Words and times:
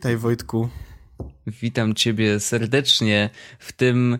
Witaj 0.00 0.16
Wojtku. 0.16 0.68
Witam 1.46 1.94
Ciebie 1.94 2.40
serdecznie 2.40 3.30
w 3.58 3.72
tym 3.72 4.18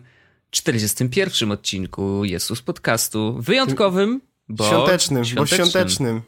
41 0.49 1.51
odcinku 1.51 2.25
Jesus 2.25 2.61
Podcastu. 2.61 3.37
Wyjątkowym, 3.39 4.21
bo 4.49 4.67
świątecznym, 4.67 5.25
świątecznym. 5.25 5.59
bo 5.59 5.65
świątecznym. 5.65 6.21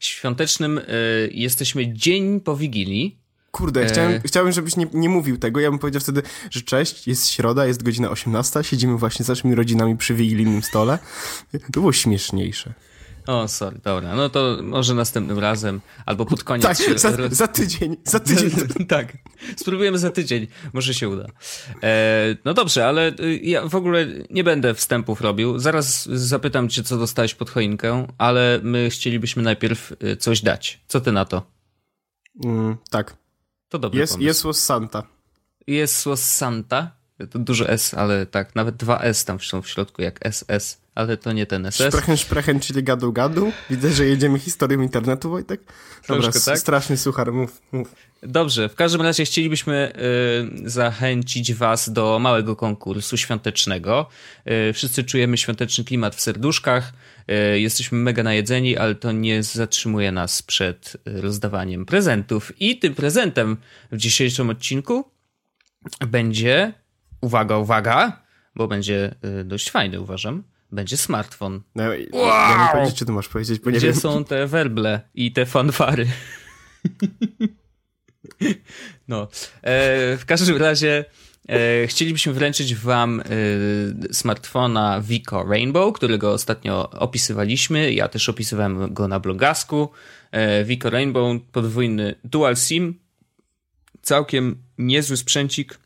Świątecznym 0.00 0.78
y, 0.78 1.30
jesteśmy 1.32 1.92
dzień 1.92 2.40
po 2.40 2.56
Wigilii. 2.56 3.18
Kurde, 3.50 3.86
chciałem, 3.86 4.12
e... 4.12 4.20
chciałem 4.20 4.52
żebyś 4.52 4.76
nie, 4.76 4.86
nie 4.92 5.08
mówił 5.08 5.38
tego. 5.38 5.60
Ja 5.60 5.70
bym 5.70 5.78
powiedział 5.78 6.00
wtedy, 6.00 6.22
że 6.50 6.62
cześć, 6.62 7.08
jest 7.08 7.28
środa, 7.28 7.66
jest 7.66 7.82
godzina 7.82 8.10
18, 8.10 8.64
siedzimy 8.64 8.98
właśnie 8.98 9.24
z 9.24 9.28
naszymi 9.28 9.54
rodzinami 9.54 9.96
przy 9.96 10.14
wigilijnym 10.14 10.62
stole. 10.62 10.98
To 11.52 11.80
było 11.80 11.92
śmieszniejsze. 11.92 12.74
O, 13.26 13.48
sorry, 13.48 13.80
dobra. 13.84 14.14
No 14.14 14.28
to 14.28 14.58
może 14.62 14.94
następnym 14.94 15.38
razem, 15.38 15.80
albo 16.06 16.26
pod 16.26 16.44
koniec. 16.44 16.66
Tak, 16.66 16.78
się... 16.78 16.98
za, 16.98 17.12
za, 17.30 17.48
tydzień, 17.48 17.96
za 18.04 18.20
tydzień. 18.20 18.50
tak, 18.88 19.16
spróbujemy 19.56 19.98
za 19.98 20.10
tydzień, 20.10 20.46
może 20.72 20.94
się 20.94 21.08
uda. 21.08 21.26
E, 21.82 22.36
no 22.44 22.54
dobrze, 22.54 22.86
ale 22.86 23.12
y, 23.20 23.40
ja 23.42 23.68
w 23.68 23.74
ogóle 23.74 24.06
nie 24.30 24.44
będę 24.44 24.74
wstępów 24.74 25.20
robił. 25.20 25.58
Zaraz 25.58 26.06
zapytam 26.06 26.68
cię, 26.68 26.82
co 26.82 26.98
dostałeś 26.98 27.34
pod 27.34 27.50
choinkę, 27.50 28.06
ale 28.18 28.60
my 28.62 28.90
chcielibyśmy 28.90 29.42
najpierw 29.42 29.92
y, 30.04 30.16
coś 30.16 30.42
dać. 30.42 30.80
Co 30.88 31.00
ty 31.00 31.12
na 31.12 31.24
to? 31.24 31.42
Mm, 32.44 32.76
tak. 32.90 33.16
To 33.68 33.78
dobry 33.78 34.00
jest, 34.00 34.20
Jest 34.20 34.44
Santa. 34.52 35.02
Jest 35.66 36.06
Santa. 36.16 36.99
To 37.30 37.38
duże 37.38 37.68
S, 37.68 37.94
ale 37.94 38.26
tak, 38.26 38.54
nawet 38.54 38.76
dwa 38.76 39.00
S 39.00 39.24
tam 39.24 39.40
są 39.40 39.62
w 39.62 39.68
środku, 39.68 40.02
jak 40.02 40.20
SS, 40.30 40.80
ale 40.94 41.16
to 41.16 41.32
nie 41.32 41.46
ten 41.46 41.72
SS. 41.72 41.88
Sprechen, 41.88 42.16
sprechen, 42.16 42.60
czyli 42.60 42.82
gadu, 42.82 43.12
gadu. 43.12 43.52
Widzę, 43.70 43.90
że 43.90 44.06
jedziemy 44.06 44.38
historią 44.38 44.80
internetu, 44.80 45.30
Wojtek. 45.30 45.60
Dobra, 46.08 46.22
Troszkę, 46.22 46.50
tak? 46.50 46.58
straszny 46.58 46.96
suchar, 46.96 47.32
mów, 47.32 47.62
mów. 47.72 47.94
Dobrze, 48.22 48.68
w 48.68 48.74
każdym 48.74 49.00
razie 49.00 49.24
chcielibyśmy 49.24 49.92
y, 50.64 50.70
zachęcić 50.70 51.54
Was 51.54 51.92
do 51.92 52.18
małego 52.18 52.56
konkursu 52.56 53.16
świątecznego. 53.16 54.06
Y, 54.68 54.72
wszyscy 54.72 55.04
czujemy 55.04 55.38
świąteczny 55.38 55.84
klimat 55.84 56.14
w 56.14 56.20
serduszkach. 56.20 56.92
Y, 57.54 57.60
jesteśmy 57.60 57.98
mega 57.98 58.22
najedzeni, 58.22 58.76
ale 58.76 58.94
to 58.94 59.12
nie 59.12 59.42
zatrzymuje 59.42 60.12
nas 60.12 60.42
przed 60.42 60.96
rozdawaniem 61.04 61.86
prezentów. 61.86 62.60
I 62.60 62.78
tym 62.78 62.94
prezentem 62.94 63.56
w 63.92 63.96
dzisiejszym 63.96 64.50
odcinku 64.50 65.04
będzie 66.08 66.72
uwaga, 67.20 67.56
uwaga, 67.58 68.22
bo 68.54 68.68
będzie 68.68 69.14
y, 69.40 69.44
dość 69.44 69.70
fajny, 69.70 70.00
uważam, 70.00 70.42
będzie 70.72 70.96
smartfon. 70.96 71.62
No, 71.74 71.84
wow! 72.12 72.26
Ja 72.26 72.66
nie 72.66 72.72
powiedzieć, 72.72 72.98
czy 72.98 73.06
ty 73.06 73.12
masz 73.12 73.28
powiedzieć, 73.28 73.60
bo 73.60 73.70
nie 73.70 73.78
Gdzie 73.78 73.86
wiem. 73.86 73.96
są 74.00 74.24
te 74.24 74.46
werble 74.46 75.00
i 75.14 75.32
te 75.32 75.46
fanfary? 75.46 76.06
no, 79.08 79.22
e, 79.62 80.16
w 80.16 80.22
każdym 80.26 80.56
razie 80.56 81.04
e, 81.48 81.86
chcielibyśmy 81.86 82.32
wręczyć 82.32 82.74
wam 82.74 83.20
e, 83.20 83.24
smartfona 84.14 85.00
Vico 85.00 85.44
Rainbow, 85.44 85.94
którego 85.94 86.32
ostatnio 86.32 86.90
opisywaliśmy. 86.90 87.92
Ja 87.92 88.08
też 88.08 88.28
opisywałem 88.28 88.94
go 88.94 89.08
na 89.08 89.20
blogasku. 89.20 89.90
E, 90.32 90.64
Vico 90.64 90.90
Rainbow, 90.90 91.42
podwójny 91.52 92.14
dual 92.24 92.56
SIM, 92.56 93.00
całkiem 94.02 94.62
niezły 94.78 95.16
sprzęcik 95.16 95.78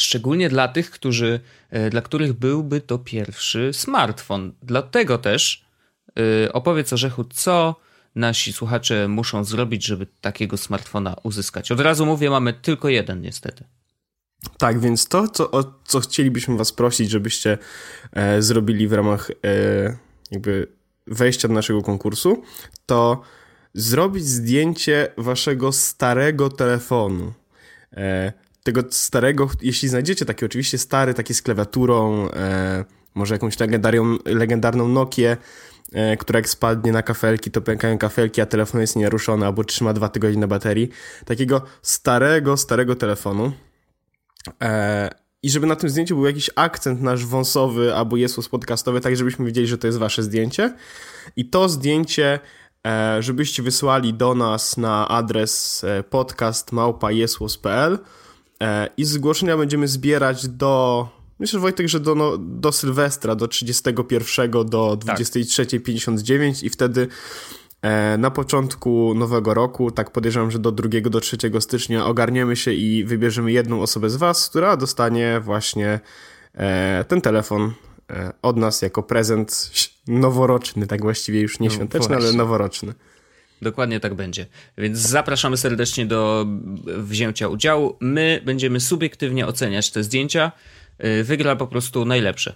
Szczególnie 0.00 0.48
dla 0.48 0.68
tych, 0.68 0.90
którzy, 0.90 1.40
e, 1.70 1.90
dla 1.90 2.02
których 2.02 2.32
byłby 2.32 2.80
to 2.80 2.98
pierwszy 2.98 3.72
smartfon. 3.72 4.52
Dlatego 4.62 5.18
też 5.18 5.64
yy, 6.16 6.52
opowiedz 6.52 6.92
Orzechu, 6.92 7.24
co 7.24 7.76
nasi 8.14 8.52
słuchacze 8.52 9.08
muszą 9.08 9.44
zrobić, 9.44 9.84
żeby 9.84 10.06
takiego 10.20 10.56
smartfona 10.56 11.16
uzyskać. 11.22 11.72
Od 11.72 11.80
razu 11.80 12.06
mówię, 12.06 12.30
mamy 12.30 12.52
tylko 12.52 12.88
jeden 12.88 13.20
niestety. 13.20 13.64
Tak, 14.58 14.80
więc 14.80 15.08
to, 15.08 15.28
co, 15.28 15.50
o 15.50 15.74
co 15.84 16.00
chcielibyśmy 16.00 16.56
was 16.56 16.72
prosić, 16.72 17.10
żebyście 17.10 17.58
e, 18.12 18.42
zrobili 18.42 18.88
w 18.88 18.92
ramach 18.92 19.30
e, 19.30 19.96
jakby 20.30 20.66
wejścia 21.06 21.48
do 21.48 21.54
naszego 21.54 21.82
konkursu, 21.82 22.42
to 22.86 23.22
zrobić 23.74 24.26
zdjęcie 24.26 25.12
waszego 25.16 25.72
starego 25.72 26.48
telefonu. 26.48 27.32
E, 27.96 28.32
tego 28.62 28.82
starego, 28.90 29.50
jeśli 29.62 29.88
znajdziecie 29.88 30.24
taki 30.24 30.44
oczywiście 30.44 30.78
stary, 30.78 31.14
taki 31.14 31.34
z 31.34 31.42
klawiaturą, 31.42 32.28
e, 32.30 32.84
może 33.14 33.34
jakąś 33.34 33.56
legendarną 34.24 34.88
Nokię, 34.88 35.36
e, 35.92 36.16
która 36.16 36.38
jak 36.38 36.48
spadnie 36.48 36.92
na 36.92 37.02
kafelki, 37.02 37.50
to 37.50 37.60
pękają 37.60 37.98
kafelki, 37.98 38.40
a 38.40 38.46
telefon 38.46 38.80
jest 38.80 38.96
nieruszony 38.96 39.46
albo 39.46 39.64
trzyma 39.64 39.92
dwa 39.92 40.08
tygodnie 40.08 40.40
na 40.40 40.46
baterii. 40.46 40.90
Takiego 41.24 41.62
starego, 41.82 42.56
starego 42.56 42.96
telefonu. 42.96 43.52
E, 44.62 45.10
I 45.42 45.50
żeby 45.50 45.66
na 45.66 45.76
tym 45.76 45.90
zdjęciu 45.90 46.16
był 46.16 46.26
jakiś 46.26 46.50
akcent 46.56 47.02
nasz 47.02 47.26
wąsowy 47.26 47.94
albo 47.94 48.16
Jesus 48.16 48.48
podcastowy, 48.48 49.00
tak 49.00 49.16
żebyśmy 49.16 49.44
wiedzieli, 49.46 49.66
że 49.66 49.78
to 49.78 49.86
jest 49.86 49.98
wasze 49.98 50.22
zdjęcie. 50.22 50.74
I 51.36 51.50
to 51.50 51.68
zdjęcie 51.68 52.40
e, 52.86 53.16
żebyście 53.22 53.62
wysłali 53.62 54.14
do 54.14 54.34
nas 54.34 54.76
na 54.76 55.08
adres 55.08 55.84
e, 55.84 56.02
podcast.małpa.jesłos.pl 56.02 57.94
E, 57.94 58.19
I 58.96 59.04
zgłoszenia 59.04 59.56
będziemy 59.56 59.88
zbierać 59.88 60.48
do. 60.48 61.08
Myślę, 61.38 61.60
Wojtek, 61.60 61.88
że 61.88 62.00
do, 62.00 62.14
no, 62.14 62.38
do 62.38 62.72
Sylwestra, 62.72 63.34
do 63.34 63.48
31 63.48 64.50
do 64.50 64.96
23.59 64.96 66.54
tak. 66.54 66.62
i 66.62 66.70
wtedy 66.70 67.08
e, 67.82 68.18
na 68.18 68.30
początku 68.30 69.14
nowego 69.14 69.54
roku, 69.54 69.90
tak 69.90 70.10
podejrzewam, 70.10 70.50
że 70.50 70.58
do 70.58 70.72
2 70.72 70.88
do 71.10 71.20
3 71.20 71.36
stycznia 71.60 72.06
ogarniemy 72.06 72.56
się 72.56 72.72
i 72.72 73.04
wybierzemy 73.04 73.52
jedną 73.52 73.82
osobę 73.82 74.10
z 74.10 74.16
Was, 74.16 74.48
która 74.48 74.76
dostanie 74.76 75.40
właśnie 75.44 76.00
e, 76.54 77.04
ten 77.08 77.20
telefon 77.20 77.72
od 78.42 78.56
nas 78.56 78.82
jako 78.82 79.02
prezent 79.02 79.70
noworoczny, 80.08 80.86
tak 80.86 81.02
właściwie 81.02 81.40
już 81.40 81.60
nie 81.60 81.68
no, 81.68 81.74
świąteczny, 81.74 82.16
ale 82.16 82.32
noworoczny. 82.32 82.94
Dokładnie 83.62 84.00
tak 84.00 84.14
będzie. 84.14 84.46
Więc 84.78 84.98
zapraszamy 84.98 85.56
serdecznie 85.56 86.06
do 86.06 86.46
wzięcia 86.86 87.48
udziału. 87.48 87.96
My 88.00 88.42
będziemy 88.44 88.80
subiektywnie 88.80 89.46
oceniać 89.46 89.90
te 89.90 90.02
zdjęcia. 90.02 90.52
Y, 91.04 91.24
wygra 91.24 91.56
po 91.56 91.66
prostu 91.66 92.04
najlepszy. 92.04 92.54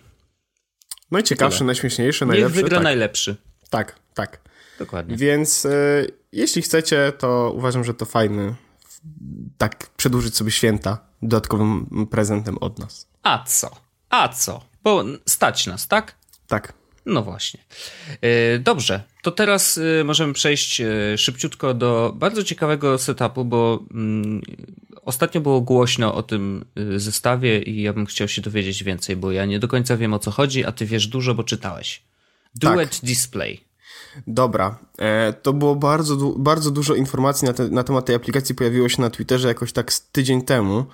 Najciekawszy, 1.10 1.59
Tyle. 1.59 1.66
najśmieszniejszy, 1.66 2.26
najlepszy. 2.26 2.56
Niech 2.56 2.65
wygra 2.65 2.76
tak. 2.78 2.84
najlepszy. 2.84 3.37
Tak, 3.70 3.98
tak. 4.15 4.41
Dokładnie. 4.78 5.16
Więc 5.16 5.65
y, 5.65 6.10
jeśli 6.32 6.62
chcecie, 6.62 7.12
to 7.19 7.53
uważam, 7.56 7.84
że 7.84 7.94
to 7.94 8.04
fajny 8.04 8.54
tak 9.59 9.91
przedłużyć 9.97 10.36
sobie 10.36 10.50
święta 10.50 10.98
dodatkowym 11.22 12.06
prezentem 12.10 12.59
od 12.59 12.78
nas. 12.78 13.09
A 13.22 13.44
co? 13.44 13.71
A 14.10 14.28
co? 14.28 14.65
Bo 14.82 15.04
stać 15.28 15.66
nas, 15.66 15.88
tak? 15.88 16.15
Tak. 16.47 16.72
No 17.06 17.22
właśnie. 17.22 17.60
E, 18.20 18.59
dobrze, 18.59 19.03
to 19.22 19.31
teraz 19.31 19.78
e, 20.00 20.04
możemy 20.04 20.32
przejść 20.32 20.81
e, 20.81 21.19
szybciutko 21.19 21.75
do 21.75 22.12
bardzo 22.16 22.44
ciekawego 22.44 22.98
setupu, 22.98 23.44
bo 23.44 23.84
mm, 23.91 24.42
ostatnio 25.03 25.41
było 25.41 25.60
głośno 25.60 26.15
o 26.15 26.22
tym 26.22 26.65
zestawie 26.97 27.62
i 27.62 27.82
ja 27.82 27.92
bym 27.92 28.06
chciał 28.06 28.28
się 28.28 28.42
dowiedzieć 28.42 28.84
więcej, 28.84 29.16
bo 29.16 29.32
ja 29.32 29.44
nie 29.44 29.59
do 29.59 29.69
końca 29.69 29.97
wiem 29.97 30.15
o 30.15 30.19
co 30.19 30.31
chodzi, 30.31 30.65
a 30.65 30.72
ty 30.72 30.87
wiesz 30.87 31.06
dużo, 31.06 31.34
bo 31.34 31.44
czytałeś. 31.44 32.03
Duet 32.54 32.91
tak. 32.91 33.00
Display. 33.04 33.60
Dobra, 34.26 34.78
to 35.42 35.53
było 35.53 35.77
bardzo, 35.77 36.16
bardzo 36.16 36.71
dużo 36.71 36.95
informacji 36.95 37.47
na, 37.47 37.53
te, 37.53 37.68
na 37.68 37.84
temat 37.84 38.04
tej 38.04 38.16
aplikacji, 38.16 38.54
pojawiło 38.54 38.89
się 38.89 39.03
na 39.03 39.10
Twitterze 39.10 39.48
jakoś 39.48 39.72
tak 39.72 39.92
tydzień 39.92 40.42
temu. 40.42 40.86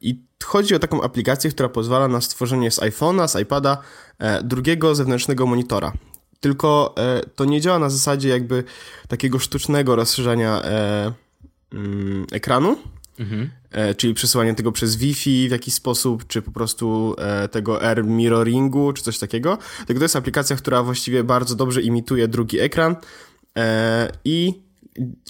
I 0.00 0.25
chodzi 0.44 0.74
o 0.74 0.78
taką 0.78 1.02
aplikację, 1.02 1.50
która 1.50 1.68
pozwala 1.68 2.08
na 2.08 2.20
stworzenie 2.20 2.70
z 2.70 2.78
iPhone'a, 2.78 3.28
z 3.28 3.40
iPada 3.40 3.78
e, 4.18 4.42
drugiego 4.42 4.94
zewnętrznego 4.94 5.46
monitora. 5.46 5.92
Tylko 6.40 6.94
e, 6.98 7.20
to 7.34 7.44
nie 7.44 7.60
działa 7.60 7.78
na 7.78 7.90
zasadzie 7.90 8.28
jakby 8.28 8.64
takiego 9.08 9.38
sztucznego 9.38 9.96
rozszerzania 9.96 10.62
e, 10.62 11.12
mm, 11.72 12.26
ekranu, 12.32 12.76
mhm. 13.18 13.50
czyli 13.96 14.14
przesyłanie 14.14 14.54
tego 14.54 14.72
przez 14.72 14.96
Wi-Fi 14.96 15.48
w 15.48 15.50
jakiś 15.52 15.74
sposób, 15.74 16.26
czy 16.26 16.42
po 16.42 16.50
prostu 16.50 17.16
tego 17.50 17.82
air 17.82 18.04
mirroringu, 18.04 18.92
czy 18.92 19.02
coś 19.02 19.18
takiego. 19.18 19.58
Tylko 19.86 20.00
to 20.00 20.04
jest 20.04 20.16
aplikacja, 20.16 20.56
która 20.56 20.82
właściwie 20.82 21.24
bardzo 21.24 21.54
dobrze 21.54 21.82
imituje 21.82 22.28
drugi 22.28 22.60
ekran 22.60 22.96
i 24.24 24.62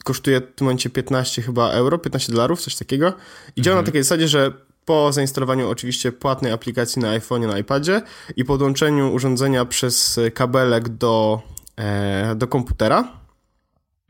kosztuje 0.04 0.40
w 0.40 0.54
tym 0.54 0.64
momencie 0.64 0.90
15 0.90 1.42
chyba 1.42 1.70
euro, 1.70 1.98
15 1.98 2.32
dolarów, 2.32 2.60
coś 2.60 2.76
takiego. 2.76 3.12
I 3.56 3.62
działa 3.62 3.74
mhm. 3.74 3.84
na 3.84 3.86
takiej 3.86 4.02
zasadzie, 4.02 4.28
że 4.28 4.65
po 4.86 5.12
zainstalowaniu 5.12 5.70
oczywiście 5.70 6.12
płatnej 6.12 6.52
aplikacji 6.52 7.02
na 7.02 7.18
iPhone'ie, 7.18 7.46
na 7.46 7.58
iPadzie 7.58 8.02
i 8.36 8.44
podłączeniu 8.44 9.12
urządzenia 9.12 9.64
przez 9.64 10.20
kabelek 10.34 10.88
do, 10.88 11.42
e, 11.76 12.34
do 12.34 12.48
komputera. 12.48 13.12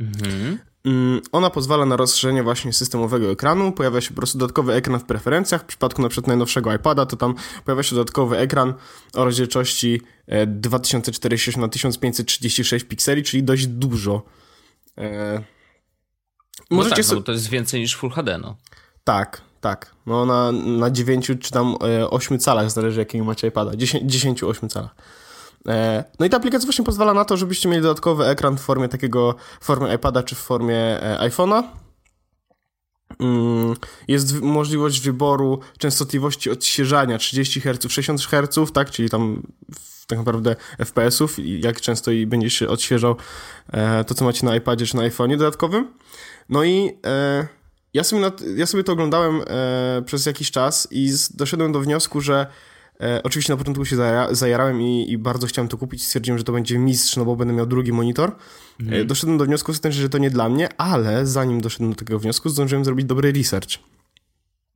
Mhm. 0.00 0.58
Mm, 0.84 1.20
ona 1.32 1.50
pozwala 1.50 1.86
na 1.86 1.96
rozszerzenie 1.96 2.42
właśnie 2.42 2.72
systemowego 2.72 3.30
ekranu. 3.30 3.72
Pojawia 3.72 4.00
się 4.00 4.08
po 4.08 4.16
prostu 4.16 4.38
dodatkowy 4.38 4.72
ekran 4.72 5.00
w 5.00 5.04
preferencjach. 5.04 5.62
W 5.62 5.64
przypadku 5.64 6.02
na 6.02 6.08
przykład 6.08 6.28
najnowszego 6.28 6.74
iPada, 6.74 7.06
to 7.06 7.16
tam 7.16 7.34
pojawia 7.64 7.82
się 7.82 7.96
dodatkowy 7.96 8.38
ekran 8.38 8.74
o 9.14 9.24
rozdzielczości 9.24 10.00
2460 10.46 11.62
na 11.62 11.68
1536 11.68 12.84
pikseli, 12.84 13.22
czyli 13.22 13.42
dość 13.42 13.66
dużo. 13.66 14.22
E, 14.98 15.42
No 16.70 16.76
Możecie 16.76 17.02
tak, 17.02 17.12
no, 17.12 17.22
to 17.22 17.32
jest 17.32 17.48
więcej 17.48 17.80
niż 17.80 17.96
Full 17.96 18.10
HD, 18.10 18.38
no. 18.38 18.56
Tak, 19.04 19.42
tak. 19.66 19.94
No 20.06 20.26
na, 20.26 20.52
na 20.52 20.90
9 20.90 21.26
czy 21.40 21.50
tam 21.50 21.76
8 22.10 22.38
calach, 22.38 22.70
zależy 22.70 23.00
jakiego 23.00 23.24
macie 23.24 23.48
iPada. 23.48 23.76
10, 23.76 24.12
10 24.12 24.42
8 24.42 24.68
calach. 24.68 24.94
E, 25.68 26.04
no 26.18 26.26
i 26.26 26.30
ta 26.30 26.36
aplikacja 26.36 26.66
właśnie 26.66 26.84
pozwala 26.84 27.14
na 27.14 27.24
to, 27.24 27.36
żebyście 27.36 27.68
mieli 27.68 27.82
dodatkowy 27.82 28.24
ekran 28.24 28.56
w 28.56 28.60
formie 28.60 28.88
takiego, 28.88 29.34
w 29.60 29.64
formie 29.64 29.94
iPada 29.94 30.22
czy 30.22 30.34
w 30.34 30.38
formie 30.38 30.76
e, 30.76 31.18
iPhone'a. 31.30 31.62
Mm, 33.20 33.74
jest 34.08 34.40
możliwość 34.40 35.00
wyboru 35.00 35.60
częstotliwości 35.78 36.50
odświeżania 36.50 37.18
30 37.18 37.60
Hz, 37.60 37.92
60 37.92 38.20
Hz, 38.20 38.72
tak, 38.72 38.90
czyli 38.90 39.10
tam 39.10 39.42
tak 40.06 40.18
naprawdę 40.18 40.56
FPS-ów, 40.78 41.36
jak 41.38 41.80
często 41.80 42.10
i 42.10 42.26
będzie 42.26 42.50
się 42.50 42.68
odświeżał 42.68 43.16
e, 43.72 44.04
to, 44.04 44.14
co 44.14 44.24
macie 44.24 44.46
na 44.46 44.56
iPadzie 44.56 44.86
czy 44.86 44.96
na 44.96 45.02
iPhone'ie 45.02 45.36
dodatkowym. 45.36 45.92
No 46.48 46.64
i 46.64 46.98
ja 47.96 48.04
sobie, 48.04 48.22
nad, 48.22 48.40
ja 48.56 48.66
sobie 48.66 48.84
to 48.84 48.92
oglądałem 48.92 49.42
przez 50.06 50.26
jakiś 50.26 50.50
czas 50.50 50.88
i 50.90 51.10
doszedłem 51.34 51.72
do 51.72 51.80
wniosku, 51.80 52.20
że 52.20 52.46
E, 53.00 53.22
oczywiście 53.22 53.52
na 53.52 53.56
początku 53.56 53.84
się 53.84 53.96
zajara, 53.96 54.34
zajarałem 54.34 54.82
i, 54.82 55.12
i, 55.12 55.18
bardzo 55.18 55.46
chciałem 55.46 55.68
to 55.68 55.78
kupić. 55.78 56.04
Stwierdziłem, 56.04 56.38
że 56.38 56.44
to 56.44 56.52
będzie 56.52 56.78
mistrz, 56.78 57.16
no 57.16 57.24
bo 57.24 57.36
będę 57.36 57.54
miał 57.54 57.66
drugi 57.66 57.92
monitor. 57.92 58.30
E, 58.80 58.82
mhm. 58.82 59.06
doszedłem 59.06 59.38
do 59.38 59.44
wniosku, 59.44 59.72
że 59.90 60.08
to 60.08 60.18
nie 60.18 60.30
dla 60.30 60.48
mnie, 60.48 60.68
ale 60.80 61.26
zanim 61.26 61.60
doszedłem 61.60 61.90
do 61.90 61.96
tego 61.96 62.18
wniosku, 62.18 62.48
zdążyłem 62.48 62.84
zrobić 62.84 63.06
dobry 63.06 63.32
research. 63.32 63.78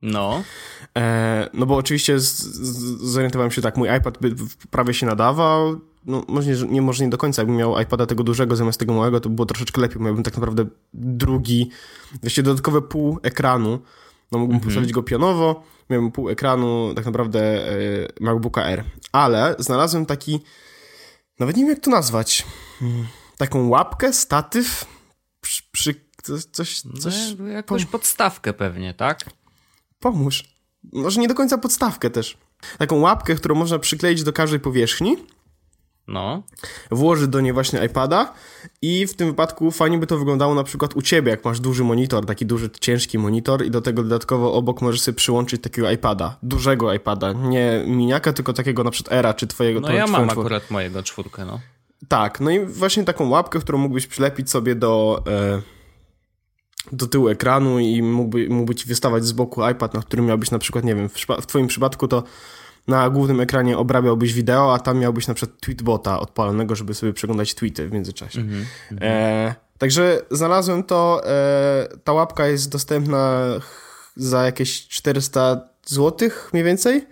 No. 0.01 0.43
E, 0.97 1.49
no 1.53 1.65
bo 1.65 1.75
oczywiście 1.75 2.19
z, 2.19 2.39
z, 2.39 3.01
zorientowałem 3.01 3.51
się 3.51 3.61
tak, 3.61 3.77
mój 3.77 3.89
iPad 3.97 4.17
by 4.21 4.35
prawie 4.71 4.93
się 4.93 5.05
nadawał. 5.05 5.81
No, 6.05 6.23
może 6.27 6.67
nie, 6.67 6.81
może 6.81 7.03
nie 7.03 7.09
do 7.09 7.17
końca. 7.17 7.41
Jakbym 7.41 7.57
miał 7.57 7.79
iPada 7.79 8.05
tego 8.05 8.23
dużego 8.23 8.55
zamiast 8.55 8.79
tego 8.79 8.93
małego, 8.93 9.19
to 9.19 9.29
było 9.29 9.45
troszeczkę 9.45 9.81
lepiej. 9.81 10.01
Miałbym 10.01 10.23
tak 10.23 10.33
naprawdę 10.33 10.65
drugi, 10.93 11.69
właściwie 12.21 12.43
dodatkowe 12.43 12.81
pół 12.81 13.19
ekranu. 13.23 13.79
No 14.31 14.39
mógłbym 14.39 14.55
mhm. 14.55 14.69
postawić 14.69 14.91
go 14.91 15.03
pionowo, 15.03 15.63
miałem 15.89 16.11
pół 16.11 16.29
ekranu 16.29 16.93
tak 16.95 17.05
naprawdę 17.05 17.39
e, 17.39 17.77
MacBooka 18.19 18.63
Air. 18.63 18.83
Ale 19.11 19.55
znalazłem 19.59 20.05
taki, 20.05 20.39
nawet 21.39 21.57
nie 21.57 21.63
wiem 21.63 21.69
jak 21.69 21.79
to 21.79 21.91
nazwać, 21.91 22.45
hmm, 22.79 23.07
taką 23.37 23.67
łapkę, 23.67 24.13
statyw, 24.13 24.85
przy, 25.41 25.63
przy 25.71 25.95
coś, 26.51 26.81
coś... 26.99 27.15
No, 27.39 27.47
jakąś 27.47 27.85
podstawkę 27.85 28.53
pewnie, 28.53 28.93
tak? 28.93 29.19
Pomóż. 29.99 30.43
Może 30.93 31.21
nie 31.21 31.27
do 31.27 31.35
końca 31.35 31.57
podstawkę 31.57 32.09
też. 32.09 32.37
Taką 32.77 32.99
łapkę, 32.99 33.35
którą 33.35 33.55
można 33.55 33.79
przykleić 33.79 34.23
do 34.23 34.33
każdej 34.33 34.59
powierzchni 34.59 35.17
no. 36.07 36.43
Włożyć 36.91 37.27
do 37.27 37.41
niej 37.41 37.53
właśnie 37.53 37.85
iPada 37.85 38.33
i 38.81 39.07
w 39.07 39.15
tym 39.15 39.27
wypadku 39.27 39.71
fajnie 39.71 39.97
by 39.97 40.07
to 40.07 40.17
wyglądało 40.17 40.55
na 40.55 40.63
przykład 40.63 40.95
u 40.95 41.01
ciebie, 41.01 41.31
jak 41.31 41.45
masz 41.45 41.59
duży 41.59 41.83
monitor, 41.83 42.25
taki 42.25 42.45
duży, 42.45 42.69
ciężki 42.79 43.17
monitor 43.17 43.65
i 43.65 43.71
do 43.71 43.81
tego 43.81 44.03
dodatkowo 44.03 44.53
obok 44.53 44.81
możesz 44.81 45.01
sobie 45.01 45.15
przyłączyć 45.15 45.61
takiego 45.61 45.91
iPada, 45.91 46.37
dużego 46.43 46.93
iPada, 46.93 47.33
nie 47.33 47.83
miniaka, 47.87 48.33
tylko 48.33 48.53
takiego 48.53 48.83
na 48.83 48.91
przykład 48.91 49.13
Era, 49.13 49.33
czy 49.33 49.47
twojego... 49.47 49.79
No 49.79 49.91
ja 49.91 50.07
mam 50.07 50.29
akurat 50.29 50.71
mojego 50.71 51.03
czwórkę, 51.03 51.45
no. 51.45 51.59
Tak, 52.07 52.39
no 52.39 52.51
i 52.51 52.65
właśnie 52.65 53.03
taką 53.03 53.29
łapkę, 53.29 53.59
którą 53.59 53.77
mógłbyś 53.77 54.07
przylepić 54.07 54.49
sobie 54.49 54.75
do... 54.75 55.23
E, 55.27 55.61
do 56.91 57.07
tyłu 57.07 57.29
ekranu 57.29 57.79
i 57.79 58.01
mógłby, 58.01 58.49
mógłby 58.49 58.75
ci 58.75 58.87
wystawać 58.87 59.25
z 59.25 59.31
boku 59.31 59.69
iPad, 59.69 59.93
na 59.93 60.01
którym 60.01 60.25
miałbyś 60.25 60.51
na 60.51 60.59
przykład, 60.59 60.85
nie 60.85 60.95
wiem, 60.95 61.09
w, 61.09 61.15
w 61.41 61.45
twoim 61.45 61.67
przypadku 61.67 62.07
to 62.07 62.23
na 62.87 63.09
głównym 63.09 63.39
ekranie 63.39 63.77
obrabiałbyś 63.77 64.33
wideo, 64.33 64.73
a 64.73 64.79
tam 64.79 64.99
miałbyś 64.99 65.27
na 65.27 65.33
przykład 65.33 65.59
tweetbota 65.59 66.19
odpalonego, 66.19 66.75
żeby 66.75 66.93
sobie 66.93 67.13
przeglądać 67.13 67.55
tweety 67.55 67.87
w 67.87 67.91
międzyczasie. 67.91 68.41
Mm 68.41 68.65
-hmm. 68.91 68.97
e, 69.01 69.55
także 69.77 70.21
znalazłem 70.31 70.83
to, 70.83 71.21
e, 71.25 71.87
ta 72.03 72.13
łapka 72.13 72.47
jest 72.47 72.71
dostępna 72.71 73.41
za 74.15 74.45
jakieś 74.45 74.87
400 74.87 75.61
zł 75.85 76.29
mniej 76.53 76.63
więcej. 76.63 77.07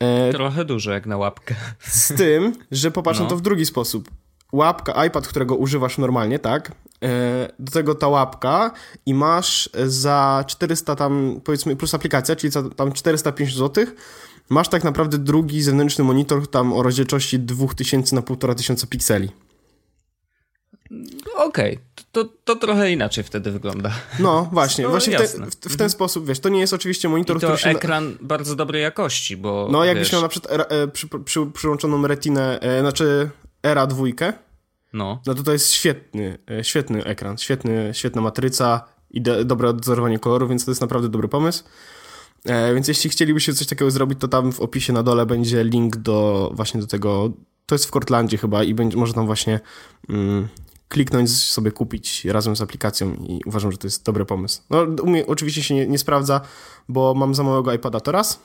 E, 0.00 0.32
Trochę 0.32 0.64
dużo 0.64 0.92
jak 0.92 1.06
na 1.06 1.16
łapkę. 1.16 1.54
Z 1.80 2.16
tym, 2.16 2.52
że 2.70 2.90
popatrz 2.90 3.20
no. 3.20 3.26
to 3.26 3.36
w 3.36 3.40
drugi 3.40 3.66
sposób. 3.66 4.10
Łapka, 4.52 5.04
iPad, 5.04 5.28
którego 5.28 5.56
używasz 5.56 5.98
normalnie, 5.98 6.38
tak? 6.38 6.72
E, 7.04 7.48
do 7.58 7.72
tego 7.72 7.94
ta 7.94 8.08
łapka 8.08 8.70
i 9.06 9.14
masz 9.14 9.70
za 9.86 10.44
400 10.46 10.96
tam, 10.96 11.40
powiedzmy, 11.44 11.76
plus 11.76 11.94
aplikacja, 11.94 12.36
czyli 12.36 12.50
za 12.50 12.70
tam 12.70 12.92
405 12.92 13.56
zł, 13.56 13.86
masz 14.50 14.68
tak 14.68 14.84
naprawdę 14.84 15.18
drugi 15.18 15.62
zewnętrzny 15.62 16.04
monitor 16.04 16.48
tam 16.48 16.72
o 16.72 16.82
rozdzielczości 16.82 17.38
2000 17.38 18.16
na 18.16 18.22
1500 18.22 18.90
pikseli. 18.90 19.28
Okej, 21.36 21.72
okay. 21.72 22.04
to, 22.12 22.24
to 22.44 22.56
trochę 22.56 22.92
inaczej 22.92 23.24
wtedy 23.24 23.50
wygląda. 23.50 23.92
No 24.18 24.48
właśnie, 24.52 24.84
no, 24.84 24.90
właśnie 24.90 25.18
w, 25.18 25.20
te, 25.20 25.28
w, 25.28 25.50
w, 25.50 25.56
ten 25.60 25.72
mhm. 25.72 25.90
sposób, 25.90 26.26
wiesz, 26.26 26.40
to 26.40 26.48
nie 26.48 26.60
jest 26.60 26.72
oczywiście 26.72 27.08
monitor, 27.08 27.36
I 27.36 27.40
to 27.40 27.56
który 27.56 27.70
ekran 27.70 28.16
bardzo 28.20 28.56
dobrej 28.56 28.82
jakości, 28.82 29.36
bo 29.36 29.68
No 29.72 29.84
jakbyś 29.84 30.06
wiesz... 30.06 30.12
miał 30.12 30.22
na 30.22 30.28
przykład 30.28 30.72
e, 30.72 30.88
przy, 30.88 31.08
przy, 31.24 31.46
przyłączoną 31.46 32.06
retinę, 32.06 32.60
e, 32.60 32.80
znaczy 32.80 33.30
ERA 33.62 33.86
dwójkę, 33.86 34.32
no. 34.92 35.22
no 35.26 35.34
to 35.34 35.42
to 35.42 35.52
jest 35.52 35.72
świetny, 35.72 36.38
e, 36.50 36.64
świetny 36.64 37.04
ekran, 37.04 37.38
świetny, 37.38 37.90
świetna 37.92 38.22
matryca 38.22 38.84
i 39.10 39.22
de, 39.22 39.44
dobre 39.44 39.68
odzorowanie 39.68 40.18
koloru, 40.18 40.48
więc 40.48 40.64
to 40.64 40.70
jest 40.70 40.80
naprawdę 40.80 41.08
dobry 41.08 41.28
pomysł. 41.28 41.64
E, 42.44 42.74
więc 42.74 42.88
jeśli 42.88 43.10
chcielibyście 43.10 43.54
coś 43.54 43.66
takiego 43.66 43.90
zrobić, 43.90 44.20
to 44.20 44.28
tam 44.28 44.52
w 44.52 44.60
opisie 44.60 44.92
na 44.92 45.02
dole 45.02 45.26
będzie 45.26 45.64
link 45.64 45.96
do 45.96 46.50
właśnie 46.54 46.80
do 46.80 46.86
tego. 46.86 47.30
To 47.66 47.74
jest 47.74 47.86
w 47.86 47.90
Cortlandzie 47.90 48.38
chyba 48.38 48.64
i 48.64 48.74
będzie, 48.74 48.96
może 48.96 49.12
tam 49.12 49.26
właśnie 49.26 49.60
mm, 50.08 50.48
kliknąć, 50.88 51.30
sobie 51.30 51.72
kupić 51.72 52.24
razem 52.24 52.56
z 52.56 52.60
aplikacją 52.60 53.14
i 53.14 53.40
uważam, 53.46 53.72
że 53.72 53.78
to 53.78 53.86
jest 53.86 54.04
dobry 54.04 54.24
pomysł. 54.24 54.62
No, 54.70 54.86
u 55.02 55.10
mnie 55.10 55.26
oczywiście 55.26 55.62
się 55.62 55.74
nie, 55.74 55.86
nie 55.86 55.98
sprawdza, 55.98 56.40
bo 56.88 57.14
mam 57.14 57.34
za 57.34 57.42
małego 57.42 57.72
iPada 57.72 58.00
to 58.00 58.12
raz. 58.12 58.40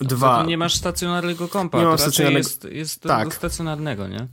Dwa. 0.00 0.44
Nie 0.44 0.58
masz 0.58 0.74
stacjonarnego 0.74 1.48
kompa, 1.48 1.78
nie 1.78 1.84
mam 1.84 1.98
stacjonarnego... 1.98 2.48
jest, 2.48 2.64
jest 2.64 3.00
tak. 3.00 3.28
do 3.28 3.34
stacjonarnego, 3.34 4.08
nie? 4.08 4.28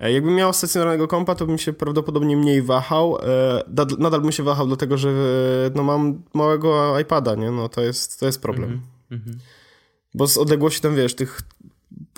E, 0.00 0.12
jakbym 0.12 0.34
miał 0.34 0.52
stacjonarnego 0.52 1.08
kompa, 1.08 1.34
to 1.34 1.46
bym 1.46 1.58
się 1.58 1.72
prawdopodobnie 1.72 2.36
mniej 2.36 2.62
wahał. 2.62 3.18
E, 3.22 3.62
nadal 3.98 4.20
bym 4.20 4.32
się 4.32 4.42
wahał, 4.42 4.66
dlatego 4.66 4.98
że 4.98 5.08
e, 5.08 5.70
no, 5.74 5.82
mam 5.82 6.22
małego 6.34 6.98
iPada, 7.00 7.34
nie? 7.34 7.50
No 7.50 7.68
to 7.68 7.80
jest, 7.80 8.20
to 8.20 8.26
jest 8.26 8.42
problem. 8.42 8.82
Mm 9.10 9.24
-hmm. 9.24 9.34
Bo 10.14 10.26
z 10.26 10.38
odległości 10.38 10.80
tam, 10.80 10.96
wiesz, 10.96 11.14
tych 11.14 11.42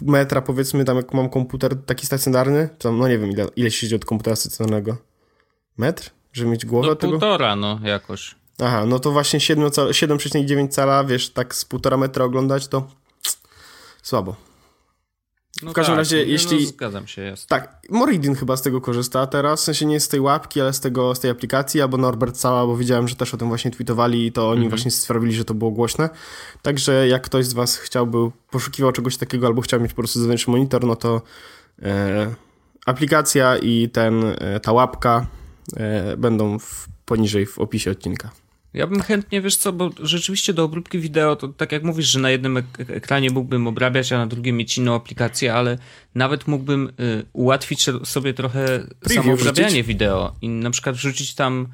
metra 0.03 0.43
powiedzmy, 0.43 0.85
tam 0.85 0.97
jak 0.97 1.15
mam 1.15 1.29
komputer 1.29 1.83
taki 1.83 2.07
stacjonarny, 2.07 2.69
to 2.69 2.89
tam, 2.89 2.99
no 2.99 3.09
nie 3.09 3.19
wiem, 3.19 3.31
ile, 3.31 3.47
ile 3.57 3.71
się 3.71 3.79
siedzi 3.79 3.95
od 3.95 4.05
komputera 4.05 4.37
stacjonarnego. 4.37 4.97
Metr? 5.77 6.11
Żeby 6.33 6.51
mieć 6.51 6.67
głowę 6.67 6.89
no, 6.89 6.95
tego? 6.95 7.11
półtora, 7.13 7.57
no, 7.57 7.81
jakoś. 7.85 8.35
Aha, 8.61 8.87
no 8.87 8.99
to 8.99 9.11
właśnie 9.11 9.41
7,9 9.41 10.69
cala, 10.69 11.05
wiesz, 11.05 11.31
tak 11.31 11.55
z 11.55 11.65
półtora 11.65 11.97
metra 11.97 12.25
oglądać, 12.25 12.69
to 12.69 12.87
słabo. 14.03 14.52
No 15.63 15.71
w 15.71 15.75
każdym 15.75 15.93
tak, 15.93 15.99
razie, 15.99 16.17
no, 16.17 16.23
jeśli. 16.23 16.61
No, 16.61 16.67
zgadzam 16.67 17.07
się, 17.07 17.23
jest. 17.23 17.49
Tak, 17.49 17.79
Moridin 17.91 18.35
chyba 18.35 18.57
z 18.57 18.63
tego 18.63 18.81
korzysta 18.81 19.27
teraz, 19.27 19.61
w 19.61 19.65
sensie 19.65 19.87
nie 19.87 20.01
z 20.01 20.09
tej 20.09 20.21
łapki, 20.21 20.61
ale 20.61 20.73
z, 20.73 20.81
tego, 20.81 21.15
z 21.15 21.21
tej 21.21 21.31
aplikacji, 21.31 21.81
albo 21.81 21.97
Norbert 21.97 22.37
Cała, 22.37 22.67
bo 22.67 22.77
widziałem, 22.77 23.09
że 23.09 23.17
też 23.17 23.35
o 23.35 23.37
tym 23.37 23.49
właśnie 23.49 23.71
tweetowali 23.71 24.27
i 24.27 24.33
to 24.33 24.49
oni 24.49 24.57
mhm. 24.57 24.69
właśnie 24.71 24.91
sprawili, 24.91 25.35
że 25.35 25.45
to 25.45 25.55
było 25.55 25.71
głośne. 25.71 26.11
Także 26.63 27.09
jak 27.09 27.23
ktoś 27.23 27.47
z 27.47 27.53
Was 27.53 27.77
chciałby, 27.77 28.31
poszukiwał 28.51 28.93
czegoś 28.93 29.17
takiego, 29.17 29.47
albo 29.47 29.63
chciał 29.63 29.81
mieć 29.81 29.93
po 29.93 30.03
prostu 30.03 30.21
zewnętrzny 30.21 30.51
monitor, 30.51 30.85
no 30.85 30.97
to 30.97 31.23
e, 31.83 32.35
aplikacja 32.87 33.57
i 33.57 33.89
ten, 33.89 34.25
e, 34.25 34.61
ta 34.61 34.73
łapka 34.73 35.27
e, 35.77 36.17
będą 36.17 36.59
w, 36.59 36.89
poniżej 37.05 37.47
w 37.47 37.59
opisie 37.59 37.91
odcinka. 37.91 38.31
Ja 38.75 38.87
bym 38.87 39.03
chętnie, 39.03 39.41
wiesz 39.41 39.57
co, 39.57 39.73
bo 39.73 39.91
rzeczywiście 40.01 40.53
do 40.53 40.65
obróbki 40.65 40.99
wideo, 40.99 41.37
to 41.37 41.49
tak 41.49 41.73
jak 41.73 41.83
mówisz, 41.83 42.07
że 42.07 42.21
na 42.21 42.31
jednym 42.31 42.57
ek 42.57 42.67
ekranie 42.89 43.31
mógłbym 43.31 43.67
obrabiać, 43.67 44.13
a 44.13 44.19
na 44.19 44.27
drugim 44.27 44.57
mieć 44.57 44.79
inną 44.79 44.95
aplikację, 44.95 45.55
ale 45.55 45.79
nawet 46.15 46.49
mógłbym 46.49 46.93
y, 47.01 47.27
ułatwić 47.33 47.87
sobie 48.05 48.35
trochę 48.35 48.67
preview 49.01 49.25
samo 49.25 49.35
obrabianie 49.35 49.83
wideo 49.83 50.35
i 50.43 50.49
na 50.49 50.71
przykład 50.71 50.97
wrzucić 50.97 51.35
tam 51.35 51.69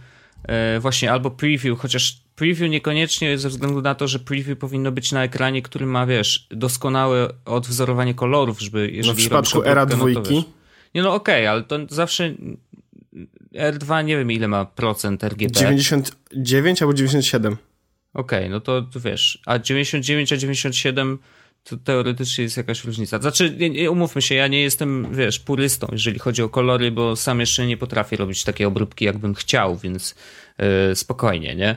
y, 0.76 0.80
właśnie 0.80 1.12
albo 1.12 1.30
preview, 1.30 1.78
chociaż 1.78 2.22
preview 2.36 2.70
niekoniecznie 2.70 3.38
ze 3.38 3.48
względu 3.48 3.82
na 3.82 3.94
to, 3.94 4.08
że 4.08 4.18
preview 4.18 4.58
powinno 4.58 4.92
być 4.92 5.12
na 5.12 5.24
ekranie, 5.24 5.62
który 5.62 5.86
ma, 5.86 6.06
wiesz, 6.06 6.46
doskonałe 6.50 7.28
odwzorowanie 7.44 8.14
kolorów, 8.14 8.60
żeby 8.60 8.90
jeżeli 8.90 9.08
no 9.08 9.14
w 9.14 9.16
przypadku 9.16 9.64
era 9.64 9.86
dwójki. 9.86 10.34
No 10.34 10.58
nie 10.94 11.02
no 11.02 11.14
okej, 11.14 11.42
okay, 11.42 11.50
ale 11.50 11.62
to 11.62 11.78
zawsze 11.88 12.34
R2 13.54 14.04
nie 14.04 14.16
wiem 14.16 14.32
ile 14.32 14.48
ma 14.48 14.64
procent 14.64 15.24
RGB. 15.24 15.50
99 15.50 16.82
albo 16.82 16.94
97. 16.94 17.56
Okej, 18.14 18.38
okay, 18.38 18.50
no 18.50 18.60
to, 18.60 18.82
to 18.82 19.00
wiesz, 19.00 19.42
a 19.46 19.58
99 19.58 20.32
a 20.32 20.36
97 20.36 21.18
to 21.64 21.76
teoretycznie 21.76 22.44
jest 22.44 22.56
jakaś 22.56 22.84
różnica. 22.84 23.18
Znaczy, 23.18 23.58
umówmy 23.90 24.22
się, 24.22 24.34
ja 24.34 24.48
nie 24.48 24.62
jestem, 24.62 25.14
wiesz, 25.14 25.38
purystą, 25.38 25.88
jeżeli 25.92 26.18
chodzi 26.18 26.42
o 26.42 26.48
kolory, 26.48 26.90
bo 26.90 27.16
sam 27.16 27.40
jeszcze 27.40 27.66
nie 27.66 27.76
potrafię 27.76 28.16
robić 28.16 28.44
takiej 28.44 28.66
obróbki, 28.66 29.04
jakbym 29.04 29.34
chciał, 29.34 29.76
więc 29.76 30.14
yy, 30.58 30.96
spokojnie, 30.96 31.54
nie? 31.54 31.76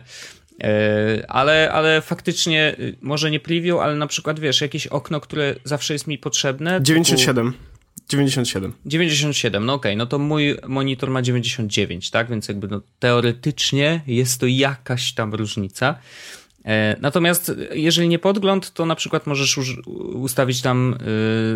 Yy, 0.60 0.68
ale, 1.28 1.72
ale 1.72 2.02
faktycznie, 2.02 2.76
yy, 2.80 2.96
może 3.02 3.32
nie 3.32 3.40
preview, 3.40 3.80
ale 3.80 3.96
na 3.96 4.08
przykład, 4.08 4.40
wiesz, 4.40 4.62
jakieś 4.62 4.88
okno, 4.88 5.20
które 5.20 5.56
zawsze 5.64 5.94
jest 5.94 6.08
mi 6.08 6.18
potrzebne. 6.18 6.80
97. 6.82 7.52
Typu 7.52 7.71
97. 8.12 8.74
97, 8.86 9.66
no 9.66 9.74
okej, 9.74 9.92
okay. 9.92 9.98
no 9.98 10.06
to 10.06 10.20
mój 10.20 10.58
monitor 10.68 11.10
ma 11.10 11.22
99, 11.22 12.12
tak? 12.12 12.30
Więc 12.30 12.48
jakby 12.48 12.68
no, 12.68 12.82
teoretycznie 13.00 14.02
jest 14.08 14.40
to 14.40 14.46
jakaś 14.48 15.14
tam 15.14 15.34
różnica. 15.34 15.96
E, 16.66 16.96
natomiast 17.02 17.52
jeżeli 17.74 18.08
nie 18.08 18.20
podgląd, 18.20 18.74
to 18.74 18.86
na 18.86 18.96
przykład 18.96 19.28
możesz 19.28 19.58
ustawić 20.14 20.62
tam 20.62 20.98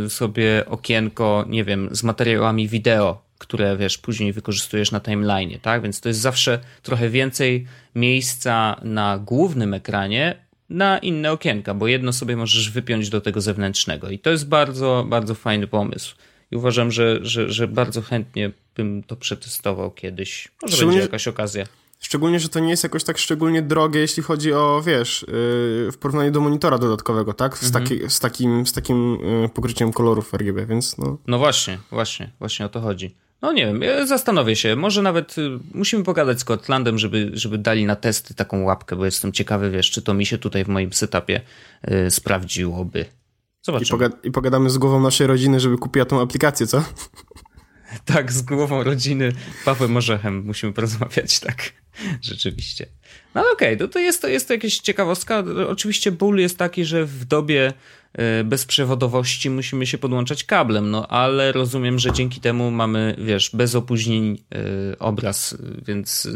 y, 0.06 0.10
sobie 0.10 0.64
okienko, 0.68 1.46
nie 1.50 1.64
wiem, 1.64 1.90
z 1.92 2.04
materiałami 2.04 2.68
wideo, 2.68 3.22
które 3.38 3.78
wiesz, 3.78 3.98
później 3.98 4.34
wykorzystujesz 4.34 4.92
na 4.92 5.00
timeline, 5.00 5.60
tak? 5.62 5.82
Więc 5.82 6.02
to 6.02 6.10
jest 6.10 6.20
zawsze 6.20 6.60
trochę 6.84 7.10
więcej 7.10 7.66
miejsca 7.96 8.82
na 8.84 9.18
głównym 9.18 9.74
ekranie 9.74 10.46
na 10.70 10.98
inne 10.98 11.32
okienka, 11.32 11.74
bo 11.74 11.88
jedno 11.88 12.14
sobie 12.14 12.36
możesz 12.36 12.72
wypiąć 12.72 13.10
do 13.10 13.22
tego 13.22 13.42
zewnętrznego. 13.42 14.10
I 14.10 14.20
to 14.20 14.30
jest 14.30 14.48
bardzo, 14.48 15.06
bardzo 15.10 15.36
fajny 15.36 15.68
pomysł. 15.68 16.16
I 16.52 16.56
uważam, 16.56 16.92
że, 16.92 17.20
że, 17.22 17.52
że 17.52 17.68
bardzo 17.68 18.02
chętnie 18.02 18.52
bym 18.76 19.04
to 19.04 19.16
przetestował 19.16 19.92
kiedyś. 19.92 20.48
Może 20.62 20.86
będzie 20.86 21.02
jakaś 21.02 21.28
okazja. 21.28 21.66
Szczególnie, 22.00 22.40
że 22.40 22.50
to 22.50 22.60
nie 22.60 22.70
jest 22.70 22.84
jakoś 22.84 23.04
tak 23.04 23.18
szczególnie 23.18 23.62
drogie, 23.62 24.00
jeśli 24.00 24.24
chodzi 24.24 24.54
o, 24.54 24.82
wiesz, 24.86 25.22
yy, 25.22 25.92
w 25.92 25.98
porównaniu 26.00 26.32
do 26.32 26.42
monitora 26.42 26.78
dodatkowego, 26.78 27.34
tak? 27.34 27.58
Z, 27.58 27.66
mhm. 27.66 27.84
taki, 27.84 28.10
z 28.10 28.20
takim, 28.20 28.68
z 28.68 28.74
takim 28.74 29.18
yy, 29.42 29.50
pokryciem 29.50 29.94
kolorów 29.94 30.34
RGB, 30.34 30.66
więc 30.66 30.98
no. 30.98 31.18
No 31.28 31.38
właśnie, 31.38 31.80
właśnie, 31.92 32.32
właśnie 32.40 32.66
o 32.66 32.70
to 32.70 32.82
chodzi. 32.82 33.16
No 33.42 33.52
nie 33.52 33.66
wiem, 33.66 34.08
zastanowię 34.08 34.56
się. 34.56 34.76
Może 34.76 35.02
nawet 35.02 35.38
y, 35.38 35.60
musimy 35.74 36.04
pogadać 36.04 36.40
z 36.40 36.44
Kotlandem, 36.44 36.98
żeby, 36.98 37.32
żeby 37.34 37.58
dali 37.58 37.86
na 37.86 37.96
testy 37.96 38.34
taką 38.34 38.64
łapkę, 38.64 38.96
bo 38.96 39.06
jestem 39.06 39.32
ciekawy, 39.32 39.72
wiesz, 39.72 39.92
czy 39.92 40.02
to 40.02 40.14
mi 40.14 40.26
się 40.26 40.38
tutaj 40.38 40.66
w 40.66 40.68
moim 40.68 40.94
setupie 40.94 41.42
y, 41.92 42.12
sprawdziłoby. 42.12 43.06
Zobaczymy. 43.66 43.88
I, 43.88 43.92
pogad 43.92 44.26
I 44.26 44.32
pogadamy 44.32 44.70
z 44.70 44.78
głową 44.78 45.02
naszej 45.02 45.28
rodziny, 45.28 45.60
żeby 45.60 45.78
kupiła 45.78 46.06
tą 46.06 46.22
aplikację, 46.22 46.68
co? 46.68 46.84
Tak, 48.06 48.32
z 48.32 48.42
głową 48.42 48.84
rodziny 48.84 49.32
Pawłem 49.66 49.98
Orzechem 49.98 50.44
musimy 50.46 50.74
porozmawiać, 50.74 51.40
tak. 51.48 51.74
Rzeczywiście. 52.22 52.86
No 53.36 53.42
okej, 53.42 53.76
okay, 53.76 53.78
to, 53.78 53.94
to, 53.94 54.00
jest, 54.00 54.22
to 54.22 54.28
jest 54.28 54.48
to 54.48 54.54
jakaś 54.54 54.78
ciekawostka. 54.78 55.44
Oczywiście 55.68 56.12
ból 56.12 56.38
jest 56.38 56.58
taki, 56.58 56.86
że 56.86 57.06
w 57.06 57.26
dobie 57.26 57.74
e, 58.14 58.44
bezprzewodowości 58.44 59.50
musimy 59.50 59.86
się 59.86 59.98
podłączać 59.98 60.44
kablem, 60.44 60.92
no 60.92 61.08
ale 61.08 61.52
rozumiem, 61.52 62.00
że 62.00 62.12
dzięki 62.12 62.42
temu 62.42 62.72
mamy, 62.72 63.16
wiesz, 63.18 63.50
bez 63.54 63.76
opóźnień 63.76 64.44
e, 64.92 65.00
obraz, 65.00 65.58
więc 65.88 66.28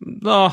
no, 0.00 0.52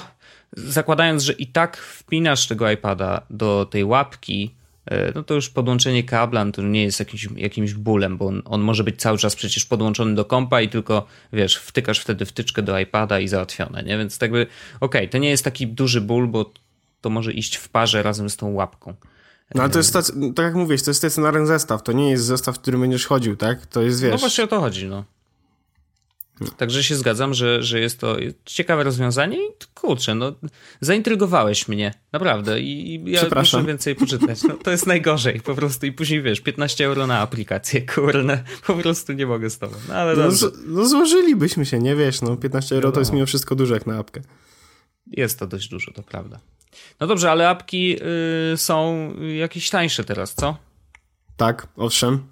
zakładając, 0.53 1.24
że 1.24 1.34
i 1.34 1.48
tak 1.48 1.77
wpinasz 1.77 2.48
tego 2.48 2.72
iPada 2.72 3.22
do 3.29 3.67
tej 3.72 3.84
łapki, 3.84 4.61
no 5.16 5.24
to 5.24 5.34
już 5.34 5.50
podłączenie 5.50 6.04
kabla 6.04 6.46
no 6.46 6.52
to 6.52 6.62
nie 6.62 6.84
jest 6.84 7.00
jakimś, 7.00 7.28
jakimś 7.36 7.74
bólem, 7.74 8.18
bo 8.18 8.26
on, 8.26 8.42
on, 8.46 8.62
może 8.62 8.84
być 8.84 9.02
cały 9.02 9.18
czas 9.18 9.36
przecież 9.36 9.66
podłączony 9.66 10.16
do 10.16 10.26
kompa 10.26 10.62
i 10.62 10.70
tylko, 10.70 11.06
wiesz, 11.34 11.56
wtykasz 11.56 12.00
wtedy 12.00 12.26
wtyczkę 12.26 12.62
do 12.62 12.80
iPada 12.80 13.20
i 13.20 13.28
załatwione, 13.28 13.84
nie? 13.84 13.98
Więc 13.98 14.18
tak 14.18 14.32
by, 14.32 14.42
okej, 14.42 15.02
okay, 15.02 15.08
to 15.08 15.18
nie 15.18 15.30
jest 15.30 15.44
taki 15.44 15.68
duży 15.68 16.02
ból, 16.02 16.28
bo 16.28 16.52
to 17.02 17.10
może 17.10 17.34
iść 17.34 17.56
w 17.56 17.70
parze 17.70 18.04
razem 18.04 18.30
z 18.30 18.38
tą 18.38 18.54
łapką. 18.54 18.94
No 19.56 19.64
ale 19.64 19.72
to 19.72 19.80
jest, 19.80 19.94
tak 20.36 20.46
jak 20.46 20.56
mówisz, 20.56 20.84
to 20.84 20.90
jest 20.90 20.98
stacjonarny 20.98 21.48
zestaw, 21.48 21.84
to 21.84 21.92
nie 21.92 22.10
jest 22.10 22.24
zestaw, 22.24 22.56
w 22.56 22.60
którym 22.60 22.82
będziesz 22.82 23.06
chodził, 23.06 23.36
tak? 23.36 23.66
To 23.66 23.82
jest, 23.82 24.02
wiesz... 24.02 24.12
No 24.12 24.18
właśnie 24.18 24.44
o 24.44 24.48
to 24.48 24.60
chodzi, 24.60 24.88
no. 24.88 25.06
Także 26.58 26.84
się 26.84 26.96
zgadzam, 26.96 27.34
że, 27.34 27.64
że 27.64 27.80
jest 27.80 28.00
to 28.00 28.18
ciekawe 28.46 28.84
rozwiązanie 28.84 29.38
i 29.38 29.50
kurczę, 29.74 30.16
no 30.16 30.36
zaintrygowałeś 30.82 31.68
mnie, 31.68 31.94
naprawdę 32.12 32.60
i, 32.60 32.96
i 32.96 33.12
ja 33.12 33.22
muszę 33.36 33.64
więcej 33.64 33.96
poczytać. 33.96 34.44
No, 34.44 34.54
to 34.54 34.72
jest 34.72 34.88
najgorzej 34.88 35.42
po 35.42 35.56
prostu 35.56 35.86
i 35.86 35.92
później 35.92 36.22
wiesz, 36.22 36.42
15 36.42 36.86
euro 36.86 37.08
na 37.08 37.20
aplikację, 37.20 37.82
kurne, 37.96 38.44
po 38.68 38.76
prostu 38.76 39.14
nie 39.14 39.26
mogę 39.26 39.50
z 39.50 39.58
tobą. 39.58 39.76
No, 39.88 39.94
ale 39.94 40.16
no, 40.16 40.32
z, 40.32 40.54
no 40.66 40.86
złożylibyśmy 40.86 41.66
się, 41.66 41.80
nie 41.80 41.96
wiesz, 41.96 42.22
no 42.22 42.38
15 42.38 42.76
euro 42.76 42.92
to 42.92 43.00
jest 43.00 43.14
mimo 43.14 43.26
wszystko 43.26 43.56
dużo 43.56 43.74
jak 43.74 43.88
na 43.88 43.98
apkę. 43.98 44.22
Jest 45.08 45.40
to 45.40 45.48
dość 45.48 45.70
dużo, 45.70 45.92
to 45.92 46.04
prawda. 46.04 46.40
No 47.00 47.08
dobrze, 47.08 47.32
ale 47.32 47.50
apki 47.50 47.98
y, 48.54 48.58
są 48.58 49.12
jakieś 49.38 49.70
tańsze 49.70 50.04
teraz, 50.04 50.34
co? 50.34 50.58
Tak, 51.38 51.68
owszem. 51.76 52.28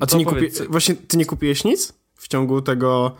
A 0.00 0.06
ty 0.06 0.16
nie, 0.16 0.24
kupi... 0.24 0.46
Właśnie, 0.68 0.94
ty 0.94 1.16
nie 1.16 1.26
kupiłeś 1.26 1.64
nic? 1.64 1.97
W 2.18 2.28
ciągu 2.28 2.62
tego. 2.62 3.16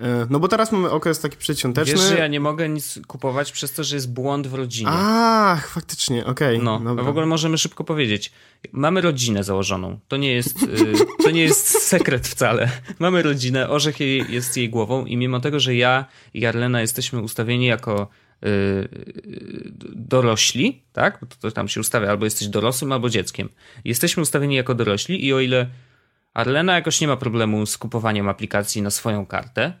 E, 0.00 0.26
no 0.30 0.40
bo 0.40 0.48
teraz 0.48 0.72
mamy 0.72 0.90
okres 0.90 1.20
taki 1.20 1.36
przedświąteczny. 1.36 1.94
Wiesz, 1.94 2.08
że 2.08 2.18
ja 2.18 2.26
nie 2.26 2.40
mogę 2.40 2.68
nic 2.68 2.98
kupować 3.06 3.52
przez 3.52 3.72
to, 3.72 3.84
że 3.84 3.96
jest 3.96 4.12
błąd 4.12 4.46
w 4.46 4.54
rodzinie. 4.54 4.90
Ach, 4.92 5.68
faktycznie, 5.68 6.26
okej. 6.26 6.56
Okay, 6.56 6.64
no, 6.64 6.80
dobra. 6.80 7.04
w 7.04 7.08
ogóle 7.08 7.26
możemy 7.26 7.58
szybko 7.58 7.84
powiedzieć. 7.84 8.32
Mamy 8.72 9.00
rodzinę 9.00 9.44
założoną. 9.44 9.98
To 10.08 10.16
nie 10.16 10.32
jest, 10.32 10.62
y, 10.62 10.92
to 11.24 11.30
nie 11.30 11.42
jest 11.42 11.82
sekret 11.82 12.28
wcale. 12.28 12.70
Mamy 12.98 13.22
rodzinę, 13.22 13.68
Orzech 13.68 14.00
jest 14.28 14.56
jej 14.56 14.70
głową 14.70 15.04
i 15.04 15.16
mimo 15.16 15.40
tego, 15.40 15.60
że 15.60 15.74
ja 15.74 16.04
i 16.34 16.46
Arlena 16.46 16.80
jesteśmy 16.80 17.22
ustawieni 17.22 17.66
jako 17.66 18.08
y, 18.46 18.88
dorośli, 19.94 20.82
tak? 20.92 21.20
To, 21.20 21.36
to 21.40 21.50
tam 21.50 21.68
się 21.68 21.80
ustawia, 21.80 22.10
albo 22.10 22.24
jesteś 22.24 22.48
dorosłym, 22.48 22.92
albo 22.92 23.10
dzieckiem. 23.10 23.48
Jesteśmy 23.84 24.22
ustawieni 24.22 24.54
jako 24.54 24.74
dorośli 24.74 25.26
i 25.26 25.32
o 25.32 25.40
ile 25.40 25.66
Arlena 26.38 26.74
jakoś 26.74 27.00
nie 27.00 27.08
ma 27.08 27.16
problemu 27.16 27.66
z 27.66 27.78
kupowaniem 27.78 28.28
aplikacji 28.28 28.82
na 28.82 28.90
swoją 28.90 29.26
kartę, 29.26 29.72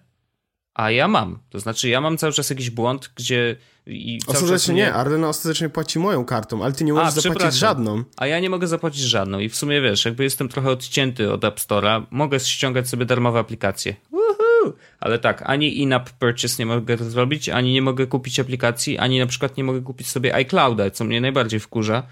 a 0.74 0.90
ja 0.90 1.08
mam. 1.08 1.38
To 1.50 1.60
znaczy, 1.60 1.88
ja 1.88 2.00
mam 2.00 2.18
cały 2.18 2.32
czas 2.32 2.50
jakiś 2.50 2.70
błąd, 2.70 3.10
gdzie. 3.16 3.56
I 3.86 4.20
ostatecznie 4.26 4.74
nie, 4.74 4.94
Arlena 4.94 5.28
ostatecznie 5.28 5.68
płaci 5.68 5.98
moją 5.98 6.24
kartą, 6.24 6.64
ale 6.64 6.72
ty 6.72 6.84
nie 6.84 6.92
możesz 6.92 7.18
a, 7.18 7.20
zapłacić 7.20 7.58
żadną. 7.58 8.04
A 8.16 8.26
ja 8.26 8.40
nie 8.40 8.50
mogę 8.50 8.66
zapłacić 8.66 9.02
żadną. 9.02 9.38
I 9.38 9.48
w 9.48 9.56
sumie 9.56 9.80
wiesz, 9.80 10.04
jakby 10.04 10.24
jestem 10.24 10.48
trochę 10.48 10.70
odcięty 10.70 11.32
od 11.32 11.44
App 11.44 11.58
Store'a, 11.58 12.02
mogę 12.10 12.40
ściągać 12.40 12.88
sobie 12.88 13.06
darmowe 13.06 13.38
aplikacje. 13.38 13.94
Woohoo! 14.10 14.72
Ale 15.00 15.18
tak, 15.18 15.42
ani 15.46 15.80
in-app 15.80 16.10
purchase 16.10 16.56
nie 16.58 16.66
mogę 16.66 16.96
zrobić, 16.96 17.48
ani 17.48 17.72
nie 17.72 17.82
mogę 17.82 18.06
kupić 18.06 18.40
aplikacji, 18.40 18.98
ani 18.98 19.18
na 19.18 19.26
przykład 19.26 19.56
nie 19.56 19.64
mogę 19.64 19.80
kupić 19.80 20.08
sobie 20.08 20.34
iClouda, 20.34 20.90
co 20.90 21.04
mnie 21.04 21.20
najbardziej 21.20 21.60
wkurza, 21.60 22.02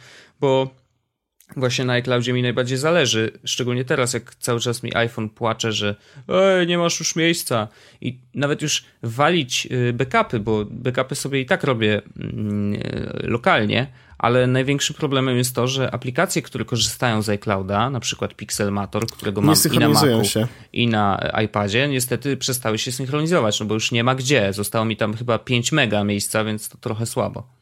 bo 0.40 0.70
właśnie 1.56 1.84
na 1.84 1.92
iCloudzie 1.92 2.32
mi 2.32 2.42
najbardziej 2.42 2.78
zależy, 2.78 3.30
szczególnie 3.44 3.84
teraz, 3.84 4.14
jak 4.14 4.34
cały 4.34 4.60
czas 4.60 4.82
mi 4.82 4.96
iPhone 4.96 5.28
płacze, 5.28 5.72
że 5.72 5.94
Ej, 6.28 6.66
nie 6.66 6.78
masz 6.78 6.98
już 6.98 7.16
miejsca 7.16 7.68
i 8.00 8.18
nawet 8.34 8.62
już 8.62 8.84
walić 9.02 9.68
y, 9.70 9.92
backupy, 9.92 10.40
bo 10.40 10.64
backupy 10.70 11.14
sobie 11.14 11.40
i 11.40 11.46
tak 11.46 11.64
robię 11.64 12.02
mm, 12.16 12.74
y, 12.74 12.80
lokalnie, 13.22 13.86
ale 14.18 14.46
największym 14.46 14.96
problemem 14.96 15.36
jest 15.36 15.54
to, 15.54 15.66
że 15.66 15.90
aplikacje, 15.90 16.42
które 16.42 16.64
korzystają 16.64 17.22
z 17.22 17.28
iClouda, 17.28 17.90
na 17.90 18.00
przykład 18.00 18.34
Pixelmator, 18.34 19.06
którego 19.06 19.40
mam 19.40 19.56
i 19.72 19.78
na 19.78 19.88
Macu, 19.88 20.24
się. 20.24 20.46
i 20.72 20.88
na 20.88 21.30
iPadzie, 21.44 21.88
niestety 21.88 22.36
przestały 22.36 22.78
się 22.78 22.92
synchronizować, 22.92 23.60
no 23.60 23.66
bo 23.66 23.74
już 23.74 23.92
nie 23.92 24.04
ma 24.04 24.14
gdzie. 24.14 24.52
Zostało 24.52 24.84
mi 24.84 24.96
tam 24.96 25.14
chyba 25.14 25.38
5 25.38 25.72
mega 25.72 26.04
miejsca, 26.04 26.44
więc 26.44 26.68
to 26.68 26.78
trochę 26.78 27.06
słabo. 27.06 27.55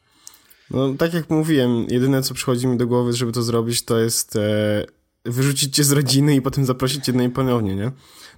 No, 0.71 0.93
tak 0.93 1.13
jak 1.13 1.29
mówiłem, 1.29 1.85
jedyne 1.89 2.21
co 2.21 2.33
przychodzi 2.33 2.67
mi 2.67 2.77
do 2.77 2.87
głowy, 2.87 3.13
żeby 3.13 3.31
to 3.31 3.43
zrobić, 3.43 3.81
to 3.81 3.99
jest 3.99 4.35
e, 4.35 4.85
wyrzucić 5.25 5.75
cię 5.75 5.83
z 5.83 5.91
rodziny 5.91 6.35
i 6.35 6.41
potem 6.41 6.65
zaprosić 6.65 7.05
cię 7.05 7.13
do 7.13 7.19
niej 7.19 7.29
ponownie, 7.29 7.75
nie? 7.75 7.91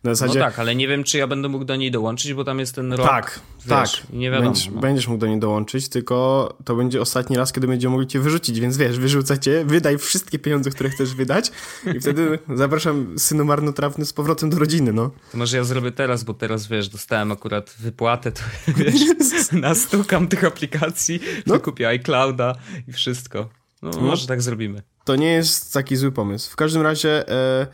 Na 0.03 0.15
zasadzie... 0.15 0.39
No 0.39 0.46
tak, 0.46 0.60
ale 0.60 0.75
nie 0.75 0.88
wiem, 0.88 1.03
czy 1.03 1.17
ja 1.17 1.27
będę 1.27 1.50
mógł 1.50 1.65
do 1.65 1.75
niej 1.75 1.91
dołączyć, 1.91 2.34
bo 2.34 2.44
tam 2.44 2.60
jest 2.60 2.75
ten 2.75 2.94
rok. 2.94 3.08
Tak, 3.08 3.39
wiesz, 3.65 4.01
tak. 4.01 4.13
Nie 4.13 4.32
wiadomo. 4.32 4.50
Będziesz, 4.50 4.70
no. 4.70 4.82
będziesz 4.82 5.08
mógł 5.08 5.20
do 5.20 5.27
niej 5.27 5.39
dołączyć, 5.39 5.89
tylko 5.89 6.58
to 6.65 6.75
będzie 6.75 7.01
ostatni 7.01 7.38
raz, 7.38 7.53
kiedy 7.53 7.67
będziemy 7.67 7.91
mogli 7.91 8.08
cię 8.08 8.20
wyrzucić, 8.20 8.60
więc 8.60 8.77
wiesz, 8.77 9.00
wyrzucę 9.00 9.39
cię, 9.39 9.65
wydaj 9.65 9.98
wszystkie 9.98 10.39
pieniądze, 10.39 10.70
które 10.70 10.89
chcesz 10.89 11.15
wydać 11.15 11.51
i 11.96 12.00
wtedy 12.00 12.39
zapraszam 12.56 13.20
synu 13.20 13.46
marnotrawny 13.46 14.06
z 14.06 14.13
powrotem 14.13 14.50
do 14.50 14.60
rodziny, 14.60 14.94
no. 14.94 15.12
To 15.32 15.38
może 15.38 15.58
ja 15.58 15.63
zrobię 15.63 15.91
teraz, 15.91 16.24
bo 16.24 16.34
teraz, 16.34 16.67
wiesz, 16.67 16.89
dostałem 16.89 17.32
akurat 17.32 17.75
wypłatę, 17.79 18.32
to 18.32 18.41
wiesz, 18.77 19.01
nastukam 19.51 20.27
tych 20.27 20.44
aplikacji, 20.44 21.20
no. 21.46 21.60
kupię 21.60 21.88
iClouda 21.88 22.56
i 22.88 22.94
wszystko. 22.94 23.50
No, 23.82 23.90
no, 23.90 24.02
może 24.02 24.28
tak 24.28 24.42
zrobimy. 24.42 24.82
To 25.06 25.16
nie 25.16 25.34
jest 25.34 25.74
taki 25.74 25.96
zły 25.96 26.12
pomysł. 26.12 26.52
W 26.52 26.56
każdym 26.56 26.82
razie... 26.82 27.30
E 27.30 27.68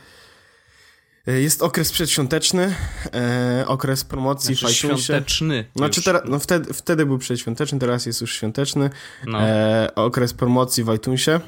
E, 1.28 1.42
jest 1.42 1.62
okres 1.62 1.92
przedświąteczny, 1.92 2.76
e, 3.14 3.64
okres 3.68 4.04
promocji 4.04 4.56
znaczy, 4.56 4.74
w 4.74 4.78
iTunesie. 4.78 5.04
Świąteczny. 5.04 5.66
Znaczy 5.76 6.04
teraz, 6.04 6.22
no 6.26 6.40
wtedy, 6.40 6.74
wtedy 6.74 7.06
był 7.06 7.18
przedświąteczny, 7.18 7.80
teraz 7.80 8.06
jest 8.06 8.22
już 8.22 8.36
świąteczny. 8.36 8.90
No. 9.26 9.42
E, 9.42 9.96
okres 9.96 10.34
promocji 10.34 10.84
w 10.84 10.94
iTunesie. 10.94 11.40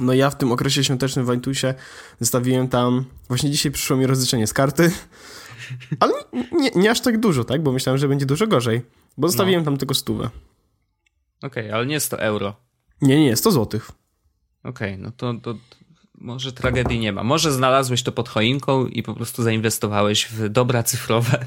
No 0.00 0.12
ja 0.12 0.30
w 0.30 0.38
tym 0.38 0.52
okresie 0.52 0.84
świątecznym 0.84 1.26
w 1.26 1.34
iTunesie 1.34 1.74
zostawiłem 2.20 2.68
tam, 2.68 3.04
właśnie 3.28 3.50
dzisiaj 3.50 3.72
przyszło 3.72 3.96
mi 3.96 4.06
rozliczenie 4.06 4.46
z 4.46 4.52
karty, 4.52 4.90
ale 6.00 6.12
nie, 6.52 6.70
nie 6.74 6.90
aż 6.90 7.00
tak 7.00 7.20
dużo, 7.20 7.44
tak? 7.44 7.62
Bo 7.62 7.72
myślałem, 7.72 7.98
że 7.98 8.08
będzie 8.08 8.26
dużo 8.26 8.46
gorzej, 8.46 8.82
bo 9.18 9.28
zostawiłem 9.28 9.60
no. 9.60 9.64
tam 9.64 9.76
tylko 9.76 9.94
stówę. 9.94 10.30
Okej, 11.42 11.64
okay, 11.64 11.74
ale 11.74 11.86
nie 11.86 12.00
100 12.00 12.18
euro. 12.18 12.65
Nie, 13.02 13.24
nie, 13.24 13.36
100 13.36 13.50
złotych. 13.50 13.90
Okej, 14.64 14.94
okay, 14.94 15.04
no 15.04 15.10
to, 15.16 15.34
to 15.42 15.58
może 16.14 16.52
tragedii 16.52 16.98
nie 16.98 17.12
ma. 17.12 17.22
Może 17.22 17.52
znalazłeś 17.52 18.02
to 18.02 18.12
pod 18.12 18.28
choinką 18.28 18.86
i 18.86 19.02
po 19.02 19.14
prostu 19.14 19.42
zainwestowałeś 19.42 20.26
w 20.26 20.48
dobra 20.48 20.82
cyfrowe. 20.82 21.46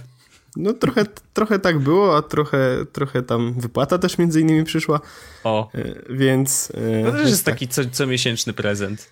No 0.55 0.73
trochę, 0.73 1.05
trochę 1.33 1.59
tak 1.59 1.79
było, 1.79 2.17
a 2.17 2.21
trochę, 2.21 2.85
trochę 2.93 3.21
tam 3.21 3.53
wypłata 3.53 3.97
też 3.97 4.17
między 4.17 4.41
innymi 4.41 4.63
przyszła. 4.63 4.99
O. 5.43 5.71
E, 5.73 5.95
więc... 6.09 6.71
E, 7.01 7.05
to 7.05 7.11
też 7.11 7.29
jest 7.29 7.45
tak. 7.45 7.55
taki 7.55 7.67
co, 7.67 7.81
comiesięczny 7.91 8.53
prezent. 8.53 9.11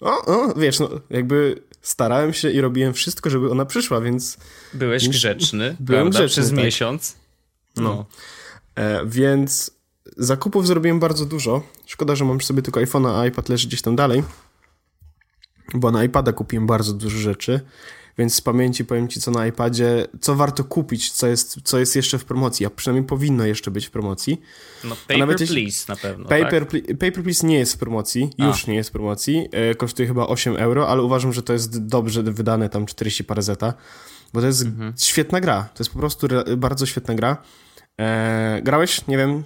O, 0.00 0.24
o, 0.26 0.54
wiesz, 0.54 0.80
no 0.80 0.90
jakby 1.10 1.62
starałem 1.82 2.32
się 2.32 2.50
i 2.50 2.60
robiłem 2.60 2.94
wszystko, 2.94 3.30
żeby 3.30 3.50
ona 3.50 3.64
przyszła, 3.64 4.00
więc... 4.00 4.36
Byłeś 4.74 5.08
grzeczny, 5.08 5.76
Byłem 5.80 6.02
prawda? 6.02 6.18
grzeczny, 6.18 6.42
Przez 6.42 6.50
tak. 6.54 6.64
miesiąc. 6.64 7.16
No. 7.76 8.06
E, 8.74 9.06
więc 9.06 9.75
zakupów 10.16 10.66
zrobiłem 10.66 11.00
bardzo 11.00 11.26
dużo. 11.26 11.62
Szkoda, 11.86 12.16
że 12.16 12.24
mam 12.24 12.38
przy 12.38 12.48
sobie 12.48 12.62
tylko 12.62 12.80
iPhone'a, 12.80 13.20
a 13.20 13.26
iPad 13.26 13.48
leży 13.48 13.68
gdzieś 13.68 13.82
tam 13.82 13.96
dalej. 13.96 14.22
Bo 15.74 15.90
na 15.90 16.04
iPada 16.04 16.32
kupiłem 16.32 16.66
bardzo 16.66 16.92
dużo 16.92 17.18
rzeczy. 17.18 17.60
Więc 18.18 18.34
z 18.34 18.40
pamięci 18.40 18.84
powiem 18.84 19.08
ci, 19.08 19.20
co 19.20 19.30
na 19.30 19.46
iPadzie, 19.46 20.06
co 20.20 20.34
warto 20.34 20.64
kupić, 20.64 21.10
co 21.10 21.26
jest, 21.26 21.58
co 21.64 21.78
jest 21.78 21.96
jeszcze 21.96 22.18
w 22.18 22.24
promocji, 22.24 22.66
a 22.66 22.70
przynajmniej 22.70 23.06
powinno 23.08 23.44
jeszcze 23.46 23.70
być 23.70 23.86
w 23.86 23.90
promocji. 23.90 24.40
No 24.84 24.96
paper 24.96 25.18
nawet 25.18 25.38
please 25.48 25.92
na 25.92 25.96
pewno, 25.96 26.24
Paper, 26.28 26.66
tak? 26.66 26.82
Paper 26.98 27.22
Please 27.22 27.46
nie 27.46 27.58
jest 27.58 27.74
w 27.74 27.78
promocji, 27.78 28.30
A. 28.38 28.46
już 28.46 28.66
nie 28.66 28.74
jest 28.74 28.88
w 28.88 28.92
promocji, 28.92 29.48
e, 29.52 29.74
kosztuje 29.74 30.08
chyba 30.08 30.26
8 30.26 30.56
euro, 30.56 30.88
ale 30.88 31.02
uważam, 31.02 31.32
że 31.32 31.42
to 31.42 31.52
jest 31.52 31.86
dobrze 31.86 32.22
wydane, 32.22 32.68
tam 32.68 32.86
40 32.86 33.24
parę 33.24 33.42
zeta, 33.42 33.74
bo 34.32 34.40
to 34.40 34.46
jest 34.46 34.62
Mhm. 34.62 34.92
świetna 34.98 35.40
gra, 35.40 35.68
to 35.74 35.82
jest 35.82 35.92
po 35.92 35.98
prostu 35.98 36.26
bardzo 36.56 36.86
świetna 36.86 37.14
gra. 37.14 37.42
E, 38.00 38.60
grałeś? 38.62 39.06
Nie 39.06 39.16
wiem, 39.16 39.44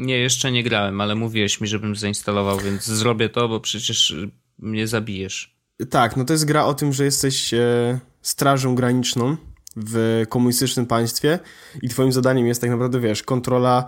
Nie, 0.00 0.18
jeszcze 0.18 0.52
nie 0.52 0.62
grałem, 0.62 1.00
ale 1.00 1.14
mówiłeś 1.14 1.60
mi, 1.60 1.68
żebym 1.68 1.96
zainstalował, 1.96 2.58
więc 2.58 2.84
zrobię 2.84 3.28
to, 3.28 3.48
bo 3.48 3.60
przecież 3.60 4.10
y, 4.10 4.30
mnie 4.58 4.86
zabijesz. 4.86 5.56
Tak, 5.90 6.16
no 6.16 6.24
to 6.24 6.32
jest 6.32 6.44
gra 6.44 6.64
o 6.64 6.74
tym, 6.74 6.92
że 6.92 7.04
jesteś 7.04 7.54
e, 7.54 7.98
strażą 8.22 8.74
graniczną 8.74 9.36
w 9.76 10.24
komunistycznym 10.28 10.86
państwie 10.86 11.38
i 11.82 11.88
twoim 11.88 12.12
zadaniem 12.12 12.46
jest 12.46 12.60
tak 12.60 12.70
naprawdę, 12.70 13.00
wiesz, 13.00 13.22
kontrola 13.22 13.84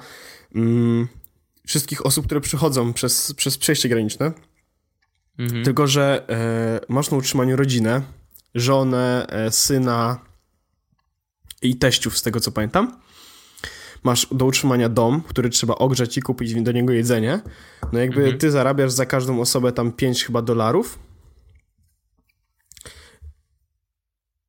mm, 0.54 1.08
wszystkich 1.66 2.06
osób, 2.06 2.26
które 2.26 2.40
przychodzą 2.40 2.92
przez, 2.92 3.34
przez 3.34 3.58
przejście 3.58 3.88
graniczne. 3.88 4.32
Mhm. 5.38 5.64
Tylko, 5.64 5.86
że 5.86 6.28
e, 6.28 6.92
masz 6.92 7.10
na 7.10 7.16
utrzymaniu 7.16 7.56
rodzinę, 7.56 8.02
żonę, 8.54 9.26
e, 9.28 9.50
syna 9.50 10.18
i 11.62 11.76
teściów, 11.76 12.18
z 12.18 12.22
tego 12.22 12.40
co 12.40 12.52
pamiętam. 12.52 13.00
Masz 14.02 14.26
do 14.30 14.44
utrzymania 14.44 14.88
dom, 14.88 15.22
który 15.28 15.50
trzeba 15.50 15.74
ogrzać 15.74 16.18
i 16.18 16.22
kupić 16.22 16.54
do 16.62 16.72
niego 16.72 16.92
jedzenie. 16.92 17.40
No 17.92 17.98
jakby 17.98 18.20
Mhm. 18.20 18.38
ty 18.38 18.50
zarabiasz 18.50 18.92
za 18.92 19.06
każdą 19.06 19.40
osobę 19.40 19.72
tam 19.72 19.92
5 19.92 20.24
chyba 20.24 20.42
dolarów. 20.42 20.98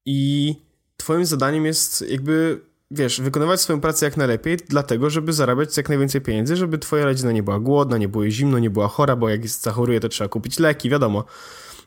I 0.06 0.56
twoim 0.98 1.26
zadaniem 1.26 1.66
jest 1.66 2.02
jakby, 2.10 2.62
wiesz, 2.92 3.22
wykonywać 3.22 3.62
swoją 3.62 3.82
pracę 3.82 4.06
jak 4.06 4.18
najlepiej, 4.18 4.58
dlatego, 4.70 5.10
żeby 5.10 5.34
zarabiać 5.34 5.78
jak 5.78 5.90
najwięcej 5.90 6.22
pieniędzy, 6.22 6.56
żeby 6.56 6.78
twoja 6.78 7.06
rodzina 7.06 7.32
nie 7.32 7.44
była 7.44 7.60
głodna, 7.60 7.98
nie 7.98 8.08
było 8.08 8.30
zimno, 8.30 8.60
nie 8.60 8.70
była 8.70 8.88
chora, 8.88 9.16
bo 9.16 9.30
jak 9.30 9.44
jest 9.44 9.64
zachoruje, 9.64 10.00
to 10.00 10.10
trzeba 10.10 10.28
kupić 10.28 10.60
leki, 10.60 10.90
wiadomo. 10.90 11.24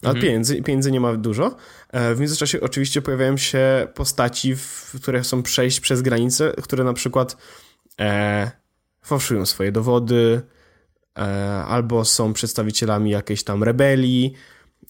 Ale 0.03 0.11
Mhm. 0.15 0.23
pieniędzy, 0.27 0.63
pieniędzy 0.63 0.93
nie 0.93 1.01
ma 1.01 1.17
dużo. 1.17 1.57
E, 1.93 2.15
W 2.15 2.21
międzyczasie 2.21 2.61
oczywiście 2.61 3.03
pojawiają 3.03 3.37
się 3.37 3.89
postaci, 3.95 4.57
w, 4.57 4.93
które 5.03 5.21
chcą 5.21 5.43
przejść 5.43 5.81
przez 5.81 6.03
granicę, 6.03 6.53
które 6.63 6.85
na 6.85 6.93
przykład 6.93 7.37
e, 8.01 8.51
fałszują 9.03 9.47
swoje 9.47 9.73
dowody, 9.73 10.41
e, 11.19 11.23
albo 11.69 12.05
są 12.05 12.33
przedstawicielami 12.33 13.11
jakiejś 13.11 13.45
tam 13.45 13.63
rebelii, 13.63 14.33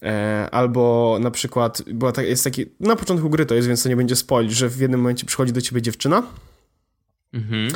e, 0.02 0.48
albo 0.52 1.18
na 1.20 1.30
przykład 1.30 1.82
była 1.86 2.12
ta, 2.12 2.22
jest 2.22 2.44
taki, 2.44 2.66
na 2.80 2.96
początku 2.96 3.30
gry 3.30 3.46
to 3.46 3.54
jest, 3.54 3.68
więc 3.68 3.82
to 3.82 3.88
nie 3.88 3.96
będzie 3.96 4.16
spoil, 4.16 4.50
że 4.50 4.68
w 4.68 4.80
jednym 4.80 5.00
momencie 5.00 5.26
przychodzi 5.26 5.52
do 5.52 5.60
ciebie 5.60 5.82
dziewczyna, 5.82 6.22
Mhm. 7.32 7.69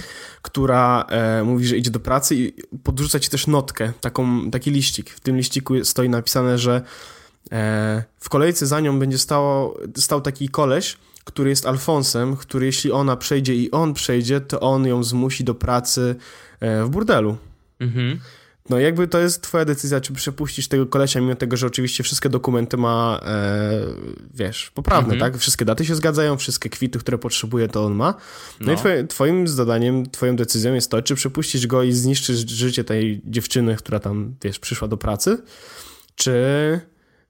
która 0.42 1.06
e, 1.08 1.44
mówi, 1.44 1.66
że 1.66 1.76
idzie 1.76 1.90
do 1.90 2.00
pracy 2.00 2.34
i 2.36 2.52
podrzuca 2.84 3.20
ci 3.20 3.30
też 3.30 3.46
notkę, 3.46 3.92
taką, 4.00 4.50
taki 4.50 4.70
liścik. 4.70 5.10
W 5.10 5.20
tym 5.20 5.36
liściku 5.36 5.84
stoi 5.84 6.08
napisane, 6.08 6.58
że 6.58 6.82
w 8.20 8.28
kolejce 8.28 8.66
za 8.66 8.80
nią 8.80 8.98
będzie 8.98 9.18
stało, 9.18 9.78
stał 9.96 10.20
taki 10.20 10.48
koleś, 10.48 10.96
który 11.24 11.50
jest 11.50 11.66
Alfonsem, 11.66 12.36
który 12.36 12.66
jeśli 12.66 12.92
ona 12.92 13.16
przejdzie 13.16 13.54
i 13.54 13.70
on 13.70 13.94
przejdzie, 13.94 14.40
to 14.40 14.60
on 14.60 14.86
ją 14.86 15.04
zmusi 15.04 15.44
do 15.44 15.54
pracy 15.54 16.16
e, 16.60 16.84
w 16.84 16.88
burdelu. 16.88 17.36
Mhm. 17.80 18.20
No 18.70 18.78
jakby 18.78 19.08
to 19.08 19.18
jest 19.18 19.42
twoja 19.42 19.64
decyzja, 19.64 20.00
czy 20.00 20.12
przepuścisz 20.12 20.68
tego 20.68 20.86
kolesia, 20.86 21.20
mimo 21.20 21.34
tego, 21.34 21.56
że 21.56 21.66
oczywiście 21.66 22.02
wszystkie 22.02 22.28
dokumenty 22.28 22.76
ma, 22.76 23.20
e, 23.22 23.70
wiesz, 24.34 24.70
poprawne, 24.74 25.14
Mhm. 25.14 25.32
tak? 25.32 25.40
Wszystkie 25.40 25.64
daty 25.64 25.84
się 25.84 25.94
zgadzają, 25.94 26.36
wszystkie 26.36 26.70
kwity, 26.70 26.98
które 26.98 27.18
potrzebuje, 27.18 27.68
to 27.68 27.84
on 27.84 27.94
ma. 27.94 28.14
No, 28.60 28.66
No. 28.66 28.72
i 28.72 28.76
twoje, 28.76 29.06
twoim 29.06 29.48
zadaniem, 29.48 30.10
twoją 30.10 30.36
decyzją 30.36 30.74
jest 30.74 30.90
to, 30.90 31.02
czy 31.02 31.14
przepuścisz 31.14 31.66
go 31.66 31.82
i 31.82 31.92
zniszczysz 31.92 32.38
życie 32.50 32.84
tej 32.84 33.20
dziewczyny, 33.24 33.76
która 33.76 34.00
tam, 34.00 34.34
wiesz, 34.42 34.58
przyszła 34.58 34.88
do 34.88 34.96
pracy, 34.96 35.38
czy... 36.14 36.32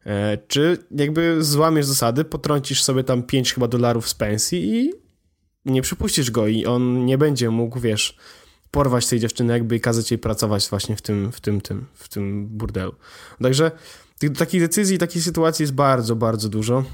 E, 0.06 0.38
czy 0.48 0.78
jakby 0.90 1.44
złamiesz 1.44 1.86
zasady, 1.86 2.24
potrącisz 2.24 2.82
sobie 2.82 3.04
tam 3.04 3.22
5 3.22 3.54
chyba 3.54 3.68
dolarów 3.68 4.08
z 4.08 4.14
pensji 4.14 4.76
i 4.76 4.92
nie 5.64 5.82
przypuścisz 5.82 6.30
go 6.30 6.46
i 6.46 6.66
on 6.66 7.06
nie 7.06 7.18
będzie 7.18 7.50
mógł, 7.50 7.80
wiesz, 7.80 8.16
porwać 8.70 9.06
tej 9.06 9.20
dziewczyny 9.20 9.52
jakby 9.52 9.76
i 9.76 9.80
kazać 9.80 10.10
jej 10.10 10.18
pracować 10.18 10.68
właśnie 10.70 10.96
w 10.96 11.02
tym, 11.02 11.32
w 11.32 11.40
tym, 11.40 11.60
tym, 11.60 11.86
w 11.94 12.08
tym 12.08 12.46
burdelu. 12.46 12.94
Także 13.42 13.70
takich 14.38 14.60
decyzji, 14.60 14.98
takich 14.98 15.22
sytuacji 15.22 15.62
jest 15.62 15.74
bardzo, 15.74 16.16
bardzo 16.16 16.48
dużo. 16.48 16.84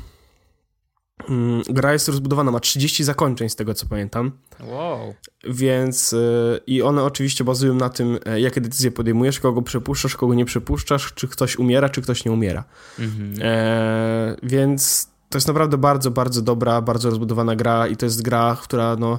Mm, 1.29 1.63
Gra 1.71 1.93
jest 1.93 2.09
rozbudowana, 2.09 2.51
ma 2.51 2.61
30 2.61 3.05
zakończeń 3.05 3.49
z 3.49 3.57
tego 3.57 3.75
co 3.75 3.87
pamiętam, 3.87 4.33
Wow. 4.61 5.15
więc 5.45 6.13
yy, 6.13 6.61
i 6.67 6.83
one 6.83 7.03
oczywiście 7.03 7.45
bazują 7.45 7.75
na 7.75 7.89
tym, 7.89 8.19
e, 8.27 8.41
jakie 8.41 8.61
decyzje 8.61 8.91
podejmujesz, 8.91 9.41
kogo 9.41 9.63
przepuszczasz, 9.63 10.17
kogo 10.17 10.35
nie 10.35 10.45
przepuszczasz, 10.45 11.13
czy 11.15 11.29
ktoś 11.29 11.57
umiera, 11.57 11.89
czy 11.89 12.03
ktoś 12.03 12.25
nie 12.25 12.33
umiera. 12.33 12.65
Mhm. 12.99 13.35
E, 13.43 14.37
więc 14.43 15.09
to 15.29 15.39
jest 15.39 15.49
naprawdę 15.49 15.79
bardzo, 15.79 16.11
bardzo 16.11 16.43
dobra, 16.43 16.81
bardzo 16.83 17.11
rozbudowana 17.11 17.57
gra 17.57 17.87
i 17.87 17.97
to 17.97 18.07
jest 18.07 18.23
gra, 18.23 18.57
która 18.63 18.97
no... 18.97 19.19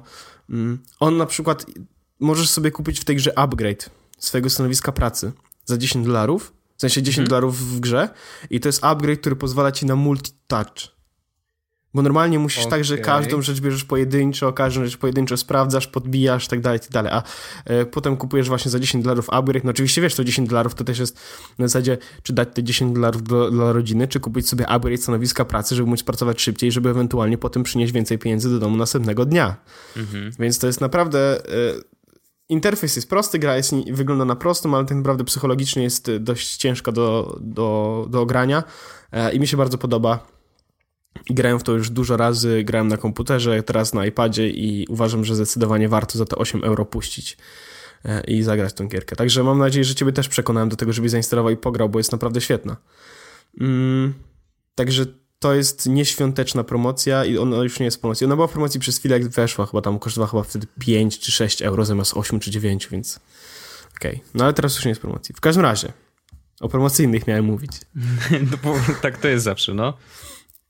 Mm, 0.50 0.80
on 1.00 1.18
na 1.18 1.26
przykład... 1.26 1.66
Możesz 2.20 2.50
sobie 2.50 2.72
kupić 2.72 3.00
w 3.00 3.06
tej 3.06 3.16
grze 3.16 3.40
upgrade 3.40 3.90
swojego 4.18 4.50
stanowiska 4.50 4.92
pracy 4.92 5.32
za 5.66 5.78
10 5.78 6.06
dolarów, 6.06 6.54
w 6.78 6.82
sensie 6.82 7.02
10 7.02 7.18
Mhm. 7.18 7.30
dolarów 7.30 7.60
w 7.76 7.80
grze 7.80 8.10
i 8.50 8.60
to 8.60 8.70
jest 8.70 8.84
upgrade, 8.84 9.20
który 9.20 9.36
pozwala 9.36 9.72
ci 9.72 9.86
na 9.86 9.96
multi-touch. 9.96 10.88
Bo 11.94 12.02
normalnie 12.02 12.40
musisz 12.40 12.66
tak, 12.66 12.86
że 12.86 12.98
każdą 12.98 13.42
rzecz 13.42 13.62
bierzesz 13.62 13.84
pojedynczo, 13.84 14.54
każdą 14.54 14.86
rzecz 14.86 14.98
pojedynczo 14.98 15.38
sprawdzasz, 15.38 15.88
podbijasz, 15.88 16.48
tak 16.48 16.62
dalej, 16.62 16.80
tak 16.80 16.90
dalej, 16.90 17.12
a 17.12 17.24
e, 17.66 17.86
potem 17.86 18.18
kupujesz 18.18 18.48
właśnie 18.48 18.72
za 18.72 18.80
10 18.80 19.04
dolarów 19.04 19.30
upgrade, 19.30 19.64
no 19.64 19.70
oczywiście 19.70 20.02
wiesz, 20.02 20.16
to 20.16 20.24
10 20.24 20.50
dolarów 20.50 20.76
to 20.76 20.84
też 20.84 21.00
jest 21.00 21.20
na 21.58 21.68
zasadzie, 21.68 21.98
czy 22.24 22.34
dać 22.34 22.50
te 22.54 22.64
10 22.64 22.96
dolarów 22.96 23.24
dla, 23.24 23.52
dla 23.52 23.74
rodziny, 23.74 24.08
czy 24.08 24.20
kupić 24.20 24.50
sobie 24.50 24.68
upgrade 24.68 25.02
stanowiska 25.02 25.46
pracy, 25.46 25.76
żeby 25.76 25.90
móc 25.90 26.04
pracować 26.04 26.42
szybciej, 26.42 26.72
żeby 26.72 26.90
ewentualnie 26.90 27.38
potem 27.38 27.64
przynieść 27.64 27.94
więcej 27.94 28.18
pieniędzy 28.18 28.50
do 28.50 28.60
domu 28.60 28.78
następnego 28.78 29.26
dnia. 29.26 29.56
Mhm. 29.98 30.32
Więc 30.40 30.60
to 30.60 30.68
jest 30.68 30.82
naprawdę... 30.82 31.46
E, 31.46 31.98
interfejs 32.50 32.96
jest 32.96 33.10
prosty, 33.10 33.40
gra 33.40 33.58
jest, 33.58 33.74
wygląda 33.92 34.26
na 34.26 34.36
prostą, 34.36 34.76
ale 34.76 34.86
tak 34.86 34.98
naprawdę 34.98 35.24
psychologicznie 35.24 35.84
jest 35.84 36.12
dość 36.20 36.58
ciężka 36.58 36.92
do, 36.92 37.38
do, 37.42 38.08
do 38.10 38.22
ogrania 38.22 38.64
e, 39.12 39.34
i 39.34 39.40
mi 39.40 39.48
się 39.48 39.58
bardzo 39.58 39.78
podoba. 39.78 40.37
Grałem 41.30 41.60
w 41.60 41.64
to 41.64 41.72
już 41.72 41.90
dużo 41.90 42.18
razy, 42.18 42.64
grałem 42.64 42.88
na 42.88 42.98
komputerze, 42.98 43.64
teraz 43.64 43.94
na 43.94 44.06
iPadzie 44.06 44.50
i 44.50 44.86
uważam, 44.90 45.26
że 45.26 45.36
zdecydowanie 45.36 45.90
warto 45.90 46.18
za 46.18 46.26
te 46.26 46.36
8 46.36 46.64
euro 46.64 46.86
puścić 46.86 47.38
e, 48.06 48.22
i 48.22 48.44
zagrać 48.44 48.74
tą 48.74 48.88
gierkę. 48.88 49.16
Także 49.16 49.44
mam 49.44 49.58
nadzieję, 49.58 49.84
że 49.84 49.96
ciebie 49.96 50.12
też 50.12 50.28
przekonałem 50.30 50.70
do 50.70 50.76
tego, 50.76 50.94
żebyś 50.94 51.12
zainstalował 51.12 51.52
i 51.52 51.58
pograł, 51.58 51.90
bo 51.90 52.00
jest 52.00 52.12
naprawdę 52.12 52.42
świetna. 52.42 52.78
Mm, 53.62 54.14
także 54.76 55.06
to 55.40 55.54
jest 55.54 55.86
nieświąteczna 55.86 56.64
promocja 56.64 57.26
i 57.26 57.38
ona 57.38 57.58
już 57.58 57.80
nie 57.80 57.86
jest 57.86 58.02
promocji. 58.02 58.26
Ona 58.26 58.36
była 58.36 58.48
w 58.48 58.52
promocji 58.52 58.80
przez 58.80 58.98
chwilę, 58.98 59.20
jak 59.20 59.30
weszła, 59.30 59.66
chyba 59.66 59.82
tam 59.82 60.00
kosztowała 60.00 60.32
chyba 60.32 60.44
wtedy 60.44 60.68
5 60.80 61.20
czy 61.20 61.32
6 61.32 61.62
euro 61.62 61.86
zamiast 61.86 62.18
8 62.18 62.40
czy 62.40 62.52
9, 62.52 62.88
więc 62.92 63.20
okej. 63.98 64.16
Okay. 64.16 64.26
No 64.34 64.44
ale 64.44 64.54
teraz 64.54 64.76
już 64.76 64.86
nie 64.86 64.90
jest 64.90 65.02
promocji. 65.02 65.36
W 65.36 65.42
każdym 65.42 65.64
razie, 65.64 65.94
o 66.60 66.70
promocyjnych 66.70 67.28
miałem 67.28 67.46
mówić. 67.46 67.72
No, 68.52 68.58
bo 68.64 68.76
tak 69.02 69.18
to 69.18 69.28
jest 69.28 69.44
zawsze, 69.44 69.74
no. 69.74 69.94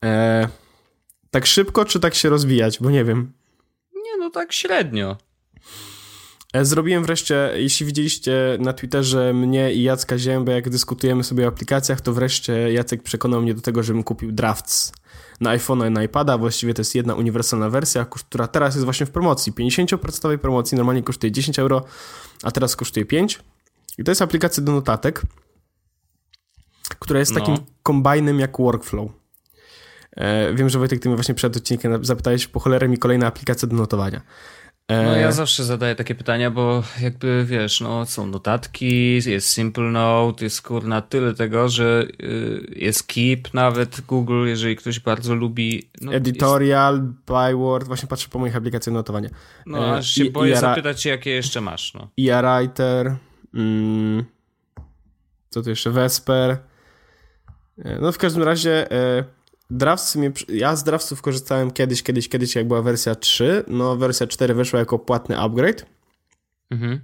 E, 0.05 0.47
tak 1.31 1.45
szybko, 1.45 1.85
czy 1.85 1.99
tak 1.99 2.15
się 2.15 2.29
rozwijać? 2.29 2.79
Bo 2.79 2.89
nie 2.89 3.03
wiem. 3.05 3.33
Nie, 3.95 4.17
no 4.19 4.29
tak 4.29 4.53
średnio. 4.53 5.17
E, 6.53 6.65
Zrobiłem 6.65 7.03
wreszcie, 7.03 7.51
jeśli 7.55 7.85
widzieliście 7.85 8.57
na 8.59 8.73
Twitterze 8.73 9.33
mnie 9.33 9.73
i 9.73 9.83
Jacka 9.83 10.17
Ziębę, 10.17 10.51
jak 10.51 10.69
dyskutujemy 10.69 11.23
sobie 11.23 11.45
o 11.45 11.47
aplikacjach, 11.47 12.01
to 12.01 12.13
wreszcie 12.13 12.73
Jacek 12.73 13.03
przekonał 13.03 13.41
mnie 13.41 13.53
do 13.53 13.61
tego, 13.61 13.83
żebym 13.83 14.03
kupił 14.03 14.31
Drafts 14.31 14.91
na 15.39 15.57
iPhone'a 15.57 15.87
i 15.87 15.91
na 15.91 16.03
iPada. 16.03 16.37
Właściwie 16.37 16.73
to 16.73 16.81
jest 16.81 16.95
jedna 16.95 17.15
uniwersalna 17.15 17.69
wersja, 17.69 18.05
która 18.05 18.47
teraz 18.47 18.75
jest 18.75 18.85
właśnie 18.85 19.05
w 19.05 19.11
promocji. 19.11 19.53
50% 19.53 20.37
promocji, 20.37 20.77
normalnie 20.77 21.03
kosztuje 21.03 21.31
10 21.31 21.59
euro, 21.59 21.85
a 22.43 22.51
teraz 22.51 22.75
kosztuje 22.75 23.05
5. 23.05 23.39
I 23.97 24.03
to 24.03 24.11
jest 24.11 24.21
aplikacja 24.21 24.63
do 24.63 24.71
notatek, 24.71 25.21
która 26.99 27.19
jest 27.19 27.33
No. 27.33 27.39
takim 27.39 27.57
kombajnem 27.83 28.39
jak 28.39 28.57
Workflow. 28.57 29.11
E, 30.17 30.53
wiem, 30.53 30.69
że 30.69 30.79
Wojtek, 30.79 30.99
ty 30.99 31.09
mnie 31.09 31.15
właśnie 31.15 31.35
przed 31.35 31.57
odcinkiem 31.57 32.05
zapytałeś, 32.05 32.47
po 32.47 32.59
cholerę 32.59 32.87
mi 32.87 32.97
kolejna 32.97 33.27
aplikacja 33.27 33.67
do 33.67 33.75
notowania. 33.75 34.21
No 34.89 35.15
ja 35.15 35.31
zawsze 35.31 35.63
zadaję 35.63 35.95
takie 35.95 36.15
pytania, 36.15 36.51
bo 36.51 36.83
jakby 37.01 37.45
wiesz, 37.45 37.81
no 37.81 38.05
są 38.05 38.27
notatki, 38.27 39.15
jest 39.25 39.49
Simple 39.49 39.83
Note, 39.83 40.43
jest 40.43 40.61
kurna 40.61 41.01
tyle 41.01 41.33
tego, 41.33 41.69
że 41.69 42.07
y, 42.23 42.73
jest 42.75 43.07
Keep 43.07 43.53
nawet 43.53 44.01
Google, 44.01 44.47
jeżeli 44.47 44.75
ktoś 44.75 44.99
bardzo 44.99 45.35
lubi. 45.35 45.89
No, 46.01 46.13
Editorial, 46.13 46.95
jest... 46.95 47.07
Byword, 47.27 47.87
właśnie 47.87 48.07
patrzę 48.07 48.29
po 48.29 48.39
moich 48.39 48.55
aplikacjach 48.55 48.93
notowania. 48.93 49.29
No 49.65 49.95
aż 49.95 50.11
się 50.11 50.25
I, 50.25 50.31
boję 50.31 50.57
zapytać 50.57 51.05
jakie 51.05 51.31
jeszcze 51.31 51.61
masz. 51.61 51.93
No. 51.93 52.09
IA-Writer, 52.17 53.15
mm, 53.53 54.25
co 55.49 55.61
tu 55.61 55.69
jeszcze, 55.69 55.91
Vesper. 55.91 56.57
E, 57.77 57.99
no 58.01 58.11
w 58.11 58.17
każdym 58.17 58.43
razie... 58.43 58.91
E, 58.91 59.36
Drafts 59.69 60.15
mnie, 60.15 60.31
ja 60.49 60.75
z 60.75 60.83
Draftsów 60.83 61.21
korzystałem 61.21 61.71
kiedyś, 61.71 62.03
kiedyś, 62.03 62.29
kiedyś, 62.29 62.55
jak 62.55 62.67
była 62.67 62.81
wersja 62.81 63.15
3. 63.15 63.63
No, 63.67 63.95
wersja 63.95 64.27
4 64.27 64.53
wyszła 64.53 64.79
jako 64.79 64.99
płatny 64.99 65.39
upgrade. 65.39 65.85
Mhm. 66.71 66.99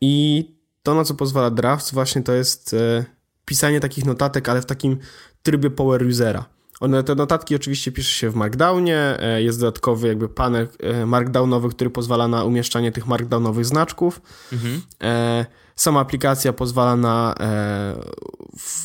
I 0.00 0.44
to, 0.82 0.94
na 0.94 1.04
co 1.04 1.14
pozwala 1.14 1.50
Drafts, 1.50 1.92
właśnie 1.92 2.22
to 2.22 2.32
jest 2.32 2.74
e, 2.74 3.04
pisanie 3.44 3.80
takich 3.80 4.04
notatek, 4.04 4.48
ale 4.48 4.62
w 4.62 4.66
takim 4.66 4.98
trybie 5.42 5.70
power 5.70 6.06
usera. 6.06 6.44
One, 6.80 7.04
te 7.04 7.14
notatki 7.14 7.54
oczywiście 7.54 7.92
pisze 7.92 8.12
się 8.12 8.30
w 8.30 8.34
Markdownie, 8.34 8.98
e, 9.18 9.42
jest 9.42 9.60
dodatkowy 9.60 10.08
jakby 10.08 10.28
panel 10.28 10.68
e, 10.80 11.06
markdownowy, 11.06 11.68
który 11.68 11.90
pozwala 11.90 12.28
na 12.28 12.44
umieszczanie 12.44 12.92
tych 12.92 13.06
markdownowych 13.06 13.66
znaczków. 13.66 14.20
Mhm. 14.52 14.82
E, 15.02 15.46
sama 15.76 16.00
aplikacja 16.00 16.52
pozwala 16.52 16.96
na 16.96 17.34
e, 17.40 17.94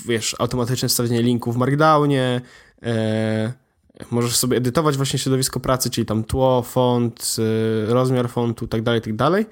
wiesz, 0.06 0.36
automatyczne 0.40 0.88
wstawienie 0.88 1.22
linków 1.22 1.56
w 1.56 1.58
Markdownie, 1.58 2.42
możesz 4.12 4.36
sobie 4.36 4.58
edytować 4.58 4.98
właśnie 4.98 5.20
środowisko 5.20 5.60
pracy, 5.60 5.90
czyli 5.90 6.06
tam 6.06 6.24
tło, 6.24 6.62
font, 6.62 7.36
e, 7.90 7.94
rozmiar 7.94 8.30
fontu, 8.30 8.68
tak 8.68 8.82
dalej, 8.82 9.02
tak 9.02 9.16
dalej. 9.16 9.46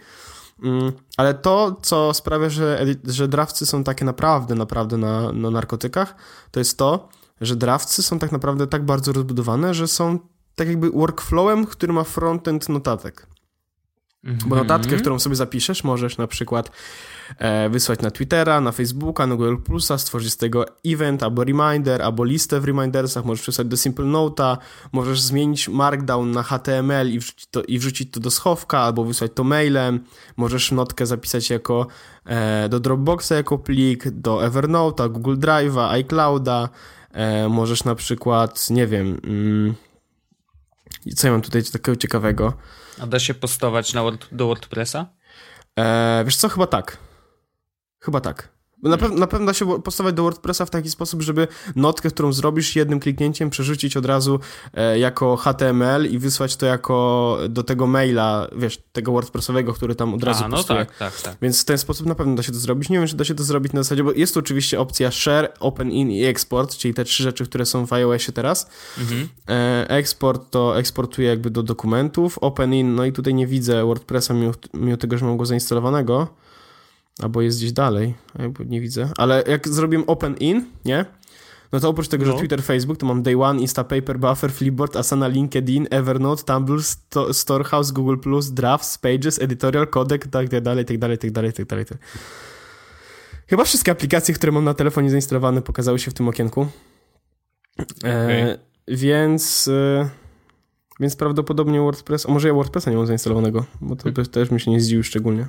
Mm, 0.64 0.92
ale 1.18 1.34
to, 1.34 1.76
co 1.82 2.14
sprawia, 2.14 2.50
że, 2.50 2.86
że 3.06 3.28
drawcy 3.28 3.66
są 3.66 3.84
takie 3.84 4.06
naprawdę, 4.06 4.56
naprawdę 4.56 4.98
na, 4.98 5.32
na 5.32 5.50
narkotykach, 5.50 6.16
to 6.52 6.60
jest 6.60 6.78
to, 6.78 7.10
że 7.42 7.56
drawcy 7.56 8.04
są 8.04 8.20
tak 8.20 8.32
naprawdę 8.32 8.68
tak 8.68 8.86
bardzo 8.86 9.14
rozbudowane, 9.14 9.74
że 9.74 9.88
są 9.88 10.20
tak 10.56 10.68
jakby 10.68 10.92
workflowem, 10.92 11.66
który 11.66 11.94
ma 11.94 12.04
frontend 12.04 12.70
notatek. 12.70 13.28
Bo 14.24 14.56
notatkę, 14.56 14.86
mhm. 14.86 15.02
którą 15.02 15.20
sobie 15.20 15.36
zapiszesz, 15.36 15.84
możesz 15.84 16.18
na 16.18 16.28
przykład 16.28 16.72
e, 17.38 17.70
wysłać 17.70 18.00
na 18.00 18.12
Twittera, 18.12 18.62
na 18.62 18.72
Facebooka, 18.72 19.28
na 19.28 19.36
Google 19.36 19.58
Plusa, 19.58 19.98
stworzyć 19.98 20.34
z 20.34 20.38
tego 20.38 20.66
event 20.86 21.24
albo 21.24 21.44
reminder, 21.44 22.02
albo 22.02 22.24
listę 22.24 22.60
w 22.60 22.66
remindersach, 22.66 23.26
możesz 23.26 23.42
przysłać 23.42 23.68
do 23.68 23.78
Simple 23.78 24.06
Note'a, 24.06 24.58
możesz 24.92 25.22
zmienić 25.22 25.70
Markdown 25.70 26.32
na 26.32 26.44
HTML 26.44 27.12
i 27.12 27.20
wrzucić 27.20 27.46
to, 27.52 27.64
i 27.64 27.80
wrzucić 27.80 28.12
to 28.12 28.20
do 28.20 28.32
schowka, 28.32 28.80
albo 28.80 29.04
wysłać 29.04 29.32
to 29.36 29.44
mailem, 29.44 30.00
możesz 30.38 30.72
notkę 30.72 31.06
zapisać 31.06 31.50
jako 31.50 31.88
e, 32.26 32.70
do 32.70 32.80
Dropboxa 32.80 33.32
jako 33.32 33.58
plik, 33.58 34.10
do 34.10 34.38
Evernote'a, 34.38 35.12
Google 35.12 35.36
Drive'a, 35.36 35.90
iClouda, 35.90 36.70
e, 37.12 37.50
możesz 37.50 37.84
na 37.84 37.96
przykład, 37.96 38.70
nie 38.70 38.88
wiem... 38.88 39.22
Mm, 39.24 39.74
co 41.16 41.28
ja 41.28 41.34
mam 41.34 41.42
tutaj 41.42 41.64
takiego 41.64 41.96
ciekawego? 41.96 42.54
A 43.02 43.08
da 43.08 43.20
się 43.20 43.34
postować 43.34 43.94
na 43.94 44.02
Word, 44.04 44.28
do 44.32 44.46
WordPressa? 44.48 45.06
Eee, 45.78 46.26
wiesz 46.26 46.36
co, 46.36 46.50
chyba 46.50 46.68
tak. 46.68 46.98
Chyba 48.04 48.22
tak. 48.22 48.51
Na, 48.84 48.98
pe 48.98 49.10
na 49.10 49.28
pewno 49.28 49.46
da 49.48 49.54
się 49.54 49.82
postawić 49.82 50.14
do 50.14 50.24
WordPressa 50.24 50.66
w 50.66 50.70
taki 50.70 50.90
sposób, 50.90 51.22
żeby 51.22 51.48
notkę, 51.76 52.10
którą 52.10 52.34
zrobisz 52.34 52.76
jednym 52.76 53.00
kliknięciem, 53.00 53.50
przerzucić 53.50 53.98
od 53.98 54.06
razu 54.06 54.40
e, 54.74 55.00
jako 55.00 55.38
HTML 55.38 56.12
i 56.12 56.20
wysłać 56.20 56.56
to 56.56 56.66
jako 56.66 57.38
do 57.50 57.64
tego 57.64 57.88
maila, 57.88 58.48
wiesz, 58.56 58.80
tego 58.92 59.12
WordPressowego, 59.12 59.74
który 59.74 59.96
tam 59.96 60.14
od 60.14 60.24
razu 60.24 60.44
A, 60.44 60.48
no 60.48 60.58
postuje. 60.58 60.80
tak, 60.80 60.98
tak, 60.98 61.22
tak. 61.22 61.38
Więc 61.42 61.62
w 61.62 61.66
ten 61.66 61.78
sposób 61.78 62.08
na 62.08 62.16
pewno 62.16 62.36
da 62.36 62.44
się 62.44 62.52
to 62.52 62.58
zrobić. 62.58 62.90
Nie 62.90 62.98
wiem, 62.98 63.08
czy 63.08 63.16
da 63.16 63.24
się 63.24 63.36
to 63.36 63.44
zrobić 63.44 63.74
na 63.74 63.84
zasadzie, 63.84 64.04
bo 64.04 64.12
jest 64.12 64.34
tu 64.34 64.40
oczywiście 64.40 64.80
opcja 64.80 65.12
share, 65.12 65.54
open 65.60 65.92
in 65.92 66.12
i 66.12 66.24
export, 66.24 66.78
czyli 66.78 66.94
te 66.94 67.04
trzy 67.04 67.24
rzeczy, 67.24 67.46
które 67.46 67.66
są 67.66 67.86
w 67.88 67.94
iOSie 67.94 68.32
teraz. 68.32 68.70
Mhm. 69.00 69.30
E, 69.50 69.90
export 69.90 70.50
to 70.50 70.80
eksportuje 70.80 71.28
jakby 71.28 71.50
do 71.50 71.64
dokumentów, 71.64 72.38
open 72.38 72.74
in, 72.74 72.96
no 72.96 73.06
i 73.06 73.12
tutaj 73.12 73.34
nie 73.34 73.48
widzę 73.48 73.86
WordPressa 73.86 74.34
mimo, 74.34 74.52
mimo 74.74 74.98
tego, 74.98 75.18
że 75.18 75.26
mam 75.26 75.38
go 75.38 75.46
zainstalowanego. 75.46 76.28
Albo 77.22 77.42
jest 77.42 77.58
gdzieś 77.58 77.72
dalej, 77.72 78.14
nie 78.66 78.82
widzę. 78.82 79.10
Ale 79.18 79.44
jak 79.48 79.68
zrobiłem 79.68 80.04
open 80.08 80.36
in, 80.38 80.66
nie? 80.86 81.06
No 81.72 81.80
to 81.80 81.90
oprócz 81.90 82.08
tego, 82.08 82.26
no. 82.26 82.32
że 82.32 82.38
Twitter, 82.38 82.64
Facebook, 82.64 82.98
to 82.98 83.06
mam 83.06 83.24
Day 83.24 83.42
One, 83.42 83.62
Instapaper, 83.62 84.20
Buffer, 84.20 84.52
Flipboard, 84.52 84.96
Asana, 84.96 85.28
LinkedIn, 85.28 85.88
Evernote, 85.90 86.44
Tumblr, 86.44 86.84
Sto 86.84 87.34
Storehouse, 87.34 87.92
Google+, 87.92 88.16
Drafts, 88.52 88.98
Pages, 88.98 89.42
Editorial, 89.42 89.88
Codec, 89.88 90.22
tak 90.32 90.62
dalej, 90.62 90.86
tak 90.86 90.98
dalej, 90.98 91.18
tak 91.18 91.32
dalej, 91.32 91.54
tak 91.54 91.66
dalej. 91.66 91.86
Tak. 91.86 91.98
Chyba 93.48 93.64
wszystkie 93.64 93.92
aplikacje, 93.92 94.34
które 94.34 94.52
mam 94.52 94.64
na 94.64 94.74
telefonie 94.74 95.10
zainstalowane 95.10 95.62
pokazały 95.62 96.00
się 96.00 96.12
w 96.12 96.14
tym 96.14 96.28
okienku. 96.28 96.68
E, 97.80 98.26
okay. 98.26 98.58
Więc... 98.88 99.68
E, 99.68 100.10
więc 101.00 101.16
prawdopodobnie 101.16 101.80
WordPress... 101.80 102.26
A 102.26 102.32
może 102.32 102.48
ja 102.48 102.54
WordPressa 102.54 102.92
nie 102.92 102.98
mam 102.98 103.08
zainstalowanego, 103.08 103.66
bo 103.82 103.96
to 103.96 104.04
hmm. 104.04 104.26
też 104.26 104.52
mi 104.52 104.60
się 104.60 104.72
nie 104.72 104.82
zdziwił 104.82 105.04
szczególnie. 105.04 105.48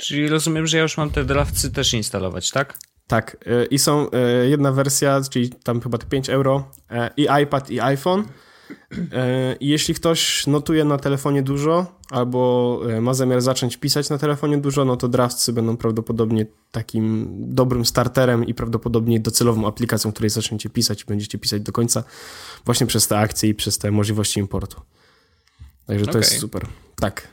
Czyli 0.00 0.28
rozumiem, 0.28 0.66
że 0.66 0.76
ja 0.76 0.82
już 0.82 0.96
mam 0.96 1.10
te 1.10 1.24
drawcy 1.24 1.70
też 1.70 1.94
instalować, 1.94 2.50
tak? 2.50 2.78
Tak. 3.06 3.36
Y, 3.46 3.66
I 3.66 3.78
są 3.78 4.06
y, 4.06 4.48
jedna 4.48 4.72
wersja, 4.72 5.20
czyli 5.30 5.50
tam 5.50 5.80
chyba 5.80 5.98
te 5.98 6.06
5 6.06 6.30
euro 6.30 6.70
y, 6.90 6.94
i 7.16 7.28
iPad 7.42 7.70
i 7.70 7.80
iPhone. 7.80 8.24
I 9.60 9.68
jeśli 9.68 9.94
ktoś 9.94 10.46
notuje 10.46 10.84
na 10.84 10.98
telefonie 10.98 11.42
dużo 11.42 11.86
albo 12.10 12.80
ma 13.00 13.14
zamiar 13.14 13.40
zacząć 13.40 13.76
pisać 13.76 14.10
na 14.10 14.18
telefonie 14.18 14.58
dużo, 14.58 14.84
no 14.84 14.96
to 14.96 15.08
Draftsy 15.08 15.52
będą 15.52 15.76
prawdopodobnie 15.76 16.46
takim 16.72 17.28
dobrym 17.54 17.84
starterem 17.84 18.46
i 18.46 18.54
prawdopodobnie 18.54 19.20
docelową 19.20 19.66
aplikacją, 19.66 20.12
której 20.12 20.30
zaczniecie 20.30 20.70
pisać 20.70 21.02
i 21.02 21.04
będziecie 21.04 21.38
pisać 21.38 21.62
do 21.62 21.72
końca 21.72 22.04
właśnie 22.64 22.86
przez 22.86 23.08
te 23.08 23.18
akcje 23.18 23.48
i 23.48 23.54
przez 23.54 23.78
te 23.78 23.90
możliwości 23.90 24.40
importu. 24.40 24.80
Także 25.86 26.04
to 26.04 26.10
okay. 26.10 26.20
jest 26.20 26.38
super. 26.38 26.66
Tak. 26.96 27.28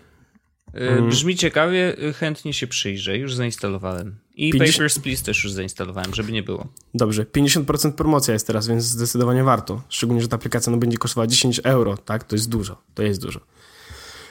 Mm. 0.77 1.09
Brzmi 1.09 1.35
ciekawie, 1.35 2.03
y, 2.03 2.13
chętnie 2.13 2.53
się 2.53 2.67
przyjrzę, 2.67 3.17
już 3.17 3.35
zainstalowałem. 3.35 4.15
I 4.35 4.51
50... 4.51 4.77
Papers, 4.77 4.99
Please 4.99 5.23
też 5.23 5.43
już 5.43 5.53
zainstalowałem, 5.53 6.13
żeby 6.13 6.31
nie 6.31 6.43
było. 6.43 6.67
Dobrze, 6.93 7.23
50% 7.23 7.91
promocja 7.91 8.33
jest 8.33 8.47
teraz, 8.47 8.67
więc 8.67 8.83
zdecydowanie 8.83 9.43
warto. 9.43 9.81
Szczególnie, 9.89 10.21
że 10.21 10.27
ta 10.27 10.35
aplikacja 10.35 10.71
no, 10.71 10.77
będzie 10.77 10.97
kosztowała 10.97 11.27
10 11.27 11.61
euro, 11.63 11.97
tak? 11.97 12.23
To 12.23 12.35
jest 12.35 12.49
dużo, 12.49 12.81
to 12.93 13.03
jest 13.03 13.21
dużo. 13.21 13.39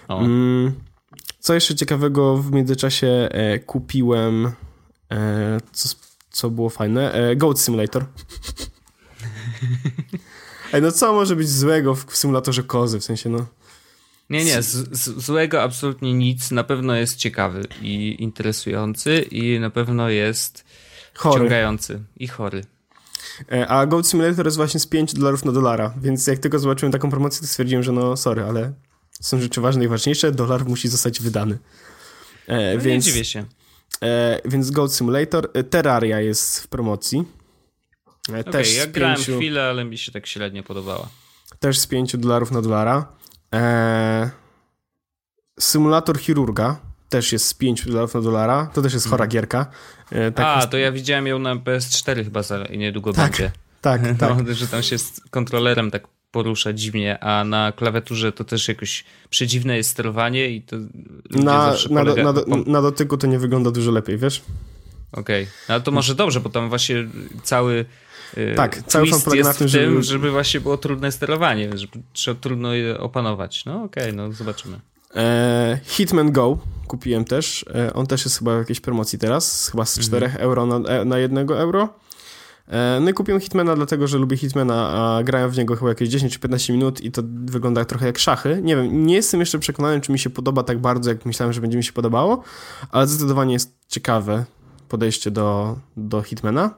Mm. 0.08 0.72
Co 1.40 1.54
jeszcze 1.54 1.74
ciekawego 1.74 2.36
w 2.36 2.52
międzyczasie 2.52 3.06
e, 3.06 3.58
kupiłem, 3.58 4.52
e, 5.12 5.60
co, 5.72 5.88
co 6.30 6.50
było 6.50 6.70
fajne? 6.70 7.12
E, 7.12 7.36
Goat 7.36 7.60
Simulator. 7.60 8.04
Ej, 10.72 10.82
no 10.82 10.92
co 10.92 11.12
może 11.12 11.36
być 11.36 11.48
złego 11.48 11.94
w, 11.94 12.04
w 12.04 12.16
symulatorze 12.16 12.62
kozy, 12.62 13.00
w 13.00 13.04
sensie 13.04 13.28
no... 13.28 13.46
Nie, 14.30 14.44
nie, 14.44 14.62
z, 14.62 14.98
z, 14.98 15.24
złego 15.24 15.62
absolutnie 15.62 16.12
nic. 16.12 16.50
Na 16.50 16.64
pewno 16.64 16.94
jest 16.94 17.16
ciekawy 17.16 17.62
i 17.82 18.16
interesujący 18.18 19.20
i 19.30 19.60
na 19.60 19.70
pewno 19.70 20.08
jest 20.08 20.64
chory. 21.14 21.36
wciągający 21.36 22.02
i 22.16 22.28
chory. 22.28 22.64
E, 23.52 23.68
a 23.68 23.86
Goat 23.86 24.08
Simulator 24.08 24.46
jest 24.46 24.56
właśnie 24.56 24.80
z 24.80 24.86
5 24.86 25.14
dolarów 25.14 25.44
na 25.44 25.52
dolara, 25.52 25.94
więc 26.02 26.26
jak 26.26 26.38
tylko 26.38 26.58
zobaczyłem 26.58 26.92
taką 26.92 27.10
promocję, 27.10 27.40
to 27.40 27.46
stwierdziłem, 27.46 27.82
że 27.82 27.92
no 27.92 28.16
sorry, 28.16 28.42
ale 28.42 28.72
są 29.20 29.40
rzeczy 29.40 29.60
ważne 29.60 29.84
i 29.84 29.88
ważniejsze, 29.88 30.32
dolar 30.32 30.64
musi 30.64 30.88
zostać 30.88 31.20
wydany. 31.20 31.58
E, 32.46 32.74
no 32.74 32.80
więc, 32.80 33.06
nie 33.06 33.12
dziwię 33.12 33.24
się. 33.24 33.44
E, 34.02 34.40
więc 34.44 34.70
Goat 34.70 34.94
Simulator, 34.94 35.50
e, 35.54 35.64
Terraria 35.64 36.20
jest 36.20 36.60
w 36.60 36.68
promocji. 36.68 37.24
E, 38.28 38.40
okay, 38.40 38.52
też 38.52 38.76
ja 38.76 38.86
grałem 38.86 39.16
pięciu, 39.16 39.36
chwilę, 39.36 39.64
ale 39.64 39.84
mi 39.84 39.98
się 39.98 40.12
tak 40.12 40.26
średnio 40.26 40.62
podobała. 40.62 41.08
Też 41.60 41.78
z 41.78 41.86
5 41.86 42.16
dolarów 42.16 42.50
na 42.50 42.62
dolara. 42.62 43.12
Eee, 43.56 44.30
symulator 45.58 46.18
chirurga 46.20 46.76
też 47.08 47.32
jest 47.32 47.46
z 47.46 47.54
5 47.54 47.86
dolarów 47.86 48.14
na 48.14 48.20
dolara. 48.20 48.70
To 48.74 48.82
też 48.82 48.94
jest 48.94 49.06
chora 49.06 49.24
mhm. 49.24 49.30
gierka. 49.30 49.66
Eee, 50.12 50.32
tak 50.32 50.46
A, 50.46 50.56
jest... 50.56 50.70
to 50.70 50.76
ja 50.76 50.92
widziałem 50.92 51.26
ją 51.26 51.38
na 51.38 51.56
PS4 51.56 52.24
chyba 52.24 52.42
za 52.42 52.64
niedługo 52.64 53.12
tak, 53.12 53.30
będzie. 53.30 53.52
Tak, 53.80 54.00
tak. 54.18 54.46
No, 54.46 54.54
że 54.54 54.68
tam 54.68 54.82
się 54.82 54.98
z 54.98 55.20
kontrolerem 55.30 55.90
tak 55.90 56.08
porusza 56.30 56.72
dziwnie, 56.72 57.24
a 57.24 57.44
na 57.44 57.72
klawiaturze 57.72 58.32
to 58.32 58.44
też 58.44 58.68
jakoś 58.68 59.04
przedziwne 59.30 59.76
jest 59.76 59.90
sterowanie 59.90 60.48
i 60.48 60.62
to 60.62 60.76
na, 61.30 61.74
na, 61.90 62.04
polega... 62.04 62.22
na, 62.22 62.32
na, 62.66 62.82
dotyku 62.82 63.16
to 63.16 63.26
nie 63.26 63.38
wygląda 63.38 63.70
dużo 63.70 63.90
lepiej, 63.90 64.18
wiesz? 64.18 64.42
Okej, 65.12 65.42
okay. 65.42 65.54
no 65.68 65.80
to 65.80 65.90
może 65.90 66.14
dobrze, 66.14 66.40
bo 66.40 66.50
tam 66.50 66.68
właśnie 66.68 67.08
cały 67.42 67.84
tak, 68.56 68.82
cały 68.82 69.06
fan 69.06 69.20
polega 69.20 69.44
na 69.44 69.54
tym, 69.54 69.68
żeby... 69.68 69.84
Tym, 69.84 70.02
żeby 70.02 70.30
właśnie 70.30 70.60
było 70.60 70.76
trudne 70.76 71.12
sterowanie, 71.12 71.70
żeby 71.74 71.92
trzeba 72.12 72.40
trudno 72.40 72.74
je 72.74 73.00
opanować. 73.00 73.64
No 73.64 73.82
okej, 73.82 74.02
okay, 74.02 74.12
no 74.12 74.32
zobaczymy. 74.32 74.80
E, 75.16 75.78
Hitman 75.84 76.32
Go 76.32 76.58
kupiłem 76.86 77.24
też. 77.24 77.64
E, 77.74 77.94
on 77.94 78.06
też 78.06 78.24
jest 78.24 78.38
chyba 78.38 78.54
w 78.54 78.58
jakiejś 78.58 78.80
promocji 78.80 79.18
teraz, 79.18 79.68
chyba 79.68 79.84
z 79.84 79.98
4 79.98 80.26
mhm. 80.26 80.44
euro 80.44 80.66
na, 80.66 80.88
e, 80.88 81.04
na 81.04 81.18
1 81.18 81.50
euro. 81.50 81.88
No 83.00 83.10
i 83.10 83.14
kupiłem 83.14 83.40
Hitmana 83.40 83.76
dlatego, 83.76 84.06
że 84.06 84.18
lubię 84.18 84.36
Hitmana, 84.36 84.88
a 84.88 85.22
grałem 85.22 85.50
w 85.50 85.58
niego 85.58 85.76
chyba 85.76 85.88
jakieś 85.88 86.08
10 86.08 86.32
czy 86.32 86.38
15 86.38 86.72
minut 86.72 87.00
i 87.00 87.12
to 87.12 87.22
wygląda 87.44 87.84
trochę 87.84 88.06
jak 88.06 88.18
szachy. 88.18 88.60
Nie 88.62 88.76
wiem, 88.76 89.06
nie 89.06 89.14
jestem 89.14 89.40
jeszcze 89.40 89.58
przekonany, 89.58 90.00
czy 90.00 90.12
mi 90.12 90.18
się 90.18 90.30
podoba 90.30 90.62
tak 90.62 90.78
bardzo, 90.78 91.10
jak 91.10 91.26
myślałem, 91.26 91.52
że 91.52 91.60
będzie 91.60 91.78
mi 91.78 91.84
się 91.84 91.92
podobało, 91.92 92.42
ale 92.90 93.06
zdecydowanie 93.06 93.52
jest 93.52 93.76
ciekawe 93.88 94.44
podejście 94.88 95.30
do, 95.30 95.78
do 95.96 96.22
Hitmana. 96.22 96.74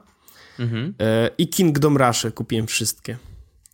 Mhm. 0.59 0.93
E, 0.99 1.29
I 1.37 1.47
Kingdom 1.47 1.97
Rush 1.97 2.25
kupiłem 2.35 2.67
wszystkie. 2.67 3.17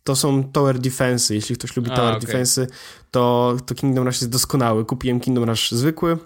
To 0.04 0.16
są 0.16 0.44
Tower 0.52 0.78
Defense. 0.78 1.34
Jeśli 1.34 1.56
ktoś 1.56 1.76
lubi 1.76 1.90
a, 1.90 1.96
Tower 1.96 2.14
okay. 2.14 2.26
Defense, 2.26 2.66
to, 3.10 3.56
to 3.66 3.74
Kingdom 3.74 4.06
Rush 4.06 4.20
jest 4.20 4.30
doskonały. 4.30 4.84
Kupiłem 4.84 5.20
Kingdom 5.20 5.44
Rush 5.44 5.70
zwykły, 5.70 6.18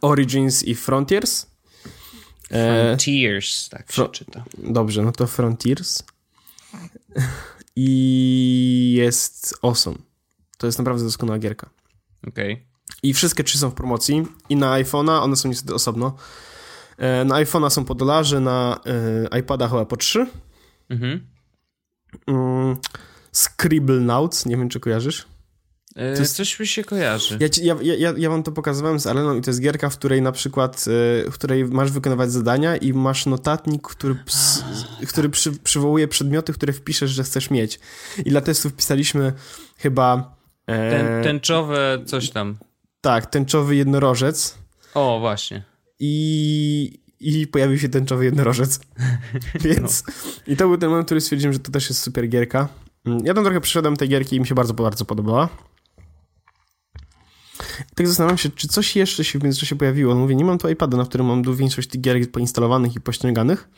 Origins 0.00 0.62
i 0.62 0.74
Frontiers. 0.74 1.46
E, 2.50 2.84
Frontiers, 2.84 3.68
tak 3.68 3.80
się 3.80 3.94
Fro 3.94 4.08
czyta. 4.08 4.44
Dobrze, 4.58 5.02
no 5.02 5.12
to 5.12 5.26
Frontiers. 5.26 6.02
I 7.76 8.94
jest 8.96 9.54
Awesome. 9.62 9.96
To 10.58 10.66
jest 10.66 10.78
naprawdę 10.78 11.04
doskonała 11.04 11.38
gierka. 11.38 11.70
Okej. 12.28 12.52
Okay. 12.52 12.66
I 13.02 13.14
wszystkie 13.14 13.44
trzy 13.44 13.58
są 13.58 13.70
w 13.70 13.74
promocji. 13.74 14.26
I 14.48 14.56
na 14.56 14.82
iPhone'a, 14.82 15.22
one 15.22 15.36
są 15.36 15.48
niestety 15.48 15.74
osobno. 15.74 16.16
E, 17.00 17.24
na 17.24 17.34
iPhone'a 17.34 17.70
są 17.70 17.84
po 17.84 17.94
dolarze, 17.94 18.40
na 18.40 18.80
e, 19.32 19.38
iPada 19.38 19.68
chyba 19.68 19.84
po 19.84 19.96
trzy. 19.96 20.26
Mhm. 20.90 21.26
Mm, 22.26 22.76
Scribble 23.32 24.00
Notes, 24.00 24.46
nie 24.46 24.56
wiem 24.56 24.68
czy 24.68 24.80
kojarzysz. 24.80 25.26
To 25.94 26.00
jest... 26.02 26.36
Coś 26.36 26.60
mi 26.60 26.66
się 26.66 26.84
kojarzy. 26.84 27.38
Ja, 27.40 27.48
ci, 27.48 27.64
ja, 27.64 27.76
ja, 27.82 28.12
ja 28.16 28.30
wam 28.30 28.42
to 28.42 28.52
pokazywałem 28.52 29.00
z 29.00 29.06
Aleną 29.06 29.36
i 29.36 29.40
to 29.40 29.50
jest 29.50 29.60
gierka, 29.60 29.90
w 29.90 29.98
której 29.98 30.22
na 30.22 30.32
przykład, 30.32 30.84
w 31.26 31.34
której 31.34 31.64
masz 31.64 31.90
wykonywać 31.90 32.32
zadania 32.32 32.76
i 32.76 32.92
masz 32.92 33.26
notatnik, 33.26 33.82
który, 33.82 34.14
ps, 34.14 34.64
który 35.08 35.28
przy, 35.28 35.52
przywołuje 35.52 36.08
przedmioty, 36.08 36.52
które 36.52 36.72
wpiszesz, 36.72 37.10
że 37.10 37.24
chcesz 37.24 37.50
mieć. 37.50 37.80
I 38.24 38.30
dla 38.30 38.40
testów 38.40 38.74
pisaliśmy 38.74 39.32
chyba... 39.76 40.36
E, 40.66 40.90
Ten, 40.90 41.24
tęczowe 41.24 41.98
coś 42.06 42.30
tam. 42.30 42.58
Tak, 43.00 43.26
tęczowy 43.26 43.76
jednorożec. 43.76 44.58
O, 44.94 45.18
właśnie. 45.20 45.69
I, 46.00 47.00
i 47.20 47.46
pojawił 47.46 47.78
się 47.78 47.88
tęczowy 47.88 48.24
jednorożec. 48.24 48.80
Więc... 49.64 50.04
No. 50.06 50.12
I 50.52 50.56
to 50.56 50.68
był 50.68 50.78
ten 50.78 50.90
moment, 50.90 51.06
który 51.06 51.20
stwierdziłem, 51.20 51.52
że 51.52 51.58
to 51.58 51.70
też 51.72 51.88
jest 51.88 52.02
super 52.02 52.28
gierka. 52.28 52.68
Mm, 53.04 53.26
ja 53.26 53.34
tam 53.34 53.44
trochę 53.44 53.60
przeszedłem 53.60 53.96
tej 53.96 54.08
gierki 54.08 54.36
i 54.36 54.40
mi 54.40 54.46
się 54.46 54.54
bardzo, 54.54 54.74
bardzo 54.74 55.04
podobała. 55.04 55.48
Tak 57.94 58.08
zastanawiam 58.08 58.38
się, 58.38 58.50
czy 58.50 58.68
coś 58.68 58.96
jeszcze 58.96 59.24
się 59.24 59.38
w 59.38 59.42
międzyczasie 59.42 59.76
pojawiło. 59.76 60.14
No 60.14 60.20
mówię, 60.20 60.34
nie 60.34 60.44
mam 60.44 60.58
tu 60.58 60.68
iPada, 60.68 60.96
na 60.96 61.04
którym 61.04 61.26
mam 61.26 61.56
większość 61.56 61.88
tych 61.88 62.00
gier 62.00 62.30
poinstalowanych 62.30 62.96
i 62.96 63.00
pościąganych. 63.00 63.68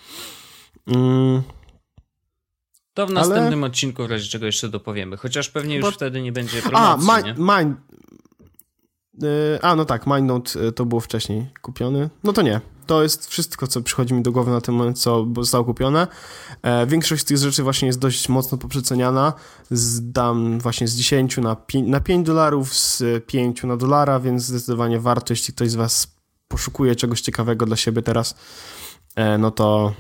Mm. 0.87 1.43
To 2.95 3.07
w 3.07 3.11
następnym 3.11 3.59
Ale... 3.59 3.67
odcinku 3.67 4.07
w 4.07 4.11
razie 4.11 4.29
czego 4.29 4.47
jeszcze 4.47 4.69
dopowiemy. 4.69 5.17
Chociaż 5.17 5.49
pewnie 5.49 5.77
już 5.77 5.83
Bo... 5.83 5.91
wtedy 5.91 6.23
nie 6.23 6.33
będzie 6.33 6.63
promocji, 6.63 7.11
A, 7.11 7.21
my, 7.21 7.35
Mind... 7.39 7.79
A, 9.63 9.77
no 9.77 9.85
tak, 9.85 10.07
MindNote 10.07 10.61
y, 10.61 10.73
to 10.73 10.87
było 10.87 11.01
wcześniej 11.01 11.51
kupiony. 11.63 12.11
No 12.25 12.33
to 12.33 12.43
nie. 12.43 12.61
To 12.87 13.03
jest 13.03 13.27
wszystko, 13.27 13.67
co 13.67 13.83
przychodzi 13.83 14.15
mi 14.15 14.23
do 14.23 14.33
głowy 14.33 14.51
na 14.51 14.61
ten 14.61 14.75
moment, 14.75 14.99
co 14.99 15.27
zostało 15.37 15.65
kupione. 15.65 16.07
E, 16.63 16.87
większość 16.87 17.23
z 17.23 17.25
tych 17.25 17.39
rzeczy 17.39 17.63
właśnie 17.63 17.87
jest 17.87 17.99
dość 17.99 18.29
mocno 18.29 18.59
poprzeceniana. 18.59 19.33
Zdam 19.71 20.61
właśnie 20.61 20.89
z 20.89 20.95
10 20.95 21.37
na 21.37 21.57
5, 21.57 21.89
na 21.89 22.01
5 22.01 22.27
dolarów, 22.27 22.75
z 22.75 23.27
5 23.27 23.63
na 23.63 23.77
dolara, 23.77 24.21
więc 24.21 24.43
zdecydowanie 24.43 25.01
warto, 25.01 25.33
jeśli 25.33 25.55
ktoś 25.55 25.71
z 25.71 25.75
Was 25.75 26.17
poszukuje 26.49 26.97
czegoś 26.97 27.21
ciekawego 27.21 27.67
dla 27.67 27.77
siebie 27.77 28.03
teraz, 28.03 28.35
e, 29.17 29.39
no 29.39 29.51
to 29.51 29.93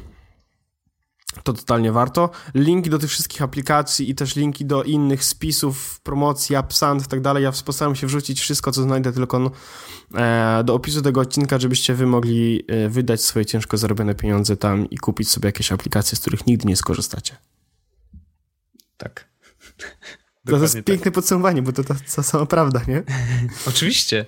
to 1.42 1.52
totalnie 1.52 1.92
warto. 1.92 2.30
Linki 2.54 2.90
do 2.90 2.98
tych 2.98 3.10
wszystkich 3.10 3.42
aplikacji 3.42 4.10
i 4.10 4.14
też 4.14 4.36
linki 4.36 4.64
do 4.64 4.82
innych 4.82 5.24
spisów, 5.24 6.00
promocji, 6.00 6.56
AppSand 6.56 7.04
i 7.04 7.08
tak 7.08 7.20
dalej. 7.20 7.44
Ja 7.44 7.52
postaram 7.64 7.96
się 7.96 8.06
wrzucić 8.06 8.40
wszystko, 8.40 8.72
co 8.72 8.82
znajdę 8.82 9.12
tylko 9.12 9.50
e, 10.14 10.62
do 10.64 10.74
opisu 10.74 11.02
tego 11.02 11.20
odcinka, 11.20 11.58
żebyście 11.58 11.94
wy 11.94 12.06
mogli 12.06 12.64
e, 12.68 12.88
wydać 12.88 13.24
swoje 13.24 13.46
ciężko 13.46 13.76
zarobione 13.76 14.14
pieniądze 14.14 14.56
tam 14.56 14.90
i 14.90 14.98
kupić 14.98 15.30
sobie 15.30 15.46
jakieś 15.48 15.72
aplikacje, 15.72 16.16
z 16.16 16.20
których 16.20 16.46
nigdy 16.46 16.68
nie 16.68 16.76
skorzystacie. 16.76 17.36
Tak. 18.96 19.28
to 20.46 20.56
jest 20.56 20.74
tak. 20.74 20.84
piękne 20.84 21.10
podsumowanie, 21.10 21.62
bo 21.62 21.72
to 21.72 21.84
ta 21.84 22.22
sama 22.22 22.46
prawda, 22.46 22.80
nie? 22.88 23.02
Oczywiście. 23.68 24.26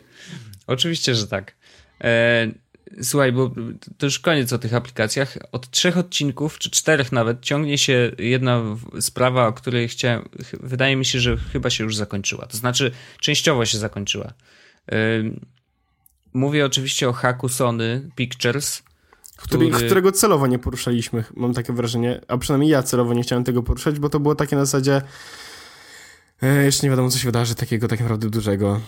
Oczywiście, 0.67 1.15
że 1.15 1.27
tak. 1.27 1.57
E, 2.01 2.64
Słuchaj, 3.03 3.33
bo 3.33 3.51
to 3.99 4.07
już 4.07 4.19
koniec 4.19 4.53
o 4.53 4.59
tych 4.59 4.75
aplikacjach. 4.75 5.37
Od 5.53 5.71
trzech 5.71 5.99
odcinków, 5.99 6.59
czy 6.59 6.71
czterech 6.71 7.13
nawet, 7.13 7.41
ciągnie 7.41 7.79
się 7.79 8.13
jedna 8.19 8.63
sprawa, 9.01 9.47
o 9.47 9.53
której 9.53 9.89
chciałem. 9.89 10.29
Wydaje 10.61 10.97
mi 10.97 11.05
się, 11.05 11.21
że 11.21 11.37
chyba 11.37 11.71
się 11.71 11.85
już 11.85 11.97
zakończyła. 11.97 12.47
To 12.47 12.57
znaczy, 12.57 12.91
częściowo 13.21 13.67
się 13.67 13.79
zakończyła. 13.79 14.33
Mówię 16.35 16.67
oczywiście 16.67 17.09
o 17.09 17.13
haku 17.13 17.49
Sony 17.49 18.11
Pictures. 18.17 18.83
Który... 19.37 19.71
Którego 19.71 20.13
celowo 20.13 20.47
nie 20.47 20.59
poruszaliśmy, 20.59 21.25
mam 21.37 21.55
takie 21.55 21.73
wrażenie. 21.73 22.21
A 22.29 22.39
przynajmniej 22.39 22.71
ja 22.71 22.83
celowo 22.83 23.15
nie 23.15 23.23
chciałem 23.23 23.45
tego 23.45 23.63
poruszać, 23.63 23.99
bo 23.99 24.09
to 24.09 24.21
było 24.21 24.35
takie 24.35 24.57
na 24.57 24.65
zasadzie. 24.65 25.03
E, 26.43 26.65
jeszcze 26.65 26.87
nie 26.87 26.91
wiadomo, 26.91 27.11
co 27.11 27.19
się 27.19 27.25
wydarzy 27.29 27.55
takiego 27.55 27.89
tak 27.89 28.01
naprawdę 28.01 28.31
dużego. 28.31 28.81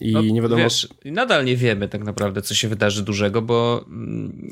I 0.00 0.12
no, 0.12 0.22
nie 0.22 0.42
wiadomo. 0.42 0.62
Wiesz, 0.62 0.88
nadal 1.04 1.44
nie 1.44 1.56
wiemy 1.56 1.88
tak 1.88 2.04
naprawdę, 2.04 2.42
co 2.42 2.54
się 2.54 2.68
wydarzy 2.68 3.02
dużego, 3.02 3.42
bo. 3.42 3.84
Mm, 3.86 4.50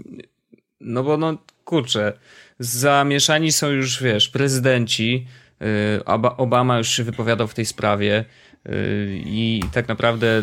no 0.81 1.03
bo, 1.03 1.17
no 1.17 1.39
kurczę, 1.65 2.13
zamieszani 2.59 3.53
są 3.53 3.71
już, 3.71 4.03
wiesz, 4.03 4.29
prezydenci. 4.29 5.27
Y, 5.99 6.05
Obama 6.37 6.79
już 6.79 6.89
się 6.89 7.05
wypowiadał 7.05 7.49
w 7.49 7.55
tej 7.55 7.67
sprawie 7.67 8.25
y, 8.69 9.23
i 9.27 9.61
tak 9.73 9.89
naprawdę 9.89 10.43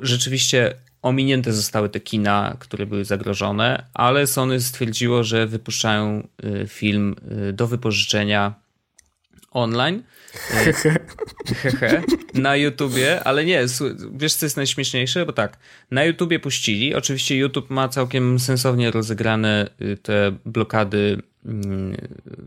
rzeczywiście 0.00 0.74
ominięte 1.02 1.52
zostały 1.52 1.88
te 1.88 2.00
kina, 2.00 2.56
które 2.58 2.86
były 2.86 3.04
zagrożone, 3.04 3.84
ale 3.94 4.26
Sony 4.26 4.60
stwierdziło, 4.60 5.24
że 5.24 5.46
wypuszczają 5.46 6.28
y, 6.44 6.66
film 6.66 7.14
do 7.52 7.66
wypożyczenia 7.66 8.54
online 9.50 10.02
Hehe. 11.62 12.02
na 12.34 12.56
YouTubie, 12.56 13.24
ale 13.24 13.44
nie, 13.44 13.66
wiesz 14.12 14.34
co 14.34 14.46
jest 14.46 14.56
najśmieszniejsze? 14.56 15.26
Bo 15.26 15.32
tak, 15.32 15.58
na 15.90 16.04
YouTubie 16.04 16.38
puścili, 16.38 16.94
oczywiście 16.94 17.36
YouTube 17.36 17.70
ma 17.70 17.88
całkiem 17.88 18.38
sensownie 18.38 18.90
rozegrane 18.90 19.70
y, 19.80 19.96
te 19.96 20.32
blokady 20.44 21.22
mm, 21.46 21.96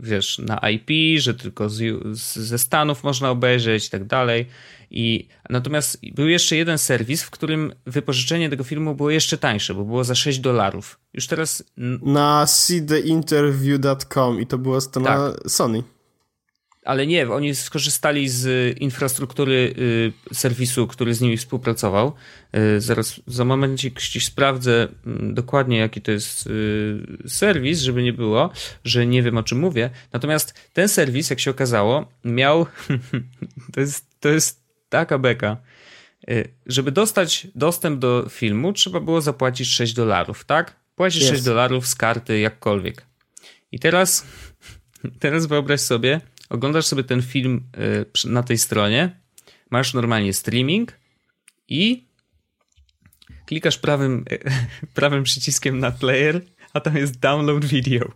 wiesz, 0.02 0.38
na 0.38 0.70
IP, 0.70 1.20
że 1.20 1.34
tylko 1.34 1.68
z, 1.68 2.02
ze 2.36 2.58
Stanów 2.58 3.04
można 3.04 3.30
obejrzeć 3.30 3.86
i 3.86 3.90
tak 3.90 4.04
dalej. 4.04 4.46
I 4.90 5.28
natomiast 5.50 5.98
był 6.14 6.28
jeszcze 6.28 6.56
jeden 6.56 6.78
serwis, 6.78 7.22
w 7.22 7.30
którym 7.30 7.72
wypożyczenie 7.86 8.50
tego 8.50 8.64
filmu 8.64 8.94
było 8.94 9.10
jeszcze 9.10 9.38
tańsze, 9.38 9.74
bo 9.74 9.84
było 9.84 10.04
za 10.04 10.14
6 10.14 10.38
dolarów. 10.38 10.98
Już 11.14 11.26
teraz. 11.26 11.64
Na 12.02 12.46
seetheinterview.com 12.46 14.40
i 14.40 14.46
to 14.46 14.58
była 14.58 14.80
strona 14.80 15.32
tak. 15.32 15.50
Sony 15.50 15.82
ale 16.84 17.06
nie, 17.06 17.28
oni 17.28 17.54
skorzystali 17.54 18.28
z 18.28 18.78
infrastruktury 18.78 19.74
y, 20.32 20.34
serwisu, 20.34 20.86
który 20.86 21.14
z 21.14 21.20
nimi 21.20 21.36
współpracował. 21.36 22.12
Y, 22.76 22.80
zaraz 22.80 23.20
za 23.26 23.44
moment 23.44 23.80
ci 23.98 24.20
sprawdzę 24.20 24.88
mm, 25.06 25.34
dokładnie, 25.34 25.78
jaki 25.78 26.00
to 26.00 26.10
jest 26.10 26.46
y, 26.46 27.28
serwis, 27.28 27.80
żeby 27.80 28.02
nie 28.02 28.12
było, 28.12 28.50
że 28.84 29.06
nie 29.06 29.22
wiem 29.22 29.38
o 29.38 29.42
czym 29.42 29.58
mówię. 29.58 29.90
Natomiast 30.12 30.54
ten 30.72 30.88
serwis, 30.88 31.30
jak 31.30 31.40
się 31.40 31.50
okazało, 31.50 32.08
miał. 32.24 32.66
to, 33.72 33.80
jest, 33.80 34.20
to 34.20 34.28
jest 34.28 34.62
taka 34.88 35.18
beka. 35.18 35.56
Żeby 36.66 36.92
dostać 36.92 37.46
dostęp 37.54 37.98
do 37.98 38.26
filmu, 38.30 38.72
trzeba 38.72 39.00
było 39.00 39.20
zapłacić 39.20 39.68
6 39.68 39.94
dolarów, 39.94 40.44
tak? 40.44 40.76
Płacisz 40.96 41.22
yes. 41.22 41.30
6 41.30 41.42
dolarów 41.42 41.86
z 41.86 41.94
karty, 41.94 42.38
jakkolwiek. 42.38 43.06
I 43.72 43.78
teraz, 43.78 44.26
teraz 45.20 45.46
wyobraź 45.46 45.80
sobie, 45.80 46.20
oglądasz 46.52 46.86
sobie 46.86 47.04
ten 47.04 47.22
film 47.22 47.62
y, 48.24 48.28
na 48.28 48.42
tej 48.42 48.58
stronie, 48.58 49.20
masz 49.70 49.94
normalnie 49.94 50.32
streaming 50.32 50.92
i 51.68 52.08
klikasz 53.46 53.78
prawym, 53.78 54.24
prawym 54.94 55.22
przyciskiem 55.22 55.78
na 55.78 55.90
player, 55.90 56.40
a 56.72 56.80
tam 56.80 56.96
jest 56.96 57.18
download 57.18 57.64
video. 57.64 58.12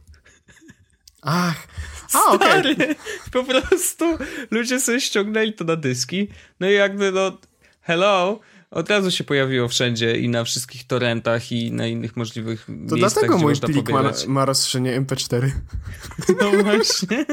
Ach, 1.23 1.69
a, 2.15 2.37
Stary, 2.37 2.73
okay. 2.73 2.95
po 3.33 3.45
prostu 3.45 4.05
ludzie 4.51 4.81
sobie 4.81 5.01
ściągnęli 5.01 5.53
to 5.53 5.65
na 5.65 5.77
dyski, 5.77 6.29
no 6.61 6.71
i 6.71 6.75
jakby 6.75 7.13
no, 7.13 7.39
hello, 7.81 8.41
od 8.71 8.91
razu 8.91 9.11
się 9.11 9.25
pojawiło 9.25 9.69
wszędzie 9.69 10.19
i 10.19 10.29
na 10.29 10.45
wszystkich 10.45 10.87
torrentach 10.87 11.53
i 11.53 11.73
na 11.73 11.87
innych 11.87 12.17
możliwych 12.17 12.65
to 12.67 12.73
miejscach, 12.73 12.91
To 12.91 12.97
dlatego 12.97 13.39
mój 13.39 13.57
plik 13.57 13.89
ma, 13.89 14.13
ma 14.29 14.45
rozszerzenie 14.45 15.01
MP4. 15.01 15.51
No 16.41 16.51
właśnie. 16.63 17.25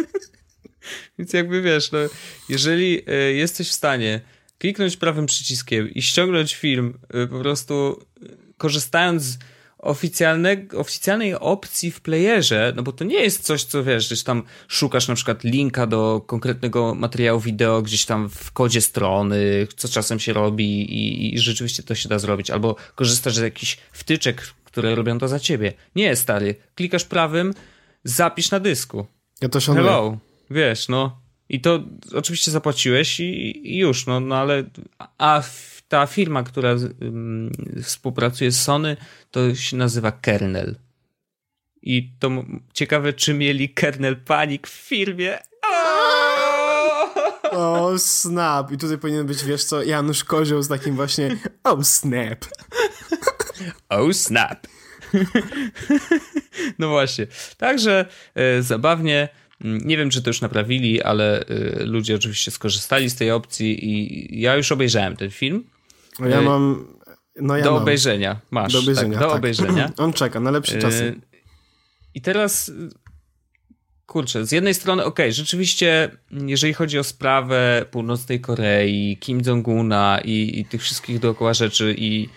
Więc 1.19 1.33
jakby 1.33 1.61
wiesz, 1.61 1.91
no, 1.91 1.99
jeżeli 2.49 3.09
y, 3.09 3.33
jesteś 3.33 3.69
w 3.69 3.73
stanie 3.73 4.21
kliknąć 4.57 4.97
prawym 4.97 5.25
przyciskiem 5.25 5.89
i 5.89 6.01
ściągnąć 6.01 6.55
film 6.55 6.99
y, 7.23 7.27
po 7.27 7.39
prostu 7.39 8.05
y, 8.23 8.53
korzystając 8.57 9.37
oficjalnego, 9.77 10.79
oficjalnej 10.79 11.35
opcji 11.35 11.91
w 11.91 12.01
playerze, 12.01 12.73
no 12.75 12.83
bo 12.83 12.91
to 12.91 13.03
nie 13.03 13.19
jest 13.19 13.41
coś, 13.41 13.63
co 13.63 13.83
wiesz, 13.83 14.07
gdzieś 14.07 14.23
tam 14.23 14.43
szukasz 14.67 15.07
na 15.07 15.15
przykład 15.15 15.43
linka 15.43 15.87
do 15.87 16.21
konkretnego 16.27 16.95
materiału 16.95 17.39
wideo 17.39 17.81
gdzieś 17.81 18.05
tam 18.05 18.29
w 18.29 18.51
kodzie 18.51 18.81
strony, 18.81 19.67
co 19.75 19.87
czasem 19.89 20.19
się 20.19 20.33
robi 20.33 20.81
i, 20.81 21.35
i 21.35 21.39
rzeczywiście 21.39 21.83
to 21.83 21.95
się 21.95 22.09
da 22.09 22.19
zrobić, 22.19 22.51
albo 22.51 22.75
korzystasz 22.95 23.35
z 23.35 23.41
jakichś 23.41 23.77
wtyczek, 23.91 24.41
które 24.63 24.95
robią 24.95 25.19
to 25.19 25.27
za 25.27 25.39
ciebie. 25.39 25.73
Nie, 25.95 26.15
stary, 26.15 26.55
klikasz 26.75 27.05
prawym, 27.05 27.53
zapisz 28.03 28.51
na 28.51 28.59
dysku. 28.59 29.05
Ja 29.41 29.49
to 29.49 29.59
szanuję. 29.59 29.85
Hello, 29.85 30.17
wiesz, 30.53 30.89
no. 30.89 31.21
I 31.49 31.61
to 31.61 31.79
oczywiście 32.13 32.51
zapłaciłeś 32.51 33.19
i, 33.19 33.61
i 33.73 33.77
już, 33.77 34.05
no, 34.05 34.19
no 34.19 34.35
ale 34.35 34.63
a 35.17 35.43
ta 35.87 36.07
firma, 36.07 36.43
która 36.43 36.71
um, 36.71 37.51
współpracuje 37.83 38.51
z 38.51 38.61
Sony, 38.61 38.97
to 39.31 39.55
się 39.55 39.77
nazywa 39.77 40.11
Kernel. 40.11 40.75
I 41.81 42.13
to 42.19 42.29
ciekawe, 42.73 43.13
czy 43.13 43.33
mieli 43.33 43.69
Kernel 43.69 44.15
Panic 44.15 44.67
w 44.67 44.69
firmie. 44.69 45.39
O, 47.51 47.93
snap. 47.97 48.71
I 48.71 48.77
tutaj 48.77 48.97
powinien 48.97 49.25
być, 49.25 49.43
wiesz 49.43 49.63
co, 49.63 49.83
Janusz 49.83 50.23
Kozioł 50.23 50.61
z 50.61 50.67
takim 50.67 50.95
właśnie 50.95 51.37
oh, 51.63 51.83
snap. 51.83 52.45
Oh, 53.89 54.13
snap. 54.13 54.67
no 56.79 56.89
właśnie. 56.89 57.27
Także 57.57 58.05
e, 58.35 58.61
zabawnie. 58.61 59.29
Mm, 59.61 59.87
nie 59.87 59.97
wiem, 59.97 60.09
czy 60.09 60.21
to 60.21 60.29
już 60.29 60.41
naprawili, 60.41 61.01
ale 61.01 61.41
y, 61.41 61.85
ludzie 61.85 62.15
oczywiście 62.15 62.51
skorzystali 62.51 63.09
z 63.09 63.15
tej 63.15 63.31
opcji 63.31 63.85
i 63.85 64.41
ja 64.41 64.55
już 64.55 64.71
obejrzałem 64.71 65.15
ten 65.15 65.31
film. 65.31 65.63
Ja 66.19 66.39
y, 66.39 66.41
mam. 66.41 66.87
No 67.35 67.57
ja 67.57 67.63
do 67.63 67.71
mam. 67.71 67.81
obejrzenia. 67.81 68.39
Masz. 68.51 68.73
Do 68.73 68.79
obejrzenia. 68.79 69.13
Tak, 69.13 69.19
do 69.19 69.27
tak. 69.27 69.37
obejrzenia. 69.37 69.91
On 69.97 70.13
czeka 70.13 70.39
na 70.39 70.51
lepsze 70.51 70.79
czasy. 70.79 71.03
Y, 71.03 71.21
I 72.15 72.21
teraz. 72.21 72.71
Kurczę, 74.05 74.45
z 74.45 74.51
jednej 74.51 74.73
strony, 74.73 75.05
okej, 75.05 75.25
okay, 75.25 75.31
rzeczywiście, 75.31 76.11
jeżeli 76.31 76.73
chodzi 76.73 76.99
o 76.99 77.03
sprawę 77.03 77.85
północnej 77.91 78.41
Korei, 78.41 79.17
Kim 79.19 79.41
Jong-una 79.45 80.19
i, 80.23 80.59
i 80.59 80.65
tych 80.65 80.81
wszystkich 80.81 81.19
dookoła 81.19 81.53
rzeczy 81.53 81.95
i 81.97 82.29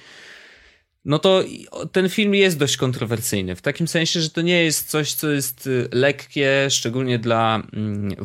no 1.07 1.19
to 1.19 1.45
ten 1.93 2.09
film 2.09 2.35
jest 2.35 2.59
dość 2.59 2.77
kontrowersyjny. 2.77 3.57
W 3.57 3.63
takim 3.63 3.89
sensie, 3.89 4.21
że 4.21 4.31
to 4.31 4.41
nie 4.41 4.65
jest 4.65 4.91
coś, 4.91 5.15
co 5.15 5.31
jest 5.31 5.67
y, 5.67 5.89
lekkie, 5.93 6.67
szczególnie 6.71 7.19
dla 7.19 7.63
mm, 7.73 8.17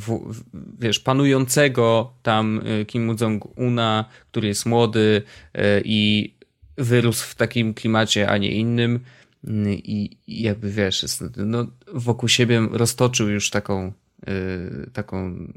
wiesz, 0.80 1.00
panującego 1.00 2.14
tam 2.24 2.62
y, 2.68 2.86
Kim 2.86 3.16
Jong-una, 3.22 4.06
który 4.32 4.48
jest 4.48 4.66
młody 4.66 5.22
y, 5.56 5.60
i 5.86 6.34
wyrósł 6.78 7.28
w 7.28 7.36
takim 7.36 7.74
klimacie, 7.74 8.30
a 8.30 8.38
nie 8.38 8.52
innym. 8.52 9.00
I, 9.68 10.18
jakby 10.28 10.72
wiesz, 10.72 11.04
jest, 11.04 11.24
no, 11.38 11.68
wokół 11.94 12.30
siebie 12.30 12.68
roztoczył 12.72 13.30
już 13.30 13.50
taką 13.50 13.94
taką 14.94 15.48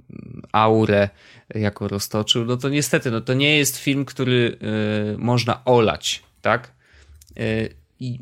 aurę, 0.52 1.08
jaką 1.54 1.88
roztoczył, 1.88 2.44
no 2.44 2.56
to 2.56 2.68
niestety, 2.68 3.10
no 3.10 3.20
to 3.20 3.34
nie 3.34 3.58
jest 3.58 3.76
film, 3.76 4.04
który 4.04 4.58
można 5.18 5.64
olać, 5.64 6.22
tak? 6.42 6.73
I 8.00 8.18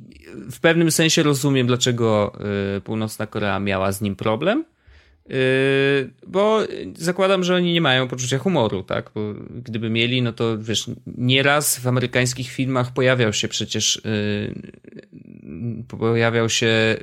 w 0.51 0.61
pewnym 0.61 0.91
sensie 0.91 1.23
rozumiem, 1.23 1.67
dlaczego 1.67 2.33
y, 2.77 2.81
Północna 2.81 3.27
Korea 3.27 3.61
miała 3.61 3.93
z 3.93 4.01
nim 4.01 4.17
problem, 4.17 4.65
y, 5.31 6.11
bo 6.27 6.61
zakładam, 6.95 7.45
że 7.45 7.55
oni 7.55 7.73
nie 7.73 7.81
mają 7.81 8.09
poczucia 8.09 8.39
humoru, 8.39 8.83
tak? 8.83 9.11
Bo 9.15 9.35
gdyby 9.51 9.91
mieli, 9.91 10.23
no 10.23 10.33
to 10.33 10.59
wiesz, 10.59 10.91
nieraz 11.07 11.79
w 11.79 11.87
amerykańskich 11.87 12.51
filmach 12.51 12.93
pojawiał 12.93 13.33
się 13.33 13.49
przecież 13.49 14.03
pojawiał 15.89 16.49
się 16.49 16.97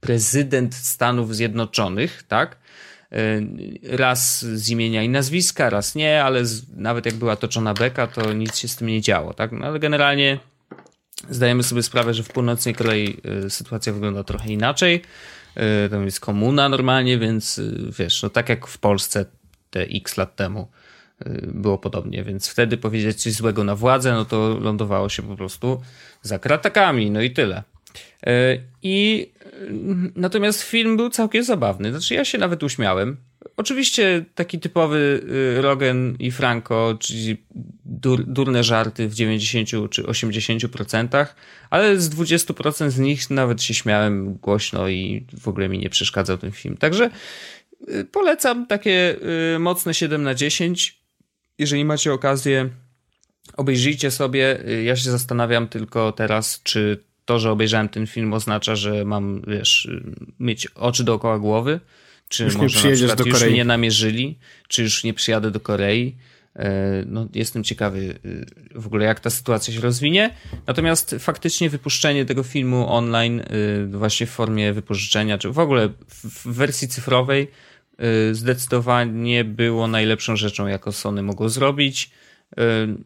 prezydent 0.00 0.74
Stanów 0.74 1.36
Zjednoczonych, 1.36 2.22
tak? 2.28 2.58
Raz 3.82 4.44
z 4.44 4.70
imienia 4.70 5.02
i 5.02 5.08
nazwiska, 5.08 5.70
raz 5.70 5.94
nie, 5.94 6.24
ale 6.24 6.42
nawet 6.76 7.06
jak 7.06 7.14
była 7.14 7.36
toczona 7.36 7.74
beka, 7.74 8.06
to 8.06 8.32
nic 8.32 8.56
się 8.56 8.68
z 8.68 8.76
tym 8.76 8.88
nie 8.88 9.00
działo, 9.00 9.34
tak? 9.34 9.52
No 9.52 9.66
ale 9.66 9.78
generalnie 9.78 10.38
zdajemy 11.30 11.62
sobie 11.62 11.82
sprawę, 11.82 12.14
że 12.14 12.22
w 12.22 12.28
północnej 12.28 12.74
Korei 12.74 13.16
y, 13.46 13.50
sytuacja 13.50 13.92
wygląda 13.92 14.24
trochę 14.24 14.52
inaczej. 14.52 15.02
Y, 15.86 15.90
tam 15.90 16.04
jest 16.04 16.20
komuna 16.20 16.68
normalnie, 16.68 17.18
więc 17.18 17.58
y, 17.58 17.90
wiesz, 17.98 18.22
no 18.22 18.30
tak 18.30 18.48
jak 18.48 18.66
w 18.66 18.78
Polsce 18.78 19.26
te 19.70 19.80
x 19.80 20.16
lat 20.16 20.36
temu 20.36 20.68
było 21.42 21.78
podobnie, 21.78 22.24
więc 22.24 22.48
wtedy 22.48 22.76
powiedzieć 22.76 23.22
coś 23.22 23.32
złego 23.32 23.64
na 23.64 23.76
władzę, 23.76 24.12
no 24.12 24.24
to 24.24 24.58
lądowało 24.60 25.08
się 25.08 25.22
po 25.22 25.36
prostu 25.36 25.82
za 26.22 26.38
kratakami, 26.38 27.10
no 27.10 27.22
i 27.22 27.30
tyle. 27.30 27.62
I 28.82 29.28
natomiast 30.16 30.62
film 30.62 30.96
był 30.96 31.10
całkiem 31.10 31.44
zabawny. 31.44 31.90
Znaczy 31.90 32.14
ja 32.14 32.24
się 32.24 32.38
nawet 32.38 32.62
uśmiałem. 32.62 33.16
Oczywiście 33.56 34.24
taki 34.34 34.60
typowy 34.60 35.22
y, 35.58 35.62
Rogen 35.62 36.16
i 36.18 36.30
Franco, 36.30 36.96
czyli 37.00 37.36
dur, 37.84 38.24
durne 38.26 38.64
żarty 38.64 39.08
w 39.08 39.14
90 39.14 39.90
czy 39.90 40.02
80%, 40.02 41.26
ale 41.70 42.00
z 42.00 42.10
20% 42.10 42.90
z 42.90 42.98
nich 42.98 43.30
nawet 43.30 43.62
się 43.62 43.74
śmiałem 43.74 44.34
głośno 44.34 44.88
i 44.88 45.26
w 45.40 45.48
ogóle 45.48 45.68
mi 45.68 45.78
nie 45.78 45.90
przeszkadzał 45.90 46.38
ten 46.38 46.52
film. 46.52 46.76
Także 46.76 47.10
y, 47.88 48.04
polecam 48.04 48.66
takie 48.66 49.16
y, 49.54 49.58
mocne 49.58 49.94
7 49.94 50.22
na 50.22 50.34
10. 50.34 50.98
Jeżeli 51.58 51.84
macie 51.84 52.12
okazję, 52.12 52.70
obejrzyjcie 53.56 54.10
sobie. 54.10 54.58
Ja 54.84 54.96
się 54.96 55.10
zastanawiam 55.10 55.68
tylko 55.68 56.12
teraz, 56.12 56.60
czy 56.62 57.04
to, 57.24 57.38
że 57.38 57.50
obejrzałem 57.50 57.88
ten 57.88 58.06
film 58.06 58.32
oznacza, 58.32 58.76
że 58.76 59.04
mam, 59.04 59.42
wiesz, 59.46 59.88
mieć 60.40 60.66
oczy 60.66 61.04
dookoła 61.04 61.38
głowy, 61.38 61.80
czy 62.34 62.44
już 62.44 62.56
może 62.56 62.90
nie 62.90 63.06
na 63.06 63.16
do 63.16 63.24
już 63.24 63.42
mnie 63.42 63.64
namierzyli, 63.64 64.38
czy 64.68 64.82
już 64.82 65.04
nie 65.04 65.14
przyjadę 65.14 65.50
do 65.50 65.60
Korei. 65.60 66.16
E, 66.56 67.04
no, 67.06 67.28
jestem 67.34 67.64
ciekawy 67.64 68.18
e, 68.74 68.80
w 68.80 68.86
ogóle, 68.86 69.04
jak 69.04 69.20
ta 69.20 69.30
sytuacja 69.30 69.74
się 69.74 69.80
rozwinie. 69.80 70.30
Natomiast 70.66 71.16
faktycznie 71.18 71.70
wypuszczenie 71.70 72.24
tego 72.24 72.42
filmu 72.42 72.92
online, 72.92 73.40
e, 73.40 73.44
właśnie 73.86 74.26
w 74.26 74.30
formie 74.30 74.72
wypożyczenia, 74.72 75.38
czy 75.38 75.50
w 75.50 75.58
ogóle 75.58 75.88
w 76.08 76.46
wersji 76.46 76.88
cyfrowej, 76.88 77.50
zdecydowanie 78.32 79.44
było 79.44 79.86
najlepszą 79.86 80.36
rzeczą, 80.36 80.66
jaką 80.66 80.92
Sony 80.92 81.22
mogło 81.22 81.48
zrobić. 81.48 82.10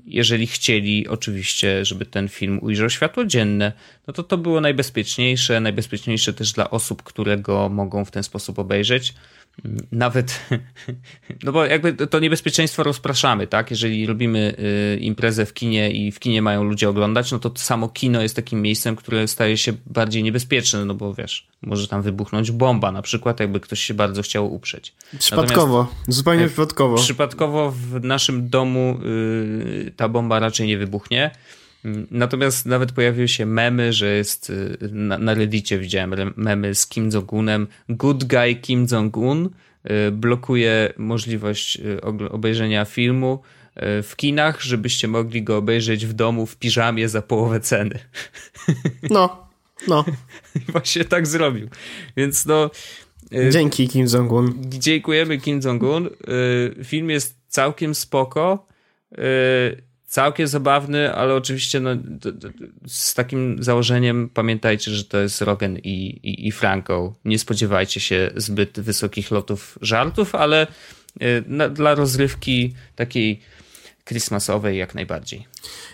Jeżeli 0.06 0.46
chcieli 0.46 1.08
oczywiście, 1.08 1.84
żeby 1.84 2.06
ten 2.06 2.28
film 2.28 2.58
ujrzał 2.62 2.90
światło 2.90 3.24
dzienne, 3.24 3.72
no 4.06 4.12
to 4.12 4.22
to 4.22 4.38
było 4.38 4.60
najbezpieczniejsze, 4.60 5.60
najbezpieczniejsze 5.60 6.32
też 6.32 6.52
dla 6.52 6.70
osób, 6.70 7.02
które 7.02 7.38
go 7.38 7.68
mogą 7.68 8.04
w 8.04 8.10
ten 8.10 8.22
sposób 8.22 8.58
obejrzeć 8.58 9.14
nawet, 9.92 10.40
no 11.44 11.52
bo 11.52 11.64
jakby 11.64 12.06
to 12.06 12.18
niebezpieczeństwo 12.18 12.82
rozpraszamy, 12.82 13.46
tak? 13.46 13.70
Jeżeli 13.70 14.06
robimy 14.06 14.54
y, 14.94 14.98
imprezę 14.98 15.46
w 15.46 15.54
kinie 15.54 15.90
i 15.90 16.12
w 16.12 16.20
kinie 16.20 16.42
mają 16.42 16.64
ludzie 16.64 16.88
oglądać, 16.88 17.32
no 17.32 17.38
to 17.38 17.52
samo 17.56 17.88
kino 17.88 18.22
jest 18.22 18.36
takim 18.36 18.62
miejscem, 18.62 18.96
które 18.96 19.28
staje 19.28 19.56
się 19.56 19.72
bardziej 19.86 20.22
niebezpieczne, 20.22 20.84
no 20.84 20.94
bo 20.94 21.14
wiesz, 21.14 21.48
może 21.62 21.88
tam 21.88 22.02
wybuchnąć 22.02 22.50
bomba 22.50 22.92
na 22.92 23.02
przykład, 23.02 23.40
jakby 23.40 23.60
ktoś 23.60 23.80
się 23.80 23.94
bardzo 23.94 24.22
chciał 24.22 24.54
uprzeć. 24.54 24.94
Przypadkowo, 25.18 25.78
Natomiast, 25.78 26.12
zupełnie 26.16 26.46
przypadkowo. 26.46 26.96
Przypadkowo 26.96 27.70
w 27.70 28.04
naszym 28.04 28.48
domu 28.48 28.98
y, 29.04 29.92
ta 29.96 30.08
bomba 30.08 30.38
raczej 30.38 30.66
nie 30.66 30.78
wybuchnie. 30.78 31.30
Natomiast 32.10 32.66
nawet 32.66 32.92
pojawiły 32.92 33.28
się 33.28 33.46
memy, 33.46 33.92
że 33.92 34.16
jest 34.16 34.50
y, 34.50 34.78
na, 34.92 35.18
na 35.18 35.34
Reddicie 35.34 35.78
widziałem 35.78 36.32
memy 36.36 36.74
z 36.74 36.86
Kim 36.86 37.10
Jong-unem. 37.10 37.66
Good 37.88 38.24
guy 38.24 38.54
Kim 38.54 38.86
Jong-un 38.92 39.46
y, 39.46 40.10
blokuje 40.10 40.92
możliwość 40.96 41.80
y, 41.80 42.00
obejrzenia 42.30 42.84
filmu 42.84 43.42
w 44.02 44.12
kinach, 44.16 44.60
żebyście 44.62 45.08
mogli 45.08 45.42
go 45.42 45.56
obejrzeć 45.56 46.06
w 46.06 46.12
domu 46.12 46.46
w 46.46 46.56
piżamie 46.56 47.08
za 47.08 47.22
połowę 47.22 47.60
ceny. 47.60 47.98
No, 49.10 49.48
no. 49.88 50.04
Właśnie 50.72 51.04
tak 51.04 51.26
zrobił. 51.26 51.68
Więc 52.16 52.46
no. 52.46 52.70
Dzięki 53.50 53.88
Kim 53.88 54.06
Jong-un. 54.06 54.54
Dziękujemy 54.68 55.38
Kim 55.38 55.60
Jong-un. 55.64 56.10
Film 56.84 57.10
jest 57.10 57.36
całkiem 57.48 57.94
spoko 57.94 58.66
całkiem 60.08 60.46
zabawny, 60.46 61.14
ale 61.14 61.34
oczywiście 61.34 61.80
no, 61.80 61.90
z 62.86 63.14
takim 63.14 63.62
założeniem 63.62 64.28
pamiętajcie, 64.34 64.90
że 64.90 65.04
to 65.04 65.18
jest 65.18 65.42
Rogen 65.42 65.78
i, 65.78 66.20
i, 66.22 66.48
i 66.48 66.52
Franco. 66.52 67.14
Nie 67.24 67.38
spodziewajcie 67.38 68.00
się 68.00 68.30
zbyt 68.36 68.80
wysokich 68.80 69.30
lotów 69.30 69.78
żartów, 69.82 70.34
ale 70.34 70.66
y, 71.22 71.44
na, 71.46 71.68
dla 71.68 71.94
rozrywki 71.94 72.74
takiej 72.96 73.40
christmasowej 74.08 74.78
jak 74.78 74.94
najbardziej. 74.94 75.46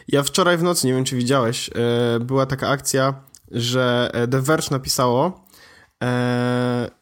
Ja 0.08 0.22
wczoraj 0.22 0.58
w 0.58 0.62
nocy, 0.62 0.86
nie 0.86 0.94
wiem 0.94 1.04
czy 1.04 1.16
widziałeś, 1.16 1.68
y, 2.16 2.20
była 2.20 2.46
taka 2.46 2.68
akcja, 2.68 3.14
że 3.50 4.10
The 4.30 4.42
Verge 4.42 4.70
napisało, 4.70 5.46
y, 6.04 6.06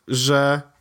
że 0.09 0.72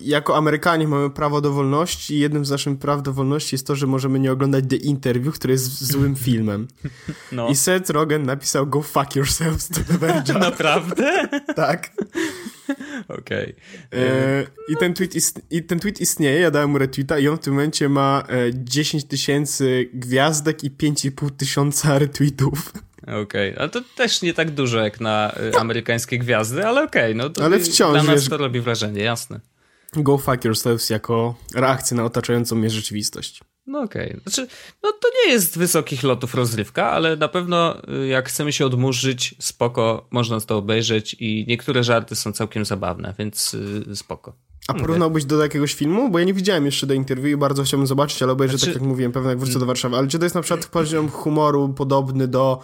jako 0.00 0.36
Amerykanie 0.36 0.88
mamy 0.88 1.10
prawo 1.10 1.40
do 1.40 1.52
wolności 1.52 2.14
i 2.14 2.18
jednym 2.18 2.44
z 2.44 2.50
naszych 2.50 2.78
praw 2.78 3.02
do 3.02 3.12
wolności 3.12 3.54
jest 3.54 3.66
to, 3.66 3.76
że 3.76 3.86
możemy 3.86 4.18
nie 4.18 4.32
oglądać 4.32 4.64
The 4.68 4.76
Interview, 4.76 5.34
który 5.34 5.52
jest 5.52 5.84
złym 5.84 6.16
filmem. 6.26 6.68
No. 7.32 7.48
I 7.48 7.56
Seth 7.56 7.90
Rogen 7.90 8.22
napisał 8.22 8.66
go 8.66 8.82
fuck 8.82 9.16
yourselves 9.16 9.68
to 9.68 9.80
the 9.88 9.98
Verge. 9.98 10.32
Naprawdę? 10.50 11.28
tak. 11.56 11.90
Okej. 13.08 13.54
Okay. 13.88 14.00
E, 14.00 14.46
I, 14.68 14.76
ten 14.76 14.94
tweet 14.94 15.14
I 15.50 15.62
ten 15.62 15.80
tweet 15.80 16.00
istnieje, 16.00 16.40
ja 16.40 16.50
dałem 16.50 16.70
mu 16.70 16.78
retweeta 16.78 17.18
i 17.18 17.28
on 17.28 17.36
w 17.36 17.40
tym 17.40 17.52
momencie 17.52 17.88
ma 17.88 18.22
e, 18.28 18.50
10 18.54 19.04
tysięcy 19.04 19.90
gwiazdek 19.94 20.64
i 20.64 20.70
5,5 20.70 21.30
tysiąca 21.30 21.98
retweetów. 21.98 22.72
Okej, 23.02 23.22
okay. 23.22 23.54
ale 23.58 23.68
to 23.68 23.80
też 23.96 24.22
nie 24.22 24.34
tak 24.34 24.50
dużo 24.50 24.78
jak 24.78 25.00
na 25.00 25.34
y, 25.54 25.58
amerykańskie 25.58 26.18
gwiazdy, 26.18 26.66
ale 26.66 26.82
okej, 26.82 27.14
okay, 27.16 27.30
no 27.38 27.44
ale 27.44 27.58
wciąż, 27.58 27.92
dla 27.92 28.02
nas 28.02 28.20
wiesz, 28.20 28.28
to 28.28 28.36
robi 28.36 28.60
wrażenie, 28.60 29.02
jasne. 29.02 29.40
Go 29.96 30.18
fuck 30.18 30.44
yourselves 30.44 30.90
jako 30.90 31.34
reakcja 31.54 31.96
na 31.96 32.04
otaczającą 32.04 32.56
mnie 32.56 32.70
rzeczywistość. 32.70 33.40
No 33.66 33.80
okej. 33.80 34.08
Okay. 34.08 34.20
Znaczy, 34.22 34.46
no 34.82 34.92
to 34.92 35.08
nie 35.24 35.32
jest 35.32 35.58
wysokich 35.58 36.02
lotów 36.02 36.34
rozrywka, 36.34 36.90
ale 36.90 37.16
na 37.16 37.28
pewno 37.28 37.76
y, 38.04 38.06
jak 38.06 38.28
chcemy 38.28 38.52
się 38.52 38.66
odmurzyć, 38.66 39.34
spoko, 39.38 40.06
można 40.10 40.40
to 40.40 40.56
obejrzeć 40.56 41.16
i 41.20 41.44
niektóre 41.48 41.84
żarty 41.84 42.16
są 42.16 42.32
całkiem 42.32 42.64
zabawne, 42.64 43.14
więc 43.18 43.56
yy, 43.86 43.96
spoko. 43.96 44.32
A 44.68 44.74
porównałbyś 44.74 45.24
do 45.24 45.42
jakiegoś 45.42 45.74
filmu? 45.74 46.10
Bo 46.10 46.18
ja 46.18 46.24
nie 46.24 46.34
widziałem 46.34 46.66
jeszcze 46.66 46.86
do 46.86 46.94
interwiu 46.94 47.28
i 47.28 47.36
bardzo 47.36 47.62
chciałbym 47.62 47.86
zobaczyć, 47.86 48.22
ale 48.22 48.32
obejrzę, 48.32 48.58
znaczy... 48.58 48.72
tak 48.72 48.82
jak 48.82 48.88
mówiłem, 48.88 49.12
pewnie 49.12 49.28
jak 49.28 49.38
wrócę 49.38 49.58
do 49.58 49.66
Warszawy. 49.66 49.96
Ale 49.96 50.08
czy 50.08 50.18
to 50.18 50.24
jest 50.24 50.34
na 50.34 50.42
przykład 50.42 50.66
poziom 50.78 51.08
humoru 51.08 51.68
podobny 51.68 52.28
do 52.28 52.60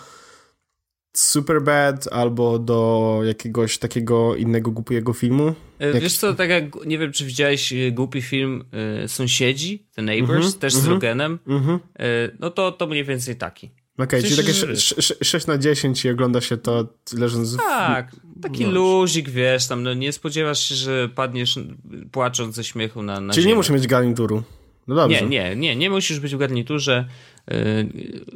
Superbad 1.12 2.08
albo 2.12 2.58
do 2.58 3.20
jakiegoś 3.24 3.78
takiego 3.78 4.36
innego 4.36 4.70
głupiego 4.70 5.12
filmu? 5.12 5.54
E, 5.78 6.00
wiesz 6.00 6.16
co, 6.16 6.34
tak 6.34 6.50
jak, 6.50 6.64
nie 6.86 6.98
wiem 6.98 7.12
czy 7.12 7.24
widziałeś 7.24 7.72
e, 7.72 7.92
głupi 7.92 8.22
film 8.22 8.64
y, 9.04 9.08
Sąsiedzi, 9.08 9.86
The 9.94 10.02
Neighbors, 10.02 10.46
mm 10.46 10.50
-hmm, 10.50 10.58
też 10.58 10.74
mm 10.74 10.82
-hmm, 10.82 10.84
z 10.84 10.88
mhm, 10.88 10.94
Rogenem, 10.94 11.38
mm 11.46 11.62
-hmm. 11.62 11.78
y, 12.02 12.36
no 12.40 12.50
to, 12.50 12.72
to 12.72 12.86
mniej 12.86 13.04
więcej 13.04 13.36
taki. 13.36 13.70
Okej, 13.98 14.20
okay, 14.20 14.22
czyli 14.22 14.36
takie 14.36 14.76
6 15.24 15.46
na 15.46 15.58
10 15.58 16.04
i 16.04 16.10
ogląda 16.10 16.40
się 16.40 16.56
to 16.56 16.94
leżąc 17.18 17.54
w... 17.54 17.56
Tak, 17.56 18.16
taki 18.42 18.64
no. 18.64 18.70
luzik, 18.70 19.30
wiesz, 19.30 19.66
tam 19.66 19.82
no, 19.82 19.94
nie 19.94 20.12
spodziewasz 20.12 20.68
się, 20.68 20.74
że 20.74 21.08
padniesz 21.08 21.58
płacząc 22.12 22.54
ze 22.54 22.64
śmiechu 22.64 23.02
na, 23.02 23.20
na 23.20 23.32
Czyli 23.32 23.42
ziemię. 23.42 23.52
nie 23.52 23.56
muszę 23.56 23.72
mieć 23.72 23.86
garnituru. 23.86 24.42
No 24.88 24.94
dobrze. 24.94 25.22
Nie, 25.22 25.28
nie, 25.28 25.56
nie, 25.56 25.76
nie 25.76 25.90
musisz 25.90 26.20
być 26.20 26.34
w 26.34 26.38
garniturze. 26.38 27.04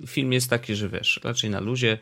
Film 0.06 0.32
jest 0.32 0.50
taki, 0.50 0.74
że 0.74 0.88
wiesz, 0.88 1.20
raczej 1.24 1.50
na 1.50 1.60
luzie 1.60 1.98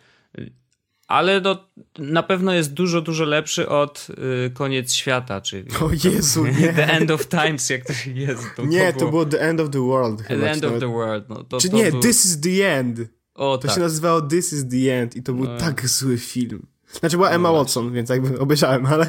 ale 1.11 1.41
no, 1.41 1.69
na 1.99 2.23
pewno 2.23 2.53
jest 2.53 2.73
dużo, 2.73 3.01
dużo 3.01 3.25
lepszy 3.25 3.69
od 3.69 4.07
y, 4.47 4.51
Koniec 4.51 4.93
Świata, 4.93 5.41
czyli 5.41 5.71
o 5.81 5.91
Jezu, 6.05 6.47
nie. 6.61 6.73
The 6.73 6.89
End 6.89 7.11
of 7.11 7.29
Times, 7.29 7.71
jak 7.71 7.87
to 7.87 7.93
jest. 8.15 8.43
To, 8.57 8.67
nie, 8.67 8.93
to 8.93 8.99
było... 8.99 9.07
to 9.07 9.11
było 9.11 9.27
The 9.27 9.41
End 9.41 9.61
of 9.61 9.71
the 9.71 9.87
World. 9.87 10.23
Chyba, 10.23 10.41
the 10.41 10.51
End 10.51 10.65
of 10.65 10.81
the 10.81 10.93
World. 10.93 11.29
No, 11.29 11.45
to, 11.45 11.61
Czy 11.61 11.69
to 11.69 11.77
nie, 11.77 11.91
był... 11.91 12.01
This 12.01 12.25
is 12.25 12.41
the 12.41 12.73
End. 12.73 13.01
O, 13.35 13.59
to 13.59 13.69
tak. 13.69 13.77
się 13.77 13.81
nazywało 13.81 14.23
This 14.23 14.53
is 14.53 14.69
the 14.69 15.01
End 15.01 15.17
i 15.17 15.23
to 15.23 15.33
był 15.33 15.45
no. 15.45 15.59
tak 15.59 15.89
zły 15.89 16.19
film. 16.19 16.67
Znaczy 16.93 17.17
była 17.17 17.31
Emma 17.31 17.49
no, 17.49 17.55
Watson, 17.55 17.93
więc 17.93 18.11
jakby 18.11 18.39
obejrzałem, 18.39 18.87
ale... 18.87 19.09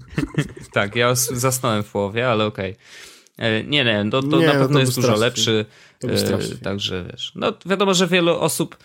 tak, 0.72 0.96
ja 0.96 1.14
zasnąłem 1.14 1.82
w 1.82 1.90
połowie, 1.90 2.28
ale 2.28 2.44
okej. 2.44 2.72
Okay. 2.72 3.46
E, 3.46 3.64
nie, 3.64 3.84
nie, 3.84 4.10
to, 4.10 4.22
to 4.22 4.38
nie, 4.40 4.46
na 4.46 4.52
no 4.52 4.60
pewno 4.60 4.74
no 4.74 4.80
jest 4.80 4.94
dużo 4.94 5.16
lepszy. 5.16 5.66
To 5.98 6.06
był 6.06 6.16
e, 6.16 6.56
Także 6.62 7.04
wiesz, 7.10 7.32
no 7.34 7.52
wiadomo, 7.66 7.94
że 7.94 8.06
wielu 8.06 8.40
osób 8.40 8.76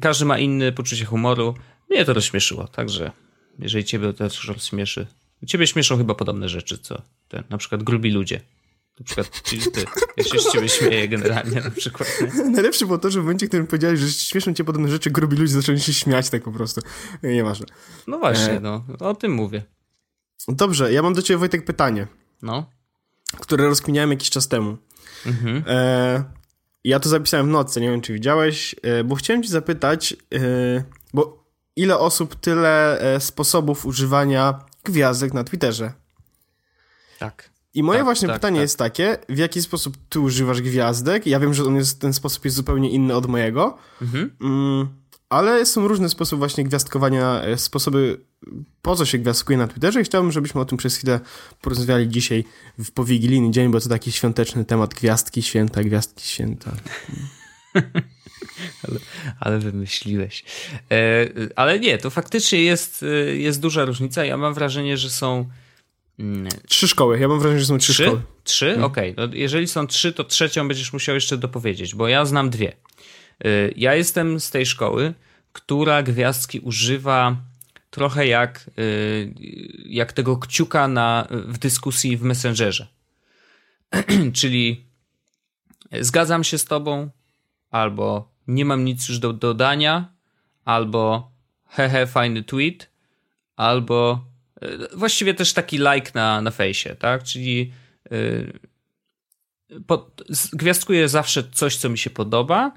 każdy 0.00 0.24
ma 0.24 0.38
inne 0.38 0.72
poczucie 0.72 1.04
humoru. 1.04 1.54
Mnie 1.90 2.04
to 2.04 2.12
rozśmieszyło, 2.12 2.68
także 2.68 3.12
jeżeli 3.58 3.84
ciebie 3.84 4.06
to 4.06 4.12
też 4.12 4.44
rozśmieszy. 4.48 5.06
Ciebie 5.46 5.66
śmieszą 5.66 5.96
chyba 5.96 6.14
podobne 6.14 6.48
rzeczy, 6.48 6.78
co 6.78 7.02
ten, 7.28 7.44
na 7.50 7.58
przykład 7.58 7.82
grubi 7.82 8.10
ludzie. 8.10 8.40
Na 8.98 9.04
przykład 9.04 9.42
ty. 9.42 9.84
Ja 10.16 10.24
się 10.24 10.38
z 10.38 10.52
ciebie 10.52 10.68
śmieję 10.68 11.08
generalnie 11.08 11.60
na 11.60 11.70
przykład. 11.70 12.08
Nie? 12.20 12.44
Najlepsze 12.50 12.86
było 12.86 12.98
to, 12.98 13.10
że 13.10 13.20
w 13.20 13.22
momencie, 13.22 13.46
w 13.46 13.48
którym 13.48 13.66
powiedziałeś, 13.66 14.00
że 14.00 14.12
śmieszą 14.12 14.54
cię 14.54 14.64
podobne 14.64 14.88
rzeczy, 14.88 15.10
grubi 15.10 15.36
ludzie 15.36 15.52
zaczęli 15.52 15.80
się 15.80 15.92
śmiać 15.92 16.30
tak 16.30 16.42
po 16.42 16.52
prostu. 16.52 16.80
Nieważne. 17.22 17.66
No 18.06 18.18
właśnie, 18.18 18.52
e... 18.52 18.60
no. 18.60 18.84
O 19.00 19.14
tym 19.14 19.32
mówię. 19.32 19.62
Dobrze, 20.48 20.92
ja 20.92 21.02
mam 21.02 21.14
do 21.14 21.22
ciebie 21.22 21.38
Wojtek 21.38 21.64
pytanie. 21.64 22.06
No. 22.42 22.70
Które 23.40 23.64
rozkminiałem 23.64 24.10
jakiś 24.10 24.30
czas 24.30 24.48
temu. 24.48 24.76
Mhm. 25.26 25.64
E... 25.66 26.37
Ja 26.84 27.00
to 27.00 27.08
zapisałem 27.08 27.46
w 27.46 27.50
nocy, 27.50 27.80
nie 27.80 27.90
wiem 27.90 28.00
czy 28.00 28.12
widziałeś, 28.12 28.74
e, 28.82 29.04
bo 29.04 29.14
chciałem 29.14 29.42
ci 29.42 29.48
zapytać, 29.48 30.16
e, 30.34 30.38
bo 31.14 31.44
ile 31.76 31.98
osób, 31.98 32.34
tyle 32.34 33.00
e, 33.00 33.20
sposobów 33.20 33.86
używania 33.86 34.58
gwiazdek 34.84 35.34
na 35.34 35.44
Twitterze. 35.44 35.92
Tak. 37.18 37.50
I 37.74 37.82
moje 37.82 37.98
tak, 37.98 38.04
właśnie 38.04 38.28
tak, 38.28 38.36
pytanie 38.36 38.56
tak. 38.56 38.62
jest 38.62 38.78
takie, 38.78 39.18
w 39.28 39.38
jaki 39.38 39.62
sposób 39.62 39.96
ty 40.08 40.20
używasz 40.20 40.62
gwiazdek? 40.62 41.26
Ja 41.26 41.40
wiem, 41.40 41.54
że 41.54 41.62
jest, 41.62 42.00
ten 42.00 42.12
sposób 42.12 42.44
jest 42.44 42.56
zupełnie 42.56 42.90
inny 42.90 43.14
od 43.14 43.26
mojego, 43.26 43.78
mhm. 44.02 44.30
mm, 44.40 44.88
ale 45.28 45.66
są 45.66 45.88
różne 45.88 46.08
sposoby 46.08 46.38
właśnie 46.38 46.64
gwiazdkowania, 46.64 47.42
sposoby 47.56 48.20
po 48.82 48.96
co 48.96 49.04
się 49.04 49.18
gwiazdkuje 49.18 49.58
na 49.58 49.68
Twitterze 49.68 50.00
i 50.00 50.04
chciałbym, 50.04 50.32
żebyśmy 50.32 50.60
o 50.60 50.64
tym 50.64 50.78
przez 50.78 50.96
chwilę 50.96 51.20
porozmawiali 51.62 52.08
dzisiaj 52.08 52.44
w 52.78 52.90
powigilijny 52.90 53.50
dzień, 53.50 53.70
bo 53.70 53.80
to 53.80 53.88
taki 53.88 54.12
świąteczny 54.12 54.64
temat 54.64 54.94
gwiazdki 54.94 55.42
święta, 55.42 55.84
gwiazdki 55.84 56.24
święta. 56.24 56.72
ale, 58.82 59.00
ale 59.40 59.58
wymyśliłeś. 59.58 60.44
E, 60.90 61.28
ale 61.56 61.80
nie, 61.80 61.98
to 61.98 62.10
faktycznie 62.10 62.62
jest, 62.62 63.02
e, 63.02 63.36
jest 63.36 63.60
duża 63.60 63.84
różnica. 63.84 64.24
Ja 64.24 64.36
mam 64.36 64.54
wrażenie, 64.54 64.96
że 64.96 65.10
są. 65.10 65.48
Mm, 66.18 66.48
trzy 66.68 66.88
szkoły. 66.88 67.18
Ja 67.18 67.28
mam 67.28 67.40
wrażenie, 67.40 67.60
że 67.60 67.66
są 67.66 67.78
trzy, 67.78 67.92
trzy? 67.92 68.04
szkoły. 68.04 68.22
Trzy? 68.44 68.66
Hmm. 68.66 68.84
Okej. 68.84 69.12
Okay. 69.12 69.26
No, 69.26 69.34
jeżeli 69.34 69.68
są 69.68 69.86
trzy, 69.86 70.12
to 70.12 70.24
trzecią 70.24 70.68
będziesz 70.68 70.92
musiał 70.92 71.14
jeszcze 71.14 71.36
dopowiedzieć, 71.36 71.94
bo 71.94 72.08
ja 72.08 72.24
znam 72.24 72.50
dwie. 72.50 72.72
E, 73.44 73.48
ja 73.76 73.94
jestem 73.94 74.40
z 74.40 74.50
tej 74.50 74.66
szkoły, 74.66 75.14
która 75.52 76.02
gwiazdki 76.02 76.60
używa 76.60 77.36
trochę 77.90 78.26
jak, 78.26 78.70
y, 78.78 79.34
jak 79.86 80.12
tego 80.12 80.36
kciuka 80.36 80.88
na, 80.88 81.28
w 81.30 81.58
dyskusji 81.58 82.16
w 82.16 82.22
Messengerze. 82.22 82.86
Czyli 84.38 84.86
zgadzam 86.00 86.44
się 86.44 86.58
z 86.58 86.64
tobą, 86.64 87.10
albo 87.70 88.32
nie 88.46 88.64
mam 88.64 88.84
nic 88.84 89.08
już 89.08 89.18
do 89.18 89.32
dodania, 89.32 90.12
albo 90.64 91.30
hehe, 91.66 92.06
fajny 92.06 92.42
tweet, 92.42 92.90
albo 93.56 94.24
y, 94.62 94.96
właściwie 94.96 95.34
też 95.34 95.52
taki 95.52 95.78
like 95.78 96.10
na, 96.14 96.40
na 96.40 96.50
fejsie, 96.50 96.96
tak? 96.98 97.22
Czyli 97.22 97.72
yy, 98.10 98.52
po, 99.86 100.10
gwiazdkuję 100.52 101.08
zawsze 101.08 101.44
coś, 101.52 101.76
co 101.76 101.88
mi 101.88 101.98
się 101.98 102.10
podoba, 102.10 102.72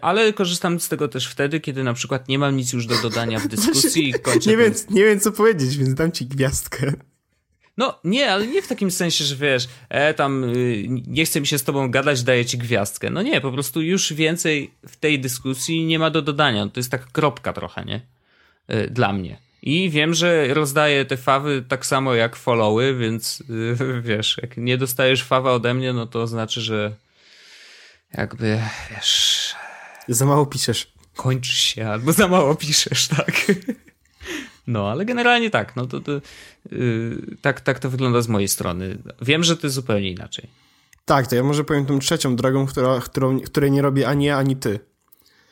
ale 0.00 0.32
korzystam 0.32 0.80
z 0.80 0.88
tego 0.88 1.08
też 1.08 1.28
wtedy, 1.28 1.60
kiedy 1.60 1.84
na 1.84 1.94
przykład 1.94 2.28
nie 2.28 2.38
mam 2.38 2.56
nic 2.56 2.72
już 2.72 2.86
do 2.86 3.02
dodania 3.02 3.38
w 3.38 3.48
dyskusji 3.56 4.08
i 4.08 4.12
kończę. 4.12 4.50
Nie, 4.50 4.56
ten... 4.56 4.64
wiem, 4.64 4.74
nie 4.90 5.04
wiem, 5.04 5.20
co 5.20 5.32
powiedzieć, 5.32 5.76
więc 5.76 5.94
dam 5.94 6.12
ci 6.12 6.26
gwiazdkę. 6.26 6.92
No 7.76 7.98
nie, 8.04 8.32
ale 8.32 8.46
nie 8.46 8.62
w 8.62 8.68
takim 8.68 8.90
sensie, 8.90 9.24
że 9.24 9.36
wiesz, 9.36 9.68
e, 9.88 10.14
tam 10.14 10.44
y, 10.44 10.86
nie 10.88 11.24
chce 11.24 11.40
mi 11.40 11.46
się 11.46 11.58
z 11.58 11.64
tobą 11.64 11.90
gadać, 11.90 12.22
daję 12.22 12.44
ci 12.44 12.58
gwiazdkę. 12.58 13.10
No 13.10 13.22
nie, 13.22 13.40
po 13.40 13.52
prostu 13.52 13.82
już 13.82 14.12
więcej 14.12 14.70
w 14.88 14.96
tej 14.96 15.20
dyskusji 15.20 15.84
nie 15.84 15.98
ma 15.98 16.10
do 16.10 16.22
dodania. 16.22 16.68
To 16.68 16.80
jest 16.80 16.90
tak 16.90 17.12
kropka 17.12 17.52
trochę, 17.52 17.84
nie? 17.84 18.00
E, 18.68 18.90
dla 18.90 19.12
mnie. 19.12 19.38
I 19.62 19.90
wiem, 19.90 20.14
że 20.14 20.54
rozdaję 20.54 21.04
te 21.04 21.16
fawy 21.16 21.64
tak 21.68 21.86
samo 21.86 22.14
jak 22.14 22.36
followy, 22.36 22.94
więc 22.94 23.40
y, 23.40 24.02
wiesz, 24.08 24.38
jak 24.42 24.56
nie 24.56 24.78
dostajesz 24.78 25.22
fawa 25.22 25.52
ode 25.52 25.74
mnie, 25.74 25.92
no 25.92 26.06
to 26.06 26.26
znaczy, 26.26 26.60
że 26.60 26.94
jakby, 28.14 28.60
wiesz... 28.90 29.54
Za 30.08 30.26
mało 30.26 30.46
piszesz. 30.46 30.92
Kończysz 31.16 31.58
się, 31.58 31.88
albo 31.88 32.12
za 32.12 32.28
mało 32.28 32.54
piszesz, 32.54 33.08
tak. 33.08 33.46
No, 34.66 34.90
ale 34.90 35.04
generalnie 35.04 35.50
tak, 35.50 35.76
no 35.76 35.86
to, 35.86 36.00
to 36.00 36.12
yy, 36.70 37.36
tak, 37.42 37.60
tak 37.60 37.78
to 37.78 37.90
wygląda 37.90 38.22
z 38.22 38.28
mojej 38.28 38.48
strony. 38.48 38.98
Wiem, 39.22 39.44
że 39.44 39.56
jest 39.62 39.74
zupełnie 39.74 40.10
inaczej. 40.10 40.48
Tak, 41.04 41.26
to 41.26 41.36
ja 41.36 41.42
może 41.42 41.64
powiem 41.64 41.86
tą 41.86 41.98
trzecią 41.98 42.36
drogą, 42.36 42.66
która, 42.66 43.00
którą, 43.00 43.40
której 43.40 43.70
nie 43.70 43.82
robię 43.82 44.08
ani 44.08 44.24
ja, 44.24 44.38
ani 44.38 44.56
ty. 44.56 44.80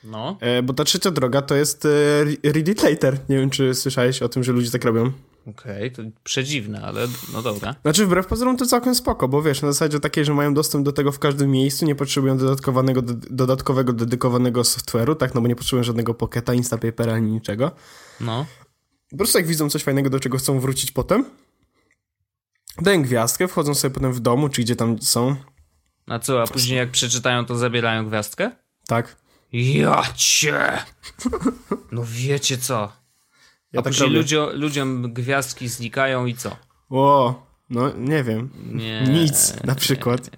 No. 0.05 0.37
E, 0.41 0.63
bo 0.63 0.73
ta 0.73 0.85
trzecia 0.85 1.11
droga 1.11 1.43
to 1.43 1.55
jest 1.55 1.85
e, 1.85 2.25
read 2.53 2.69
it 2.69 2.83
later. 2.83 3.19
Nie 3.29 3.37
wiem, 3.37 3.51
czy 3.51 3.75
słyszałeś 3.75 4.23
o 4.23 4.29
tym, 4.29 4.45
że 4.45 4.53
ludzie 4.53 4.71
tak 4.71 4.85
robią. 4.85 5.13
Okej, 5.47 5.77
okay, 5.77 5.91
to 5.91 6.03
przedziwne, 6.25 6.83
ale 6.83 7.09
no 7.33 7.43
dobra. 7.43 7.75
Znaczy 7.83 8.07
wbrew 8.07 8.27
pozorom 8.27 8.57
to 8.57 8.67
całkiem 8.67 8.95
spoko, 8.95 9.29
bo 9.29 9.43
wiesz, 9.43 9.63
na 9.63 9.73
zasadzie 9.73 10.01
takiej, 10.01 10.25
że 10.25 10.35
mają 10.35 10.55
dostęp 10.55 10.85
do 10.85 10.93
tego 10.93 11.13
w 11.13 11.19
każdym 11.19 11.51
miejscu, 11.51 11.85
nie 11.85 11.95
potrzebują 11.95 12.39
dodatkowego, 12.39 13.03
dodatkowego 13.31 13.93
dedykowanego 13.93 14.63
software'u, 14.63 15.17
tak, 15.17 15.35
no 15.35 15.41
bo 15.41 15.49
nie 15.49 15.57
potrzebują 15.57 15.85
żadnego 15.85 16.15
pocketa, 16.15 16.55
Instapapera 16.55 17.15
ani 17.15 17.33
niczego. 17.33 17.71
No. 18.21 18.47
Po 19.11 19.17
prostu 19.17 19.39
jak 19.39 19.47
widzą 19.47 19.71
coś 19.71 19.83
fajnego, 19.83 20.11
do 20.11 20.21
czego 20.21 20.39
chcą 20.39 20.61
wrócić 20.61 20.93
potem, 20.93 21.25
dają 22.83 23.03
gwiazdkę, 23.03 23.49
wchodzą 23.49 23.75
sobie 23.75 23.95
potem 23.95 24.13
w 24.13 24.21
domu, 24.21 24.49
czy 24.49 24.63
gdzie 24.63 24.77
tam 24.77 25.03
są. 25.03 25.37
A 26.07 26.19
co, 26.19 26.43
a 26.43 26.47
później 26.47 26.79
jak 26.79 26.91
przeczytają, 26.91 27.47
to 27.47 27.57
zabierają 27.57 28.07
gwiazdkę? 28.09 28.51
Tak. 28.87 29.17
Ja 29.53 30.03
cię! 30.15 30.79
No 31.93 32.03
wiecie 32.07 32.59
co? 32.59 33.02
Ja 33.73 33.81
A 33.81 33.83
tak 33.83 33.93
później 33.93 34.11
ludziom, 34.11 34.49
ludziom 34.53 35.13
gwiazdki 35.15 35.69
znikają 35.69 36.27
i 36.27 36.35
co? 36.35 36.57
O, 36.91 37.43
No, 37.71 37.93
nie 37.97 38.25
wiem. 38.25 38.51
Nie. 38.73 39.03
Nic, 39.03 39.55
na 39.65 39.75
przykład. 39.75 40.31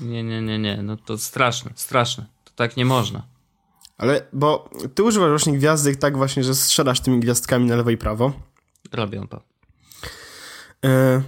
Nie, 0.00 0.22
nie, 0.24 0.42
nie, 0.42 0.58
nie. 0.58 0.82
No 0.82 0.96
to 0.96 1.18
straszne, 1.18 1.70
straszne. 1.74 2.26
To 2.44 2.52
tak 2.56 2.76
nie 2.76 2.84
można. 2.84 3.26
Ale, 3.98 4.26
bo 4.32 4.70
ty 4.94 5.02
używasz 5.02 5.28
właśnie 5.30 5.58
gwiazdek 5.58 5.96
tak 5.96 6.16
właśnie, 6.16 6.44
że 6.44 6.54
strzelasz 6.54 7.00
tymi 7.00 7.20
gwiazdkami 7.20 7.66
na 7.66 7.76
lewo 7.76 7.90
i 7.90 7.96
prawo. 7.96 8.32
Robią 8.92 9.28
to. 9.28 9.42
E, 10.84 11.22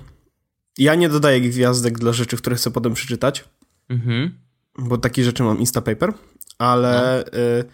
ja 0.78 0.94
nie 0.94 1.08
dodaję 1.08 1.40
gwiazdek 1.40 1.98
dla 1.98 2.12
rzeczy, 2.12 2.36
które 2.36 2.56
chcę 2.56 2.70
potem 2.70 2.94
przeczytać, 2.94 3.44
Mhm. 3.88 4.38
bo 4.78 4.98
takie 4.98 5.24
rzeczy 5.24 5.42
mam 5.42 5.58
Instapaper, 5.58 6.12
ale 6.58 7.24
No. 7.32 7.38
e, 7.38 7.64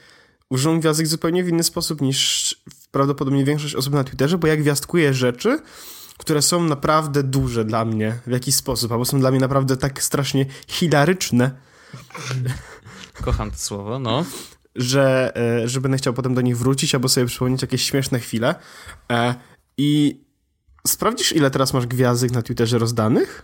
używam 0.50 0.80
gwiazdek 0.80 1.06
zupełnie 1.06 1.44
w 1.44 1.48
inny 1.48 1.62
sposób 1.62 2.00
niż 2.00 2.56
prawdopodobnie 2.90 3.44
większość 3.44 3.74
osób 3.74 3.94
na 3.94 4.04
Twitterze, 4.04 4.38
bo 4.38 4.46
ja 4.46 4.56
gwiazdkuję 4.56 5.14
rzeczy, 5.14 5.58
które 6.18 6.42
są 6.42 6.64
naprawdę 6.64 7.22
duże 7.22 7.64
dla 7.64 7.84
mnie 7.84 8.18
w 8.26 8.30
jakiś 8.30 8.54
sposób, 8.54 8.92
albo 8.92 9.04
są 9.04 9.20
dla 9.20 9.30
mnie 9.30 9.40
naprawdę 9.40 9.76
tak 9.76 10.02
strasznie 10.02 10.46
hilaryczne, 10.68 11.50
Kocham 13.24 13.50
to 13.50 13.56
słowo, 13.58 13.98
no. 13.98 14.24
że, 14.76 15.32
e, 15.36 15.68
że 15.68 15.80
będę 15.80 15.98
chciał 15.98 16.14
potem 16.14 16.34
do 16.34 16.40
nich 16.40 16.58
wrócić, 16.58 16.94
albo 16.94 17.08
sobie 17.08 17.26
przypomnieć 17.26 17.62
jakieś 17.62 17.82
śmieszne 17.82 18.20
chwile. 18.20 18.54
E, 19.12 19.34
I 19.76 20.20
sprawdzisz, 20.86 21.32
ile 21.32 21.50
teraz 21.50 21.72
masz 21.74 21.86
gwiazdek 21.86 22.30
na 22.30 22.42
Twitterze 22.42 22.78
rozdanych? 22.78 23.42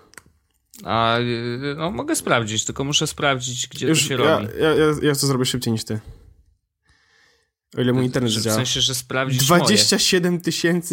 A 0.85 1.19
y, 1.19 1.75
no, 1.77 1.91
mogę 1.91 2.17
sprawdzić, 2.17 2.65
tylko 2.65 2.85
muszę 2.85 3.07
sprawdzić, 3.07 3.69
gdzie 3.69 3.89
Już 3.89 4.03
to 4.03 4.09
się 4.09 4.15
ja, 4.15 4.21
robi. 4.21 4.47
ja, 4.61 4.69
ja, 4.75 4.87
ja 5.03 5.15
to 5.15 5.27
zrobię 5.27 5.45
szybciej 5.45 5.73
niż 5.73 5.85
ty. 5.85 6.01
O 7.77 7.81
ile 7.81 7.93
mój 7.93 8.05
internet 8.05 8.33
Że 8.33 8.41
w 8.41 8.43
działa. 8.43 8.57
sensie, 8.57 8.81
że 8.81 8.95
sprawdzić 8.95 9.51
moje. 9.51 9.61
27 9.63 10.41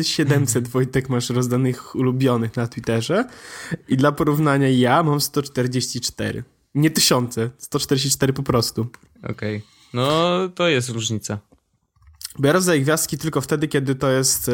700 0.03 0.67
Wojtek 0.67 1.09
masz 1.09 1.29
rozdanych 1.29 1.95
ulubionych 1.95 2.55
na 2.55 2.67
Twitterze 2.67 3.25
i 3.87 3.97
dla 3.97 4.11
porównania 4.11 4.69
ja 4.69 5.03
mam 5.03 5.21
144. 5.21 6.43
Nie 6.75 6.91
tysiące, 6.91 7.49
144 7.57 8.33
po 8.33 8.43
prostu. 8.43 8.87
Okej. 9.23 9.61
No, 9.93 10.29
to 10.55 10.67
jest 10.67 10.89
różnica. 10.89 11.39
Bo 12.39 12.47
ja 12.47 12.53
rozdaję 12.53 12.81
gwiazdki 12.81 13.17
tylko 13.17 13.41
wtedy, 13.41 13.67
kiedy 13.67 13.95
to 13.95 14.09
jest, 14.11 14.49
e, 14.49 14.53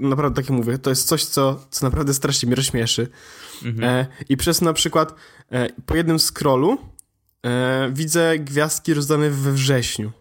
naprawdę 0.00 0.36
tak 0.36 0.50
jak 0.50 0.58
mówię, 0.58 0.78
to 0.78 0.90
jest 0.90 1.08
coś, 1.08 1.24
co, 1.24 1.66
co 1.70 1.86
naprawdę 1.86 2.14
strasznie 2.14 2.46
mnie 2.46 2.56
rozśmieszy. 2.56 3.08
Mhm. 3.64 3.84
E, 3.84 4.06
I 4.28 4.36
przez 4.36 4.60
na 4.60 4.72
przykład 4.72 5.14
e, 5.52 5.68
po 5.86 5.96
jednym 5.96 6.18
scrollu 6.18 6.78
e, 7.42 7.90
widzę 7.92 8.38
gwiazdki 8.38 8.94
rozdane 8.94 9.30
we 9.30 9.52
wrześniu. 9.52 10.12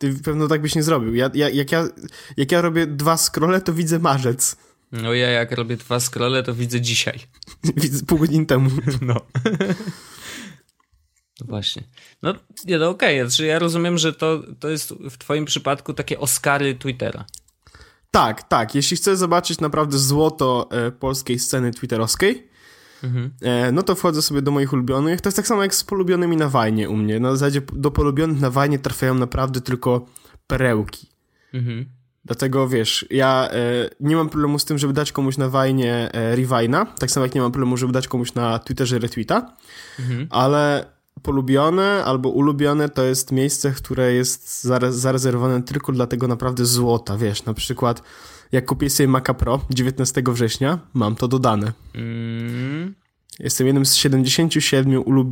Ty 0.00 0.14
pewno 0.24 0.48
tak 0.48 0.62
byś 0.62 0.74
nie 0.74 0.82
zrobił. 0.82 1.14
Ja, 1.14 1.30
ja, 1.34 1.48
jak, 1.48 1.72
ja, 1.72 1.88
jak 2.36 2.52
ja 2.52 2.60
robię 2.60 2.86
dwa 2.86 3.16
scrolle, 3.16 3.60
to 3.60 3.72
widzę 3.72 3.98
marzec. 3.98 4.56
No 4.92 5.14
ja 5.14 5.30
jak 5.30 5.52
robię 5.52 5.76
dwa 5.76 6.00
scrolle, 6.00 6.42
to 6.42 6.54
widzę 6.54 6.80
dzisiaj. 6.80 7.20
widzę 7.76 8.06
pół 8.06 8.18
godziny 8.18 8.46
temu. 8.46 8.70
No. 9.00 9.14
No 11.40 11.46
Właśnie. 11.46 11.82
No, 12.22 12.34
nie, 12.64 12.78
no 12.78 12.88
okej, 12.88 13.20
znaczy 13.20 13.46
ja 13.46 13.58
rozumiem, 13.58 13.98
że 13.98 14.12
to, 14.12 14.42
to 14.60 14.68
jest 14.68 14.92
w 14.92 15.18
twoim 15.18 15.44
przypadku 15.44 15.94
takie 15.94 16.18
Oscary 16.18 16.74
Twittera. 16.74 17.24
Tak, 18.10 18.42
tak. 18.42 18.74
Jeśli 18.74 18.96
chcesz 18.96 19.18
zobaczyć 19.18 19.60
naprawdę 19.60 19.98
złoto 19.98 20.68
e, 20.70 20.90
polskiej 20.90 21.38
sceny 21.38 21.70
twitterowskiej, 21.70 22.49
Mhm. 23.04 23.30
e, 23.42 23.72
no 23.72 23.82
to 23.82 23.94
wchodzę 23.94 24.22
sobie 24.22 24.42
do 24.42 24.50
moich 24.50 24.72
ulubionych. 24.72 25.20
To 25.20 25.28
jest 25.28 25.36
tak 25.36 25.46
samo 25.46 25.62
jak 25.62 25.74
z 25.74 25.84
polubionymi 25.84 26.36
na 26.36 26.48
Wajnie 26.48 26.88
u 26.90 26.96
mnie. 26.96 27.20
Na 27.20 27.30
zasadzie 27.36 27.62
do 27.72 27.90
polubionych 27.90 28.40
na 28.40 28.50
Wajnie 28.50 28.78
trafiają 28.78 29.14
naprawdę 29.14 29.60
tylko 29.60 30.06
perełki. 30.46 31.08
Mhm. 31.54 31.86
Dlatego 32.24 32.68
wiesz, 32.68 33.06
ja 33.10 33.48
e, 33.52 33.90
nie 34.00 34.16
mam 34.16 34.28
problemu 34.28 34.58
z 34.58 34.64
tym, 34.64 34.78
żeby 34.78 34.92
dać 34.92 35.12
komuś 35.12 35.36
na 35.38 35.48
Wajnie 35.48 36.12
e, 36.12 36.36
rewajna, 36.36 36.86
tak 36.86 37.10
samo 37.10 37.26
jak 37.26 37.34
nie 37.34 37.40
mam 37.40 37.52
problemu, 37.52 37.76
żeby 37.76 37.92
dać 37.92 38.08
komuś 38.08 38.34
na 38.34 38.58
Twitterze 38.58 38.98
retweeta, 38.98 39.56
Mhm. 39.98 40.26
ale 40.30 40.84
polubione 41.22 42.04
albo 42.04 42.28
ulubione 42.28 42.88
to 42.88 43.04
jest 43.04 43.32
miejsce, 43.32 43.70
które 43.72 44.12
jest 44.12 44.62
zare 44.62 44.92
zarezerwowane 44.92 45.62
tylko 45.62 45.92
dla 45.92 46.06
tego 46.06 46.28
naprawdę 46.28 46.66
złota, 46.66 47.16
wiesz, 47.18 47.44
na 47.44 47.54
przykład 47.54 48.02
jak 48.52 48.64
kupię 48.66 48.90
sobie 48.90 49.08
Maca 49.08 49.34
Pro 49.34 49.60
19 49.70 50.22
września, 50.28 50.78
mam 50.94 51.16
to 51.16 51.28
dodane. 51.28 51.72
Mm, 51.94 52.94
Jestem 53.38 53.66
jednym 53.66 53.86
z 53.86 53.94
77 53.94 55.02
ulub... 55.06 55.28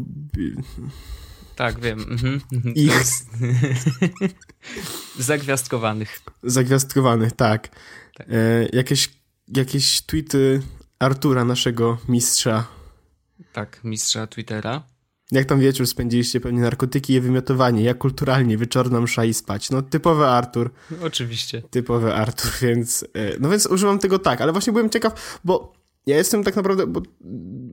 tak, 1.56 1.80
wiem. 1.80 1.98
Mhm. 2.10 2.40
Ich. 2.74 2.94
Jest- 2.94 3.26
Zagwiazdkowanych. 5.18 6.20
zagwiazdkowanych, 6.42 7.32
tak. 7.32 7.68
Tak. 8.14 8.26
E, 8.30 8.68
jakieś, 8.72 9.08
jakieś 9.48 10.02
tweety 10.02 10.62
Artura, 10.98 11.44
naszego 11.44 11.98
mistrza 12.08 12.66
Tak, 13.52 13.80
mistrza 13.84 14.26
Twittera. 14.26 14.82
Jak 15.32 15.44
tam 15.44 15.60
wieczór 15.60 15.86
spędziliście? 15.86 16.40
Pewnie 16.40 16.60
narkotyki 16.60 17.12
i 17.12 17.20
wymiotowanie. 17.20 17.82
Ja 17.82 17.94
kulturalnie, 17.94 18.56
wieczorna 18.56 19.00
msza 19.00 19.24
i 19.24 19.34
spać. 19.34 19.70
No 19.70 19.82
typowy 19.82 20.26
Artur, 20.26 20.70
Oczywiście. 21.02 21.62
typowy 21.70 22.14
Artur, 22.14 22.50
więc... 22.62 23.04
e, 23.14 23.38
No 23.40 23.50
więc 23.50 23.66
używam 23.66 23.98
tego 23.98 24.18
tak, 24.18 24.40
ale 24.40 24.52
właśnie 24.52 24.72
byłem 24.72 24.90
ciekaw, 24.90 25.38
bo 25.44 25.72
ja 26.06 26.16
jestem 26.16 26.44
tak 26.44 26.56
naprawdę... 26.56 26.86
Bo 26.86 27.02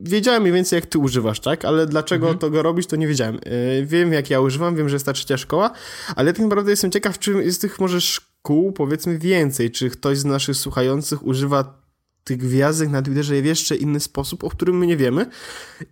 wiedziałem 0.02 0.42
mniej 0.42 0.54
więcej 0.54 0.76
jak 0.76 0.86
ty 0.86 0.98
używasz, 0.98 1.40
tak? 1.40 1.64
Ale 1.64 1.86
dlaczego 1.86 2.26
Mhm. 2.26 2.38
to 2.38 2.50
go 2.50 2.62
robisz, 2.62 2.86
to 2.86 2.96
nie 2.96 3.06
wiedziałem. 3.06 3.36
E, 3.36 3.84
Wiem 3.84 4.12
jak 4.12 4.30
ja 4.30 4.40
używam, 4.40 4.76
wiem, 4.76 4.88
że 4.88 4.96
jest 4.96 5.06
ta 5.06 5.12
trzecia 5.12 5.36
szkoła, 5.36 5.70
ale 6.16 6.32
tak 6.32 6.42
naprawdę 6.42 6.70
jestem 6.70 6.90
ciekaw, 6.90 7.18
czy 7.18 7.32
jest 7.32 7.60
tych 7.60 7.80
może 7.80 8.00
szkół, 8.00 8.72
powiedzmy, 8.72 9.18
więcej. 9.18 9.70
Czy 9.70 9.90
ktoś 9.90 10.18
z 10.18 10.24
naszych 10.24 10.56
słuchających 10.56 11.26
używa 11.26 11.85
tych 12.26 12.38
gwiazdek 12.38 12.88
na 12.88 13.02
Twitterze 13.02 13.42
w 13.42 13.44
jeszcze 13.44 13.76
inny 13.76 14.00
sposób, 14.00 14.44
o 14.44 14.50
którym 14.50 14.78
my 14.78 14.86
nie 14.86 14.96
wiemy. 14.96 15.26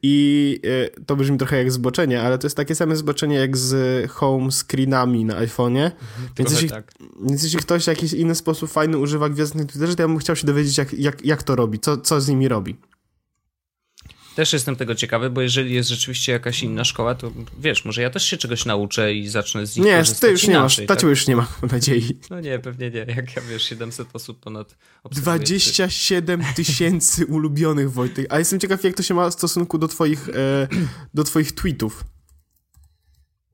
I 0.02 0.60
e, 0.96 1.00
to 1.06 1.16
brzmi 1.16 1.38
trochę 1.38 1.58
jak 1.58 1.72
zboczenie, 1.72 2.22
ale 2.22 2.38
to 2.38 2.46
jest 2.46 2.56
takie 2.56 2.74
same 2.74 2.96
zboczenie 2.96 3.36
jak 3.36 3.56
z 3.56 4.10
home 4.10 4.52
screenami 4.52 5.24
na 5.24 5.34
iPhone'ie. 5.34 5.90
Więc 6.36 6.50
Trochę 6.50 6.52
jeśli, 6.52 6.68
tak. 6.68 6.92
więc 7.28 7.42
jeśli 7.42 7.58
ktoś 7.58 7.84
w 7.84 7.86
jakiś 7.86 8.12
inny 8.12 8.34
sposób 8.34 8.70
fajny 8.70 8.98
używa 8.98 9.28
gwiazdek 9.28 9.58
na 9.58 9.64
Twitterze, 9.64 9.96
to 9.96 10.02
ja 10.02 10.08
bym 10.08 10.18
chciał 10.18 10.36
się 10.36 10.46
dowiedzieć, 10.46 10.78
jak, 10.78 10.92
jak, 10.94 11.24
jak 11.24 11.42
to 11.42 11.56
robi, 11.56 11.78
co, 11.78 11.96
co 11.96 12.20
z 12.20 12.28
nimi 12.28 12.48
robi. 12.48 12.76
Też 14.36 14.52
jestem 14.52 14.76
tego 14.76 14.94
ciekawy, 14.94 15.30
bo 15.30 15.40
jeżeli 15.40 15.74
jest 15.74 15.88
rzeczywiście 15.88 16.32
jakaś 16.32 16.62
inna 16.62 16.84
szkoła, 16.84 17.14
to 17.14 17.32
wiesz, 17.58 17.84
może 17.84 18.02
ja 18.02 18.10
też 18.10 18.24
się 18.24 18.36
czegoś 18.36 18.64
nauczę 18.64 19.14
i 19.14 19.28
zacznę 19.28 19.66
z 19.66 19.76
nich 19.76 19.86
Nie, 19.86 20.02
ty 20.20 20.30
już 20.30 20.46
nie 20.48 20.58
masz, 20.58 20.80
tak? 20.86 21.02
już 21.02 21.26
nie 21.26 21.36
ma, 21.36 21.46
nadziei. 21.72 22.18
No 22.30 22.40
nie, 22.40 22.58
pewnie 22.58 22.90
nie. 22.90 22.98
Jak 23.16 23.36
ja 23.36 23.42
wiesz, 23.50 23.62
700 23.62 24.08
osób 24.12 24.40
ponad 24.40 24.76
obserwuje. 25.02 25.38
27 25.38 26.44
tysięcy 26.56 27.26
ulubionych, 27.36 27.92
Wojtek. 27.92 28.26
A 28.30 28.38
jestem 28.38 28.60
ciekaw, 28.60 28.84
jak 28.84 28.94
to 28.96 29.02
się 29.02 29.14
ma 29.14 29.30
w 29.30 29.32
stosunku 29.34 29.78
do 29.78 29.88
twoich, 29.88 30.28
e, 30.28 30.68
do 31.14 31.24
twoich 31.24 31.52
tweetów. 31.52 32.04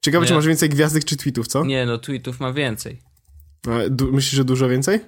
Ciekawe, 0.00 0.26
czy 0.26 0.32
Nie. 0.32 0.36
masz 0.36 0.46
więcej 0.46 0.68
gwiazdek 0.68 1.04
czy 1.04 1.16
tweetów, 1.16 1.46
co? 1.46 1.64
Nie, 1.64 1.86
no 1.86 1.98
tweetów 1.98 2.40
ma 2.40 2.52
więcej. 2.52 3.00
A, 3.68 3.88
du- 3.90 4.12
myślisz, 4.12 4.34
że 4.34 4.44
dużo 4.44 4.68
więcej? 4.68 5.00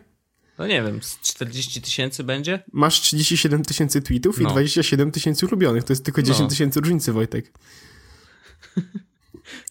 No 0.59 0.67
nie 0.67 0.83
wiem, 0.83 1.03
z 1.03 1.21
40 1.21 1.83
tysięcy 1.83 2.25
będzie? 2.25 2.63
Masz 2.73 3.01
37 3.01 3.65
tysięcy 3.65 4.03
tweetów 4.03 4.39
i 4.41 4.43
No. 4.43 4.51
27 4.51 5.11
tysięcy 5.11 5.47
ulubionych. 5.47 5.85
To 5.85 5.93
jest 5.93 6.05
tylko 6.05 6.23
10 6.23 6.41
No. 6.41 6.49
tysięcy 6.49 6.81
różnicy, 6.81 7.13
Wojtek. 7.13 7.53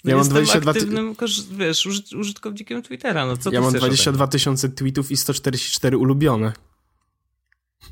No 0.04 0.10
Ja 0.12 0.16
mam 0.16 0.20
jestem 0.26 0.34
22 0.44 0.74
ty- 0.74 0.80
aktywnym, 0.80 1.16
wiesz, 1.52 1.86
użyt- 1.88 2.18
użytkownikiem 2.20 2.82
Twittera, 2.84 3.26
no 3.26 3.38
co 3.38 3.52
Ja 3.52 3.62
mam 3.62 3.70
chcesz 3.70 3.82
ode 3.82 3.88
mnie? 3.88 3.96
22 3.98 4.28
tysiące 4.28 4.70
tweetów 4.70 5.12
i 5.12 5.18
144 5.18 5.98
ulubione. 5.98 6.54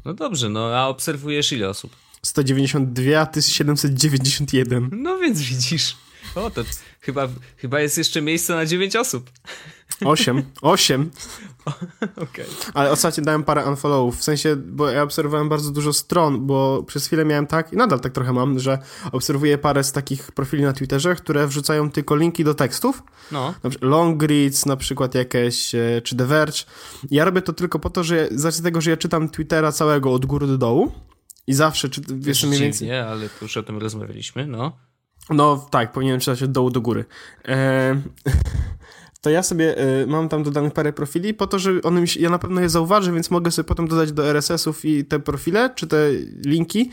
No 0.06 0.14
dobrze, 0.14 0.50
no 0.50 0.66
a 0.76 0.88
obserwujesz 0.88 1.52
ile 1.52 1.70
osób? 1.70 1.96
192, 2.24 3.20
a 3.20 3.26
ty 3.26 3.42
791. 3.42 4.90
No 4.94 5.18
więc 5.18 5.42
widzisz. 5.42 5.96
O, 6.36 6.52
to 6.52 6.64
chyba, 7.02 7.28
chyba 7.58 7.80
jest 7.82 7.98
jeszcze 7.98 8.22
miejsce 8.22 8.56
na 8.56 8.66
9 8.66 8.96
osób. 8.96 9.30
8. 10.06 10.44
8. 10.62 11.12
Okej. 12.24 12.46
Ale 12.74 12.92
ostatnio 12.92 13.24
dałem 13.24 13.44
parę 13.44 13.66
unfollowów, 13.66 14.18
w 14.18 14.24
sensie, 14.24 14.56
bo 14.56 14.90
ja 14.90 15.04
obserwowałem 15.04 15.50
bardzo 15.50 15.72
dużo 15.72 15.94
stron, 15.94 16.48
bo 16.48 16.84
przez 16.84 17.08
chwilę 17.08 17.26
miałem 17.26 17.48
tak, 17.48 17.74
i 17.74 17.76
nadal 17.76 18.00
tak 18.00 18.14
trochę 18.14 18.34
mam, 18.34 18.60
że 18.60 18.80
obserwuję 19.12 19.58
parę 19.58 19.84
z 19.84 19.92
takich 19.92 20.32
profili 20.32 20.64
na 20.64 20.74
Twitterze, 20.74 21.16
które 21.16 21.48
wrzucają 21.48 21.92
tylko 21.92 22.16
linki 22.16 22.44
do 22.44 22.54
tekstów, 22.54 23.04
No, 23.32 23.54
na 23.64 23.70
przykład 23.70 23.92
long 23.92 24.24
reads, 24.24 24.66
na 24.66 24.78
przykład 24.78 25.16
jakieś, 25.16 25.76
e, 25.76 26.02
czy 26.04 26.16
The 26.16 26.26
Verge. 26.26 26.64
Ja 27.12 27.26
robię 27.26 27.42
to 27.42 27.54
tylko 27.54 27.80
po 27.80 27.90
to, 27.90 28.04
że 28.04 28.28
z 28.32 28.46
racji 28.46 28.64
tego, 28.64 28.82
że 28.82 28.90
ja 28.90 28.98
czytam 28.98 29.30
Twittera 29.30 29.72
całego 29.72 30.14
od 30.14 30.26
góry 30.26 30.48
do 30.48 30.58
dołu 30.58 30.92
i 31.48 31.54
zawsze, 31.54 31.90
czy, 31.90 32.02
wiesz, 32.08 32.44
mniej 32.44 32.62
więcej... 32.62 32.80
dziwnie, 32.80 33.06
ale 33.06 33.30
już 33.42 33.58
o 33.58 33.64
tym 33.64 33.78
rozmawialiśmy, 33.78 34.48
no. 34.48 34.78
No 35.30 35.68
tak, 35.72 35.92
powinienem 35.92 36.20
czytać 36.20 36.44
od 36.44 36.52
dołu 36.52 36.70
do 36.70 36.82
góry. 36.82 37.06
E, 37.48 37.56
to 39.22 39.30
ja 39.30 39.44
sobie 39.44 39.78
e, 39.78 40.06
mam 40.06 40.30
tam 40.30 40.44
dodanych 40.44 40.74
parę 40.74 40.94
profili 40.94 41.34
po 41.34 41.48
to, 41.48 41.60
że 41.60 41.82
one 41.84 42.02
mi 42.02 42.08
się, 42.08 42.20
ja 42.20 42.30
na 42.30 42.40
pewno 42.40 42.62
je 42.62 42.70
zauważę, 42.70 43.14
więc 43.14 43.32
mogę 43.32 43.52
sobie 43.52 43.68
potem 43.68 43.88
dodać 43.88 44.12
do 44.12 44.30
RSS-ów 44.30 44.86
i 44.86 45.06
te 45.06 45.20
profile, 45.20 45.70
czy 45.76 45.88
te 45.88 45.98
linki, 46.46 46.92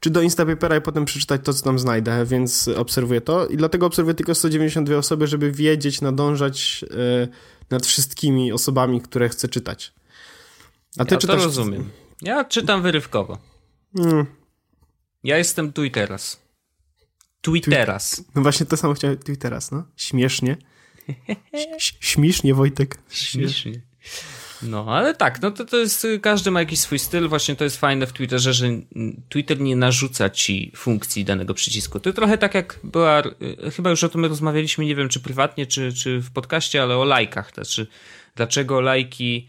czy 0.00 0.10
do 0.10 0.22
Instapapera 0.22 0.76
i 0.76 0.80
potem 0.80 1.04
przeczytać 1.04 1.40
to, 1.44 1.54
co 1.54 1.64
tam 1.64 1.78
znajdę, 1.78 2.24
więc 2.26 2.68
obserwuję 2.68 3.20
to 3.20 3.46
i 3.46 3.56
dlatego 3.56 3.86
obserwuję 3.86 4.14
tylko 4.14 4.34
192 4.34 4.96
osoby, 4.96 5.26
żeby 5.26 5.52
wiedzieć, 5.52 6.00
nadążać 6.00 6.84
e, 6.90 7.28
nad 7.70 7.86
wszystkimi 7.86 8.52
osobami, 8.52 9.00
które 9.00 9.28
chcę 9.28 9.48
czytać. 9.48 9.92
A 10.98 11.04
ty 11.04 11.14
Ja 11.14 11.20
to 11.20 11.26
czytasz... 11.26 11.44
rozumiem. 11.44 11.90
Ja 12.22 12.44
czytam 12.44 12.82
wyrywkowo. 12.82 13.38
Mm. 13.98 14.26
Ja 15.24 15.38
jestem 15.38 15.72
tu 15.72 15.84
i 15.84 15.90
teraz. 15.90 16.40
Tu 17.40 17.54
i 17.54 17.60
teraz. 17.60 18.24
No 18.34 18.42
właśnie 18.42 18.66
to 18.66 18.76
samo 18.76 18.94
chciałem 18.94 19.16
teraz, 19.38 19.70
no. 19.70 19.84
Śmiesznie. 19.96 20.56
Ś- 21.52 21.94
śmiesznie, 22.00 22.54
Wojtek. 22.54 22.98
Śmiesznie. 23.10 23.80
No, 24.62 24.86
ale 24.88 25.14
tak, 25.14 25.42
no 25.42 25.50
to, 25.50 25.64
to 25.64 25.76
jest, 25.76 26.06
każdy 26.22 26.50
ma 26.50 26.60
jakiś 26.60 26.80
swój 26.80 26.98
styl, 26.98 27.28
właśnie 27.28 27.56
to 27.56 27.64
jest 27.64 27.76
fajne 27.80 28.06
w 28.06 28.12
Twitterze, 28.12 28.52
że 28.52 28.66
Twitter 29.28 29.60
nie 29.60 29.76
narzuca 29.76 30.30
ci 30.30 30.72
funkcji 30.76 31.24
danego 31.24 31.54
przycisku. 31.54 32.00
To 32.00 32.12
trochę 32.12 32.38
tak 32.38 32.54
jak 32.54 32.78
była, 32.84 33.22
y, 33.66 33.70
chyba 33.70 33.90
już 33.90 34.04
o 34.04 34.08
tym 34.08 34.24
rozmawialiśmy, 34.24 34.84
nie 34.84 34.96
wiem 34.96 35.08
czy 35.08 35.20
prywatnie, 35.20 35.66
czy, 35.66 35.92
czy 35.92 36.20
w 36.20 36.30
podcaście, 36.30 36.82
ale 36.82 36.96
o 36.96 37.04
lajkach 37.04 37.52
też, 37.52 37.68
czy 37.68 37.86
dlaczego 38.36 38.80
lajki 38.80 39.48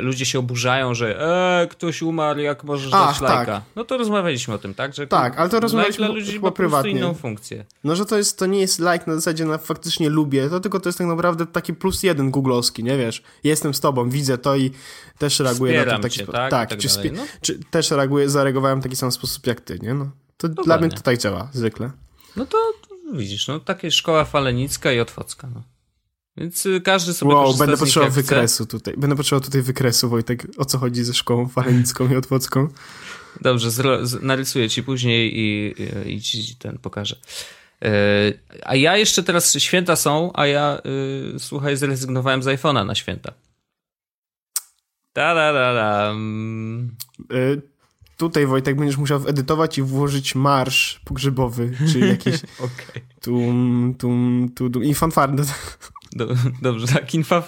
ludzie 0.00 0.26
się 0.26 0.38
oburzają, 0.38 0.94
że 0.94 1.20
e, 1.62 1.66
ktoś 1.66 2.02
umarł, 2.02 2.40
jak 2.40 2.64
możesz 2.64 2.90
Ach, 2.94 3.12
dać 3.12 3.20
lajka. 3.20 3.52
Tak. 3.52 3.62
No 3.76 3.84
to 3.84 3.98
rozmawialiśmy 3.98 4.54
o 4.54 4.58
tym, 4.58 4.74
tak? 4.74 4.94
Że 4.94 5.06
tak, 5.06 5.38
ale 5.38 5.50
to 5.50 5.60
rozmawialiśmy 5.60 6.06
dla 6.06 6.14
ludzi 6.14 6.32
chyba 6.32 6.50
prywatnie. 6.50 6.90
inną 6.90 7.14
funkcję. 7.14 7.64
No, 7.84 7.96
że 7.96 8.06
to 8.06 8.16
jest, 8.16 8.38
to 8.38 8.46
nie 8.46 8.60
jest 8.60 8.78
like 8.78 9.04
na 9.06 9.14
zasadzie 9.14 9.44
na 9.44 9.58
faktycznie 9.58 10.10
lubię, 10.10 10.48
to 10.48 10.60
tylko 10.60 10.80
to 10.80 10.88
jest 10.88 10.98
tak 10.98 11.06
naprawdę 11.06 11.46
taki 11.46 11.74
plus 11.74 12.02
jeden 12.02 12.30
googlowski, 12.30 12.84
nie 12.84 12.98
wiesz? 12.98 13.22
Jestem 13.44 13.74
z 13.74 13.80
tobą, 13.80 14.10
widzę 14.10 14.38
to 14.38 14.56
i 14.56 14.70
też 15.18 15.40
reaguję 15.40 15.72
Wspieram 15.72 15.88
na 15.88 15.94
to 15.94 15.98
w 15.98 16.02
taki 16.02 16.14
sposób. 16.14 16.34
Tak, 16.34 16.50
tak, 16.50 16.70
tak 16.70 16.78
czy, 16.78 17.10
no. 17.12 17.22
czy, 17.40 17.58
też 17.70 17.90
reaguję, 17.90 18.30
zareagowałem 18.30 18.80
w 18.80 18.82
taki 18.82 18.96
sam 18.96 19.12
sposób 19.12 19.46
jak 19.46 19.60
ty, 19.60 19.78
nie? 19.82 19.94
No, 19.94 20.10
to 20.36 20.48
dla 20.48 20.78
mnie 20.78 20.88
to 20.88 21.00
tak 21.00 21.18
działa, 21.18 21.48
zwykle. 21.52 21.90
No 22.36 22.46
to 22.46 22.58
widzisz, 23.12 23.48
no 23.48 23.60
takie 23.60 23.90
szkoła 23.90 24.24
falenicka 24.24 24.92
i 24.92 25.00
otwocka, 25.00 25.48
no. 25.54 25.62
Więc 26.38 26.66
y, 26.66 26.80
każdy 26.80 27.14
sobie 27.14 27.34
Wow, 27.34 27.54
będę 27.54 27.76
potrzebował 27.76 28.12
wykresu 28.14 28.64
chce. 28.64 28.70
tutaj. 28.70 28.94
Będę 28.96 29.16
potrzebował 29.16 29.44
tutaj 29.44 29.62
wykresu, 29.62 30.08
Wojtek, 30.08 30.46
o 30.56 30.64
co 30.64 30.78
chodzi 30.78 31.04
ze 31.04 31.14
szkołą 31.14 31.48
falenicką 31.48 32.08
i 32.08 32.16
otwocką. 32.16 32.68
Dobrze, 33.40 33.70
narysuję 34.22 34.70
ci 34.70 34.82
później 34.82 35.38
i, 35.38 35.74
i, 36.06 36.12
i 36.12 36.22
ci 36.22 36.56
ten 36.56 36.78
pokażę. 36.78 37.16
Yy, 37.80 37.88
a 38.62 38.74
ja 38.74 38.96
jeszcze 38.96 39.22
teraz, 39.22 39.58
święta 39.58 39.96
są, 39.96 40.30
a 40.34 40.46
ja, 40.46 40.80
yy, 41.32 41.38
słuchaj, 41.38 41.76
zrezygnowałem 41.76 42.42
z 42.42 42.46
iPhone'a 42.46 42.86
na 42.86 42.94
święta. 42.94 43.32
Ta 45.12 45.34
da 45.34 45.52
da 45.52 45.74
da. 45.74 46.14
Yy, 47.30 47.62
tutaj, 48.16 48.46
Wojtek, 48.46 48.76
będziesz 48.76 48.96
musiał 48.96 49.28
edytować 49.28 49.78
i 49.78 49.82
włożyć 49.82 50.34
marsz 50.34 51.00
pogrzebowy, 51.04 51.72
czy 51.92 51.98
jakiś 51.98 52.34
okay. 52.58 53.02
tum, 53.20 53.94
tum, 53.98 54.48
tum, 54.54 54.72
tum 54.72 54.84
i 54.84 54.94
fanfary. 54.94 55.32
Do, 56.12 56.26
dobrze, 56.62 56.86
tak, 56.86 57.14
infa 57.14 57.42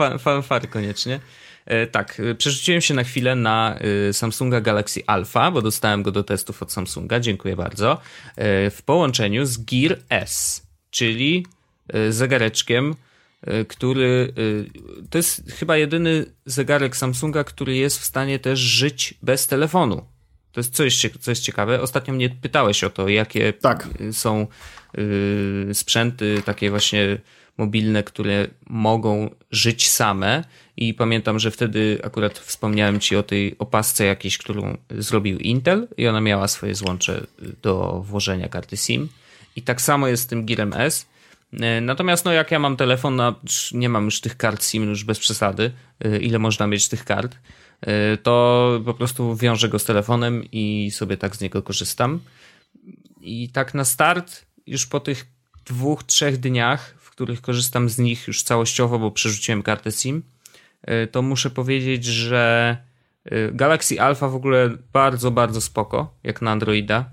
koniecznie. 0.70 1.20
E, 1.70 1.86
tak, 1.86 2.20
e, 2.20 2.34
przerzuciłem 2.34 2.80
się 2.80 2.94
na 2.94 3.04
chwilę 3.04 3.34
na 3.34 3.78
e, 4.08 4.12
Samsunga 4.12 4.60
Galaxy 4.60 5.02
Alpha, 5.06 5.50
bo 5.50 5.62
dostałem 5.62 6.02
go 6.02 6.12
do 6.12 6.24
testów 6.24 6.62
od 6.62 6.72
Samsunga, 6.72 7.20
dziękuję 7.20 7.56
bardzo, 7.56 7.92
e, 8.36 8.70
w 8.70 8.82
połączeniu 8.82 9.44
z 9.44 9.58
Gear 9.58 9.98
S, 10.08 10.66
czyli 10.90 11.46
zegareczkiem, 12.10 12.94
który 13.68 14.34
to 15.10 15.18
jest 15.18 15.52
chyba 15.52 15.76
jedyny 15.76 16.24
zegarek 16.46 16.96
Samsunga, 16.96 17.44
który 17.44 17.76
jest 17.76 17.98
w 17.98 18.04
stanie 18.04 18.38
też 18.38 18.58
żyć 18.58 19.14
bez 19.22 19.46
telefonu. 19.46 20.04
To 20.52 20.60
jest 20.60 20.74
coś, 20.74 21.06
co 21.20 21.30
jest 21.30 21.42
ciekawe. 21.42 21.80
Ostatnio 21.80 22.14
mnie 22.14 22.30
pytałeś 22.30 22.84
o 22.84 22.90
to, 22.90 23.08
jakie 23.08 23.52
tak. 23.52 23.88
są 24.12 24.46
sprzęty 25.72 26.42
takie 26.44 26.70
właśnie 26.70 27.18
mobilne, 27.60 28.02
które 28.02 28.46
mogą 28.66 29.30
żyć 29.50 29.90
same. 29.90 30.44
I 30.76 30.94
pamiętam, 30.94 31.38
że 31.38 31.50
wtedy 31.50 32.00
akurat 32.04 32.38
wspomniałem 32.38 33.00
ci 33.00 33.16
o 33.16 33.22
tej 33.22 33.58
opasce 33.58 34.04
jakiejś, 34.04 34.38
którą 34.38 34.76
zrobił 34.90 35.38
Intel 35.38 35.88
i 35.96 36.06
ona 36.06 36.20
miała 36.20 36.48
swoje 36.48 36.74
złącze 36.74 37.26
do 37.62 38.02
włożenia 38.06 38.48
karty 38.48 38.76
SIM. 38.76 39.08
I 39.56 39.62
tak 39.62 39.80
samo 39.80 40.08
jest 40.08 40.22
z 40.22 40.26
tym 40.26 40.46
Gearem 40.46 40.72
S. 40.72 41.06
E, 41.52 41.80
natomiast 41.80 42.24
no 42.24 42.32
jak 42.32 42.50
ja 42.50 42.58
mam 42.58 42.76
telefon, 42.76 43.16
no, 43.16 43.34
nie 43.72 43.88
mam 43.88 44.04
już 44.04 44.20
tych 44.20 44.36
kart 44.36 44.64
SIM 44.64 44.88
już 44.88 45.04
bez 45.04 45.18
przesady, 45.18 45.72
e, 46.00 46.18
ile 46.18 46.38
można 46.38 46.66
mieć 46.66 46.88
tych 46.88 47.04
kart, 47.04 47.36
e, 47.80 48.16
to 48.16 48.80
po 48.84 48.94
prostu 48.94 49.36
wiążę 49.36 49.68
go 49.68 49.78
z 49.78 49.84
telefonem 49.84 50.44
i 50.52 50.90
sobie 50.90 51.16
tak 51.16 51.36
z 51.36 51.40
niego 51.40 51.62
korzystam. 51.62 52.20
I 53.20 53.48
tak 53.48 53.74
na 53.74 53.84
start, 53.84 54.46
już 54.66 54.86
po 54.86 55.00
tych 55.00 55.26
dwóch, 55.66 56.04
trzech 56.04 56.36
dniach 56.36 56.99
których 57.20 57.40
korzystam 57.40 57.88
z 57.88 57.98
nich 57.98 58.28
już 58.28 58.42
całościowo, 58.42 58.98
bo 58.98 59.10
przerzuciłem 59.10 59.62
kartę 59.62 59.92
SIM, 59.92 60.22
e, 60.82 61.06
to 61.06 61.22
muszę 61.22 61.50
powiedzieć, 61.50 62.04
że 62.04 62.76
e, 63.24 63.52
Galaxy 63.52 64.00
Alpha 64.00 64.28
w 64.28 64.34
ogóle 64.34 64.70
bardzo, 64.92 65.30
bardzo 65.30 65.60
spoko, 65.60 66.14
jak 66.24 66.42
na 66.42 66.50
Androida. 66.50 67.10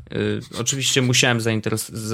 E, 0.56 0.60
oczywiście 0.60 1.02
musiałem 1.02 1.40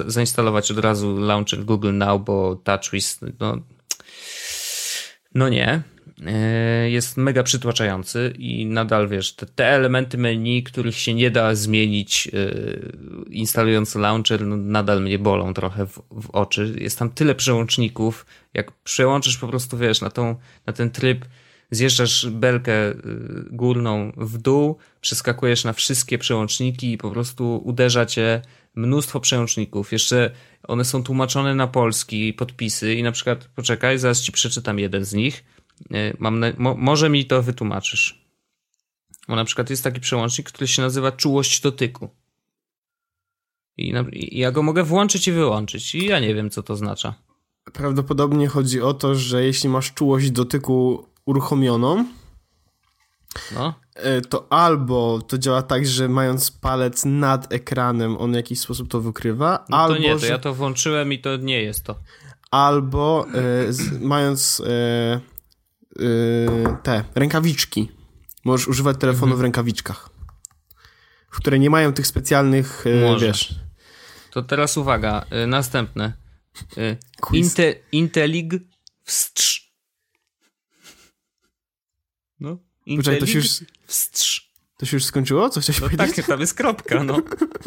zainstalować 0.07 0.71
od 0.71 0.77
razu 0.77 1.17
launcher 1.17 1.65
Google 1.65 1.93
Now, 1.93 2.21
bo 2.21 2.55
TouchWiz, 2.55 3.19
no, 3.39 3.57
no 5.35 5.49
nie. 5.49 5.81
E, 6.21 6.89
jest 6.89 7.17
mega 7.17 7.43
przytłaczający 7.43 8.33
i 8.37 8.65
nadal 8.65 9.09
wiesz, 9.09 9.35
te, 9.35 9.45
te, 9.45 9.67
elementy 9.67 10.17
menu, 10.17 10.63
których 10.63 10.95
się 10.95 11.13
nie 11.13 11.31
da 11.31 11.55
zmienić 11.55 12.25
yy, 12.25 13.25
instalując 13.29 13.95
launcher, 13.95 14.45
no, 14.45 14.57
nadal 14.57 15.01
mnie 15.01 15.19
bolą 15.19 15.53
trochę 15.53 15.85
w, 15.87 16.01
w, 16.11 16.29
oczy. 16.29 16.75
Jest 16.77 16.99
tam 16.99 17.09
tyle 17.09 17.35
przełączników, 17.35 18.25
jak 18.53 18.71
przełączysz 18.71 19.37
po 19.37 19.47
prostu, 19.47 19.77
wiesz, 19.77 20.01
na, 20.01 20.09
tą, 20.09 20.35
na 20.65 20.73
ten 20.73 20.91
tryb, 20.91 21.25
zjeżdżasz 21.71 22.29
belkę 22.29 22.71
yy, 22.71 22.95
górną 23.51 24.11
w 24.17 24.37
dół, 24.37 24.77
przeskakujesz 25.01 25.63
na 25.63 25.73
wszystkie 25.73 26.17
przełączniki 26.17 26.91
i 26.91 26.97
po 26.97 27.11
prostu 27.11 27.61
uderza 27.65 28.05
cię 28.05 28.41
mnóstwo 28.75 29.19
przełączników. 29.19 29.91
Jeszcze 29.91 30.31
one 30.67 30.85
są 30.85 31.03
tłumaczone 31.03 31.55
na 31.55 31.67
polski, 31.67 32.33
podpisy 32.33 32.95
i 32.95 33.03
na 33.03 33.11
przykład, 33.11 33.49
poczekaj, 33.55 33.97
zaraz 33.97 34.21
ci 34.21 34.31
przeczytam 34.31 34.79
jeden 34.79 35.05
z 35.05 35.13
nich 35.13 35.43
E, 35.43 35.52
mam 36.19 36.39
na, 36.39 36.47
mo, 36.57 36.75
może 36.75 37.09
mi 37.09 37.25
to 37.25 37.43
wytłumaczysz. 37.43 38.23
Bo 39.27 39.35
na 39.35 39.45
przykład 39.45 39.69
jest 39.69 39.83
taki 39.83 39.99
przełącznik, 39.99 40.47
który 40.47 40.67
się 40.67 40.81
nazywa 40.81 41.11
czułość 41.11 41.61
dotyku. 41.61 42.09
I, 43.77 43.93
na, 43.93 44.05
I, 44.11 44.39
ja 44.39 44.51
go 44.51 44.63
mogę 44.63 44.83
włączyć 44.83 45.27
i 45.27 45.31
wyłączyć. 45.31 45.95
I 45.95 46.05
ja 46.05 46.19
nie 46.19 46.35
wiem, 46.35 46.49
co 46.49 46.63
to 46.63 46.73
oznacza. 46.73 47.13
Prawdopodobnie 47.73 48.47
chodzi 48.47 48.81
o 48.81 48.93
to, 48.93 49.15
że 49.15 49.43
jeśli 49.45 49.69
masz 49.69 49.93
czułość 49.93 50.31
dotyku 50.31 51.07
uruchomioną, 51.25 52.05
no. 53.55 53.73
E, 53.95 54.21
to 54.21 54.47
albo 54.49 55.21
to 55.27 55.37
działa 55.37 55.61
tak, 55.61 55.85
że 55.85 56.09
mając 56.09 56.51
palec 56.51 57.05
nad 57.05 57.53
ekranem, 57.53 58.17
on 58.17 58.31
w 58.31 58.35
jakiś 58.35 58.59
sposób 58.59 58.87
to 58.89 59.01
wykrywa, 59.01 59.65
no 59.69 59.77
albo. 59.77 59.95
To 59.95 60.01
nie, 60.01 60.19
to 60.19 60.25
ja 60.25 60.37
to 60.37 60.53
włączyłem 60.53 61.13
i 61.13 61.19
to 61.19 61.37
nie 61.37 61.61
jest 61.61 61.83
to. 61.83 61.95
Albo 62.51 63.25
e, 63.33 63.73
z, 63.73 64.01
mając. 64.01 64.61
E, 64.65 65.32
te 66.83 67.03
rękawiczki. 67.15 67.91
Możesz 68.45 68.67
używać 68.67 68.97
telefonu 68.97 69.25
mhm. 69.25 69.39
w 69.39 69.41
rękawiczkach, 69.41 70.09
które 71.29 71.59
nie 71.59 71.69
mają 71.69 71.93
tych 71.93 72.07
specjalnych, 72.07 72.87
y, 72.87 73.01
Może. 73.01 73.27
wiesz... 73.27 73.55
To 74.31 74.41
teraz 74.41 74.77
uwaga, 74.77 75.25
y, 75.43 75.47
następne. 75.47 76.13
Inte, 77.33 77.75
Intelig 77.91 78.53
wstrz. 79.03 79.73
No. 82.39 82.57
Intelig 82.85 83.19
to 83.19 83.25
się 83.25 83.37
już... 83.37 83.47
wstrz. 83.87 84.53
To 84.77 84.85
się 84.85 84.97
już 84.97 85.05
skończyło? 85.05 85.49
Co 85.49 85.61
chciałeś 85.61 85.81
no 85.81 85.89
powiedzieć? 85.89 86.15
tak, 86.15 86.25
tam 86.25 86.39
jest 86.39 86.53
kropka, 86.53 87.03
no. 87.03 87.17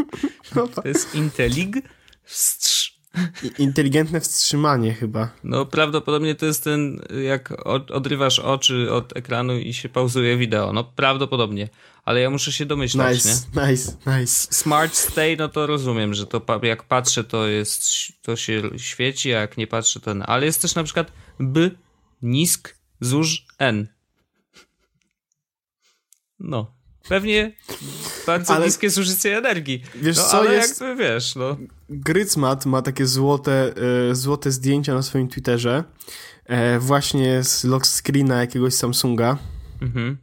no 0.56 0.68
to 0.68 0.88
jest 0.88 1.14
Intelig 1.14 1.76
wstrz. 2.24 2.75
Inteligentne 3.58 4.20
wstrzymanie 4.20 4.94
chyba. 4.94 5.28
No 5.44 5.66
prawdopodobnie 5.66 6.34
to 6.34 6.46
jest 6.46 6.64
ten, 6.64 7.00
jak 7.24 7.68
odrywasz 7.90 8.38
oczy 8.38 8.92
od 8.92 9.16
ekranu 9.16 9.58
i 9.58 9.74
się 9.74 9.88
pauzuje 9.88 10.36
wideo. 10.36 10.72
No 10.72 10.84
prawdopodobnie, 10.84 11.68
ale 12.04 12.20
ja 12.20 12.30
muszę 12.30 12.52
się 12.52 12.66
domyślać, 12.66 13.24
nice, 13.24 13.46
nie? 13.56 13.70
Nice, 13.70 13.92
nice. 14.06 14.48
Smart 14.50 14.94
stay, 14.94 15.36
no 15.36 15.48
to 15.48 15.66
rozumiem, 15.66 16.14
że 16.14 16.26
to 16.26 16.42
jak 16.62 16.82
patrzę, 16.82 17.24
to 17.24 17.46
jest, 17.46 17.88
to 18.22 18.36
się 18.36 18.62
świeci, 18.76 19.34
a 19.34 19.40
jak 19.40 19.56
nie 19.56 19.66
patrzę, 19.66 20.00
to... 20.00 20.10
Ale 20.26 20.46
jest 20.46 20.62
też 20.62 20.74
na 20.74 20.84
przykład 20.84 21.12
b, 21.40 21.70
nisk, 22.22 22.76
zuż, 23.00 23.46
n. 23.58 23.88
No. 26.38 26.75
Pewnie 27.08 27.52
bardzo 28.26 28.54
ale, 28.54 28.66
niskie 28.66 28.90
zużycie 28.90 29.38
energii. 29.38 29.82
Wiesz 29.94 30.16
no, 30.16 30.22
co, 30.22 30.38
ale 30.38 30.54
jest... 30.54 30.80
jakby 30.80 31.04
wiesz, 31.04 31.36
no. 31.36 31.56
Grycmat 31.88 32.66
ma 32.66 32.82
takie 32.82 33.06
złote, 33.06 33.72
e, 34.10 34.14
złote 34.14 34.50
zdjęcia 34.50 34.94
na 34.94 35.02
swoim 35.02 35.28
Twitterze 35.28 35.84
e, 36.44 36.78
właśnie 36.78 37.42
z 37.42 37.64
lock 37.64 37.86
screena 37.86 38.40
jakiegoś 38.40 38.74
Samsunga. 38.74 39.38
Mhm. 39.82 40.18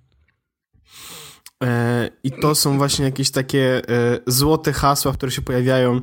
E, 1.63 2.09
I 2.23 2.31
to 2.31 2.55
są 2.55 2.77
właśnie 2.77 3.05
jakieś 3.05 3.31
takie 3.31 3.81
e, 3.89 4.19
złote 4.27 4.73
hasła, 4.73 5.13
które 5.13 5.31
się 5.31 5.41
pojawiają 5.41 6.01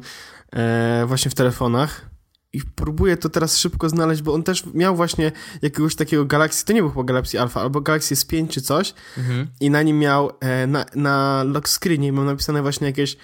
e, 0.53 1.05
właśnie 1.07 1.31
w 1.31 1.35
telefonach. 1.35 2.10
I 2.53 2.61
próbuję 2.74 3.16
to 3.16 3.28
teraz 3.28 3.59
szybko 3.59 3.88
znaleźć, 3.88 4.22
bo 4.22 4.34
on 4.34 4.42
też 4.42 4.64
miał 4.74 4.96
właśnie 4.96 5.32
jakiegoś 5.62 5.94
takiego 5.94 6.24
Galaxy, 6.24 6.64
to 6.64 6.72
nie 6.72 6.80
był 6.80 6.90
chyba 6.90 7.05
Galaxy 7.05 7.40
Alpha, 7.40 7.61
albo 7.61 7.80
Galaxy 7.80 8.14
S5 8.14 8.48
czy 8.48 8.62
coś 8.62 8.94
mhm. 9.18 9.46
i 9.61 9.70
na 9.70 9.82
nim 9.82 9.98
miał, 9.98 10.32
e, 10.40 10.66
na, 10.66 10.86
na 10.94 11.44
lock 11.44 11.68
screenie 11.68 12.12
miał 12.12 12.24
napisane 12.24 12.62
właśnie 12.62 12.86
jakieś 12.86 13.16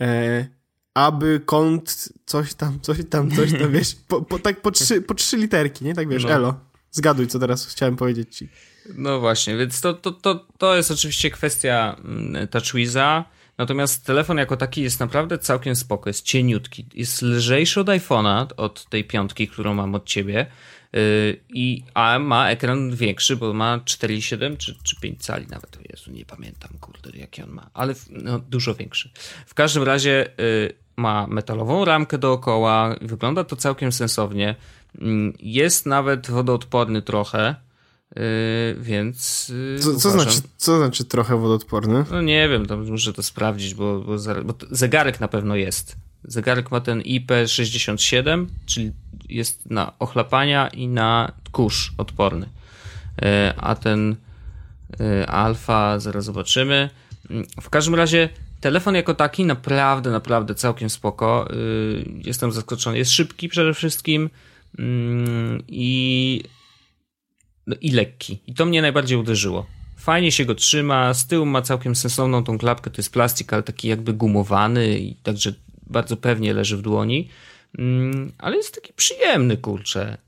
e, 0.00 0.46
aby 0.94 1.40
kont 1.46 2.08
coś 2.26 2.54
tam, 2.54 2.80
coś 2.80 2.98
tam, 3.10 3.30
coś 3.30 3.52
tam, 3.52 3.72
wiesz, 3.76 3.96
po, 4.08 4.22
po, 4.22 4.38
tak 4.38 4.60
po 4.60 4.70
trzy, 4.70 5.02
po 5.02 5.14
trzy 5.14 5.36
literki, 5.36 5.84
nie? 5.84 5.94
Tak 5.94 6.08
wiesz, 6.08 6.24
no. 6.24 6.30
elo, 6.30 6.60
zgaduj, 6.90 7.26
co 7.26 7.38
teraz 7.38 7.66
chciałem 7.66 7.96
powiedzieć 7.96 8.36
ci. 8.36 8.48
No 8.94 9.20
właśnie, 9.20 9.56
więc 9.56 9.80
to, 9.80 9.94
to, 9.94 10.12
to, 10.12 10.46
to 10.58 10.76
jest 10.76 10.90
oczywiście 10.90 11.30
kwestia 11.30 11.96
mm, 12.04 12.48
TouchWiza, 12.48 13.24
natomiast 13.58 14.06
telefon 14.06 14.38
jako 14.38 14.56
taki 14.56 14.82
jest 14.82 15.00
naprawdę 15.00 15.38
całkiem 15.38 15.76
spoko, 15.76 16.10
jest 16.10 16.24
cieniutki, 16.24 16.86
jest 16.94 17.22
lżejszy 17.22 17.80
od 17.80 17.86
iPhone'a, 17.86 18.46
od 18.56 18.84
tej 18.84 19.04
piątki, 19.04 19.48
którą 19.48 19.74
mam 19.74 19.94
od 19.94 20.04
ciebie, 20.04 20.46
yy, 20.92 21.00
i, 21.48 21.84
a 21.94 22.18
ma 22.18 22.50
ekran 22.50 22.96
większy, 22.96 23.36
bo 23.36 23.52
ma 23.52 23.78
4,7 23.78 24.56
czy, 24.56 24.76
czy 24.82 25.00
5 25.00 25.22
cali 25.22 25.46
nawet, 25.46 25.78
Jezu, 25.90 26.10
nie 26.10 26.24
pamiętam, 26.24 26.70
kurde, 26.80 27.18
jaki 27.18 27.42
on 27.42 27.50
ma, 27.50 27.70
ale 27.74 27.94
no, 28.10 28.38
dużo 28.38 28.74
większy. 28.74 29.10
W 29.46 29.54
każdym 29.54 29.82
razie 29.82 30.30
yy, 30.38 30.72
ma 30.96 31.26
metalową 31.26 31.84
ramkę 31.84 32.18
dookoła, 32.18 32.96
wygląda 33.00 33.44
to 33.44 33.56
całkiem 33.56 33.92
sensownie, 33.92 34.54
yy, 34.94 35.32
jest 35.40 35.86
nawet 35.86 36.30
wodoodporny 36.30 37.02
trochę, 37.02 37.54
Yy, 38.16 38.82
więc. 38.82 39.48
Yy, 39.48 39.78
co, 39.78 39.96
co, 39.96 40.10
znaczy, 40.10 40.38
co 40.56 40.78
znaczy 40.78 41.04
trochę 41.04 41.36
wodoodporny? 41.36 42.04
No 42.10 42.22
nie 42.22 42.48
wiem, 42.48 42.66
to 42.66 42.76
muszę 42.76 43.12
to 43.12 43.22
sprawdzić, 43.22 43.74
bo, 43.74 44.00
bo, 44.00 44.16
bo 44.44 44.54
zegarek 44.70 45.20
na 45.20 45.28
pewno 45.28 45.56
jest. 45.56 45.96
Zegarek 46.24 46.70
ma 46.70 46.80
ten 46.80 47.00
IP67, 47.00 48.46
czyli 48.66 48.92
jest 49.28 49.70
na 49.70 49.98
ochlapania 49.98 50.68
i 50.68 50.88
na 50.88 51.32
kurz 51.52 51.92
odporny. 51.98 52.48
Yy, 53.22 53.28
a 53.56 53.74
ten 53.74 54.16
alfa, 55.26 55.98
zaraz 55.98 56.24
zobaczymy. 56.24 56.90
W 57.60 57.70
każdym 57.70 57.94
razie 57.94 58.28
telefon 58.60 58.94
jako 58.94 59.14
taki 59.14 59.44
naprawdę, 59.44 60.10
naprawdę 60.10 60.54
całkiem 60.54 60.90
spoko. 60.90 61.48
Jestem 62.06 62.52
zaskoczony. 62.52 62.98
Jest 62.98 63.10
szybki 63.10 63.48
przede 63.48 63.74
wszystkim 63.74 64.30
i 65.68 66.42
no 67.66 67.76
i 67.80 67.90
lekki. 67.90 68.38
I 68.46 68.54
to 68.54 68.66
mnie 68.66 68.82
najbardziej 68.82 69.18
uderzyło. 69.18 69.66
Fajnie 69.96 70.32
się 70.32 70.44
go 70.44 70.54
trzyma, 70.54 71.14
z 71.14 71.26
tyłu 71.26 71.46
ma 71.46 71.62
całkiem 71.62 71.96
sensowną 71.96 72.44
tą 72.44 72.58
klapkę, 72.58 72.90
to 72.90 72.98
jest 72.98 73.12
plastik, 73.12 73.52
ale 73.52 73.62
taki 73.62 73.88
jakby 73.88 74.12
gumowany 74.12 74.98
i 74.98 75.14
także 75.14 75.54
bardzo 75.86 76.16
pewnie 76.16 76.54
leży 76.54 76.76
w 76.76 76.82
dłoni. 76.82 77.28
Mm, 77.78 78.32
ale 78.38 78.56
jest 78.56 78.74
taki 78.74 78.92
przyjemny, 78.92 79.56
kurczę. 79.56 80.18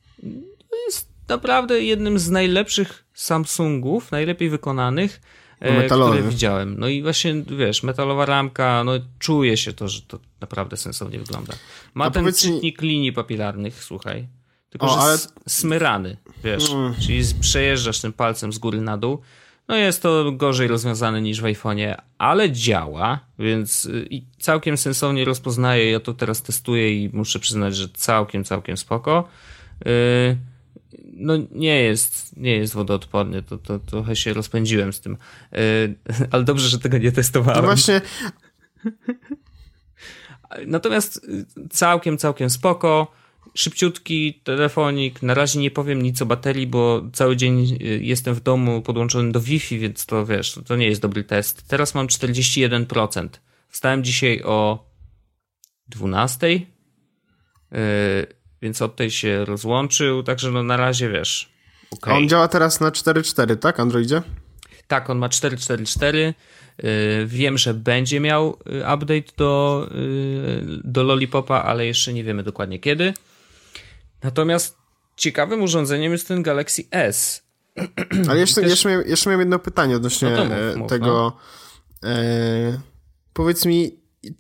Jest 0.87 1.09
naprawdę 1.28 1.82
jednym 1.82 2.18
z 2.18 2.30
najlepszych 2.30 3.05
Samsungów, 3.14 4.12
najlepiej 4.12 4.51
wykonanych, 4.51 5.20
e, 5.61 5.89
no 5.89 5.97
które 5.97 6.22
widziałem. 6.22 6.76
No 6.78 6.89
i 6.89 7.03
właśnie, 7.03 7.35
wiesz, 7.59 7.82
metalowa 7.82 8.26
ramka, 8.26 8.85
no 8.85 8.93
czuje 9.18 9.57
się 9.57 9.72
to, 9.72 9.89
że 9.89 10.03
to 10.03 10.18
naprawdę 10.41 10.76
sensownie 10.76 11.18
wygląda. 11.18 11.55
Ma 11.95 12.05
A 12.05 12.11
ten 12.11 12.24
mi... 12.24 12.74
linii 12.80 13.12
papilarnych, 13.12 13.85
słuchaj. 13.85 14.26
Tylko, 14.75 14.87
o, 14.87 14.89
że 14.89 15.01
ale... 15.01 15.18
smyrany, 15.49 16.16
wiesz, 16.45 16.70
mm. 16.70 16.95
czyli 16.95 17.22
przejeżdżasz 17.41 18.01
tym 18.01 18.12
palcem 18.12 18.53
z 18.53 18.59
góry 18.59 18.81
na 18.81 18.99
dół. 18.99 19.20
No 19.68 19.77
jest 19.77 20.03
to 20.03 20.33
gorzej 20.33 20.68
rozwiązane 20.68 21.22
niż 21.22 21.41
w 21.41 21.45
iPhone'ie, 21.45 21.95
ale 22.18 22.51
działa, 22.51 23.20
więc 23.39 23.87
y, 23.87 24.07
i 24.11 24.25
całkiem 24.39 24.77
sensownie 24.77 25.25
rozpoznaje. 25.25 25.91
Ja 25.91 26.01
to 26.01 26.14
teraz 26.14 26.43
testuję 26.43 27.05
i 27.05 27.11
muszę 27.12 27.39
przyznać, 27.39 27.77
że 27.77 27.89
całkiem, 27.89 28.45
całkiem 28.45 28.77
spoko. 28.77 29.29
Yy, 29.85 30.37
no 31.12 31.35
nie 31.51 31.83
jest, 31.83 32.37
nie 32.37 32.57
jest 32.57 32.75
wodoodporny, 32.75 33.43
to, 33.43 33.59
to 33.59 33.79
trochę 33.79 34.16
się 34.16 34.33
rozpędziłem 34.33 34.93
z 34.93 35.01
tym. 35.01 35.16
Yy, 35.53 35.59
ale 36.31 36.45
dobrze, 36.45 36.68
że 36.68 36.79
tego 36.79 36.99
nie 36.99 37.12
testowałem. 37.12 37.61
No 37.61 37.66
właśnie. 37.66 38.01
Natomiast 40.66 41.16
y, 41.16 41.68
całkiem, 41.68 42.18
całkiem 42.18 42.51
spoko 42.51 43.12
szybciutki 43.55 44.40
telefonik. 44.44 45.22
Na 45.22 45.34
razie 45.34 45.61
nie 45.61 45.70
powiem 45.70 46.02
nic 46.02 46.22
o 46.22 46.26
baterii, 46.26 46.66
bo 46.66 47.02
cały 47.12 47.36
dzień 47.36 47.78
y, 47.82 48.00
jestem 48.02 48.34
w 48.34 48.40
domu 48.40 48.82
podłączony 48.82 49.32
do 49.32 49.40
Wi-Fi, 49.40 49.78
więc 49.78 50.07
to 50.07 50.26
wiesz, 50.26 50.59
to 50.66 50.76
nie 50.76 50.86
jest 50.86 51.00
dobry 51.00 51.24
test. 51.24 51.68
Teraz 51.68 51.94
mam 51.94 52.07
41%. 52.07 53.28
Wstałem 53.68 54.05
dzisiaj 54.05 54.42
o 54.42 54.88
12, 55.88 56.50
yy, 56.50 56.61
więc 58.62 58.82
od 58.82 58.96
tej 58.96 59.11
się 59.11 59.44
rozłączył, 59.44 60.22
także 60.22 60.50
no 60.50 60.62
na 60.62 60.76
razie 60.76 61.09
wiesz. 61.09 61.48
Okay. 61.90 62.14
A 62.14 62.16
on 62.16 62.28
działa 62.28 62.48
teraz 62.48 62.80
na 62.80 62.90
4.4, 62.90 63.57
tak, 63.57 63.80
Androidzie? 63.80 64.22
Tak, 64.86 65.11
on 65.11 65.18
ma 65.18 65.28
4.4.4. 65.28 66.16
Yy, 66.16 67.26
wiem, 67.26 67.59
że 67.59 67.74
będzie 67.74 68.20
miał 68.20 68.59
y, 68.66 68.78
update 68.94 69.32
do, 69.36 69.88
do 70.84 71.02
Lollipopa, 71.02 71.62
ale 71.62 71.86
jeszcze 71.86 72.12
nie 72.12 72.24
wiemy 72.24 72.42
dokładnie 72.42 72.78
kiedy. 72.78 73.14
Natomiast 74.25 74.79
ciekawym 75.16 75.62
urządzeniem 75.62 76.12
jest 76.12 76.29
ten 76.29 76.43
Galaxy 76.43 76.83
S. 76.91 77.45
Ale 78.29 78.41
jeszcze, 78.41 78.61
Też... 78.61 78.70
jeszcze, 78.70 78.89
miałem, 78.89 79.09
jeszcze 79.09 79.31
miałem 79.31 79.41
jedno 79.41 79.59
pytanie 79.59 79.97
odnośnie 79.97 80.31
no 80.31 80.45
mów, 80.45 80.77
mów, 80.77 80.89
tego. 80.89 81.07
No. 81.07 82.11
E, 82.11 82.81
powiedz 83.33 83.66
mi, 83.66 83.99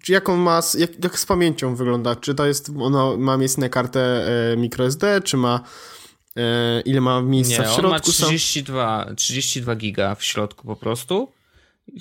jak 0.08 0.28
on 0.28 0.38
ma, 0.38 0.60
jak, 0.78 1.04
jak 1.04 1.18
z 1.18 1.26
pamięcią 1.26 1.74
wygląda? 1.74 2.16
Czy 2.16 2.34
to 2.34 2.46
jest, 2.46 2.70
ono 2.80 3.16
ma 3.16 3.36
miejsce 3.36 3.60
na 3.60 3.68
kartę 3.68 4.26
e, 4.52 4.56
microSD, 4.56 5.20
czy 5.24 5.36
ma 5.36 5.60
e, 6.36 6.80
ile 6.80 7.00
ma 7.00 7.22
miejsca 7.22 7.62
Nie, 7.62 7.68
w 7.68 7.72
środku? 7.72 7.86
on 7.86 7.92
ma 7.92 8.00
32, 8.00 9.14
32 9.16 9.76
giga 9.76 10.14
w 10.14 10.24
środku 10.24 10.66
po 10.66 10.76
prostu. 10.76 11.32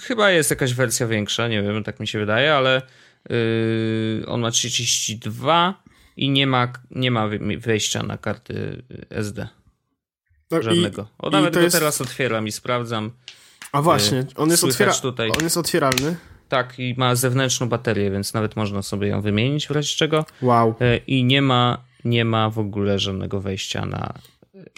Chyba 0.01 0.31
jest 0.31 0.49
jakaś 0.49 0.73
wersja 0.73 1.07
większa, 1.07 1.47
nie 1.47 1.61
wiem, 1.61 1.83
tak 1.83 1.99
mi 1.99 2.07
się 2.07 2.19
wydaje, 2.19 2.55
ale 2.55 2.81
yy, 3.29 4.25
on 4.27 4.41
ma 4.41 4.51
32 4.51 5.82
i 6.17 6.29
nie 6.29 6.47
ma, 6.47 6.73
nie 6.91 7.11
ma 7.11 7.29
wejścia 7.57 8.03
na 8.03 8.17
karty 8.17 8.83
SD. 9.09 9.47
No 10.51 10.61
Żadnego. 10.61 11.07
O, 11.17 11.29
nawet 11.29 11.53
go 11.53 11.59
jest... 11.59 11.75
teraz 11.75 12.01
otwieram 12.01 12.47
i 12.47 12.51
sprawdzam. 12.51 13.11
A 13.71 13.81
właśnie, 13.81 14.25
on 14.35 14.49
jest, 14.49 14.63
otwiera... 14.63 14.93
tutaj. 14.93 15.31
on 15.37 15.43
jest 15.43 15.57
otwieralny. 15.57 16.15
Tak, 16.49 16.79
i 16.79 16.95
ma 16.97 17.15
zewnętrzną 17.15 17.69
baterię, 17.69 18.11
więc 18.11 18.33
nawet 18.33 18.55
można 18.55 18.81
sobie 18.81 19.07
ją 19.07 19.21
wymienić 19.21 19.67
w 19.67 19.71
razie 19.71 19.95
czego. 19.95 20.25
Wow. 20.41 20.75
E, 20.79 20.97
I 20.97 21.23
nie 21.23 21.41
ma, 21.41 21.83
nie 22.05 22.25
ma 22.25 22.49
w 22.49 22.59
ogóle 22.59 22.99
żadnego 22.99 23.41
wejścia 23.41 23.85
na 23.85 24.13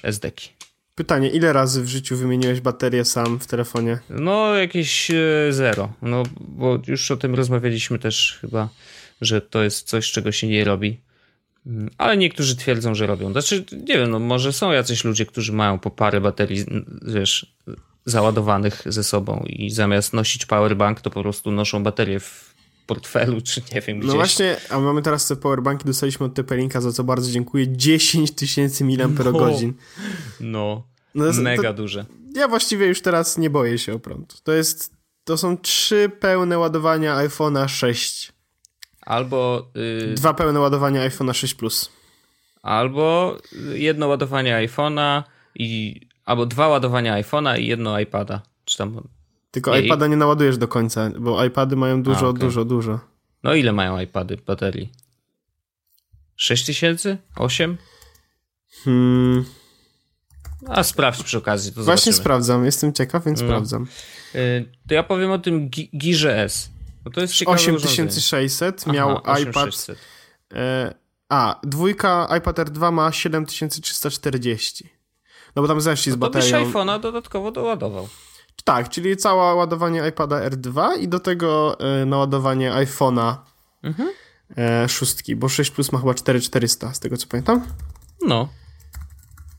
SD-ki. 0.04 0.50
Pytanie, 0.96 1.30
ile 1.30 1.54
razy 1.54 1.84
w 1.84 1.88
życiu 1.88 2.18
wymieniłeś 2.18 2.62
baterię 2.62 3.06
sam 3.06 3.40
w 3.40 3.48
telefonie? 3.48 4.00
No, 4.10 4.56
jakieś 4.56 5.12
e, 5.12 5.48
zero. 5.50 5.94
No, 6.02 6.24
bo 6.40 6.80
już 6.88 7.12
o 7.12 7.18
tym 7.18 7.36
rozmawialiśmy 7.36 8.00
też 8.00 8.38
chyba, 8.42 8.70
że 9.22 9.42
to 9.42 9.64
jest 9.64 9.88
coś, 9.88 10.12
czego 10.12 10.32
się 10.32 10.48
nie 10.48 10.64
robi. 10.64 11.02
Mm, 11.66 11.90
ale 11.98 12.18
niektórzy 12.18 12.56
twierdzą, 12.56 12.96
że 12.96 13.08
robią. 13.08 13.32
Znaczy, 13.32 13.66
nie 13.72 13.98
wiem, 13.98 14.12
no 14.12 14.20
może 14.20 14.54
są 14.54 14.72
jacyś 14.72 15.04
ludzie, 15.04 15.26
którzy 15.26 15.54
mają 15.54 15.80
po 15.80 15.92
parę 15.92 16.22
baterii, 16.22 16.66
wiesz, 17.02 17.56
załadowanych 18.06 18.84
ze 18.86 19.04
sobą 19.04 19.44
i 19.48 19.70
zamiast 19.70 20.14
nosić 20.14 20.46
powerbank, 20.46 21.02
to 21.02 21.10
po 21.10 21.22
prostu 21.22 21.52
noszą 21.52 21.84
baterię 21.84 22.20
w 22.20 22.56
portfelu, 22.86 23.42
czy 23.42 23.62
nie 23.74 23.82
wiem 23.82 23.98
no 23.98 24.02
gdzieś. 24.02 24.10
No 24.10 24.16
właśnie, 24.16 24.58
a 24.70 24.80
mamy 24.80 25.02
teraz 25.02 25.28
te 25.28 25.36
powerbanki, 25.36 25.86
dostaliśmy 25.86 26.26
od 26.26 26.34
Tepelinka, 26.34 26.82
za 26.82 26.92
co 26.92 27.04
bardzo 27.04 27.32
dziękuję, 27.32 27.66
10 27.68 28.32
tysięcy 28.32 28.86
mAh. 28.86 28.98
No, 30.40 30.84
no, 31.16 31.26
no 31.26 31.42
mega 31.42 31.70
to, 31.70 31.74
duże. 31.74 32.06
Ja 32.36 32.48
właściwie 32.48 32.88
już 32.88 33.02
teraz 33.02 33.38
nie 33.38 33.50
boję 33.50 33.78
się 33.78 33.94
o 33.94 34.00
prąd. 34.00 34.42
To 34.44 34.52
jest, 34.52 34.94
to 35.24 35.38
są 35.38 35.58
trzy 35.58 36.12
pełne 36.20 36.58
ładowania 36.58 37.16
iPhone'a 37.16 37.68
6 37.68 38.35
Albo. 39.06 39.68
Yy, 40.08 40.14
Dwa 40.14 40.34
pełne 40.34 40.60
ładowania 40.60 41.10
iPhone'a 41.10 41.34
6 41.34 41.54
Plus. 41.54 41.92
Albo 42.62 43.38
jedno 43.74 44.08
ładowanie 44.08 44.56
iPhone'a 44.68 45.24
i. 45.56 46.00
Albo 46.26 46.46
dwa 46.46 46.68
ładowania 46.68 47.22
iPhone'a 47.22 47.60
i 47.60 47.68
jedno 47.68 48.00
iPada. 48.00 48.42
Czy 48.66 48.78
tam. 48.78 49.08
Tylko 49.52 49.76
nie, 49.76 49.82
iPada 49.82 50.08
nie 50.08 50.18
naładujesz 50.18 50.58
do 50.58 50.68
końca, 50.68 51.10
bo 51.20 51.46
iPady 51.46 51.76
mają 51.76 52.04
dużo, 52.04 52.26
A, 52.26 52.30
okay. 52.30 52.40
dużo, 52.40 52.66
dużo. 52.66 53.00
No 53.44 53.54
ile 53.54 53.72
mają 53.74 54.00
iPady 54.02 54.38
baterii? 54.46 54.90
6000? 56.36 57.18
8? 57.36 57.78
Hmm. 58.84 59.46
A 60.68 60.84
sprawdź 60.84 61.24
przy 61.24 61.38
okazji. 61.38 61.72
To 61.72 61.84
Właśnie 61.84 62.12
zobaczymy. 62.12 62.24
sprawdzam, 62.24 62.66
jestem 62.66 62.94
ciekaw, 62.94 63.26
więc 63.26 63.42
no. 63.42 63.48
sprawdzam. 63.48 63.88
Yy, 64.34 64.66
to 64.88 64.94
ja 64.94 65.04
powiem 65.04 65.32
o 65.32 65.40
tym 65.40 65.70
Girze 65.98 66.44
S. 66.44 66.70
No 67.06 67.12
to 67.12 67.22
jest 67.22 67.34
8600 67.46 68.88
miał 68.88 69.10
Aha, 69.10 69.34
8600. 69.34 69.98
iPad. 69.98 70.06
E, 70.54 70.96
a, 71.30 71.60
dwójka 71.64 72.28
iPad 72.38 72.58
R2 72.58 72.92
ma 72.92 73.12
7340. 73.12 74.90
No 75.56 75.62
bo 75.62 75.68
tam 75.68 75.82
zeszli 75.82 76.10
no 76.10 76.16
z 76.16 76.20
baterią. 76.20 76.60
To 76.60 76.66
byś 76.66 76.74
iPhone'a 76.74 77.00
dodatkowo 77.00 77.52
doładował. 77.52 78.08
Tak, 78.64 78.90
czyli 78.90 79.18
całe 79.18 79.56
ładowanie 79.56 80.08
iPada 80.10 80.50
R2 80.50 81.00
i 81.00 81.08
do 81.08 81.20
tego 81.20 81.80
e, 81.80 82.06
naładowanie 82.06 82.72
iPhone'a. 82.72 83.36
Mhm. 83.84 84.10
e, 84.58 84.90
szóstki, 84.90 85.36
bo 85.36 85.50
6 85.50 85.72
Plus 85.72 85.92
ma 85.92 86.00
chyba 86.00 86.14
4400, 86.14 86.94
z 86.94 87.00
tego 87.00 87.18
co 87.18 87.28
pamiętam. 87.28 87.66
No. 88.22 88.50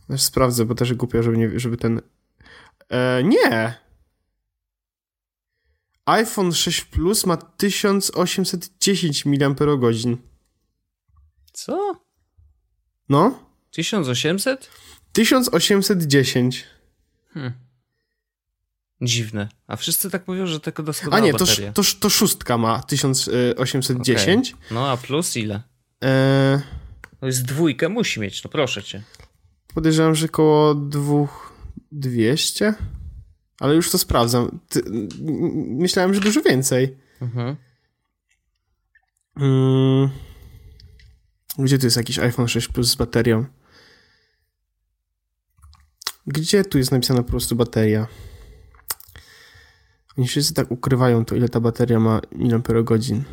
Też 0.08 0.22
sprawdzę, 0.22 0.64
bo 0.64 0.74
też 0.74 0.94
głupio, 0.94 1.22
żeby, 1.22 1.38
nie, 1.38 1.60
żeby 1.60 1.76
ten... 1.76 2.00
E, 2.88 3.22
nie! 3.24 3.85
iPhone 6.06 6.52
6 6.52 6.84
Plus 6.84 7.26
ma 7.26 7.36
1810 7.36 9.26
mAh. 9.26 9.36
Co? 11.52 12.00
No? 13.08 13.38
1800? 13.70 14.70
1810. 15.12 16.64
Hmm. 17.34 17.52
Dziwne. 19.02 19.48
A 19.66 19.76
wszyscy 19.76 20.10
tak 20.10 20.28
mówią, 20.28 20.46
że 20.46 20.60
tylko 20.60 20.82
doskonała 20.82 21.22
A 21.22 21.26
nie, 21.26 21.34
to, 21.34 21.44
to, 21.74 21.82
to 22.00 22.10
szóstka 22.10 22.58
ma 22.58 22.82
1810. 22.82 24.50
Okay. 24.52 24.60
No 24.70 24.90
a 24.90 24.96
plus 24.96 25.36
ile? 25.36 25.62
E, 26.04 26.60
To 27.20 27.26
jest 27.26 27.44
dwójkę, 27.44 27.88
musi 27.88 28.20
mieć, 28.20 28.44
no 28.44 28.50
proszę 28.50 28.82
cię. 28.82 29.02
podejrzewam, 29.74 30.14
że 30.14 30.28
koło 30.28 30.74
2200. 30.74 32.74
Ale 33.60 33.74
już 33.74 33.90
to 33.90 33.98
sprawdzam. 33.98 34.60
Ty, 34.68 34.82
myślałem, 35.68 36.14
że 36.14 36.20
dużo 36.20 36.42
więcej. 36.42 36.96
Mhm. 37.20 37.56
Mm. 39.36 40.10
Gdzie 41.58 41.78
tu 41.78 41.86
jest 41.86 41.96
jakiś 41.96 42.18
iPhone 42.18 42.48
6 42.48 42.68
Plus 42.68 42.88
z 42.88 42.94
baterią? 42.94 43.44
Gdzie 46.26 46.64
tu 46.64 46.78
jest 46.78 46.92
napisana 46.92 47.22
po 47.22 47.30
prostu 47.30 47.56
bateria? 47.56 48.06
Oni 50.18 50.28
wszyscy 50.28 50.54
tak 50.54 50.70
ukrywają 50.70 51.24
to, 51.24 51.34
ile 51.34 51.48
ta 51.48 51.60
bateria 51.60 52.00
ma 52.00 52.20
miliamperogodzin. 52.32 53.24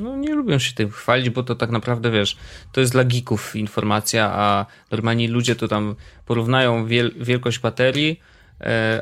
No 0.00 0.16
nie 0.16 0.34
lubią 0.34 0.58
się 0.58 0.74
tym 0.74 0.90
chwalić, 0.90 1.30
bo 1.30 1.42
to 1.42 1.54
tak 1.54 1.70
naprawdę, 1.70 2.10
wiesz, 2.10 2.36
to 2.72 2.80
jest 2.80 2.92
dla 2.92 3.04
geeków 3.04 3.56
informacja, 3.56 4.30
a 4.32 4.66
normalni 4.90 5.28
ludzie 5.28 5.56
to 5.56 5.68
tam 5.68 5.96
porównają 6.26 6.86
wiel 6.86 7.14
wielkość 7.20 7.58
baterii, 7.58 8.20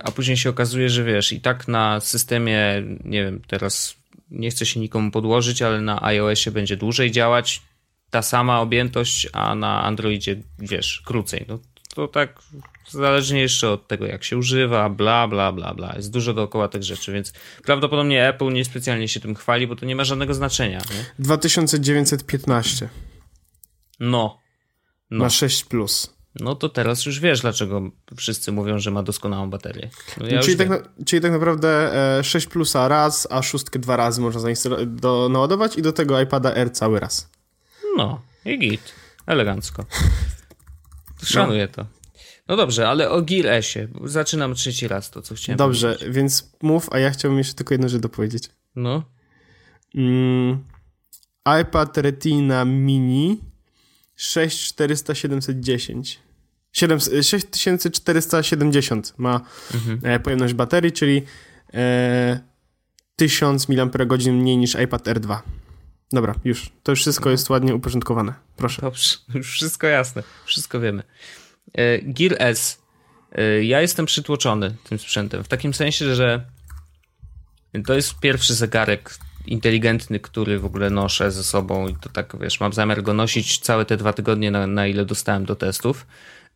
a 0.04 0.12
później 0.12 0.36
się 0.36 0.50
okazuje, 0.50 0.88
że 0.90 1.04
wiesz, 1.04 1.32
i 1.32 1.40
tak 1.40 1.68
na 1.68 2.00
systemie, 2.00 2.82
nie 3.04 3.24
wiem, 3.24 3.40
teraz 3.46 3.96
nie 4.30 4.50
chcę 4.50 4.66
się 4.66 4.80
nikomu 4.80 5.10
podłożyć, 5.10 5.62
ale 5.62 5.80
na 5.80 6.02
iOSie 6.02 6.50
będzie 6.50 6.76
dłużej 6.76 7.10
działać 7.10 7.62
ta 8.10 8.22
sama 8.22 8.60
objętość, 8.60 9.28
a 9.32 9.54
na 9.54 9.82
Androidzie, 9.82 10.36
wiesz, 10.58 11.02
krócej. 11.04 11.44
No 11.48 11.58
to 11.94 12.08
tak 12.08 12.42
zależnie 12.88 13.40
jeszcze 13.40 13.70
od 13.70 13.88
tego, 13.88 14.06
jak 14.06 14.24
się 14.24 14.36
używa, 14.36 14.90
bla, 14.90 15.28
bla, 15.28 15.52
bla, 15.52 15.74
bla. 15.74 15.92
Jest 15.96 16.12
dużo 16.12 16.34
dookoła 16.34 16.68
tych 16.68 16.82
rzeczy, 16.82 17.12
więc 17.12 17.32
prawdopodobnie 17.64 18.28
Apple 18.28 18.52
niespecjalnie 18.52 19.08
się 19.08 19.20
tym 19.20 19.34
chwali, 19.34 19.66
bo 19.66 19.76
to 19.76 19.86
nie 19.86 19.96
ma 19.96 20.04
żadnego 20.04 20.34
znaczenia. 20.34 20.78
Nie? 20.78 21.04
2915 21.18 22.88
No. 24.00 24.40
No. 25.10 25.24
ma 25.24 25.30
6 25.30 25.64
Plus. 25.64 26.15
No 26.40 26.54
to 26.54 26.68
teraz 26.68 27.06
już 27.06 27.20
wiesz, 27.20 27.40
dlaczego 27.40 27.90
wszyscy 28.16 28.52
mówią, 28.52 28.78
że 28.78 28.90
ma 28.90 29.02
doskonałą 29.02 29.50
baterię. 29.50 29.90
No 30.20 30.26
ja 30.26 30.40
czyli, 30.40 30.56
tak 30.56 30.68
na, 30.68 30.78
czyli 31.06 31.22
tak 31.22 31.32
naprawdę 31.32 31.94
e, 32.18 32.24
6 32.24 32.46
Plusa 32.46 32.88
raz, 32.88 33.28
a 33.30 33.42
szóstkę 33.42 33.78
dwa 33.78 33.96
razy 33.96 34.20
można 34.20 34.40
zainstalować, 34.40 34.86
do, 34.86 35.28
naładować 35.28 35.76
i 35.76 35.82
do 35.82 35.92
tego 35.92 36.20
iPada 36.20 36.54
R 36.54 36.72
cały 36.72 37.00
raz. 37.00 37.30
No, 37.96 38.22
i 38.44 38.58
git. 38.58 38.92
Elegancko. 39.26 39.84
Szanuję 41.22 41.68
to. 41.68 41.86
No 42.48 42.56
dobrze, 42.56 42.88
ale 42.88 43.10
o 43.10 43.22
Gear 43.22 43.46
S-ie. 43.46 43.88
Zaczynam 44.04 44.54
trzeci 44.54 44.88
raz 44.88 45.10
to, 45.10 45.22
co 45.22 45.34
chciałem 45.34 45.56
Dobrze, 45.56 45.92
powiedzieć. 45.92 46.14
więc 46.14 46.50
mów, 46.62 46.88
a 46.92 46.98
ja 46.98 47.10
chciałbym 47.10 47.38
jeszcze 47.38 47.54
tylko 47.54 47.74
jedną 47.74 47.88
rzecz 47.88 48.02
dopowiedzieć. 48.02 48.48
No. 48.76 49.02
Mm, 49.94 50.64
iPad 51.62 51.98
Retina 51.98 52.64
Mini 52.64 53.40
6400-710. 56.76 57.22
6470 57.22 59.14
ma 59.18 59.40
Mhm. 59.74 60.00
e, 60.02 60.20
pojemność 60.20 60.54
baterii, 60.54 60.92
czyli 60.92 61.22
e, 61.74 62.40
1000 63.16 63.68
mAh 63.68 63.88
mniej 64.26 64.56
niż 64.56 64.74
iPad 64.74 65.04
R2. 65.06 65.38
Dobra, 66.12 66.34
już. 66.44 66.70
To 66.82 66.92
już 66.92 67.00
wszystko 67.00 67.30
jest 67.30 67.50
ładnie 67.50 67.74
uporządkowane. 67.74 68.34
Proszę. 68.56 68.82
Dobrze, 68.82 69.16
już 69.34 69.50
wszystko 69.52 69.86
jasne. 69.86 70.22
Wszystko 70.44 70.80
wiemy. 70.80 71.02
E, 71.74 71.98
Gear 72.02 72.36
S. 72.38 72.82
E, 73.32 73.64
Ja 73.64 73.80
jestem 73.80 74.06
przytłoczony 74.06 74.74
tym 74.88 74.98
sprzętem. 74.98 75.44
W 75.44 75.48
takim 75.48 75.74
sensie, 75.74 76.14
że 76.14 76.44
to 77.86 77.94
jest 77.94 78.18
pierwszy 78.20 78.54
zegarek 78.54 79.14
inteligentny, 79.46 80.20
który 80.20 80.58
w 80.58 80.64
ogóle 80.64 80.90
noszę 80.90 81.32
ze 81.32 81.44
sobą 81.44 81.88
i 81.88 81.96
to 81.96 82.08
tak, 82.08 82.36
wiesz, 82.40 82.60
mam 82.60 82.72
zamiar 82.72 83.02
go 83.02 83.14
nosić 83.14 83.58
całe 83.58 83.84
te 83.84 83.96
dwa 83.96 84.12
tygodnie, 84.12 84.50
na, 84.50 84.66
na 84.66 84.86
ile 84.86 85.04
dostałem 85.04 85.44
do 85.44 85.56
testów. 85.56 86.06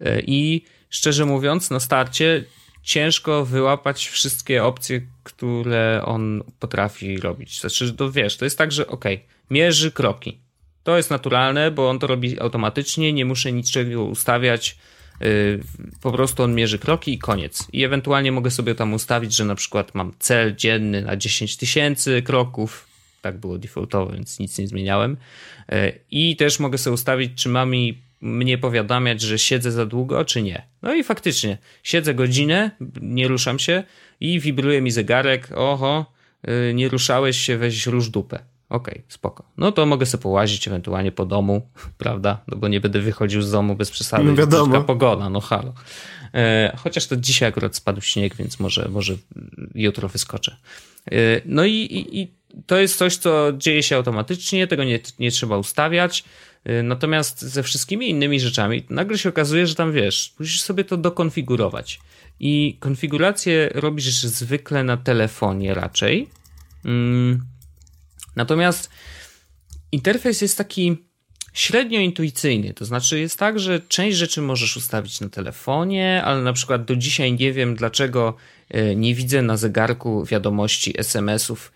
E, 0.01 0.20
I 0.20 0.64
szczerze 0.90 1.24
mówiąc, 1.24 1.70
na 1.70 1.80
starcie 1.80 2.44
ciężko 2.82 3.44
wyłapać 3.44 4.09
wszystkie 4.09 4.64
opcje, 4.64 5.01
które 5.22 6.03
on 6.05 6.42
potrafi 6.59 7.16
robić. 7.16 7.61
Znaczy, 7.61 7.92
to 7.92 8.12
wiesz, 8.12 8.36
to 8.36 8.44
jest 8.44 8.59
tak, 8.59 8.72
że 8.72 8.86
okay, 8.86 9.20
mierzy 9.51 9.92
kroki. 9.92 10.38
To 10.82 10.96
jest 10.96 11.11
naturalne, 11.11 11.70
bo 11.70 11.90
on 11.90 11.98
to 11.98 12.07
robi 12.07 12.40
automatycznie, 12.40 13.12
nie 13.12 13.24
muszę 13.24 13.53
niczego 13.53 14.05
ustawiać. 14.05 14.78
Yy, 15.20 15.61
po 16.01 16.12
prostu 16.12 16.42
on 16.42 16.55
mierzy 16.55 16.78
kroki 16.78 17.12
i 17.12 17.18
koniec. 17.18 17.68
I 17.72 17.84
ewentualnie 17.84 18.32
mogę 18.32 18.51
sobie 18.51 18.74
tam 18.74 18.94
ustawić, 18.94 19.36
że 19.36 19.44
na 19.44 19.55
przykład 19.55 19.94
mam 19.94 20.12
cel 20.18 20.57
dzienny 20.57 21.03
na 21.03 21.16
10 21.16 21.57
tysięcy 21.57 22.22
kroków. 22.22 22.86
Tak 23.22 23.38
było 23.38 23.59
defaultowo, 23.59 24.12
więc 24.12 24.38
nic 24.38 24.59
nie 24.59 24.68
zmieniałem. 24.68 25.16
Yy, 25.68 26.01
I 26.11 26.36
też 26.36 26.61
mogę 26.61 26.78
sobie 26.78 26.94
ustawić, 26.94 27.42
czy 27.42 27.48
ma 27.48 27.66
mi 27.66 27.98
mnie 28.20 28.58
powiadamiać, 28.58 29.20
że 29.20 29.38
siedzę 29.38 29.72
za 29.72 29.86
długo, 29.86 30.24
czy 30.24 30.42
nie. 30.42 30.66
No 30.82 30.94
i 30.94 31.04
faktycznie, 31.04 31.58
siedzę 31.82 32.14
godzinę, 32.14 32.70
nie 33.00 33.28
ruszam 33.28 33.58
się 33.58 33.82
i 34.20 34.40
wibruje 34.40 34.82
mi 34.82 34.90
zegarek. 34.90 35.48
Oho, 35.54 36.12
yy, 36.46 36.74
nie 36.74 36.88
ruszałeś 36.88 37.36
się, 37.36 37.58
weź 37.58 37.86
rusz 37.86 38.08
dupę. 38.08 38.38
Okej, 38.68 38.94
okay, 38.94 39.04
spoko. 39.08 39.44
No 39.56 39.72
to 39.72 39.86
mogę 39.86 40.06
sobie 40.06 40.22
połazić 40.22 40.68
ewentualnie 40.68 41.12
po 41.12 41.26
domu, 41.26 41.68
prawda? 41.98 42.42
No 42.48 42.56
bo 42.56 42.68
nie 42.68 42.80
będę 42.80 43.00
wychodził 43.00 43.42
z 43.42 43.50
domu 43.50 43.76
bez 43.76 43.90
przesady. 43.90 44.24
No 44.24 44.34
wiadomo. 44.34 44.80
Pogoda, 44.80 45.30
no 45.30 45.40
halo. 45.40 45.74
E, 46.34 46.76
chociaż 46.76 47.06
to 47.06 47.16
dzisiaj 47.16 47.48
akurat 47.48 47.76
spadł 47.76 48.00
śnieg, 48.00 48.36
więc 48.36 48.60
może, 48.60 48.88
może 48.88 49.14
jutro 49.74 50.08
wyskoczę. 50.08 50.56
E, 51.12 51.16
no 51.44 51.64
i, 51.64 51.72
i, 51.72 52.20
i 52.20 52.28
to 52.66 52.78
jest 52.78 52.98
coś, 52.98 53.16
co 53.16 53.52
dzieje 53.52 53.82
się 53.82 53.96
automatycznie, 53.96 54.66
tego 54.66 54.84
nie, 54.84 54.98
nie 55.18 55.30
trzeba 55.30 55.56
ustawiać. 55.56 56.24
E, 56.64 56.82
natomiast 56.82 57.42
ze 57.42 57.62
wszystkimi 57.62 58.11
innymi 58.11 58.40
rzeczami 58.40 58.84
nagle 58.90 59.18
się 59.18 59.28
okazuje, 59.28 59.66
że 59.66 59.74
tam 59.74 59.92
wiesz, 59.92 60.34
musisz 60.38 60.62
sobie 60.62 60.84
to 60.84 60.96
dokonfigurować. 60.96 62.00
I 62.40 62.76
konfigurację 62.80 63.70
robisz 63.74 64.20
zwykle 64.20 64.84
na 64.84 64.96
telefonie 64.96 65.74
raczej. 65.74 66.28
Mm. 66.84 67.42
Natomiast 68.36 68.90
interfejs 69.92 70.40
jest 70.40 70.58
taki 70.58 70.96
średnio 71.52 72.00
intuicyjny. 72.00 72.74
To 72.74 72.84
znaczy, 72.84 73.20
jest 73.20 73.38
tak, 73.38 73.58
że 73.58 73.80
część 73.80 74.16
rzeczy 74.16 74.42
możesz 74.42 74.76
ustawić 74.76 75.20
na 75.20 75.28
telefonie, 75.28 76.22
ale 76.24 76.42
na 76.42 76.52
przykład 76.52 76.84
do 76.84 76.96
dzisiaj 76.96 77.32
nie 77.32 77.52
wiem, 77.52 77.74
dlaczego 77.74 78.36
e, 78.68 78.96
nie 78.96 79.14
widzę 79.14 79.42
na 79.42 79.56
zegarku 79.56 80.24
wiadomości 80.24 81.00
SMS-ów, 81.00 81.72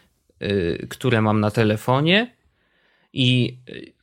które 0.89 1.23
mam 1.23 1.41
na 1.41 1.51
telefonie, 1.51 2.35
i, 3.15 3.59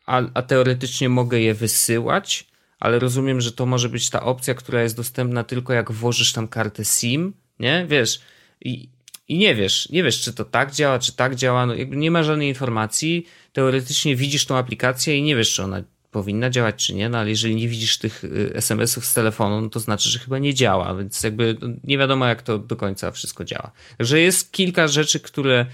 a, 0.06 0.22
a 0.34 0.41
teoretycznie 0.41 1.10
mogę 1.10 1.39
je 1.39 1.54
wysyłać, 1.54 2.47
ale 2.80 2.99
rozumiem, 2.99 3.41
że 3.41 3.52
to 3.52 3.66
może 3.66 3.89
być 3.89 4.10
ta 4.10 4.24
opcja, 4.24 4.54
która 4.54 4.84
jest 4.84 4.95
dostępna 4.95 5.43
tylko 5.43 5.74
jak 5.74 5.91
włożysz 5.91 6.34
tam 6.34 6.47
kartę 6.47 6.86
SIM, 6.86 7.34
nie? 7.60 7.86
Wiesz, 7.89 8.22
i 8.62 8.89
i 9.32 9.38
nie 9.38 9.56
wiesz, 9.56 9.89
nie 9.89 10.04
wiesz, 10.04 10.22
czy 10.22 10.34
to 10.34 10.45
tak 10.45 10.72
działa, 10.72 10.99
czy 10.99 11.14
tak 11.14 11.36
działa, 11.36 11.66
no 11.66 11.76
jakby 11.76 11.95
nie 11.95 12.12
ma 12.12 12.24
żadnej 12.24 12.47
informacji. 12.47 13.28
Teoretycznie 13.54 14.16
widzisz 14.16 14.45
tą 14.45 14.58
aplikację 14.58 15.18
i 15.18 15.24
nie 15.24 15.36
wiesz, 15.36 15.54
czy 15.54 15.64
ona 15.64 15.84
powinna 16.12 16.49
działać, 16.49 16.86
czy 16.86 16.93
nie, 16.93 17.10
no 17.10 17.18
ale 17.18 17.30
jeżeli 17.30 17.56
nie 17.56 17.68
widzisz 17.68 17.97
tych 17.97 18.24
SMS-ów 18.54 19.06
z 19.06 19.14
telefonu, 19.14 19.62
no 19.62 19.70
to 19.70 19.80
znaczy, 19.80 20.10
że 20.10 20.20
chyba 20.20 20.39
nie 20.39 20.54
działa, 20.54 20.95
więc 20.95 21.24
jakby 21.24 21.58
nie 21.84 21.97
wiadomo, 21.97 22.26
jak 22.26 22.41
to 22.41 22.58
do 22.58 22.76
końca 22.76 23.12
wszystko 23.12 23.43
działa. 23.43 23.72
Także 23.97 24.20
jest 24.20 24.52
kilka 24.52 24.88
rzeczy, 24.88 25.20
które 25.20 25.66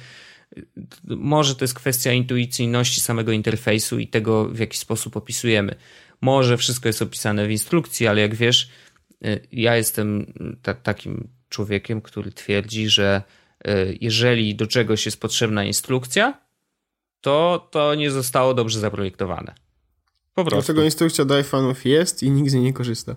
może 1.03 1.55
to 1.55 1.63
jest 1.63 1.73
kwestia 1.73 2.13
intuicyjności 2.13 3.01
samego 3.01 3.31
interfejsu 3.31 3.99
i 3.99 4.07
tego, 4.07 4.45
w 4.45 4.59
jaki 4.59 4.77
sposób 4.77 5.17
opisujemy. 5.17 5.75
Może 6.21 6.57
wszystko 6.57 6.89
jest 6.89 7.01
opisane 7.01 7.47
w 7.47 7.51
instrukcji, 7.51 8.07
ale 8.07 8.21
jak 8.21 8.35
wiesz, 8.35 8.69
ja 9.51 9.75
jestem 9.75 10.33
ta, 10.61 10.73
takim 10.73 11.27
człowiekiem, 11.49 12.01
który 12.01 12.31
twierdzi, 12.31 12.89
że 12.89 13.21
jeżeli 14.01 14.55
do 14.55 14.67
czegoś 14.67 15.05
jest 15.05 15.21
potrzebna 15.21 15.63
instrukcja, 15.63 16.41
to 17.21 17.67
to 17.71 17.95
nie 17.95 18.11
zostało 18.11 18.53
dobrze 18.53 18.79
zaprojektowane. 18.79 19.55
Po 20.33 20.45
prostu. 20.45 20.65
Dlatego 20.65 20.83
instrukcja 20.83 21.25
do 21.25 21.41
iPhone'ów 21.41 21.75
jest 21.85 22.23
i 22.23 22.31
nikt 22.31 22.49
z 22.49 22.53
niej 22.53 22.63
nie 22.63 22.73
korzysta. 22.73 23.15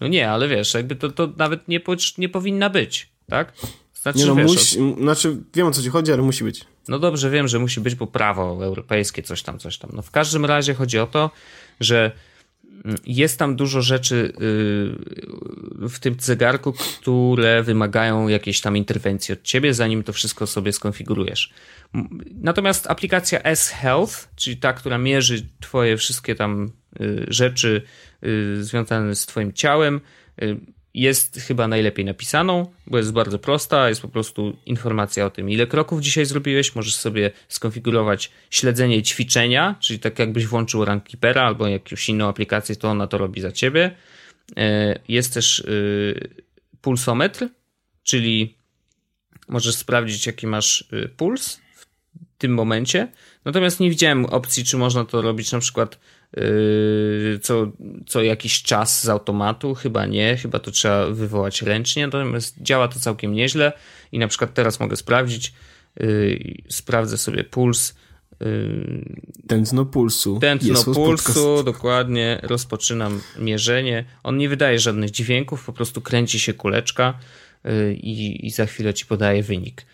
No 0.00 0.08
nie, 0.08 0.30
ale 0.30 0.48
wiesz, 0.48 0.74
jakby 0.74 0.96
to, 0.96 1.10
to 1.10 1.32
nawet 1.36 1.68
nie, 1.68 1.80
nie 2.18 2.28
powinna 2.28 2.70
być, 2.70 3.08
tak? 3.26 3.52
Znaczy, 4.04 4.18
Nie 4.18 4.26
no, 4.26 4.34
wiesz, 4.34 4.46
musi, 4.46 4.94
znaczy 5.00 5.36
wiem 5.54 5.66
o 5.66 5.70
co 5.70 5.82
ci 5.82 5.88
chodzi, 5.88 6.12
ale 6.12 6.22
musi 6.22 6.44
być. 6.44 6.64
No 6.88 6.98
dobrze, 6.98 7.30
wiem, 7.30 7.48
że 7.48 7.58
musi 7.58 7.80
być, 7.80 7.94
bo 7.94 8.06
prawo 8.06 8.64
europejskie, 8.64 9.22
coś 9.22 9.42
tam, 9.42 9.58
coś 9.58 9.78
tam. 9.78 9.90
No 9.94 10.02
w 10.02 10.10
każdym 10.10 10.44
razie 10.44 10.74
chodzi 10.74 10.98
o 10.98 11.06
to, 11.06 11.30
że 11.80 12.12
jest 13.06 13.38
tam 13.38 13.56
dużo 13.56 13.82
rzeczy 13.82 14.32
y, 15.84 15.88
w 15.88 15.98
tym 16.00 16.16
zegarku, 16.20 16.72
które 16.72 17.62
wymagają 17.62 18.28
jakiejś 18.28 18.60
tam 18.60 18.76
interwencji 18.76 19.32
od 19.32 19.42
ciebie, 19.42 19.74
zanim 19.74 20.02
to 20.02 20.12
wszystko 20.12 20.46
sobie 20.46 20.72
skonfigurujesz. 20.72 21.52
Natomiast 22.34 22.86
aplikacja 22.86 23.42
S-Health, 23.42 24.28
czyli 24.36 24.56
ta, 24.56 24.72
która 24.72 24.98
mierzy 24.98 25.46
twoje 25.60 25.96
wszystkie 25.96 26.34
tam 26.34 26.70
y, 27.00 27.24
rzeczy 27.28 27.82
y, 28.24 28.64
związane 28.64 29.14
z 29.14 29.26
twoim 29.26 29.52
ciałem, 29.52 30.00
jest 30.94 31.40
chyba 31.40 31.68
najlepiej 31.68 32.04
napisaną, 32.04 32.72
bo 32.86 32.98
jest 32.98 33.12
bardzo 33.12 33.38
prosta, 33.38 33.88
jest 33.88 34.02
po 34.02 34.08
prostu 34.08 34.56
informacja 34.66 35.26
o 35.26 35.30
tym, 35.30 35.50
ile 35.50 35.66
kroków 35.66 36.00
dzisiaj 36.00 36.26
zrobiłeś, 36.26 36.74
możesz 36.74 36.94
sobie 36.94 37.30
skonfigurować 37.48 38.30
śledzenie 38.50 39.02
ćwiczenia, 39.02 39.74
czyli 39.80 39.98
tak 39.98 40.18
jakbyś 40.18 40.46
włączył 40.46 40.84
Runkeepera 40.84 41.42
albo 41.42 41.66
jakąś 41.66 42.08
inną 42.08 42.28
aplikację, 42.28 42.76
to 42.76 42.88
ona 42.88 43.06
to 43.06 43.18
robi 43.18 43.40
za 43.40 43.52
ciebie. 43.52 43.96
E, 44.56 44.98
jest 45.08 45.34
też 45.34 45.58
y, 45.58 46.44
pulsometr, 46.80 47.48
czyli 48.02 48.56
możesz 49.48 49.74
sprawdzić, 49.74 50.26
jaki 50.26 50.46
masz 50.46 50.88
y, 50.92 51.08
puls 51.16 51.60
w 51.76 51.86
tym 52.38 52.54
momencie. 52.54 53.08
Natomiast 53.44 53.80
nie 53.80 53.90
widziałem 53.90 54.26
opcji, 54.26 54.64
czy 54.64 54.76
można 54.76 55.04
to 55.04 55.22
robić 55.22 55.52
na 55.52 55.58
przykład 55.58 55.98
co, 57.42 57.72
co 58.06 58.22
jakiś 58.22 58.62
czas 58.62 59.02
z 59.02 59.08
automatu, 59.08 59.74
chyba 59.74 60.06
nie, 60.06 60.36
chyba 60.36 60.58
to 60.58 60.70
trzeba 60.70 61.06
wywołać 61.06 61.62
ręcznie, 61.62 62.06
natomiast 62.06 62.62
działa 62.62 62.88
to 62.88 62.98
całkiem 63.00 63.32
nieźle 63.32 63.72
i 64.12 64.18
na 64.18 64.28
przykład 64.28 64.54
teraz 64.54 64.80
mogę 64.80 64.96
sprawdzić, 64.96 65.52
yy, 66.00 66.54
sprawdzę 66.68 67.18
sobie 67.18 67.44
puls. 67.44 67.94
Yy, 68.40 69.04
tętno 69.48 69.84
pulsu. 69.84 70.38
Tętno 70.40 70.84
pulsu, 70.84 71.62
dokładnie, 71.62 72.40
rozpoczynam 72.42 73.20
mierzenie. 73.38 74.04
On 74.22 74.36
nie 74.36 74.48
wydaje 74.48 74.78
żadnych 74.78 75.10
dźwięków, 75.10 75.64
po 75.64 75.72
prostu 75.72 76.00
kręci 76.00 76.40
się 76.40 76.54
kuleczka 76.54 77.18
i, 77.94 78.46
i 78.46 78.50
za 78.50 78.66
chwilę 78.66 78.94
ci 78.94 79.06
podaje 79.06 79.42
wynik 79.42 79.86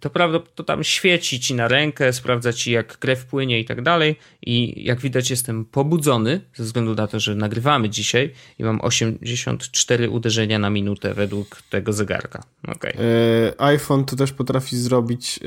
to 0.00 0.10
prawda, 0.10 0.40
to 0.54 0.64
tam 0.64 0.84
świeci 0.84 1.40
ci 1.40 1.54
na 1.54 1.68
rękę, 1.68 2.12
sprawdza 2.12 2.52
ci 2.52 2.72
jak 2.72 2.98
krew 2.98 3.26
płynie 3.26 3.60
i 3.60 3.64
tak 3.64 3.82
dalej. 3.82 4.16
I 4.42 4.84
jak 4.84 5.00
widać, 5.00 5.30
jestem 5.30 5.64
pobudzony 5.64 6.40
ze 6.54 6.64
względu 6.64 6.94
na 6.94 7.06
to, 7.06 7.20
że 7.20 7.34
nagrywamy 7.34 7.90
dzisiaj 7.90 8.32
i 8.58 8.64
mam 8.64 8.80
84 8.80 10.10
uderzenia 10.10 10.58
na 10.58 10.70
minutę 10.70 11.14
według 11.14 11.62
tego 11.70 11.92
zegarka. 11.92 12.42
Okay. 12.68 12.94
IPhone 13.74 14.04
to 14.04 14.16
też 14.16 14.32
potrafi 14.32 14.76
zrobić 14.76 15.40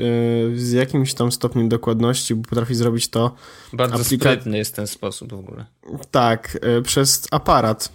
z 0.54 0.72
jakimś 0.72 1.14
tam 1.14 1.32
stopniem 1.32 1.68
dokładności, 1.68 2.34
bo 2.34 2.48
potrafi 2.48 2.74
zrobić 2.74 3.08
to. 3.08 3.34
Bardzo 3.72 3.94
aplika... 3.94 4.36
jest 4.46 4.76
ten 4.76 4.86
sposób 4.86 5.30
w 5.30 5.38
ogóle. 5.38 5.66
Tak, 6.10 6.58
e, 6.62 6.82
przez 6.82 7.28
aparat 7.30 7.92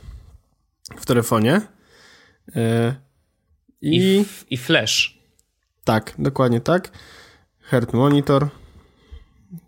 w 0.97 1.05
telefonie. 1.05 1.61
I, 3.81 3.97
I, 3.97 4.25
i 4.49 4.57
flash. 4.57 5.20
Tak, 5.83 6.13
dokładnie 6.17 6.61
tak. 6.61 6.91
Heart 7.61 7.93
Monitor. 7.93 8.49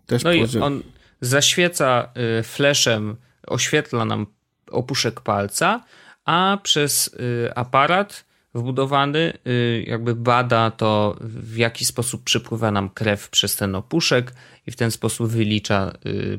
Też 0.06 0.24
no 0.24 0.32
i 0.32 0.58
on 0.60 0.82
zaświeca 1.20 2.08
y, 2.40 2.42
flashem, 2.42 3.16
oświetla 3.46 4.04
nam 4.04 4.26
opuszek 4.70 5.20
palca, 5.20 5.84
a 6.24 6.58
przez 6.62 7.08
y, 7.08 7.54
aparat 7.54 8.24
wbudowany 8.54 9.32
y, 9.46 9.84
jakby 9.86 10.14
bada 10.14 10.70
to, 10.70 11.16
w 11.20 11.56
jaki 11.56 11.84
sposób 11.84 12.24
przepływa 12.24 12.70
nam 12.70 12.90
krew 12.90 13.30
przez 13.30 13.56
ten 13.56 13.74
opuszek 13.74 14.32
i 14.66 14.70
w 14.70 14.76
ten 14.76 14.90
sposób 14.90 15.28
wylicza 15.28 15.92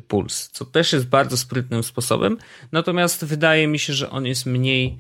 puls, 0.07 0.49
co 0.49 0.65
też 0.65 0.93
jest 0.93 1.07
bardzo 1.07 1.38
sprytnym 1.38 1.84
sposobem. 1.84 2.38
Natomiast 2.71 3.26
wydaje 3.26 3.67
mi 3.67 3.80
się, 3.80 3.93
że 3.93 4.09
on 4.09 4.26
jest 4.26 4.45
mniej, 4.45 4.97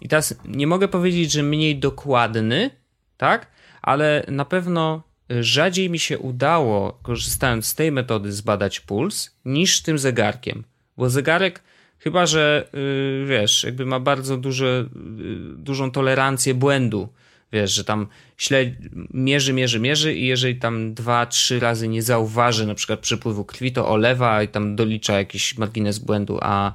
i 0.00 0.08
teraz 0.08 0.34
nie 0.44 0.66
mogę 0.66 0.88
powiedzieć, 0.88 1.32
że 1.32 1.42
mniej 1.42 1.78
dokładny, 1.78 2.70
tak? 3.16 3.55
Ale 3.82 4.24
na 4.28 4.44
pewno 4.44 5.02
rzadziej 5.30 5.90
mi 5.90 5.98
się 5.98 6.18
udało, 6.18 6.98
korzystając 7.02 7.66
z 7.66 7.74
tej 7.74 7.92
metody, 7.92 8.32
zbadać 8.32 8.80
puls 8.80 9.30
niż 9.44 9.82
tym 9.82 9.98
zegarkiem. 9.98 10.64
Bo 10.96 11.10
zegarek, 11.10 11.62
chyba 11.98 12.26
że 12.26 12.68
yy, 12.72 13.26
wiesz, 13.26 13.64
jakby 13.64 13.86
ma 13.86 14.00
bardzo 14.00 14.36
duże, 14.36 14.88
yy, 15.16 15.56
dużą 15.56 15.90
tolerancję 15.90 16.54
błędu. 16.54 17.08
Wiesz, 17.52 17.72
że 17.74 17.84
tam 17.84 18.06
śledź, 18.36 18.74
mierzy, 19.14 19.52
mierzy, 19.52 19.80
mierzy 19.80 20.14
i 20.14 20.26
jeżeli 20.26 20.56
tam 20.56 20.94
dwa, 20.94 21.26
trzy 21.26 21.60
razy 21.60 21.88
nie 21.88 22.02
zauważy 22.02 22.66
na 22.66 22.74
przykład 22.74 23.00
przepływu 23.00 23.44
krwi, 23.44 23.72
to 23.72 23.88
olewa 23.88 24.42
i 24.42 24.48
tam 24.48 24.76
dolicza 24.76 25.18
jakiś 25.18 25.58
margines 25.58 25.98
błędu, 25.98 26.38
a, 26.42 26.72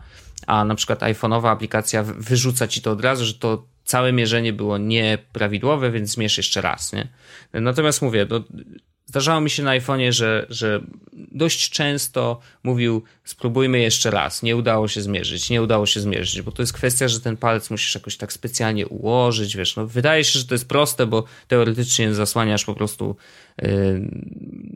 a 0.47 0.65
na 0.65 0.75
przykład 0.75 0.99
iPhone'owa 0.99 1.47
aplikacja 1.47 2.03
wyrzuca 2.03 2.67
ci 2.67 2.81
to 2.81 2.91
od 2.91 3.01
razu, 3.01 3.25
że 3.25 3.33
to 3.33 3.65
całe 3.91 4.13
mierzenie 4.13 4.53
było 4.53 4.77
nieprawidłowe, 4.77 5.91
więc 5.91 6.11
zmierz 6.11 6.37
jeszcze 6.37 6.61
raz, 6.61 6.93
nie? 6.93 7.07
Natomiast 7.53 8.01
mówię, 8.01 8.27
no, 8.29 8.43
zdarzało 9.05 9.41
mi 9.41 9.49
się 9.49 9.63
na 9.63 9.71
iPhone'ie, 9.79 10.11
że, 10.11 10.45
że 10.49 10.81
dość 11.13 11.69
często 11.69 12.39
mówił 12.63 13.03
spróbujmy 13.23 13.79
jeszcze 13.79 14.11
raz, 14.11 14.43
nie 14.43 14.55
udało 14.55 14.87
się 14.87 15.01
zmierzyć, 15.01 15.49
nie 15.49 15.61
udało 15.61 15.85
się 15.85 15.99
zmierzyć, 15.99 16.41
bo 16.41 16.51
to 16.51 16.61
jest 16.61 16.73
kwestia, 16.73 17.07
że 17.07 17.19
ten 17.19 17.37
palec 17.37 17.69
musisz 17.69 17.95
jakoś 17.95 18.17
tak 18.17 18.33
specjalnie 18.33 18.87
ułożyć, 18.87 19.57
wiesz, 19.57 19.75
no 19.75 19.87
wydaje 19.87 20.23
się, 20.23 20.39
że 20.39 20.45
to 20.45 20.53
jest 20.53 20.67
proste, 20.67 21.05
bo 21.05 21.23
teoretycznie 21.47 22.13
zasłaniasz 22.13 22.65
po 22.65 22.75
prostu 22.75 23.15
yy, 23.61 23.67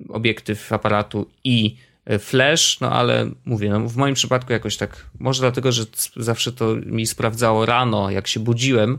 obiektyw 0.09 0.73
aparatu 0.73 1.29
i 1.43 1.75
flash, 2.19 2.79
no 2.79 2.91
ale 2.91 3.29
mówię, 3.45 3.69
no 3.69 3.89
w 3.89 3.95
moim 3.95 4.15
przypadku 4.15 4.53
jakoś 4.53 4.77
tak, 4.77 5.05
może 5.19 5.41
dlatego, 5.41 5.71
że 5.71 5.83
zawsze 6.15 6.51
to 6.51 6.75
mi 6.85 7.05
sprawdzało 7.05 7.65
rano, 7.65 8.11
jak 8.11 8.27
się 8.27 8.39
budziłem, 8.39 8.97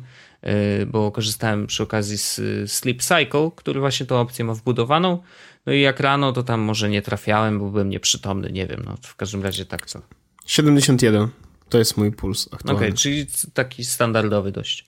y, 0.83 0.87
bo 0.87 1.13
korzystałem 1.13 1.67
przy 1.67 1.83
okazji 1.83 2.19
z 2.19 2.41
Sleep 2.71 3.03
Cycle, 3.03 3.51
który 3.57 3.81
właśnie 3.81 4.07
tę 4.07 4.17
opcję 4.17 4.45
ma 4.45 4.55
wbudowaną, 4.55 5.23
no 5.67 5.73
i 5.73 5.81
jak 5.81 6.01
rano, 6.01 6.33
to 6.33 6.43
tam 6.43 6.61
może 6.61 6.89
nie 6.89 7.03
trafiałem, 7.03 7.59
bo 7.59 7.71
byłem 7.71 7.89
nieprzytomny, 7.89 8.53
nie 8.53 8.67
wiem, 8.67 8.83
no 8.87 8.97
w 9.03 9.17
każdym 9.17 9.43
razie 9.43 9.67
tak 9.67 9.87
co. 9.87 10.03
71. 10.47 11.29
To 11.69 11.79
jest 11.79 11.97
mój 11.97 12.13
puls 12.13 12.49
aktualny. 12.53 12.79
Okej, 12.79 12.89
okay, 12.89 12.99
czyli 12.99 13.27
taki 13.55 13.85
standardowy 13.85 14.53
dość. 14.53 14.87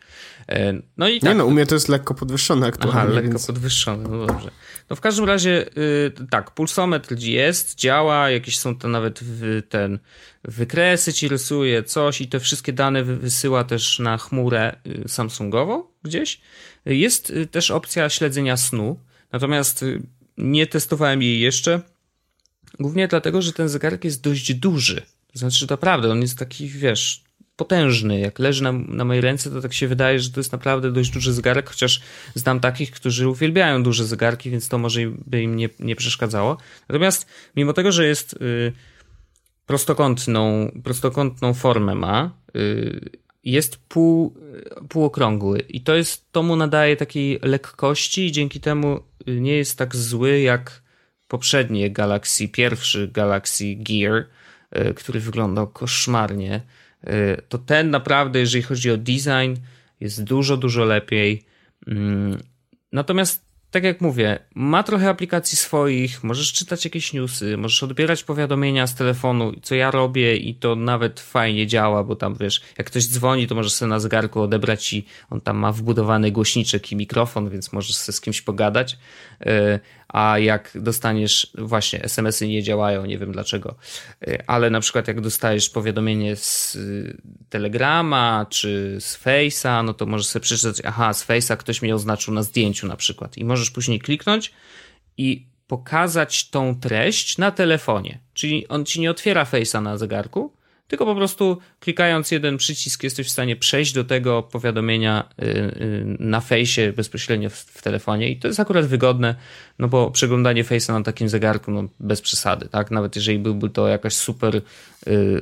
E, 0.49 0.82
no 0.96 1.09
i 1.09 1.20
tak. 1.20 1.30
Nie 1.30 1.34
no, 1.34 1.46
u 1.46 1.51
mnie 1.51 1.66
to 1.66 1.74
jest 1.74 1.88
lekko 1.88 2.14
podwyższone 2.14 2.66
aktualnie. 2.66 3.01
Aha, 3.01 3.11
lekko 3.11 3.30
więc... 3.30 3.46
podwyższone, 3.46 4.09
no 4.09 4.26
dobrze. 4.26 4.51
No 4.90 4.96
w 4.96 5.01
każdym 5.01 5.24
razie 5.24 5.66
y, 5.78 6.12
tak, 6.30 6.51
pulsometr 6.51 7.18
jest, 7.18 7.74
działa, 7.74 8.30
jakieś 8.30 8.59
są 8.59 8.78
to 8.78 8.88
nawet 8.88 9.20
w 9.22 9.62
ten 9.68 9.99
wykresy 10.44 11.12
ci 11.12 11.28
rysuje, 11.28 11.82
coś 11.82 12.20
i 12.20 12.28
te 12.28 12.40
wszystkie 12.40 12.72
dane 12.72 13.05
wysyła 13.05 13.64
też 13.64 13.99
na 13.99 14.18
chmurę 14.18 14.76
y, 14.86 15.09
Samsungową 15.09 15.84
gdzieś. 16.03 16.40
Jest 16.84 17.30
y, 17.30 17.46
też 17.46 17.70
opcja 17.70 18.09
śledzenia 18.09 18.57
snu, 18.57 19.01
natomiast 19.32 19.84
nie 20.38 20.66
testowałem 20.66 21.22
jej 21.22 21.40
jeszcze, 21.40 21.80
głównie 22.80 23.09
dlatego, 23.09 23.42
że 23.42 23.53
ten 23.53 23.68
zegarek 23.68 24.05
jest 24.05 24.22
dość 24.22 24.55
duży. 24.55 25.03
To 25.32 25.38
znaczy, 25.38 25.66
naprawdę, 25.70 26.11
on 26.11 26.22
jest 26.22 26.38
taki, 26.38 26.68
wiesz, 26.68 27.28
potężny. 27.59 28.20
Jak 28.20 28.38
leży 28.38 28.62
na, 28.62 28.72
na 28.72 29.04
mojej 29.04 29.20
ręce, 29.20 29.50
to 29.50 29.62
tak 29.62 29.72
się 29.72 29.88
wydaje, 29.88 30.20
że 30.20 30.30
to 30.30 30.40
jest 30.40 30.52
naprawdę 30.52 30.92
dość 30.92 31.11
duży 31.11 31.32
zegarek, 31.32 31.68
chociaż 31.68 32.00
znam 32.34 32.61
takich, 32.61 32.90
którzy 32.90 33.28
uwielbiają 33.28 33.82
duże 33.82 34.04
zegarki, 34.04 34.50
więc 34.50 34.68
to 34.68 34.78
może 34.78 35.00
by 35.26 35.42
im 35.42 35.56
nie, 35.56 35.68
nie 35.78 35.96
przeszkadzało. 35.96 36.56
Natomiast 36.88 37.26
mimo 37.56 37.72
tego, 37.72 37.92
że 37.92 38.06
jest 38.06 38.32
y, 38.32 38.72
prostokątną, 39.66 40.72
prostokątną 40.84 41.54
formę 41.54 41.94
ma, 41.94 42.30
y, 42.56 43.11
jest 43.44 43.76
pół, 43.76 44.34
półokrągły 44.88 45.59
i 45.61 45.80
to 45.80 45.94
jest, 45.94 46.32
to 46.32 46.42
mu 46.42 46.56
nadaje 46.56 46.96
takiej 46.96 47.38
lekkości 47.42 48.26
i 48.26 48.32
dzięki 48.32 48.61
temu 48.61 49.00
nie 49.26 49.56
jest 49.56 49.78
tak 49.78 49.96
zły 49.96 50.40
jak 50.40 50.82
poprzednie 51.28 51.90
Galaxy, 51.90 52.48
pierwszy 52.48 53.09
Galaxy 53.09 53.64
Gear, 53.76 54.24
y, 54.76 54.94
który 54.94 55.20
wyglądał 55.20 55.66
koszmarnie 55.66 56.54
Y, 56.56 56.78
to 57.49 57.59
ten 57.59 57.90
naprawdę, 57.90 58.40
jeżeli 58.40 58.62
chodzi 58.62 58.90
o 58.90 58.96
design, 58.96 59.55
jest 60.01 60.24
dużo, 60.24 60.57
dużo 60.57 60.84
lepiej. 60.84 61.44
Mm, 61.86 62.38
natomiast 62.92 63.49
tak 63.70 63.84
jak 63.84 64.01
mówię, 64.01 64.38
ma 64.55 64.82
trochę 64.82 65.09
aplikacji 65.09 65.59
swoich, 65.59 66.24
możesz 66.24 66.53
czytać 66.53 66.84
jakieś 66.84 67.12
newsy, 67.12 67.57
możesz 67.57 67.82
odbierać 67.82 68.24
powiadomienia 68.24 68.86
z 68.86 68.94
telefonu, 68.94 69.53
co 69.62 69.74
ja 69.74 69.90
robię 69.90 70.36
i 70.36 70.55
to 70.55 70.76
nawet 70.76 71.20
fajnie 71.20 71.66
działa, 71.66 72.05
bo 72.05 72.16
tam 72.16 72.34
wiesz, 72.40 72.61
jak 72.78 72.86
ktoś 72.86 73.09
dzwoni, 73.09 73.46
to 73.46 73.55
możesz 73.55 73.72
sobie 73.72 73.88
na 73.88 74.01
zegarku 74.01 74.40
odebrać 74.40 74.92
i 74.92 75.05
on 75.30 75.40
tam 75.40 75.57
ma 75.57 75.72
wbudowany 75.72 76.30
głośniczek 76.30 76.92
i 76.92 76.96
mikrofon, 76.96 77.51
więc 77.51 77.72
możesz 77.72 77.96
sobie 77.96 78.16
z 78.16 78.20
kimś 78.20 78.42
pogadać. 78.42 78.99
A 80.09 80.38
jak 80.38 80.70
dostaniesz, 80.74 81.52
właśnie 81.59 82.02
SMS-y 82.02 82.48
nie 82.48 82.62
działają, 82.62 83.06
nie 83.06 83.18
wiem 83.18 83.32
dlaczego, 83.32 83.74
e, 84.26 84.44
ale 84.46 84.70
na 84.70 84.80
przykład 84.80 85.09
jak 85.09 85.20
dostajesz 85.20 85.70
powiadomienie 85.70 86.36
z 86.36 86.74
y, 86.74 87.16
Telegrama 87.48 88.46
czy 88.50 88.96
z 89.00 89.18
Face'a, 89.24 89.84
no 89.84 89.94
to 89.94 90.06
możesz 90.06 90.26
sobie 90.26 90.42
przeczytać, 90.42 90.82
aha, 90.84 91.14
z 91.14 91.26
Face'a 91.26 91.56
ktoś 91.56 91.82
mnie 91.82 91.94
oznaczył 91.94 92.34
na 92.34 92.42
zdjęciu 92.42 92.86
na 92.86 92.96
przykład 92.96 93.38
i 93.38 93.44
możesz 93.44 93.70
później 93.70 94.00
kliknąć 94.00 94.52
i 95.16 95.46
pokazać 95.66 96.50
tą 96.50 96.80
treść 96.80 97.38
na 97.38 97.50
telefonie. 97.50 98.18
Czyli 98.34 98.68
on 98.68 98.84
ci 98.84 99.00
nie 99.00 99.11
otwiera 99.11 99.44
Face'a 99.44 99.82
na 99.82 99.98
zegarku, 99.98 100.52
tylko 100.89 101.07
po 101.07 101.14
prostu 101.14 101.59
klikając 101.80 102.30
jeden 102.30 102.57
przycisk 102.57 103.03
jesteś 103.03 103.26
w 103.26 103.30
stanie 103.30 103.57
przejść 103.57 103.93
do 103.93 104.05
tego 104.05 104.43
powiadomienia 104.43 105.28
y, 105.43 105.45
y, 105.45 106.16
na 106.18 106.41
fejsie 106.41 106.93
bezpośrednio 106.93 107.51
w, 107.51 107.82
telefonie 107.82 108.30
i 108.30 108.39
to 108.39 108.49
jest 108.49 108.61
akurat 108.61 108.86
wygodne, 108.86 109.34
no 109.78 109.89
bo 109.89 110.11
przeglądanie 110.11 110.64
fejsa 110.64 110.93
na 110.93 111.03
takim 111.03 111.28
zegarku, 111.28 111.70
no 111.70 111.84
bez 112.01 112.20
przesady, 112.20 112.68
tak? 112.68 112.91
Nawet 112.91 113.16
jeżeli 113.16 113.39
byłby 113.39 113.70
to 113.70 113.89
jakaś 113.89 114.14
super 114.14 114.57
y, 114.57 114.62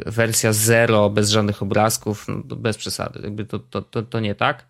wersja 0.07 0.53
zero, 0.53 1.11
bez 1.11 1.30
żadnych 1.30 1.62
obrazków, 1.62 2.26
no 2.28 2.57
bez 2.57 2.76
przesady, 2.76 3.20
jakby 3.22 3.44
to, 3.44 3.59
to, 3.59 3.82
to, 3.82 4.03
to 4.03 4.20
nie 4.20 4.34
tak. 4.34 4.66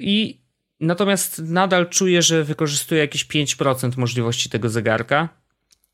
I 0.00 0.40
natomiast 0.80 1.42
nadal 1.44 1.88
czuję, 1.88 2.22
że 2.22 2.44
wykorzystuję 2.44 3.00
jakieś 3.00 3.26
5% 3.26 3.98
możliwości 3.98 4.50
tego 4.50 4.68
zegarka, 4.68 5.28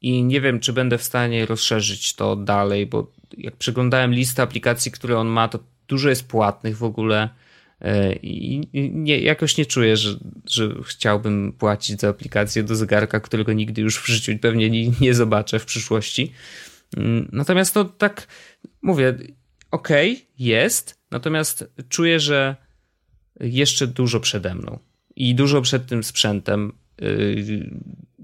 i 0.05 0.25
nie 0.25 0.41
wiem, 0.41 0.61
czy 0.61 0.73
będę 0.73 0.99
w 0.99 1.03
stanie 1.03 1.47
rozszerzyć 1.47 2.15
to 2.15 2.37
dalej, 2.37 2.87
bo 2.87 3.13
jak 3.39 3.57
przeglądałem 3.57 4.15
listę 4.15 4.43
aplikacji, 4.43 4.93
które 4.93 5.19
on 5.19 5.29
ma, 5.29 5.49
to 5.49 5.59
dużo 5.89 6.09
jest 6.09 6.29
płatnych 6.29 6.77
w 6.77 6.85
ogóle 6.85 7.29
e, 7.81 8.13
i 8.13 8.69
nie, 8.93 9.19
jakoś 9.19 9.59
nie 9.59 9.67
czuję, 9.67 9.97
że, 9.97 10.19
że 10.47 10.75
chciałbym 10.85 11.53
płacić 11.53 12.01
za 12.01 12.09
aplikację 12.09 12.63
do 12.63 12.77
zegarka, 12.77 13.21
którego 13.21 13.53
nigdy 13.53 13.83
już 13.83 13.99
w 13.99 14.07
życiu 14.07 14.33
pewnie 14.39 14.71
nie, 14.71 14.91
nie 15.01 15.15
zobaczę 15.15 15.59
w 15.59 15.65
przyszłości. 15.65 16.33
Mm, 16.97 17.29
natomiast 17.33 17.75
to 17.75 17.85
tak, 17.85 18.29
mówię, 18.83 19.15
okej, 19.71 20.13
okay, 20.13 20.27
jest, 20.39 20.99
natomiast 21.11 21.65
czuję, 21.89 22.21
że 22.21 22.57
jeszcze 23.41 23.87
dużo 23.87 24.21
przede 24.21 24.55
mną 24.55 24.79
i 25.17 25.35
dużo 25.35 25.63
przed 25.63 25.87
tym 25.87 26.05
sprzętem. 26.05 26.73
Y, 27.03 27.71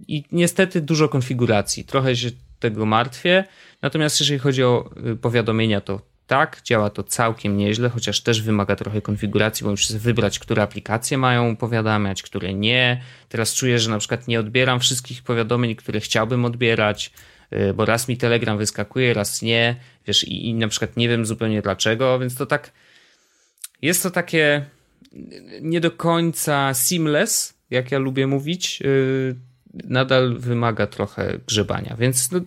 I 0.09 0.25
niestety 0.33 0.81
dużo 0.81 1.09
konfiguracji. 1.09 1.85
Trochę 1.85 2.17
się 2.17 2.31
tego 2.61 2.87
martwię. 2.87 3.45
Natomiast 3.83 4.21
jeżeli 4.21 4.39
chodzi 4.39 4.65
o 4.65 4.91
y, 5.13 5.17
powiadomienia, 5.17 5.81
to 5.81 6.01
tak, 6.27 6.61
działa 6.65 6.91
to 6.91 7.03
całkiem 7.03 7.57
nieźle, 7.57 7.89
chociaż 7.89 8.21
też 8.21 8.43
wymaga 8.43 8.77
trochę 8.77 9.01
konfiguracji, 9.03 9.65
bo 9.65 9.71
muszę 9.71 9.99
wybrać, 9.99 10.39
które 10.39 10.63
aplikacje 10.63 11.19
mają 11.19 11.57
powiadamiać, 11.57 12.23
które 12.23 12.55
nie. 12.55 13.03
Teraz 13.29 13.55
czuję, 13.55 13.79
że 13.79 13.91
na 13.91 13.99
przykład 13.99 14.29
nie 14.29 14.41
odbieram 14.41 14.81
wszystkich 14.81 15.23
powiadomień, 15.23 15.77
które 15.77 16.01
chciałbym 16.01 16.45
odbierać, 16.45 17.13
y, 17.53 17.75
bo 17.75 17.85
raz 17.85 18.09
mi 18.09 18.17
Telegram 18.17 18.59
wyskakuje, 18.59 19.15
raz 19.15 19.43
nie, 19.43 19.77
wiesz, 20.07 20.25
i, 20.25 20.49
i 20.49 20.55
na 20.55 20.69
przykład 20.69 20.97
nie 20.97 21.09
wiem 21.09 21.27
zupełnie 21.27 21.63
dlaczego, 21.63 22.19
więc 22.19 22.37
to 22.37 22.47
tak 22.47 22.73
jest 23.83 24.03
to 24.03 24.11
takie 24.11 24.65
nie 25.61 25.81
do 25.81 25.91
końca 25.91 26.75
seamless, 26.75 27.55
jak 27.71 27.91
ja 27.91 27.99
lubię 27.99 28.27
mówić, 28.27 28.83
y, 28.85 29.35
nadal 29.75 30.39
wymaga 30.39 30.87
trochę 30.87 31.39
grzebania, 31.47 31.97
więc 31.99 32.31
no, 32.31 32.41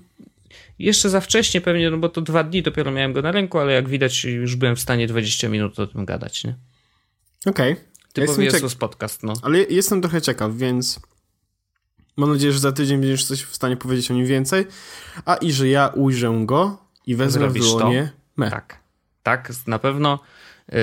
jeszcze 0.80 1.10
za 1.10 1.22
wcześnie 1.22 1.62
pewnie, 1.62 1.92
no 1.92 1.98
bo 1.98 2.10
to 2.10 2.22
dwa 2.22 2.44
dni 2.44 2.64
dopiero 2.64 2.92
miałem 2.92 3.14
go 3.14 3.22
na 3.22 3.32
ręku, 3.32 3.60
ale 3.60 3.74
jak 3.74 3.90
widać 3.90 4.24
już 4.26 4.56
byłem 4.56 4.76
w 4.76 4.80
stanie 4.80 5.08
20 5.08 5.50
minut 5.50 5.80
o 5.80 5.88
tym 5.88 6.06
gadać, 6.06 6.44
nie? 6.44 6.56
Okej. 7.46 7.74
Okay. 7.74 7.86
Typowy 8.14 8.46
ja 8.46 8.52
Jezus 8.52 8.76
podcast, 8.76 9.24
no. 9.24 9.34
Ale 9.42 9.60
jestem 9.60 10.02
trochę 10.02 10.22
ciekaw, 10.22 10.56
więc 10.56 11.00
mam 12.18 12.32
nadzieję, 12.34 12.54
że 12.54 12.60
za 12.60 12.72
tydzień 12.72 13.00
będziesz 13.00 13.26
coś 13.26 13.44
w 13.44 13.56
stanie 13.56 13.78
powiedzieć 13.78 14.12
o 14.12 14.14
nim 14.14 14.26
więcej, 14.26 14.66
a 15.26 15.36
i 15.36 15.52
że 15.52 15.68
ja 15.68 15.88
ujrzę 15.88 16.44
go 16.46 16.78
i 17.08 17.16
wezmę 17.16 17.42
Zrobisz 17.42 17.66
w 17.66 17.78
dłonie 17.78 18.12
me. 18.38 18.52
Tak, 18.52 18.80
tak, 19.24 19.52
na 19.68 19.80
pewno, 19.80 20.20
yy, 20.72 20.78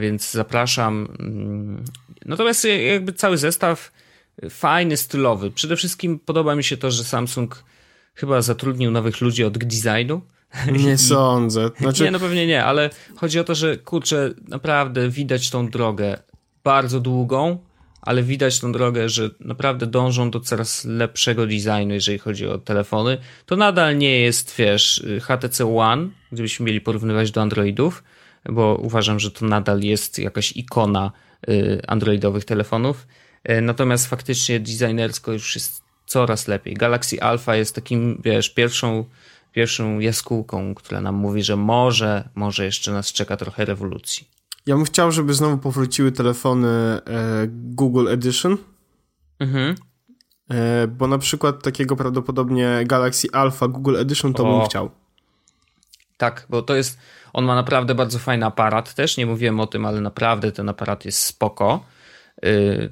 więc 0.00 0.30
zapraszam. 0.30 1.08
Yy. 1.18 1.84
Natomiast 2.26 2.64
jakby 2.64 3.12
cały 3.12 3.38
zestaw 3.38 3.92
fajny, 4.50 4.96
stylowy. 4.96 5.50
Przede 5.50 5.76
wszystkim 5.76 6.18
podoba 6.18 6.54
mi 6.54 6.64
się 6.64 6.76
to, 6.76 6.90
że 6.90 7.04
Samsung 7.04 7.64
chyba 8.14 8.42
zatrudnił 8.42 8.90
nowych 8.90 9.20
ludzi 9.20 9.44
od 9.44 9.58
designu. 9.58 10.20
Nie 10.72 10.92
I... 10.92 10.98
sądzę. 10.98 11.70
Znaczy... 11.80 12.04
Nie, 12.04 12.10
no 12.10 12.20
pewnie 12.20 12.46
nie, 12.46 12.64
ale 12.64 12.90
chodzi 13.16 13.40
o 13.40 13.44
to, 13.44 13.54
że 13.54 13.76
kurczę, 13.76 14.30
naprawdę 14.48 15.08
widać 15.08 15.50
tą 15.50 15.68
drogę 15.68 16.18
bardzo 16.64 17.00
długą, 17.00 17.58
ale 18.02 18.22
widać 18.22 18.60
tą 18.60 18.72
drogę, 18.72 19.08
że 19.08 19.30
naprawdę 19.40 19.86
dążą 19.86 20.30
do 20.30 20.40
coraz 20.40 20.84
lepszego 20.84 21.46
designu, 21.46 21.94
jeżeli 21.94 22.18
chodzi 22.18 22.46
o 22.46 22.58
telefony. 22.58 23.18
To 23.46 23.56
nadal 23.56 23.98
nie 23.98 24.20
jest, 24.20 24.54
wiesz, 24.56 25.04
HTC 25.22 25.76
One, 25.76 26.08
gdybyśmy 26.32 26.66
mieli 26.66 26.80
porównywać 26.80 27.30
do 27.30 27.42
Androidów, 27.42 28.04
bo 28.50 28.78
uważam, 28.82 29.20
że 29.20 29.30
to 29.30 29.46
nadal 29.46 29.80
jest 29.80 30.18
jakaś 30.18 30.56
ikona 30.56 31.12
y, 31.48 31.82
androidowych 31.86 32.44
telefonów. 32.44 33.06
Y, 33.50 33.60
natomiast 33.60 34.06
faktycznie 34.06 34.60
designersko 34.60 35.32
już 35.32 35.54
jest 35.54 35.82
coraz 36.06 36.48
lepiej. 36.48 36.74
Galaxy 36.74 37.22
Alpha 37.22 37.56
jest 37.56 37.74
takim, 37.74 38.20
wiesz, 38.24 38.50
pierwszą, 38.50 39.04
pierwszą 39.52 39.98
jaskółką, 39.98 40.74
która 40.74 41.00
nam 41.00 41.14
mówi, 41.14 41.42
że 41.42 41.56
może, 41.56 42.28
może 42.34 42.64
jeszcze 42.64 42.92
nas 42.92 43.12
czeka 43.12 43.36
trochę 43.36 43.64
rewolucji. 43.64 44.28
Ja 44.66 44.76
bym 44.76 44.84
chciał, 44.84 45.12
żeby 45.12 45.34
znowu 45.34 45.58
powróciły 45.58 46.12
telefony 46.12 46.68
e, 46.68 47.00
Google 47.48 48.08
Edition. 48.08 48.56
Mhm. 49.38 49.74
E, 50.50 50.86
bo 50.86 51.06
na 51.06 51.18
przykład 51.18 51.62
takiego 51.62 51.96
prawdopodobnie 51.96 52.82
Galaxy 52.86 53.28
Alpha 53.32 53.68
Google 53.68 53.96
Edition 53.96 54.34
to 54.34 54.48
o. 54.48 54.58
bym 54.58 54.68
chciał. 54.68 54.90
Tak, 56.16 56.46
bo 56.50 56.62
to 56.62 56.74
jest, 56.74 56.98
on 57.32 57.44
ma 57.44 57.54
naprawdę 57.54 57.94
bardzo 57.94 58.18
fajny 58.18 58.46
aparat 58.46 58.94
też, 58.94 59.16
nie 59.16 59.26
mówiłem 59.26 59.60
o 59.60 59.66
tym, 59.66 59.86
ale 59.86 60.00
naprawdę 60.00 60.52
ten 60.52 60.68
aparat 60.68 61.04
jest 61.04 61.18
spoko. 61.18 61.84
Y, 62.44 62.90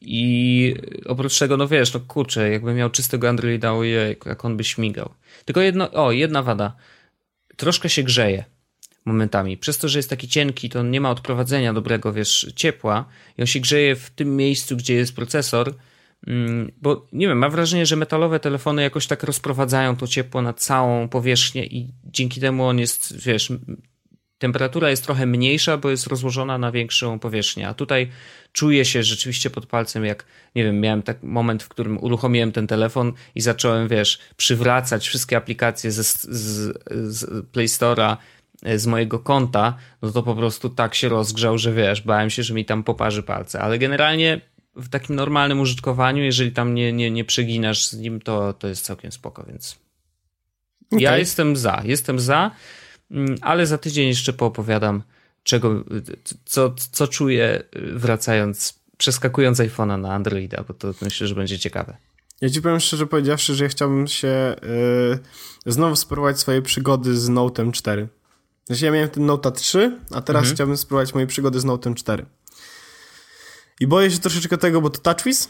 I 0.00 0.74
oprócz 1.06 1.38
tego, 1.38 1.56
no 1.56 1.68
wiesz, 1.68 1.94
no 1.94 2.00
kurczę, 2.00 2.50
jakby 2.50 2.74
miał 2.74 2.90
czystego 2.90 3.28
Androida, 3.28 3.72
ojej, 3.72 4.16
jak 4.26 4.44
on 4.44 4.56
by 4.56 4.64
śmigał. 4.64 5.14
Tylko 5.44 5.60
jedno, 5.60 5.90
o, 5.90 6.12
jedna 6.12 6.42
wada. 6.42 6.76
Troszkę 7.56 7.88
się 7.88 8.02
grzeje 8.02 8.44
momentami. 9.04 9.56
Przez 9.56 9.78
to, 9.78 9.88
że 9.88 9.98
jest 9.98 10.10
taki 10.10 10.28
cienki, 10.28 10.68
to 10.68 10.82
nie 10.82 11.00
ma 11.00 11.10
odprowadzenia 11.10 11.72
dobrego, 11.72 12.12
wiesz, 12.12 12.52
ciepła 12.56 13.04
i 13.38 13.42
on 13.42 13.46
się 13.46 13.60
grzeje 13.60 13.96
w 13.96 14.10
tym 14.10 14.36
miejscu, 14.36 14.76
gdzie 14.76 14.94
jest 14.94 15.16
procesor, 15.16 15.74
mm, 16.26 16.72
bo 16.82 17.06
nie 17.12 17.28
wiem, 17.28 17.38
mam 17.38 17.50
wrażenie, 17.50 17.86
że 17.86 17.96
metalowe 17.96 18.40
telefony 18.40 18.82
jakoś 18.82 19.06
tak 19.06 19.22
rozprowadzają 19.22 19.96
to 19.96 20.06
ciepło 20.06 20.42
na 20.42 20.52
całą 20.52 21.08
powierzchnię 21.08 21.66
i 21.66 21.88
dzięki 22.04 22.40
temu 22.40 22.64
on 22.64 22.78
jest, 22.78 23.24
wiesz, 23.24 23.52
temperatura 24.42 24.90
jest 24.90 25.04
trochę 25.04 25.26
mniejsza, 25.26 25.76
bo 25.76 25.90
jest 25.90 26.06
rozłożona 26.06 26.58
na 26.58 26.72
większą 26.72 27.18
powierzchnię. 27.18 27.68
A 27.68 27.74
tutaj 27.74 28.10
czuję 28.52 28.84
się 28.84 29.02
rzeczywiście 29.02 29.50
pod 29.50 29.66
palcem, 29.66 30.04
jak 30.04 30.24
nie 30.54 30.64
wiem, 30.64 30.80
miałem 30.80 31.02
tak 31.02 31.22
moment, 31.22 31.62
w 31.62 31.68
którym 31.68 32.04
uruchomiłem 32.04 32.52
ten 32.52 32.66
telefon 32.66 33.12
i 33.34 33.40
zacząłem, 33.40 33.88
wiesz, 33.88 34.18
przywracać 34.36 35.08
wszystkie 35.08 35.36
aplikacje 35.36 35.92
z, 35.92 36.22
z, 36.22 36.78
z 37.16 37.46
Play 37.46 37.66
Store'a 37.66 38.16
e, 38.62 38.78
z 38.78 38.86
mojego 38.86 39.18
konta, 39.18 39.76
no 40.02 40.10
to 40.10 40.22
po 40.22 40.34
prostu 40.34 40.68
tak 40.68 40.94
się 40.94 41.08
rozgrzał, 41.08 41.58
że 41.58 41.72
wiesz, 41.72 42.02
bałem 42.02 42.30
się, 42.30 42.42
że 42.42 42.54
mi 42.54 42.64
tam 42.64 42.84
poparzy 42.84 43.22
palce. 43.22 43.60
Ale 43.60 43.78
generalnie 43.78 44.40
w 44.76 44.88
takim 44.88 45.16
normalnym 45.16 45.60
użytkowaniu, 45.60 46.22
jeżeli 46.22 46.52
tam 46.52 46.74
nie, 46.74 46.92
nie, 46.92 47.10
nie 47.10 47.24
przeginasz 47.24 47.86
z 47.86 47.98
nim, 47.98 48.20
to, 48.20 48.52
to 48.52 48.68
jest 48.68 48.84
całkiem 48.84 49.12
spoko, 49.12 49.44
więc 49.48 49.78
okay. 50.86 51.00
ja 51.00 51.18
jestem 51.18 51.56
za, 51.56 51.82
jestem 51.84 52.20
za. 52.20 52.50
Mm, 53.12 53.38
ale 53.40 53.66
za 53.66 53.78
tydzień 53.78 54.08
jeszcze 54.08 54.32
poopowiadam, 54.32 55.02
czego, 55.42 55.84
co, 56.44 56.74
co 56.92 57.08
czuję 57.08 57.62
wracając, 57.94 58.82
przeskakując 58.96 59.58
iPhone'a 59.58 60.00
na 60.00 60.14
Androida, 60.14 60.64
bo 60.68 60.74
to 60.74 60.94
myślę, 61.02 61.26
że 61.26 61.34
będzie 61.34 61.58
ciekawe. 61.58 61.96
Ja 62.40 62.50
ci 62.50 62.62
powiem 62.62 62.80
szczerze 62.80 63.06
powiedziawszy, 63.06 63.54
że 63.54 63.64
ja 63.64 63.70
chciałbym 63.70 64.06
się 64.06 64.56
yy, 65.66 65.72
znowu 65.72 65.96
spróbować 65.96 66.38
swoje 66.38 66.62
przygody 66.62 67.16
z 67.16 67.28
Note'em 67.28 67.72
4. 67.72 68.08
Znaczy 68.66 68.84
ja 68.84 68.92
miałem 68.92 69.08
ten 69.08 69.26
Note 69.26 69.52
3, 69.52 69.98
a 70.10 70.22
teraz 70.22 70.40
mhm. 70.40 70.54
chciałbym 70.54 70.76
spróbować 70.76 71.14
moje 71.14 71.26
przygody 71.26 71.60
z 71.60 71.64
Note'em 71.64 71.94
4. 71.94 72.26
I 73.80 73.86
boję 73.86 74.10
się 74.10 74.18
troszeczkę 74.18 74.58
tego, 74.58 74.80
bo 74.80 74.90
to 74.90 75.00
TouchWiz 75.00 75.48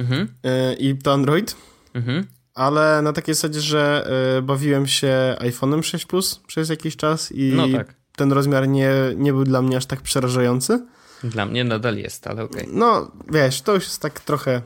mhm. 0.00 0.28
yy, 0.42 0.74
i 0.74 0.98
to 0.98 1.12
Android. 1.12 1.56
Mhm 1.94 2.26
ale 2.54 3.02
na 3.02 3.12
takiej 3.12 3.34
zasadzie, 3.34 3.60
że 3.60 4.10
y, 4.38 4.42
bawiłem 4.42 4.86
się 4.86 5.36
iPhone'em 5.38 5.82
6 5.82 6.06
Plus 6.06 6.40
przez 6.46 6.68
jakiś 6.68 6.96
czas 6.96 7.32
i 7.32 7.52
no 7.52 7.68
tak. 7.68 7.94
ten 8.16 8.32
rozmiar 8.32 8.68
nie, 8.68 8.92
nie 9.16 9.32
był 9.32 9.44
dla 9.44 9.62
mnie 9.62 9.76
aż 9.76 9.86
tak 9.86 10.00
przerażający. 10.00 10.86
Dla 11.24 11.46
mnie 11.46 11.64
nadal 11.64 11.96
jest, 11.96 12.26
ale 12.26 12.42
okej. 12.42 12.62
Okay. 12.62 12.74
No, 12.78 13.10
wiesz, 13.32 13.62
to 13.62 13.74
już 13.74 13.84
jest 13.84 14.02
tak 14.02 14.20
trochę... 14.20 14.62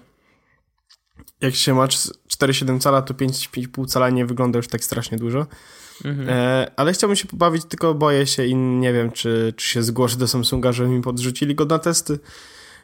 Jak 1.41 1.55
się 1.55 1.75
ma 1.75 1.87
4,7 1.87 2.81
cala, 2.81 3.03
to 3.03 3.15
5,5 3.15 3.87
cala 3.87 4.11
nie 4.11 4.27
wygląda 4.27 4.57
już 4.57 4.69
tak 4.69 4.85
strasznie 4.85 5.19
dużo. 5.19 5.47
Mhm. 6.05 6.29
E, 6.29 6.71
ale 6.77 6.93
chciałbym 6.93 7.17
się 7.17 7.29
pobawić, 7.29 7.65
tylko 7.65 7.95
boję 7.95 8.27
się 8.27 8.47
i 8.47 8.55
nie 8.55 8.93
wiem, 8.93 9.13
czy, 9.13 9.55
czy 9.57 9.69
się 9.69 9.83
zgłoszę 9.83 10.17
do 10.17 10.29
Samsunga, 10.29 10.73
żeby 10.73 10.89
mi 10.89 11.03
podrzucili 11.03 11.55
go 11.55 11.65
na 11.65 11.79
testy, 11.79 12.19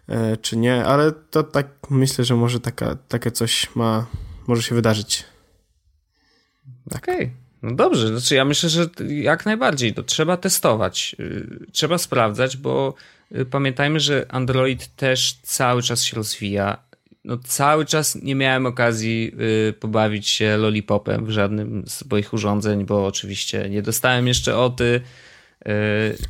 e, 0.09 0.37
czy 0.37 0.57
nie, 0.57 0.85
ale 0.85 1.13
to 1.13 1.43
tak 1.43 1.67
myślę, 1.91 2.25
że 2.25 2.37
może 2.37 2.61
taka, 2.61 2.97
takie 3.09 3.31
coś 3.31 3.77
ma, 3.77 4.07
może 4.49 4.63
się 4.63 4.75
wydarzyć. 4.75 5.25
Tak. 6.91 7.03
Okej. 7.03 7.17
Okay. 7.17 7.45
No 7.65 7.75
dobrze, 7.75 8.09
znaczy 8.09 8.35
ja 8.35 8.45
myślę, 8.45 8.69
że 8.69 8.87
jak 9.09 9.47
najbardziej 9.47 9.95
to 9.95 10.03
trzeba 10.03 10.37
testować, 10.37 11.17
y, 11.21 11.67
trzeba 11.73 11.99
sprawdzać, 11.99 12.57
bo 12.57 12.95
y, 13.37 13.45
pamiętajmy, 13.45 14.01
że 14.01 14.27
Android 14.29 14.97
też 14.97 15.39
cały 15.43 15.83
czas 15.83 16.03
się 16.03 16.17
rozwija. 16.17 16.79
No 17.25 17.39
cały 17.39 17.85
czas 17.85 18.15
nie 18.15 18.35
miałem 18.35 18.67
okazji 18.67 19.33
y, 19.69 19.73
pobawić 19.73 20.29
się 20.29 20.57
lollipopem 20.57 21.27
w 21.27 21.31
żadnym 21.31 21.85
z 21.87 22.11
moich 22.11 22.33
urządzeń, 22.33 22.85
bo 22.87 23.07
oczywiście 23.07 23.69
nie 23.71 23.83
dostałem 23.83 24.27
jeszcze 24.27 24.57
oty. 24.57 25.01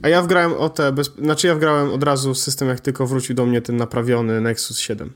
A 0.02 0.08
ja 0.08 0.22
wgrałem 0.22 0.52
OT, 0.52 0.78
bez... 0.92 1.14
znaczy 1.14 1.46
ja 1.46 1.54
wgrałem 1.54 1.90
od 1.90 2.02
razu 2.02 2.34
system, 2.34 2.68
jak 2.68 2.80
tylko 2.80 3.06
wrócił 3.06 3.34
do 3.34 3.46
mnie 3.46 3.62
ten 3.62 3.76
naprawiony 3.76 4.40
Nexus 4.40 4.78
7. 4.78 5.12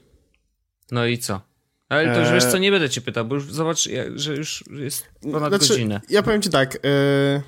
No 0.90 1.06
i 1.06 1.18
co? 1.18 1.47
Ale 1.88 2.14
to 2.14 2.20
już 2.20 2.30
wiesz 2.30 2.44
co, 2.44 2.58
nie 2.58 2.70
będę 2.70 2.90
cię 2.90 3.00
pytał, 3.00 3.24
bo 3.24 3.34
już 3.34 3.52
zobacz, 3.52 3.88
że 4.14 4.36
już 4.36 4.64
jest 4.70 5.06
ponad 5.32 5.48
znaczy, 5.48 5.68
godzinę. 5.68 6.00
Ja 6.08 6.22
powiem 6.22 6.42
ci 6.42 6.50
tak, 6.50 6.74
yy, 6.74 7.42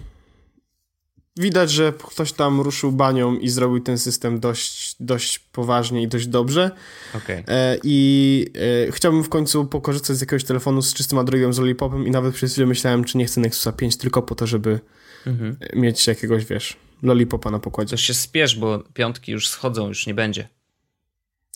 widać, 1.36 1.70
że 1.70 1.92
ktoś 2.08 2.32
tam 2.32 2.60
ruszył 2.60 2.92
banią 2.92 3.36
i 3.36 3.48
zrobił 3.48 3.80
ten 3.80 3.98
system 3.98 4.40
dość, 4.40 4.96
dość 5.00 5.38
poważnie 5.38 6.02
i 6.02 6.08
dość 6.08 6.26
dobrze. 6.26 6.70
Okay. 7.14 7.36
Yy, 7.36 7.44
I 7.84 8.46
chciałbym 8.90 9.24
w 9.24 9.28
końcu 9.28 9.66
pokorzystać 9.66 10.16
z 10.16 10.20
jakiegoś 10.20 10.44
telefonu 10.44 10.82
z 10.82 10.94
czystym 10.94 11.18
Androidem, 11.18 11.52
z 11.52 11.58
Lollipopem 11.58 12.06
i 12.06 12.10
nawet 12.10 12.34
przez 12.34 12.52
chwilę 12.52 12.66
myślałem, 12.66 13.04
czy 13.04 13.18
nie 13.18 13.26
chcę 13.26 13.40
Nexusa 13.40 13.72
5 13.72 13.96
tylko 13.96 14.22
po 14.22 14.34
to, 14.34 14.46
żeby 14.46 14.80
mhm. 15.26 15.56
mieć 15.74 16.06
jakiegoś, 16.06 16.44
wiesz, 16.44 16.76
Lollipopa 17.02 17.50
na 17.50 17.58
pokładzie. 17.58 17.90
To 17.90 17.96
się 17.96 18.14
spiesz, 18.14 18.56
bo 18.56 18.78
piątki 18.78 19.32
już 19.32 19.48
schodzą, 19.48 19.88
już 19.88 20.06
nie 20.06 20.14
będzie. 20.14 20.48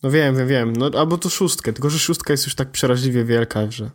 No 0.05 0.11
wiem, 0.11 0.37
wiem, 0.37 0.49
wiem. 0.49 0.73
No, 0.73 0.91
albo 0.99 1.19
to 1.19 1.29
szóstkę, 1.29 1.73
tylko 1.73 1.91
że 1.91 1.99
szóstka 1.99 2.33
jest 2.33 2.45
już 2.47 2.55
tak 2.55 2.71
przeraźliwie 2.71 3.25
wielka, 3.25 3.71
że... 3.71 3.91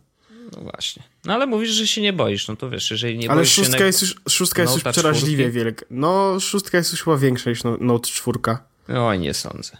No 0.52 0.60
właśnie. 0.60 1.02
No 1.24 1.34
ale 1.34 1.46
mówisz, 1.46 1.70
że 1.70 1.86
się 1.86 2.00
nie 2.00 2.12
boisz, 2.12 2.48
no 2.48 2.56
to 2.56 2.70
wiesz, 2.70 2.90
jeżeli 2.90 3.18
nie 3.18 3.30
ale 3.30 3.40
boisz 3.40 3.52
szóstka 3.52 3.78
się... 3.78 3.84
Jest 3.84 4.02
już, 4.02 4.14
szóstka 4.28 4.62
jest 4.62 4.74
już 4.74 4.84
przeraźliwie 4.84 5.44
czwórki? 5.44 5.64
wielka. 5.64 5.86
No, 5.90 6.40
szóstka 6.40 6.78
jest 6.78 6.92
już 6.92 7.02
chyba 7.02 7.16
większa 7.16 7.50
niż 7.50 7.64
no, 7.64 7.76
Note 7.80 8.08
4. 8.08 8.38
Oj, 8.88 9.18
nie 9.18 9.34
sądzę. 9.34 9.76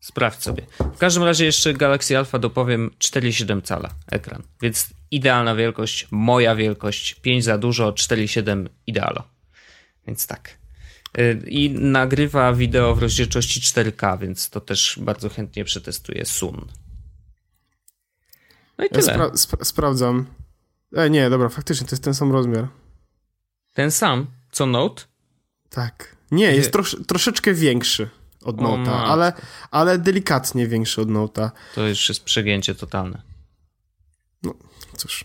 Sprawdź 0.00 0.42
sobie. 0.42 0.66
W 0.94 0.98
każdym 0.98 1.22
razie 1.22 1.44
jeszcze 1.44 1.74
Galaxy 1.74 2.18
Alpha 2.18 2.38
dopowiem 2.38 2.90
4,7 2.98 3.62
cala 3.62 3.90
ekran, 4.10 4.42
więc 4.62 4.88
idealna 5.10 5.54
wielkość, 5.54 6.08
moja 6.10 6.56
wielkość, 6.56 7.14
5 7.14 7.44
za 7.44 7.58
dużo, 7.58 7.92
4,7 7.92 8.68
idealo. 8.86 9.22
Więc 10.06 10.26
tak. 10.26 10.63
I 11.46 11.70
nagrywa 11.70 12.52
wideo 12.52 12.94
w 12.94 12.98
rozdzielczości 12.98 13.60
4K, 13.60 14.18
więc 14.18 14.50
to 14.50 14.60
też 14.60 14.98
bardzo 15.02 15.28
chętnie 15.28 15.64
przetestuję 15.64 16.24
Sun. 16.24 16.66
No 18.78 18.84
i 18.84 18.88
tyle. 18.88 19.02
Spra 19.02 19.36
spra 19.36 19.64
sprawdzam. 19.64 20.26
E, 20.96 21.10
nie, 21.10 21.30
dobra, 21.30 21.48
faktycznie 21.48 21.86
to 21.86 21.92
jest 21.94 22.04
ten 22.04 22.14
sam 22.14 22.32
rozmiar. 22.32 22.68
Ten 23.72 23.90
sam? 23.90 24.26
Co 24.52 24.66
Note? 24.66 25.02
Tak. 25.70 26.16
Nie, 26.30 26.52
jest 26.52 26.72
trosz 26.72 26.96
troszeczkę 27.06 27.54
większy 27.54 28.08
od 28.42 28.56
Note'a, 28.56 28.90
ale, 28.90 29.32
ale 29.70 29.98
delikatnie 29.98 30.66
większy 30.66 31.00
od 31.00 31.08
Note'a. 31.08 31.50
To 31.74 31.88
już 31.88 32.08
jest 32.08 32.24
przegięcie 32.24 32.74
totalne. 32.74 33.22
No, 34.42 34.54
cóż. 34.96 35.24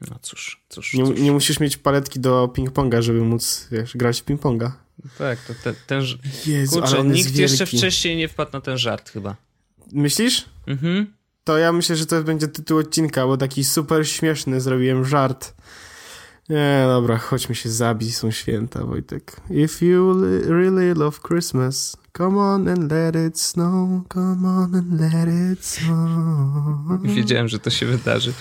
No 0.00 0.18
cóż, 0.22 0.64
cóż. 0.68 0.94
Nie, 0.94 1.06
cóż. 1.06 1.20
nie 1.20 1.32
musisz 1.32 1.60
mieć 1.60 1.76
paletki 1.76 2.20
do 2.20 2.48
ping-ponga, 2.54 3.02
żeby 3.02 3.20
móc, 3.20 3.68
wiesz, 3.72 3.96
grać 3.96 4.20
w 4.20 4.24
ping-ponga. 4.24 4.70
Tak, 5.18 5.38
to 5.44 5.54
te, 5.64 5.74
ten... 5.86 6.02
Jezu, 6.46 6.80
Kurczę, 6.80 7.04
nikt 7.04 7.36
jeszcze 7.36 7.66
wcześniej 7.66 8.16
nie 8.16 8.28
wpadł 8.28 8.50
na 8.52 8.60
ten 8.60 8.78
żart 8.78 9.10
chyba. 9.10 9.36
Myślisz? 9.92 10.44
Mhm. 10.66 11.06
To 11.44 11.58
ja 11.58 11.72
myślę, 11.72 11.96
że 11.96 12.06
to 12.06 12.22
będzie 12.22 12.48
tytuł 12.48 12.78
odcinka, 12.78 13.26
bo 13.26 13.36
taki 13.36 13.64
super 13.64 14.08
śmieszny 14.08 14.60
zrobiłem 14.60 15.04
żart. 15.04 15.54
Nie, 16.48 16.84
dobra, 16.86 17.18
chodźmy 17.18 17.54
się 17.54 17.70
zabić, 17.70 18.16
są 18.16 18.30
święta, 18.30 18.84
Wojtek. 18.84 19.36
If 19.50 19.86
you 19.86 20.22
really 20.48 20.94
love 20.94 21.18
Christmas, 21.28 21.96
come 22.16 22.38
on 22.38 22.68
and 22.68 22.92
let 22.92 23.16
it 23.28 23.40
snow, 23.40 24.02
come 24.12 24.48
on 24.48 24.74
and 24.74 25.00
let 25.00 25.28
it 25.52 25.64
snow. 25.64 27.02
Wiedziałem, 27.16 27.48
że 27.48 27.58
to 27.58 27.70
się 27.70 27.86
wydarzy. 27.86 28.32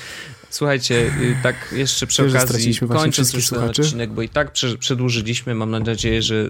Słuchajcie, 0.55 0.95
y, 1.21 1.37
tak 1.43 1.55
jeszcze 1.71 2.07
przy 2.07 2.23
Wiesz, 2.23 2.35
okazji 2.35 2.75
kończąc 2.75 3.33
już 3.33 3.49
ten 3.49 3.59
odcinek, 3.59 4.11
bo 4.11 4.21
i 4.21 4.29
tak 4.29 4.51
przedłużyliśmy, 4.79 5.55
mam 5.55 5.71
nadzieję, 5.71 6.21
że 6.21 6.35
y, 6.35 6.49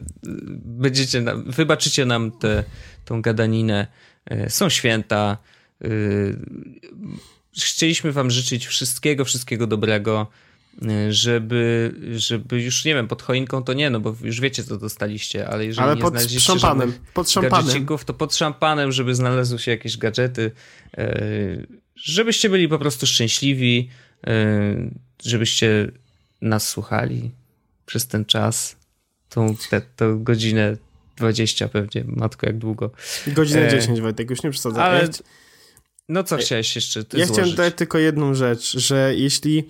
będziecie, 0.66 1.24
wybaczycie 1.46 2.06
nam 2.06 2.32
tę 2.32 2.64
tą 3.06 3.22
gadaninę. 3.22 3.88
Y, 4.32 4.50
są 4.50 4.70
święta. 4.70 5.38
Chcieliśmy 7.64 8.12
wam 8.12 8.32
życzyć 8.32 8.68
wszystkiego, 8.68 9.26
wszystkiego 9.26 9.68
dobrego, 9.68 10.28
żeby, 11.10 11.96
żeby 12.16 12.62
już, 12.62 12.86
nie 12.86 12.96
wiem, 12.96 13.08
pod 13.08 13.22
choinką 13.22 13.64
to 13.64 13.74
nie, 13.74 13.90
no 13.90 14.00
bo 14.00 14.16
już 14.22 14.42
wiecie, 14.42 14.64
co 14.64 14.78
dostaliście, 14.78 15.48
ale 15.48 15.66
jeżeli 15.66 15.86
ale 15.88 15.96
nie 15.96 16.02
pod 16.02 16.14
znaleźliście 16.14 16.60
szampanem, 16.60 16.94
pod 17.14 17.30
szampanem. 17.30 17.86
to 18.06 18.14
pod 18.14 18.36
szampanem, 18.36 18.92
żeby 18.92 19.16
znalazły 19.16 19.60
się 19.60 19.72
jakieś 19.72 19.98
gadżety, 19.98 20.52
żebyście 21.96 22.50
byli 22.50 22.68
po 22.68 22.80
prostu 22.80 23.08
szczęśliwi, 23.08 23.90
y, 24.28 24.32
żebyście 25.24 25.92
nas 26.42 26.70
słuchali 26.70 27.32
przez 27.86 28.08
ten 28.08 28.26
czas, 28.26 28.76
tą, 29.30 29.56
te, 29.70 29.82
tą 29.82 30.24
godzinę 30.24 30.78
20 31.18 31.68
pewnie, 31.68 32.04
matko 32.08 32.46
jak 32.46 32.58
długo. 32.58 32.92
Godzinę 33.28 33.68
e, 33.68 33.70
10 33.70 34.02
Wojtek, 34.02 34.30
już 34.30 34.44
nie 34.44 34.52
przesadzam. 34.52 34.84
Ale... 34.84 35.10
No 36.10 36.24
co 36.24 36.38
chciałeś 36.38 36.76
jeszcze 36.76 37.04
ty 37.04 37.18
Ja 37.18 37.26
złożyć? 37.26 37.42
chciałem 37.44 37.58
dodać 37.58 37.74
tylko 37.78 37.98
jedną 37.98 38.34
rzecz, 38.34 38.78
że 38.78 39.14
jeśli 39.16 39.64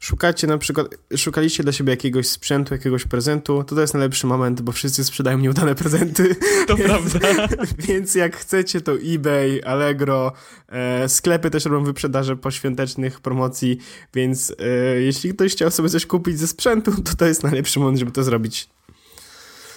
szukacie 0.00 0.46
na 0.46 0.58
przykład, 0.58 0.86
szukaliście 1.16 1.62
dla 1.62 1.72
siebie 1.72 1.90
jakiegoś 1.90 2.26
sprzętu, 2.26 2.74
jakiegoś 2.74 3.04
prezentu, 3.04 3.64
to 3.64 3.74
to 3.74 3.80
jest 3.80 3.94
najlepszy 3.94 4.26
moment, 4.26 4.60
bo 4.60 4.72
wszyscy 4.72 5.04
sprzedają 5.04 5.38
nieudane 5.38 5.74
prezenty. 5.74 6.36
To 6.66 6.76
prawda. 6.76 7.18
Więc 7.88 8.14
jak 8.14 8.36
chcecie, 8.36 8.80
to 8.80 8.92
eBay, 8.92 9.62
Allegro, 9.64 10.32
e, 10.68 11.08
sklepy 11.08 11.50
też 11.50 11.64
robią 11.64 11.84
wyprzedaże 11.84 12.36
poświątecznych 12.36 13.20
promocji, 13.20 13.78
więc 14.14 14.54
e, 14.58 15.00
jeśli 15.00 15.34
ktoś 15.34 15.52
chciał 15.52 15.70
sobie 15.70 15.88
coś 15.88 16.06
kupić 16.06 16.38
ze 16.38 16.46
sprzętu, 16.46 17.02
to 17.02 17.14
to 17.16 17.26
jest 17.26 17.42
najlepszy 17.42 17.78
moment, 17.78 17.98
żeby 17.98 18.12
to 18.12 18.22
zrobić. 18.22 18.68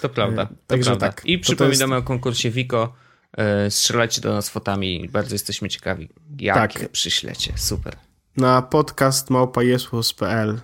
To 0.02 0.08
prawda. 0.08 0.42
E, 0.42 0.46
to 0.46 0.54
Także 0.66 0.90
prawda. 0.90 1.06
tak. 1.06 1.22
I 1.24 1.38
przypominamy 1.38 1.94
jest... 1.94 2.04
o 2.04 2.08
konkursie 2.08 2.50
Wiko. 2.50 2.94
E, 3.32 3.70
strzelajcie 3.70 4.20
do 4.20 4.32
nas 4.32 4.48
fotami, 4.48 5.08
bardzo 5.12 5.34
jesteśmy 5.34 5.68
ciekawi, 5.68 6.08
jakie 6.38 6.78
tak. 6.78 6.88
przyślecie. 6.88 7.52
Super 7.56 8.03
na 8.36 8.62
podcast 8.62 9.30
małpajesłos.pl 9.30 10.60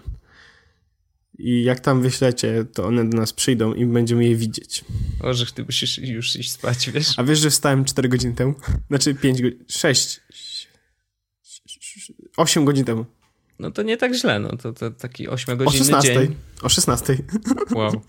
i 1.39 1.65
jak 1.65 1.81
tam 1.81 2.03
wyślecie, 2.03 2.65
to 2.73 2.87
one 2.87 3.11
do 3.11 3.17
nas 3.17 3.33
przyjdą 3.33 3.75
i 3.75 3.87
będziemy 3.87 4.25
je 4.25 4.37
widzieć. 4.37 4.85
Boże, 5.21 5.47
ty 5.47 5.65
musisz 5.65 5.99
już 5.99 6.37
iść 6.37 6.53
spać, 6.53 6.91
wiesz? 6.91 7.19
A 7.19 7.25
wiesz, 7.25 7.39
że 7.39 7.51
wstałem 7.51 7.85
4 7.85 8.09
godziny 8.09 8.35
temu? 8.35 8.55
Znaczy 8.89 9.15
5 9.15 9.43
godzin, 9.43 9.65
6, 9.69 10.21
8 12.37 12.65
godzin 12.65 12.85
temu. 12.85 13.05
No 13.59 13.71
to 13.71 13.83
nie 13.83 13.97
tak 13.97 14.15
źle, 14.15 14.39
no 14.39 14.57
to, 14.57 14.73
to 14.73 14.91
taki 14.91 15.29
8 15.29 15.59
godziny. 15.59 15.77
O 15.77 15.79
16. 15.79 16.15
Dzień. 16.15 16.37
O 16.63 16.69
16. 16.69 17.17
Wow. 17.75 18.03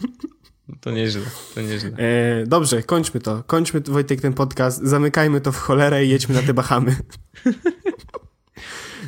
To 0.82 0.92
nieźle, 0.92 1.22
to 1.56 1.62
nieźle. 1.62 1.90
E, 1.98 2.48
dobrze, 2.48 2.84
kończmy 2.84 3.20
to. 3.20 3.44
Kończmy, 3.48 3.82
Wojtek, 3.82 4.22
ten 4.22 4.34
podcast. 4.34 4.82
Zamykajmy 4.84 5.42
to 5.42 5.52
w 5.52 5.58
cholerę 5.58 6.06
i 6.06 6.10
jedźmy 6.10 6.36
na 6.36 6.42
te 6.42 6.54
Bahamy. 6.54 6.96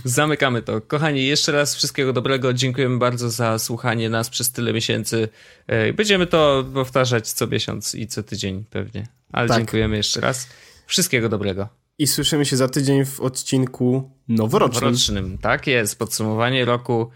Zamykamy 0.04 0.62
to. 0.62 0.82
Kochani, 0.82 1.28
jeszcze 1.28 1.52
raz 1.52 1.76
wszystkiego 1.76 2.14
dobrego. 2.14 2.54
Dziękujemy 2.54 2.98
bardzo 2.98 3.30
za 3.30 3.60
słuchanie 3.60 4.10
nas 4.10 4.30
przez 4.30 4.52
tyle 4.52 4.74
miesięcy. 4.74 5.30
E, 5.68 5.94
będziemy 5.94 6.28
to 6.28 6.66
powtarzać 6.74 7.32
co 7.32 7.48
miesiąc 7.48 7.96
i 7.96 8.08
co 8.08 8.24
tydzień 8.24 8.66
pewnie. 8.70 9.08
Ale 9.32 9.48
tak. 9.48 9.58
dziękujemy 9.58 9.98
jeszcze 9.98 10.22
raz. 10.22 10.48
Wszystkiego 10.88 11.30
dobrego. 11.30 11.68
I 11.98 12.08
słyszymy 12.08 12.46
się 12.46 12.58
za 12.58 12.68
tydzień 12.68 13.06
w 13.06 13.22
odcinku 13.22 14.12
noworocznym. 14.28 14.84
Noworocznym, 14.84 15.38
tak 15.38 15.68
jest. 15.68 16.00
Podsumowanie 16.00 16.66
roku. 16.66 17.12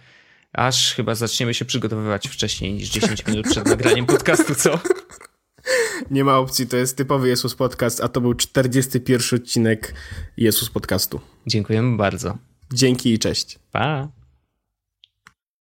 Aż 0.53 0.93
chyba 0.93 1.15
zaczniemy 1.15 1.53
się 1.53 1.65
przygotowywać 1.65 2.27
wcześniej 2.27 2.73
niż 2.73 2.89
10 2.89 3.25
minut 3.25 3.47
przed 3.49 3.65
nagraniem 3.75 4.05
podcastu, 4.05 4.55
co? 4.55 4.79
Nie 6.11 6.23
ma 6.23 6.37
opcji, 6.37 6.67
to 6.67 6.77
jest 6.77 6.97
typowy 6.97 7.27
Jezus 7.27 7.55
Podcast, 7.55 8.03
a 8.03 8.07
to 8.07 8.21
był 8.21 8.33
41 8.33 9.39
odcinek 9.39 9.93
Jezus 10.37 10.69
Podcastu. 10.69 11.19
Dziękujemy 11.47 11.97
bardzo. 11.97 12.37
Dzięki 12.73 13.13
i 13.13 13.19
cześć. 13.19 13.59
Pa. 13.71 14.16